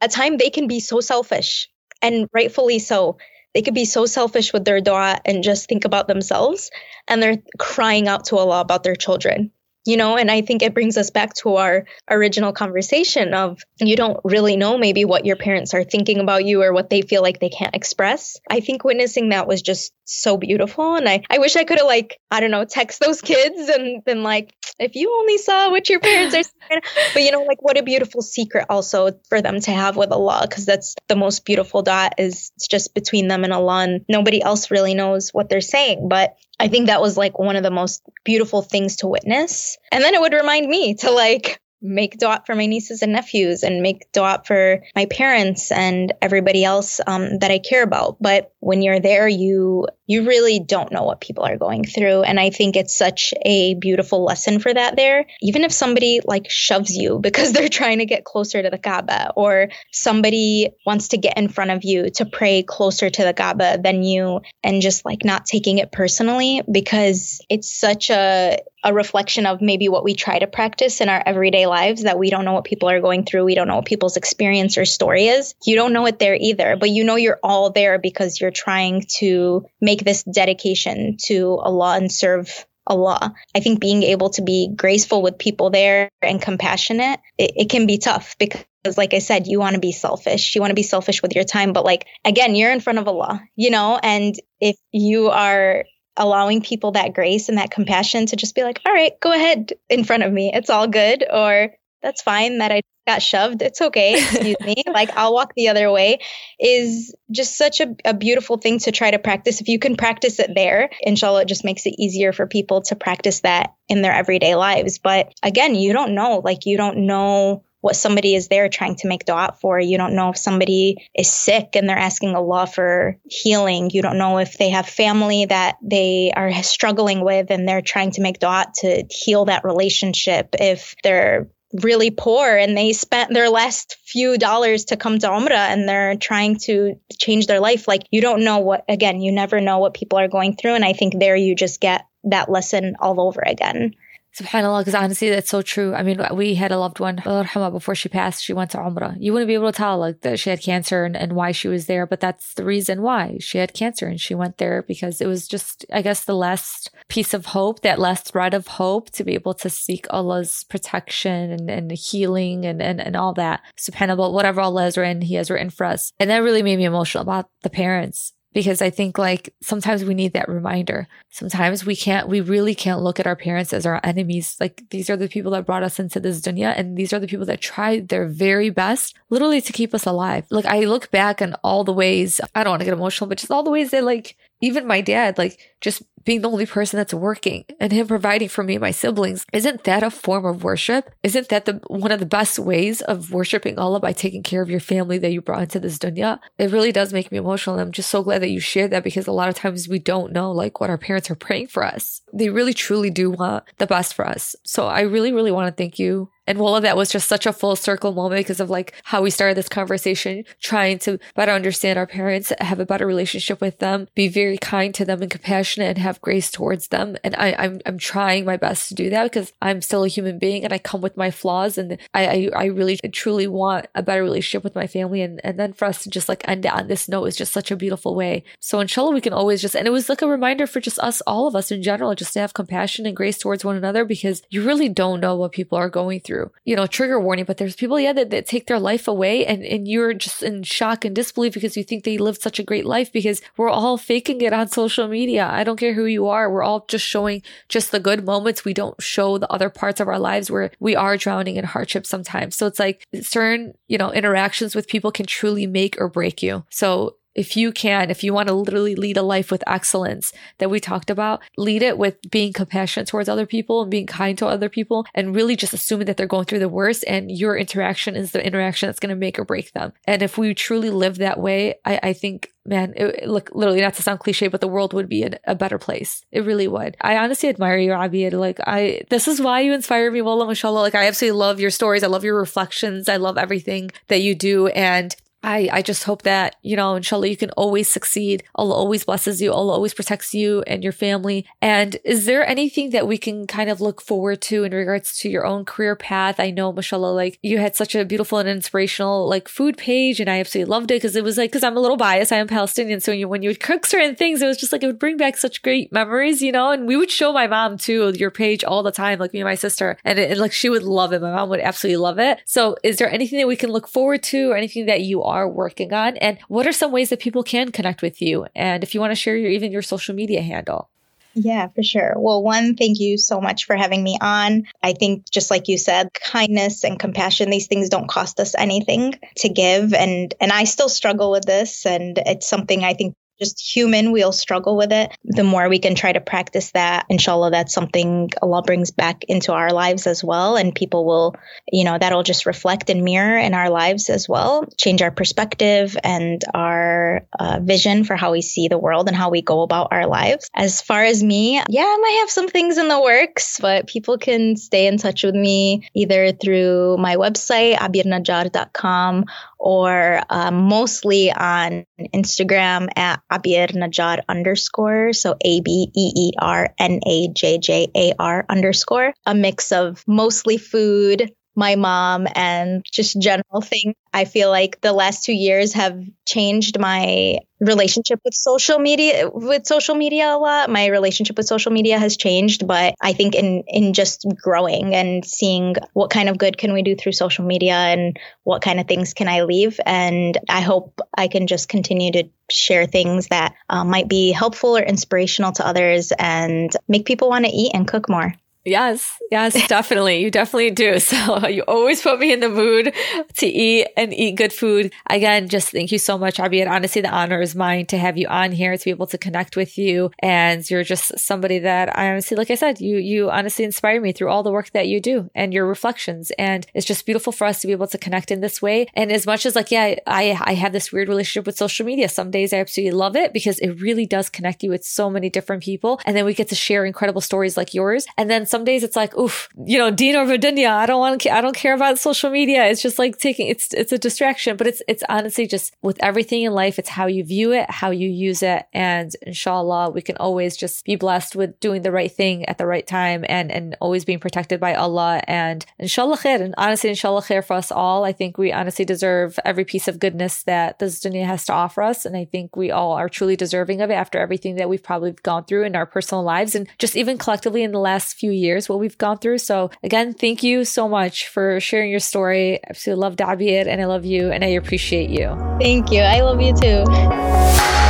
At 0.00 0.10
time 0.10 0.36
they 0.36 0.50
can 0.50 0.66
be 0.66 0.80
so 0.80 1.00
selfish 1.00 1.68
and 2.02 2.28
rightfully 2.32 2.78
so. 2.78 3.18
They 3.54 3.62
could 3.62 3.74
be 3.74 3.84
so 3.84 4.06
selfish 4.06 4.52
with 4.52 4.64
their 4.64 4.80
dua 4.80 5.20
and 5.24 5.44
just 5.44 5.68
think 5.68 5.84
about 5.84 6.08
themselves 6.08 6.70
and 7.08 7.22
they're 7.22 7.42
crying 7.58 8.08
out 8.08 8.26
to 8.26 8.36
Allah 8.36 8.60
about 8.60 8.82
their 8.82 8.96
children. 8.96 9.52
You 9.86 9.96
know, 9.96 10.16
and 10.16 10.30
I 10.30 10.40
think 10.40 10.62
it 10.62 10.74
brings 10.74 10.96
us 10.96 11.10
back 11.10 11.34
to 11.34 11.56
our 11.56 11.84
original 12.10 12.52
conversation 12.52 13.34
of 13.34 13.62
you 13.78 13.96
don't 13.96 14.18
really 14.24 14.56
know 14.56 14.78
maybe 14.78 15.04
what 15.04 15.26
your 15.26 15.36
parents 15.36 15.74
are 15.74 15.84
thinking 15.84 16.20
about 16.20 16.44
you 16.44 16.62
or 16.62 16.72
what 16.72 16.88
they 16.88 17.02
feel 17.02 17.22
like 17.22 17.38
they 17.38 17.50
can't 17.50 17.74
express. 17.74 18.38
I 18.48 18.60
think 18.60 18.84
witnessing 18.84 19.30
that 19.30 19.46
was 19.46 19.60
just 19.62 19.92
so 20.04 20.36
beautiful. 20.36 20.96
And 20.96 21.08
I, 21.08 21.22
I 21.30 21.38
wish 21.38 21.56
I 21.56 21.64
could 21.64 21.78
have 21.78 21.86
like, 21.86 22.18
I 22.30 22.40
don't 22.40 22.50
know, 22.50 22.64
text 22.64 23.00
those 23.00 23.20
kids 23.20 23.68
and 23.68 24.04
been 24.04 24.22
like, 24.22 24.54
if 24.78 24.94
you 24.94 25.14
only 25.18 25.38
saw 25.38 25.70
what 25.70 25.88
your 25.88 26.00
parents 26.00 26.34
are 26.34 26.42
saying. 26.68 26.82
But 27.12 27.22
you 27.22 27.32
know, 27.32 27.42
like 27.42 27.62
what 27.62 27.78
a 27.78 27.82
beautiful 27.82 28.22
secret 28.22 28.66
also 28.68 29.10
for 29.28 29.42
them 29.42 29.60
to 29.60 29.70
have 29.70 29.96
with 29.96 30.12
Allah, 30.12 30.46
because 30.48 30.66
that's 30.66 30.94
the 31.08 31.16
most 31.16 31.44
beautiful 31.44 31.82
dua 31.82 32.10
is 32.18 32.52
it's 32.56 32.68
just 32.68 32.94
between 32.94 33.28
them 33.28 33.44
and 33.44 33.52
Allah 33.52 33.84
and 33.84 34.04
nobody 34.08 34.42
else 34.42 34.70
really 34.70 34.94
knows 34.94 35.30
what 35.30 35.48
they're 35.48 35.60
saying. 35.60 36.08
But 36.08 36.36
I 36.58 36.68
think 36.68 36.86
that 36.86 37.00
was 37.00 37.16
like 37.16 37.38
one 37.38 37.56
of 37.56 37.62
the 37.62 37.70
most 37.70 38.02
beautiful 38.24 38.62
things 38.62 38.96
to 38.96 39.08
witness. 39.08 39.73
And 39.92 40.02
then 40.02 40.14
it 40.14 40.20
would 40.20 40.32
remind 40.32 40.68
me 40.68 40.94
to 40.96 41.10
like 41.10 41.60
make 41.84 42.16
dua 42.16 42.42
for 42.46 42.54
my 42.54 42.64
nieces 42.64 43.02
and 43.02 43.12
nephews 43.12 43.62
and 43.62 43.82
make 43.82 44.10
dua 44.12 44.42
for 44.46 44.80
my 44.96 45.04
parents 45.06 45.70
and 45.70 46.14
everybody 46.22 46.64
else 46.64 47.00
um, 47.06 47.38
that 47.40 47.50
I 47.50 47.58
care 47.58 47.82
about. 47.82 48.16
But 48.20 48.52
when 48.64 48.80
you're 48.80 49.00
there, 49.00 49.28
you 49.28 49.86
you 50.06 50.26
really 50.26 50.58
don't 50.58 50.92
know 50.92 51.02
what 51.02 51.20
people 51.20 51.44
are 51.44 51.56
going 51.56 51.84
through, 51.84 52.22
and 52.22 52.40
I 52.40 52.50
think 52.50 52.76
it's 52.76 52.96
such 52.96 53.34
a 53.44 53.74
beautiful 53.74 54.24
lesson 54.24 54.58
for 54.58 54.72
that. 54.72 54.96
There, 54.96 55.26
even 55.42 55.64
if 55.64 55.72
somebody 55.72 56.20
like 56.24 56.50
shoves 56.50 56.96
you 56.96 57.18
because 57.22 57.52
they're 57.52 57.68
trying 57.68 57.98
to 57.98 58.06
get 58.06 58.24
closer 58.24 58.62
to 58.62 58.70
the 58.70 58.78
Kaaba, 58.78 59.32
or 59.36 59.68
somebody 59.92 60.70
wants 60.86 61.08
to 61.08 61.18
get 61.18 61.36
in 61.36 61.48
front 61.48 61.72
of 61.72 61.84
you 61.84 62.08
to 62.10 62.24
pray 62.24 62.62
closer 62.62 63.10
to 63.10 63.22
the 63.22 63.34
Kaaba 63.34 63.78
than 63.82 64.02
you, 64.02 64.40
and 64.62 64.80
just 64.80 65.04
like 65.04 65.24
not 65.24 65.44
taking 65.44 65.78
it 65.78 65.92
personally 65.92 66.62
because 66.70 67.40
it's 67.50 67.70
such 67.70 68.08
a 68.10 68.58
a 68.84 68.92
reflection 68.92 69.46
of 69.46 69.62
maybe 69.62 69.88
what 69.88 70.04
we 70.04 70.14
try 70.14 70.38
to 70.38 70.46
practice 70.46 71.00
in 71.00 71.08
our 71.08 71.22
everyday 71.24 71.66
lives 71.66 72.02
that 72.02 72.18
we 72.18 72.28
don't 72.28 72.44
know 72.44 72.52
what 72.52 72.64
people 72.64 72.90
are 72.90 73.00
going 73.00 73.24
through. 73.24 73.44
We 73.44 73.54
don't 73.54 73.66
know 73.66 73.76
what 73.76 73.86
people's 73.86 74.18
experience 74.18 74.76
or 74.76 74.84
story 74.84 75.28
is. 75.28 75.54
You 75.64 75.74
don't 75.74 75.94
know 75.94 76.04
it 76.06 76.18
there 76.18 76.36
either, 76.38 76.76
but 76.78 76.90
you 76.90 77.02
know 77.02 77.16
you're 77.16 77.40
all 77.42 77.70
there 77.70 77.98
because 77.98 78.38
you're 78.38 78.50
trying 78.54 79.04
to 79.18 79.66
make 79.80 80.04
this 80.04 80.22
dedication 80.22 81.16
to 81.26 81.58
Allah 81.58 81.96
and 81.96 82.10
serve 82.10 82.66
Allah. 82.86 83.34
I 83.54 83.60
think 83.60 83.80
being 83.80 84.02
able 84.02 84.30
to 84.30 84.42
be 84.42 84.70
graceful 84.74 85.22
with 85.22 85.38
people 85.38 85.70
there 85.70 86.10
and 86.22 86.40
compassionate, 86.40 87.20
it, 87.38 87.52
it 87.56 87.70
can 87.70 87.86
be 87.86 87.98
tough 87.98 88.36
because 88.38 88.64
like 88.96 89.14
I 89.14 89.18
said, 89.18 89.46
you 89.46 89.58
want 89.58 89.74
to 89.74 89.80
be 89.80 89.92
selfish. 89.92 90.54
You 90.54 90.60
want 90.60 90.70
to 90.70 90.76
be 90.76 90.82
selfish 90.82 91.22
with 91.22 91.34
your 91.34 91.44
time. 91.44 91.72
But 91.72 91.84
like, 91.84 92.06
again, 92.24 92.54
you're 92.54 92.72
in 92.72 92.80
front 92.80 92.98
of 92.98 93.08
Allah, 93.08 93.42
you 93.56 93.70
know, 93.70 93.98
and 94.02 94.34
if 94.60 94.76
you 94.92 95.30
are 95.30 95.84
allowing 96.16 96.62
people 96.62 96.92
that 96.92 97.14
grace 97.14 97.48
and 97.48 97.58
that 97.58 97.70
compassion 97.70 98.26
to 98.26 98.36
just 98.36 98.54
be 98.54 98.62
like, 98.62 98.80
all 98.86 98.92
right, 98.92 99.12
go 99.20 99.32
ahead 99.32 99.72
in 99.88 100.04
front 100.04 100.22
of 100.22 100.32
me. 100.32 100.52
It's 100.52 100.70
all 100.70 100.86
good. 100.86 101.24
Or 101.28 101.72
that's 102.04 102.20
fine 102.22 102.58
that 102.58 102.70
I 102.70 102.82
got 103.06 103.22
shoved. 103.22 103.62
It's 103.62 103.80
okay. 103.80 104.14
Excuse 104.14 104.60
me. 104.60 104.74
Like 104.94 105.16
I'll 105.16 105.34
walk 105.34 105.54
the 105.56 105.70
other 105.70 105.90
way 105.90 106.18
is 106.60 107.16
just 107.30 107.58
such 107.58 107.80
a, 107.80 107.96
a 108.04 108.14
beautiful 108.14 108.58
thing 108.58 108.78
to 108.80 108.92
try 108.92 109.10
to 109.10 109.18
practice. 109.18 109.60
If 109.60 109.68
you 109.68 109.78
can 109.80 109.96
practice 109.96 110.38
it 110.38 110.50
there, 110.54 110.90
inshallah, 111.00 111.42
it 111.42 111.48
just 111.48 111.64
makes 111.64 111.86
it 111.86 111.94
easier 111.98 112.32
for 112.32 112.46
people 112.46 112.82
to 112.82 112.94
practice 112.94 113.40
that 113.40 113.74
in 113.88 114.02
their 114.02 114.12
everyday 114.12 114.54
lives. 114.54 114.98
But 114.98 115.32
again, 115.42 115.74
you 115.74 115.92
don't 115.92 116.14
know, 116.14 116.42
like 116.44 116.66
you 116.66 116.76
don't 116.76 117.06
know 117.06 117.64
what 117.80 117.96
somebody 117.96 118.34
is 118.34 118.48
there 118.48 118.68
trying 118.68 118.96
to 118.96 119.08
make 119.08 119.26
dua 119.26 119.54
for. 119.60 119.78
You 119.78 119.98
don't 119.98 120.14
know 120.14 120.30
if 120.30 120.38
somebody 120.38 121.08
is 121.14 121.30
sick 121.30 121.70
and 121.74 121.86
they're 121.88 121.98
asking 121.98 122.34
Allah 122.34 122.66
for 122.66 123.18
healing. 123.28 123.90
You 123.92 124.00
don't 124.00 124.16
know 124.16 124.38
if 124.38 124.56
they 124.56 124.70
have 124.70 124.88
family 124.88 125.44
that 125.44 125.76
they 125.82 126.32
are 126.34 126.62
struggling 126.62 127.22
with 127.22 127.50
and 127.50 127.68
they're 127.68 127.82
trying 127.82 128.12
to 128.12 128.22
make 128.22 128.38
dua 128.38 128.66
to 128.76 129.04
heal 129.10 129.46
that 129.46 129.64
relationship. 129.64 130.54
If 130.58 130.94
they're 131.02 131.48
really 131.82 132.10
poor 132.10 132.56
and 132.56 132.76
they 132.76 132.92
spent 132.92 133.32
their 133.32 133.50
last 133.50 133.96
few 134.04 134.38
dollars 134.38 134.86
to 134.86 134.96
come 134.96 135.18
to 135.18 135.26
Umrah 135.26 135.50
and 135.50 135.88
they're 135.88 136.16
trying 136.16 136.56
to 136.60 136.94
change 137.18 137.46
their 137.46 137.60
life. 137.60 137.88
Like 137.88 138.02
you 138.10 138.20
don't 138.20 138.44
know 138.44 138.58
what, 138.58 138.84
again, 138.88 139.20
you 139.20 139.32
never 139.32 139.60
know 139.60 139.78
what 139.78 139.94
people 139.94 140.18
are 140.18 140.28
going 140.28 140.56
through. 140.56 140.74
And 140.74 140.84
I 140.84 140.92
think 140.92 141.18
there 141.18 141.36
you 141.36 141.54
just 141.54 141.80
get 141.80 142.06
that 142.24 142.48
lesson 142.48 142.96
all 143.00 143.20
over 143.20 143.42
again. 143.44 143.94
SubhanAllah, 144.36 144.80
because 144.80 144.94
honestly, 144.94 145.30
that's 145.30 145.50
so 145.50 145.62
true. 145.62 145.94
I 145.94 146.02
mean, 146.02 146.20
we 146.32 146.54
had 146.54 146.72
a 146.72 146.78
loved 146.78 146.98
one, 146.98 147.16
before 147.16 147.94
she 147.94 148.08
passed, 148.08 148.42
she 148.42 148.52
went 148.52 148.72
to 148.72 148.78
Umrah. 148.78 149.16
You 149.18 149.32
wouldn't 149.32 149.48
be 149.48 149.54
able 149.54 149.70
to 149.70 149.76
tell 149.76 149.98
like 149.98 150.22
that 150.22 150.40
she 150.40 150.50
had 150.50 150.60
cancer 150.60 151.04
and, 151.04 151.16
and 151.16 151.34
why 151.34 151.52
she 151.52 151.68
was 151.68 151.86
there, 151.86 152.06
but 152.06 152.20
that's 152.20 152.54
the 152.54 152.64
reason 152.64 153.02
why 153.02 153.38
she 153.40 153.58
had 153.58 153.74
cancer 153.74 154.06
and 154.06 154.20
she 154.20 154.34
went 154.34 154.58
there 154.58 154.82
because 154.82 155.20
it 155.20 155.26
was 155.26 155.46
just, 155.46 155.86
I 155.92 156.02
guess, 156.02 156.24
the 156.24 156.34
last 156.34 156.90
piece 157.08 157.32
of 157.32 157.46
hope, 157.46 157.80
that 157.82 157.98
last 157.98 158.32
thread 158.32 158.54
of 158.54 158.66
hope 158.66 159.10
to 159.10 159.24
be 159.24 159.34
able 159.34 159.54
to 159.54 159.70
seek 159.70 160.06
Allah's 160.10 160.64
protection 160.64 161.52
and, 161.52 161.70
and 161.70 161.92
healing 161.92 162.64
and, 162.64 162.82
and, 162.82 163.00
and 163.00 163.16
all 163.16 163.34
that. 163.34 163.62
SubhanAllah, 163.78 164.32
whatever 164.32 164.60
Allah 164.60 164.82
has 164.82 164.98
written, 164.98 165.22
He 165.22 165.34
has 165.34 165.50
written 165.50 165.70
for 165.70 165.84
us. 165.86 166.12
And 166.18 166.30
that 166.30 166.38
really 166.38 166.62
made 166.62 166.78
me 166.78 166.84
emotional 166.84 167.22
about 167.22 167.48
the 167.62 167.70
parents 167.70 168.32
because 168.54 168.80
I 168.80 168.88
think 168.88 169.18
like 169.18 169.52
sometimes 169.60 170.04
we 170.04 170.14
need 170.14 170.32
that 170.32 170.48
reminder. 170.48 171.08
Sometimes 171.30 171.84
we 171.84 171.96
can't, 171.96 172.28
we 172.28 172.40
really 172.40 172.74
can't 172.74 173.02
look 173.02 173.20
at 173.20 173.26
our 173.26 173.36
parents 173.36 173.72
as 173.72 173.84
our 173.84 174.00
enemies. 174.04 174.56
Like 174.60 174.84
these 174.90 175.10
are 175.10 175.16
the 175.16 175.28
people 175.28 175.50
that 175.52 175.66
brought 175.66 175.82
us 175.82 175.98
into 175.98 176.20
this 176.20 176.40
dunya 176.40 176.72
and 176.74 176.96
these 176.96 177.12
are 177.12 177.18
the 177.18 177.26
people 177.26 177.46
that 177.46 177.60
tried 177.60 178.08
their 178.08 178.26
very 178.26 178.70
best 178.70 179.16
literally 179.28 179.60
to 179.60 179.72
keep 179.72 179.92
us 179.92 180.06
alive. 180.06 180.46
Like 180.50 180.66
I 180.66 180.84
look 180.84 181.10
back 181.10 181.42
on 181.42 181.54
all 181.64 181.82
the 181.82 181.92
ways, 181.92 182.40
I 182.54 182.62
don't 182.62 182.70
want 182.70 182.80
to 182.80 182.86
get 182.86 182.94
emotional, 182.94 183.28
but 183.28 183.38
just 183.38 183.50
all 183.50 183.64
the 183.64 183.70
ways 183.70 183.90
that 183.90 184.04
like 184.04 184.36
even 184.60 184.86
my 184.86 185.00
dad, 185.00 185.36
like 185.36 185.58
just 185.80 186.02
being 186.24 186.40
the 186.40 186.50
only 186.50 186.66
person 186.66 186.96
that's 186.96 187.14
working 187.14 187.64
and 187.80 187.92
him 187.92 188.06
providing 188.06 188.48
for 188.48 188.62
me 188.62 188.74
and 188.74 188.80
my 188.80 188.90
siblings, 188.90 189.46
isn't 189.52 189.84
that 189.84 190.02
a 190.02 190.10
form 190.10 190.44
of 190.44 190.64
worship? 190.64 191.10
Isn't 191.22 191.48
that 191.48 191.64
the 191.64 191.80
one 191.86 192.12
of 192.12 192.20
the 192.20 192.26
best 192.26 192.58
ways 192.58 193.00
of 193.02 193.32
worshiping 193.32 193.78
Allah 193.78 194.00
by 194.00 194.12
taking 194.12 194.42
care 194.42 194.62
of 194.62 194.70
your 194.70 194.80
family 194.80 195.18
that 195.18 195.32
you 195.32 195.40
brought 195.40 195.62
into 195.62 195.80
this 195.80 195.98
dunya? 195.98 196.38
It 196.58 196.72
really 196.72 196.92
does 196.92 197.12
make 197.12 197.30
me 197.30 197.38
emotional. 197.38 197.76
And 197.76 197.82
I'm 197.82 197.92
just 197.92 198.10
so 198.10 198.22
glad 198.22 198.42
that 198.42 198.50
you 198.50 198.60
shared 198.60 198.90
that 198.90 199.04
because 199.04 199.26
a 199.26 199.32
lot 199.32 199.48
of 199.48 199.54
times 199.54 199.88
we 199.88 199.98
don't 199.98 200.32
know 200.32 200.50
like 200.50 200.80
what 200.80 200.90
our 200.90 200.98
parents 200.98 201.30
are 201.30 201.36
praying 201.36 201.68
for 201.68 201.84
us. 201.84 202.22
They 202.32 202.48
really 202.48 202.74
truly 202.74 203.10
do 203.10 203.30
want 203.30 203.64
the 203.78 203.86
best 203.86 204.14
for 204.14 204.26
us. 204.26 204.56
So 204.64 204.86
I 204.86 205.02
really, 205.02 205.32
really 205.32 205.52
want 205.52 205.68
to 205.68 205.82
thank 205.82 205.98
you 205.98 206.30
and 206.46 206.60
all 206.60 206.80
that 206.80 206.96
was 206.96 207.10
just 207.10 207.28
such 207.28 207.46
a 207.46 207.52
full 207.52 207.76
circle 207.76 208.12
moment 208.12 208.40
because 208.40 208.60
of 208.60 208.70
like 208.70 208.92
how 209.04 209.22
we 209.22 209.30
started 209.30 209.56
this 209.56 209.68
conversation, 209.68 210.44
trying 210.60 210.98
to 211.00 211.18
better 211.34 211.52
understand 211.52 211.98
our 211.98 212.06
parents, 212.06 212.52
have 212.60 212.80
a 212.80 212.86
better 212.86 213.06
relationship 213.06 213.60
with 213.60 213.78
them, 213.78 214.08
be 214.14 214.28
very 214.28 214.58
kind 214.58 214.94
to 214.94 215.04
them 215.04 215.22
and 215.22 215.30
compassionate 215.30 215.88
and 215.88 215.98
have 215.98 216.13
grace 216.20 216.50
towards 216.50 216.88
them. 216.88 217.16
And 217.24 217.34
I, 217.36 217.54
I'm, 217.58 217.80
I'm 217.86 217.98
trying 217.98 218.44
my 218.44 218.56
best 218.56 218.88
to 218.88 218.94
do 218.94 219.10
that 219.10 219.24
because 219.24 219.52
I'm 219.62 219.80
still 219.80 220.04
a 220.04 220.08
human 220.08 220.38
being 220.38 220.64
and 220.64 220.72
I 220.72 220.78
come 220.78 221.00
with 221.00 221.16
my 221.16 221.30
flaws 221.30 221.78
and 221.78 221.98
I, 222.12 222.26
I, 222.26 222.50
I 222.54 222.64
really 222.66 222.98
truly 223.12 223.46
want 223.46 223.86
a 223.94 224.02
better 224.02 224.22
relationship 224.22 224.64
with 224.64 224.74
my 224.74 224.86
family. 224.86 225.22
And, 225.22 225.40
and 225.42 225.58
then 225.58 225.72
for 225.72 225.86
us 225.86 226.02
to 226.02 226.10
just 226.10 226.28
like 226.28 226.46
end 226.46 226.66
it 226.66 226.72
on 226.72 226.88
this 226.88 227.08
note 227.08 227.24
is 227.24 227.36
just 227.36 227.52
such 227.52 227.70
a 227.70 227.76
beautiful 227.76 228.14
way. 228.14 228.44
So 228.60 228.80
inshallah, 228.80 229.14
we 229.14 229.20
can 229.20 229.32
always 229.32 229.62
just, 229.62 229.74
and 229.74 229.86
it 229.86 229.90
was 229.90 230.08
like 230.08 230.22
a 230.22 230.28
reminder 230.28 230.66
for 230.66 230.80
just 230.80 230.98
us, 230.98 231.22
all 231.22 231.46
of 231.46 231.56
us 231.56 231.70
in 231.70 231.82
general, 231.82 232.14
just 232.14 232.34
to 232.34 232.40
have 232.40 232.54
compassion 232.54 233.06
and 233.06 233.16
grace 233.16 233.38
towards 233.38 233.64
one 233.64 233.76
another 233.76 234.04
because 234.04 234.42
you 234.50 234.62
really 234.62 234.90
don't 234.90 235.20
know 235.20 235.36
what 235.36 235.52
people 235.52 235.78
are 235.78 235.88
going 235.88 236.20
through 236.20 236.34
through. 236.34 236.50
You 236.64 236.76
know, 236.76 236.86
trigger 236.86 237.20
warning, 237.20 237.44
but 237.44 237.58
there's 237.58 237.76
people, 237.76 237.98
yeah, 238.00 238.12
that, 238.12 238.30
that 238.30 238.46
take 238.46 238.66
their 238.66 238.78
life 238.78 239.06
away 239.06 239.46
and, 239.46 239.62
and 239.64 239.86
you're 239.86 240.14
just 240.14 240.42
in 240.42 240.62
shock 240.62 241.04
and 241.04 241.14
disbelief 241.14 241.54
because 241.54 241.76
you 241.76 241.84
think 241.84 242.04
they 242.04 242.18
lived 242.18 242.40
such 242.40 242.58
a 242.58 242.64
great 242.64 242.84
life 242.84 243.12
because 243.12 243.40
we're 243.56 243.68
all 243.68 243.96
faking 243.96 244.40
it 244.40 244.52
on 244.52 244.68
social 244.68 245.08
media. 245.08 245.48
I 245.50 245.64
don't 245.64 245.78
care 245.78 245.94
who 245.94 246.03
you 246.06 246.28
are. 246.28 246.50
We're 246.50 246.62
all 246.62 246.84
just 246.88 247.06
showing 247.06 247.42
just 247.68 247.92
the 247.92 248.00
good 248.00 248.24
moments. 248.24 248.64
We 248.64 248.74
don't 248.74 249.00
show 249.02 249.38
the 249.38 249.50
other 249.50 249.70
parts 249.70 250.00
of 250.00 250.08
our 250.08 250.18
lives 250.18 250.50
where 250.50 250.70
we 250.80 250.96
are 250.96 251.16
drowning 251.16 251.56
in 251.56 251.64
hardship 251.64 252.06
sometimes. 252.06 252.56
So 252.56 252.66
it's 252.66 252.78
like 252.78 253.06
certain, 253.20 253.74
you 253.88 253.98
know, 253.98 254.12
interactions 254.12 254.74
with 254.74 254.88
people 254.88 255.12
can 255.12 255.26
truly 255.26 255.66
make 255.66 256.00
or 256.00 256.08
break 256.08 256.42
you. 256.42 256.64
So 256.70 257.16
if 257.34 257.56
you 257.56 257.72
can, 257.72 258.10
if 258.10 258.22
you 258.22 258.32
want 258.32 258.48
to 258.48 258.54
literally 258.54 258.94
lead 258.94 259.16
a 259.16 259.22
life 259.22 259.50
with 259.50 259.64
excellence 259.66 260.32
that 260.58 260.70
we 260.70 260.80
talked 260.80 261.10
about, 261.10 261.40
lead 261.56 261.82
it 261.82 261.98
with 261.98 262.16
being 262.30 262.52
compassionate 262.52 263.08
towards 263.08 263.28
other 263.28 263.46
people 263.46 263.82
and 263.82 263.90
being 263.90 264.06
kind 264.06 264.38
to 264.38 264.46
other 264.46 264.68
people 264.68 265.06
and 265.14 265.34
really 265.34 265.56
just 265.56 265.74
assuming 265.74 266.06
that 266.06 266.16
they're 266.16 266.26
going 266.26 266.44
through 266.44 266.58
the 266.58 266.68
worst 266.68 267.04
and 267.06 267.30
your 267.30 267.56
interaction 267.56 268.16
is 268.16 268.32
the 268.32 268.44
interaction 268.44 268.88
that's 268.88 269.00
going 269.00 269.10
to 269.10 269.16
make 269.16 269.38
or 269.38 269.44
break 269.44 269.72
them. 269.72 269.92
And 270.06 270.22
if 270.22 270.38
we 270.38 270.54
truly 270.54 270.90
live 270.90 271.16
that 271.18 271.40
way, 271.40 271.74
I, 271.84 272.00
I 272.02 272.12
think 272.12 272.52
man, 272.66 272.94
it, 272.96 273.28
look, 273.28 273.50
literally 273.52 273.80
not 273.80 273.94
to 273.94 274.02
sound 274.02 274.20
cliche, 274.20 274.48
but 274.48 274.60
the 274.60 274.68
world 274.68 274.92
would 274.94 275.08
be 275.08 275.22
a, 275.22 275.38
a 275.44 275.54
better 275.54 275.78
place. 275.78 276.24
It 276.32 276.44
really 276.44 276.68
would. 276.68 276.96
I 277.00 277.16
honestly 277.18 277.48
admire 277.48 277.78
you, 277.78 277.90
Abeer. 277.90 278.32
Like, 278.32 278.58
I, 278.66 279.02
this 279.10 279.28
is 279.28 279.40
why 279.40 279.60
you 279.60 279.72
inspire 279.72 280.10
me, 280.10 280.22
Wallah, 280.22 280.46
mashallah. 280.46 280.80
Like, 280.80 280.94
I 280.94 281.06
absolutely 281.06 281.38
love 281.38 281.60
your 281.60 281.70
stories. 281.70 282.02
I 282.02 282.06
love 282.06 282.24
your 282.24 282.38
reflections. 282.38 283.08
I 283.08 283.16
love 283.16 283.36
everything 283.36 283.90
that 284.08 284.22
you 284.22 284.34
do. 284.34 284.68
And 284.68 285.14
I, 285.44 285.68
I 285.70 285.82
just 285.82 286.04
hope 286.04 286.22
that, 286.22 286.56
you 286.62 286.74
know, 286.74 286.96
inshallah, 286.96 287.28
you 287.28 287.36
can 287.36 287.50
always 287.50 287.86
succeed. 287.86 288.42
Allah 288.54 288.74
always 288.74 289.04
blesses 289.04 289.42
you. 289.42 289.52
Allah 289.52 289.74
always 289.74 289.92
protects 289.92 290.32
you 290.32 290.62
and 290.66 290.82
your 290.82 290.92
family. 290.92 291.46
And 291.60 291.98
is 292.02 292.24
there 292.24 292.48
anything 292.48 292.90
that 292.90 293.06
we 293.06 293.18
can 293.18 293.46
kind 293.46 293.68
of 293.68 293.80
look 293.82 294.00
forward 294.00 294.40
to 294.42 294.64
in 294.64 294.72
regards 294.72 295.18
to 295.18 295.28
your 295.28 295.44
own 295.44 295.66
career 295.66 295.96
path? 295.96 296.40
I 296.40 296.50
know, 296.50 296.72
mashallah, 296.72 297.12
like 297.12 297.38
you 297.42 297.58
had 297.58 297.76
such 297.76 297.94
a 297.94 298.06
beautiful 298.06 298.38
and 298.38 298.48
inspirational 298.48 299.28
like 299.28 299.46
food 299.46 299.76
page 299.76 300.18
and 300.18 300.30
I 300.30 300.40
absolutely 300.40 300.70
loved 300.70 300.90
it 300.90 300.94
because 300.94 301.14
it 301.14 301.22
was 301.22 301.36
like, 301.36 301.50
because 301.50 301.62
I'm 301.62 301.76
a 301.76 301.80
little 301.80 301.98
biased. 301.98 302.32
I 302.32 302.36
am 302.36 302.48
Palestinian. 302.48 303.00
So 303.00 303.12
you, 303.12 303.28
when 303.28 303.42
you 303.42 303.50
would 303.50 303.60
cook 303.60 303.84
certain 303.84 304.16
things, 304.16 304.40
it 304.40 304.46
was 304.46 304.56
just 304.56 304.72
like, 304.72 304.82
it 304.82 304.86
would 304.86 304.98
bring 304.98 305.18
back 305.18 305.36
such 305.36 305.60
great 305.60 305.92
memories, 305.92 306.40
you 306.40 306.52
know, 306.52 306.70
and 306.70 306.86
we 306.86 306.96
would 306.96 307.10
show 307.10 307.34
my 307.34 307.46
mom 307.46 307.76
too, 307.76 308.14
your 308.16 308.30
page 308.30 308.64
all 308.64 308.82
the 308.82 308.90
time, 308.90 309.18
like 309.18 309.34
me 309.34 309.40
and 309.40 309.46
my 309.46 309.56
sister. 309.56 309.98
And, 310.04 310.18
it, 310.18 310.30
and 310.30 310.40
like 310.40 310.52
she 310.52 310.70
would 310.70 310.84
love 310.84 311.12
it. 311.12 311.20
My 311.20 311.34
mom 311.34 311.50
would 311.50 311.60
absolutely 311.60 311.98
love 311.98 312.18
it. 312.18 312.40
So 312.46 312.76
is 312.82 312.96
there 312.96 313.10
anything 313.10 313.38
that 313.40 313.46
we 313.48 313.56
can 313.56 313.70
look 313.70 313.88
forward 313.88 314.22
to 314.24 314.50
or 314.50 314.56
anything 314.56 314.86
that 314.86 315.02
you 315.02 315.22
are 315.22 315.33
working 315.42 315.92
on? 315.92 316.16
And 316.18 316.38
what 316.48 316.66
are 316.66 316.72
some 316.72 316.92
ways 316.92 317.10
that 317.10 317.20
people 317.20 317.42
can 317.42 317.72
connect 317.72 318.02
with 318.02 318.22
you? 318.22 318.46
And 318.54 318.82
if 318.82 318.94
you 318.94 319.00
want 319.00 319.10
to 319.10 319.16
share 319.16 319.36
your 319.36 319.50
even 319.50 319.72
your 319.72 319.82
social 319.82 320.14
media 320.14 320.42
handle. 320.42 320.90
Yeah, 321.34 321.68
for 321.68 321.82
sure. 321.82 322.14
Well, 322.16 322.42
one, 322.42 322.76
thank 322.76 323.00
you 323.00 323.18
so 323.18 323.40
much 323.40 323.64
for 323.64 323.74
having 323.74 324.02
me 324.02 324.16
on. 324.20 324.66
I 324.82 324.92
think 324.92 325.28
just 325.30 325.50
like 325.50 325.66
you 325.66 325.76
said, 325.76 326.10
kindness 326.12 326.84
and 326.84 326.98
compassion, 326.98 327.50
these 327.50 327.66
things 327.66 327.88
don't 327.88 328.08
cost 328.08 328.38
us 328.38 328.54
anything 328.56 329.14
to 329.38 329.48
give 329.48 329.92
and 329.94 330.32
and 330.40 330.52
I 330.52 330.64
still 330.64 330.88
struggle 330.88 331.32
with 331.32 331.44
this 331.44 331.86
and 331.86 332.18
it's 332.18 332.48
something 332.48 332.84
I 332.84 332.94
think 332.94 333.14
just 333.38 333.60
human, 333.60 334.12
we'll 334.12 334.32
struggle 334.32 334.76
with 334.76 334.92
it. 334.92 335.16
The 335.24 335.44
more 335.44 335.68
we 335.68 335.78
can 335.78 335.94
try 335.94 336.12
to 336.12 336.20
practice 336.20 336.70
that, 336.72 337.06
inshallah, 337.08 337.50
that's 337.50 337.72
something 337.72 338.30
Allah 338.40 338.62
brings 338.62 338.90
back 338.90 339.24
into 339.24 339.52
our 339.52 339.72
lives 339.72 340.06
as 340.06 340.22
well. 340.22 340.56
And 340.56 340.74
people 340.74 341.04
will, 341.04 341.36
you 341.70 341.84
know, 341.84 341.98
that'll 341.98 342.22
just 342.22 342.46
reflect 342.46 342.90
and 342.90 343.02
mirror 343.04 343.38
in 343.38 343.54
our 343.54 343.70
lives 343.70 344.10
as 344.10 344.28
well, 344.28 344.66
change 344.78 345.02
our 345.02 345.10
perspective 345.10 345.96
and 346.02 346.42
our 346.54 347.26
uh, 347.38 347.60
vision 347.62 348.04
for 348.04 348.16
how 348.16 348.32
we 348.32 348.42
see 348.42 348.68
the 348.68 348.78
world 348.78 349.08
and 349.08 349.16
how 349.16 349.30
we 349.30 349.42
go 349.42 349.62
about 349.62 349.88
our 349.90 350.06
lives. 350.06 350.48
As 350.54 350.80
far 350.80 351.02
as 351.04 351.22
me, 351.22 351.54
yeah, 351.68 351.82
I 351.82 351.98
might 352.00 352.18
have 352.20 352.30
some 352.30 352.48
things 352.48 352.78
in 352.78 352.88
the 352.88 353.00
works, 353.00 353.58
but 353.60 353.86
people 353.86 354.18
can 354.18 354.56
stay 354.56 354.86
in 354.86 354.98
touch 354.98 355.24
with 355.24 355.34
me 355.34 355.88
either 355.94 356.32
through 356.32 356.96
my 356.98 357.16
website, 357.16 357.76
abirnajjar.com, 357.76 359.24
or 359.64 360.20
uh, 360.28 360.50
mostly 360.50 361.32
on 361.32 361.86
Instagram 362.14 362.88
at 362.96 363.22
Abeer 363.32 363.72
Najjar 363.72 364.20
underscore. 364.28 365.14
So 365.14 365.36
A 365.40 365.60
B 365.60 365.88
E 365.96 366.12
E 366.14 366.32
R 366.38 366.68
N 366.78 367.00
A 367.06 367.28
J 367.28 367.56
J 367.58 367.88
A 367.96 368.12
R 368.18 368.44
underscore. 368.50 369.14
A 369.24 369.34
mix 369.34 369.72
of 369.72 370.04
mostly 370.06 370.58
food, 370.58 371.32
my 371.54 371.76
mom 371.76 372.26
and 372.34 372.84
just 372.90 373.20
general 373.20 373.60
thing. 373.60 373.94
I 374.12 374.24
feel 374.24 374.50
like 374.50 374.80
the 374.80 374.92
last 374.92 375.24
two 375.24 375.32
years 375.32 375.72
have 375.74 376.00
changed 376.26 376.78
my 376.78 377.38
relationship 377.60 378.20
with 378.24 378.34
social 378.34 378.78
media 378.78 379.28
with 379.28 379.66
social 379.66 379.94
media 379.94 380.34
a 380.34 380.38
lot. 380.38 380.70
My 380.70 380.86
relationship 380.86 381.36
with 381.36 381.46
social 381.46 381.72
media 381.72 381.98
has 381.98 382.16
changed, 382.16 382.66
but 382.66 382.94
I 383.00 383.12
think 383.12 383.34
in 383.34 383.64
in 383.66 383.92
just 383.92 384.26
growing 384.36 384.94
and 384.94 385.24
seeing 385.24 385.76
what 385.92 386.10
kind 386.10 386.28
of 386.28 386.38
good 386.38 386.58
can 386.58 386.72
we 386.72 386.82
do 386.82 386.96
through 386.96 387.12
social 387.12 387.44
media 387.44 387.74
and 387.74 388.18
what 388.42 388.62
kind 388.62 388.80
of 388.80 388.86
things 388.86 389.14
can 389.14 389.28
I 389.28 389.42
leave 389.42 389.80
and 389.86 390.36
I 390.48 390.60
hope 390.60 391.00
I 391.16 391.28
can 391.28 391.46
just 391.46 391.68
continue 391.68 392.12
to 392.12 392.24
share 392.50 392.86
things 392.86 393.28
that 393.28 393.54
uh, 393.68 393.84
might 393.84 394.08
be 394.08 394.32
helpful 394.32 394.76
or 394.76 394.82
inspirational 394.82 395.52
to 395.52 395.66
others 395.66 396.12
and 396.18 396.70
make 396.88 397.06
people 397.06 397.30
want 397.30 397.46
to 397.46 397.50
eat 397.50 397.72
and 397.74 397.88
cook 397.88 398.08
more. 398.08 398.34
Yes, 398.64 399.18
yes, 399.30 399.68
definitely. 399.68 400.22
You 400.22 400.30
definitely 400.30 400.70
do. 400.70 400.98
So 401.04 401.46
you 401.48 401.62
always 401.68 402.00
put 402.00 402.18
me 402.18 402.32
in 402.32 402.40
the 402.40 402.48
mood 402.48 402.92
to 403.36 403.46
eat 403.46 403.88
and 403.96 404.12
eat 404.14 404.36
good 404.36 404.52
food. 404.52 404.92
Again, 405.10 405.48
just 405.48 405.70
thank 405.70 405.92
you 405.92 405.98
so 405.98 406.16
much, 406.16 406.38
Abeer. 406.38 406.68
Honestly, 406.68 407.02
the 407.02 407.10
honor 407.10 407.40
is 407.40 407.54
mine 407.54 407.86
to 407.86 407.98
have 407.98 408.16
you 408.16 408.26
on 408.26 408.52
here 408.52 408.76
to 408.76 408.84
be 408.84 408.90
able 408.90 409.06
to 409.08 409.18
connect 409.18 409.56
with 409.56 409.76
you. 409.76 410.10
And 410.20 410.68
you're 410.70 410.82
just 410.82 411.18
somebody 411.18 411.58
that 411.60 411.96
I 411.96 412.10
honestly, 412.10 412.36
like 412.36 412.50
I 412.50 412.54
said, 412.54 412.80
you 412.80 412.96
you 412.96 413.30
honestly 413.30 413.64
inspire 413.64 414.00
me 414.00 414.12
through 414.12 414.30
all 414.30 414.42
the 414.42 414.50
work 414.50 414.70
that 414.70 414.88
you 414.88 414.98
do 415.00 415.30
and 415.34 415.52
your 415.52 415.66
reflections. 415.66 416.32
And 416.38 416.66
it's 416.74 416.86
just 416.86 417.04
beautiful 417.04 417.32
for 417.32 417.46
us 417.46 417.60
to 417.60 417.66
be 417.66 417.72
able 417.72 417.88
to 417.88 417.98
connect 417.98 418.30
in 418.30 418.40
this 418.40 418.62
way. 418.62 418.86
And 418.94 419.12
as 419.12 419.26
much 419.26 419.44
as 419.46 419.54
like, 419.54 419.70
yeah, 419.70 419.96
I 420.06 420.38
I 420.40 420.54
have 420.54 420.72
this 420.72 420.90
weird 420.90 421.08
relationship 421.08 421.46
with 421.46 421.56
social 421.56 421.84
media. 421.84 422.08
Some 422.08 422.30
days 422.30 422.52
I 422.52 422.58
absolutely 422.58 422.96
love 422.96 423.14
it 423.14 423.32
because 423.32 423.58
it 423.58 423.80
really 423.80 424.06
does 424.06 424.30
connect 424.30 424.62
you 424.62 424.70
with 424.70 424.84
so 424.84 425.10
many 425.10 425.28
different 425.28 425.62
people. 425.62 426.00
And 426.06 426.16
then 426.16 426.24
we 426.24 426.34
get 426.34 426.48
to 426.48 426.54
share 426.54 426.84
incredible 426.84 427.20
stories 427.20 427.56
like 427.56 427.74
yours. 427.74 428.06
And 428.16 428.30
then 428.30 428.46
some 428.54 428.64
days 428.64 428.84
it's 428.84 428.94
like, 428.94 429.18
oof, 429.18 429.48
you 429.66 429.78
know, 429.78 429.90
Deen 429.90 430.14
or 430.14 430.26
Dunya. 430.26 430.70
I 430.70 430.86
don't 430.86 431.00
want 431.00 431.20
to, 431.22 431.34
I 431.34 431.40
don't 431.40 431.56
care 431.56 431.74
about 431.74 431.98
social 431.98 432.30
media. 432.30 432.66
It's 432.66 432.80
just 432.80 433.00
like 433.00 433.18
taking, 433.18 433.48
it's, 433.48 433.74
it's 433.74 433.90
a 433.90 433.98
distraction, 433.98 434.56
but 434.56 434.68
it's, 434.68 434.80
it's 434.86 435.02
honestly 435.08 435.48
just 435.48 435.74
with 435.82 436.00
everything 436.00 436.42
in 436.42 436.52
life, 436.52 436.78
it's 436.78 436.88
how 436.88 437.06
you 437.06 437.24
view 437.24 437.50
it, 437.50 437.68
how 437.68 437.90
you 437.90 438.08
use 438.08 438.44
it. 438.44 438.64
And 438.72 439.10
inshallah, 439.22 439.90
we 439.90 440.02
can 440.02 440.16
always 440.18 440.56
just 440.56 440.84
be 440.84 440.94
blessed 440.94 441.34
with 441.34 441.58
doing 441.58 441.82
the 441.82 441.90
right 441.90 442.12
thing 442.12 442.44
at 442.44 442.58
the 442.58 442.64
right 442.64 442.86
time 442.86 443.24
and, 443.28 443.50
and 443.50 443.76
always 443.80 444.04
being 444.04 444.20
protected 444.20 444.60
by 444.60 444.74
Allah. 444.74 445.20
And 445.26 445.66
inshallah 445.80 446.18
khair. 446.18 446.40
And 446.40 446.54
honestly, 446.56 446.90
inshallah 446.90 447.22
khair 447.22 447.44
for 447.44 447.54
us 447.54 447.72
all. 447.72 448.04
I 448.04 448.12
think 448.12 448.38
we 448.38 448.52
honestly 448.52 448.84
deserve 448.84 449.36
every 449.44 449.64
piece 449.64 449.88
of 449.88 449.98
goodness 449.98 450.44
that 450.44 450.78
this 450.78 451.00
dunya 451.00 451.26
has 451.26 451.44
to 451.46 451.52
offer 451.52 451.82
us. 451.82 452.06
And 452.06 452.16
I 452.16 452.24
think 452.24 452.54
we 452.54 452.70
all 452.70 452.92
are 452.92 453.08
truly 453.08 453.34
deserving 453.34 453.80
of 453.80 453.90
it 453.90 453.94
after 453.94 454.20
everything 454.20 454.54
that 454.54 454.68
we've 454.68 454.80
probably 454.80 455.10
gone 455.24 455.44
through 455.44 455.64
in 455.64 455.74
our 455.74 455.86
personal 455.86 456.22
lives 456.22 456.54
and 456.54 456.68
just 456.78 456.94
even 456.94 457.18
collectively 457.18 457.64
in 457.64 457.72
the 457.72 457.80
last 457.80 458.14
few 458.14 458.30
years, 458.44 458.68
what 458.68 458.78
we've 458.78 458.98
gone 458.98 459.18
through. 459.18 459.38
So 459.38 459.70
again, 459.82 460.14
thank 460.14 460.42
you 460.42 460.64
so 460.64 460.88
much 460.88 461.28
for 461.28 461.60
sharing 461.60 461.90
your 461.90 462.00
story. 462.00 462.56
I 462.56 462.60
absolutely 462.70 463.00
love 463.00 463.16
Dabiet 463.16 463.66
and 463.66 463.80
I 463.80 463.86
love 463.86 464.04
you 464.04 464.30
and 464.30 464.44
I 464.44 464.48
appreciate 464.48 465.10
you. 465.10 465.36
Thank 465.60 465.90
you. 465.90 466.00
I 466.00 466.20
love 466.20 466.40
you 466.40 466.54
too. 466.54 467.83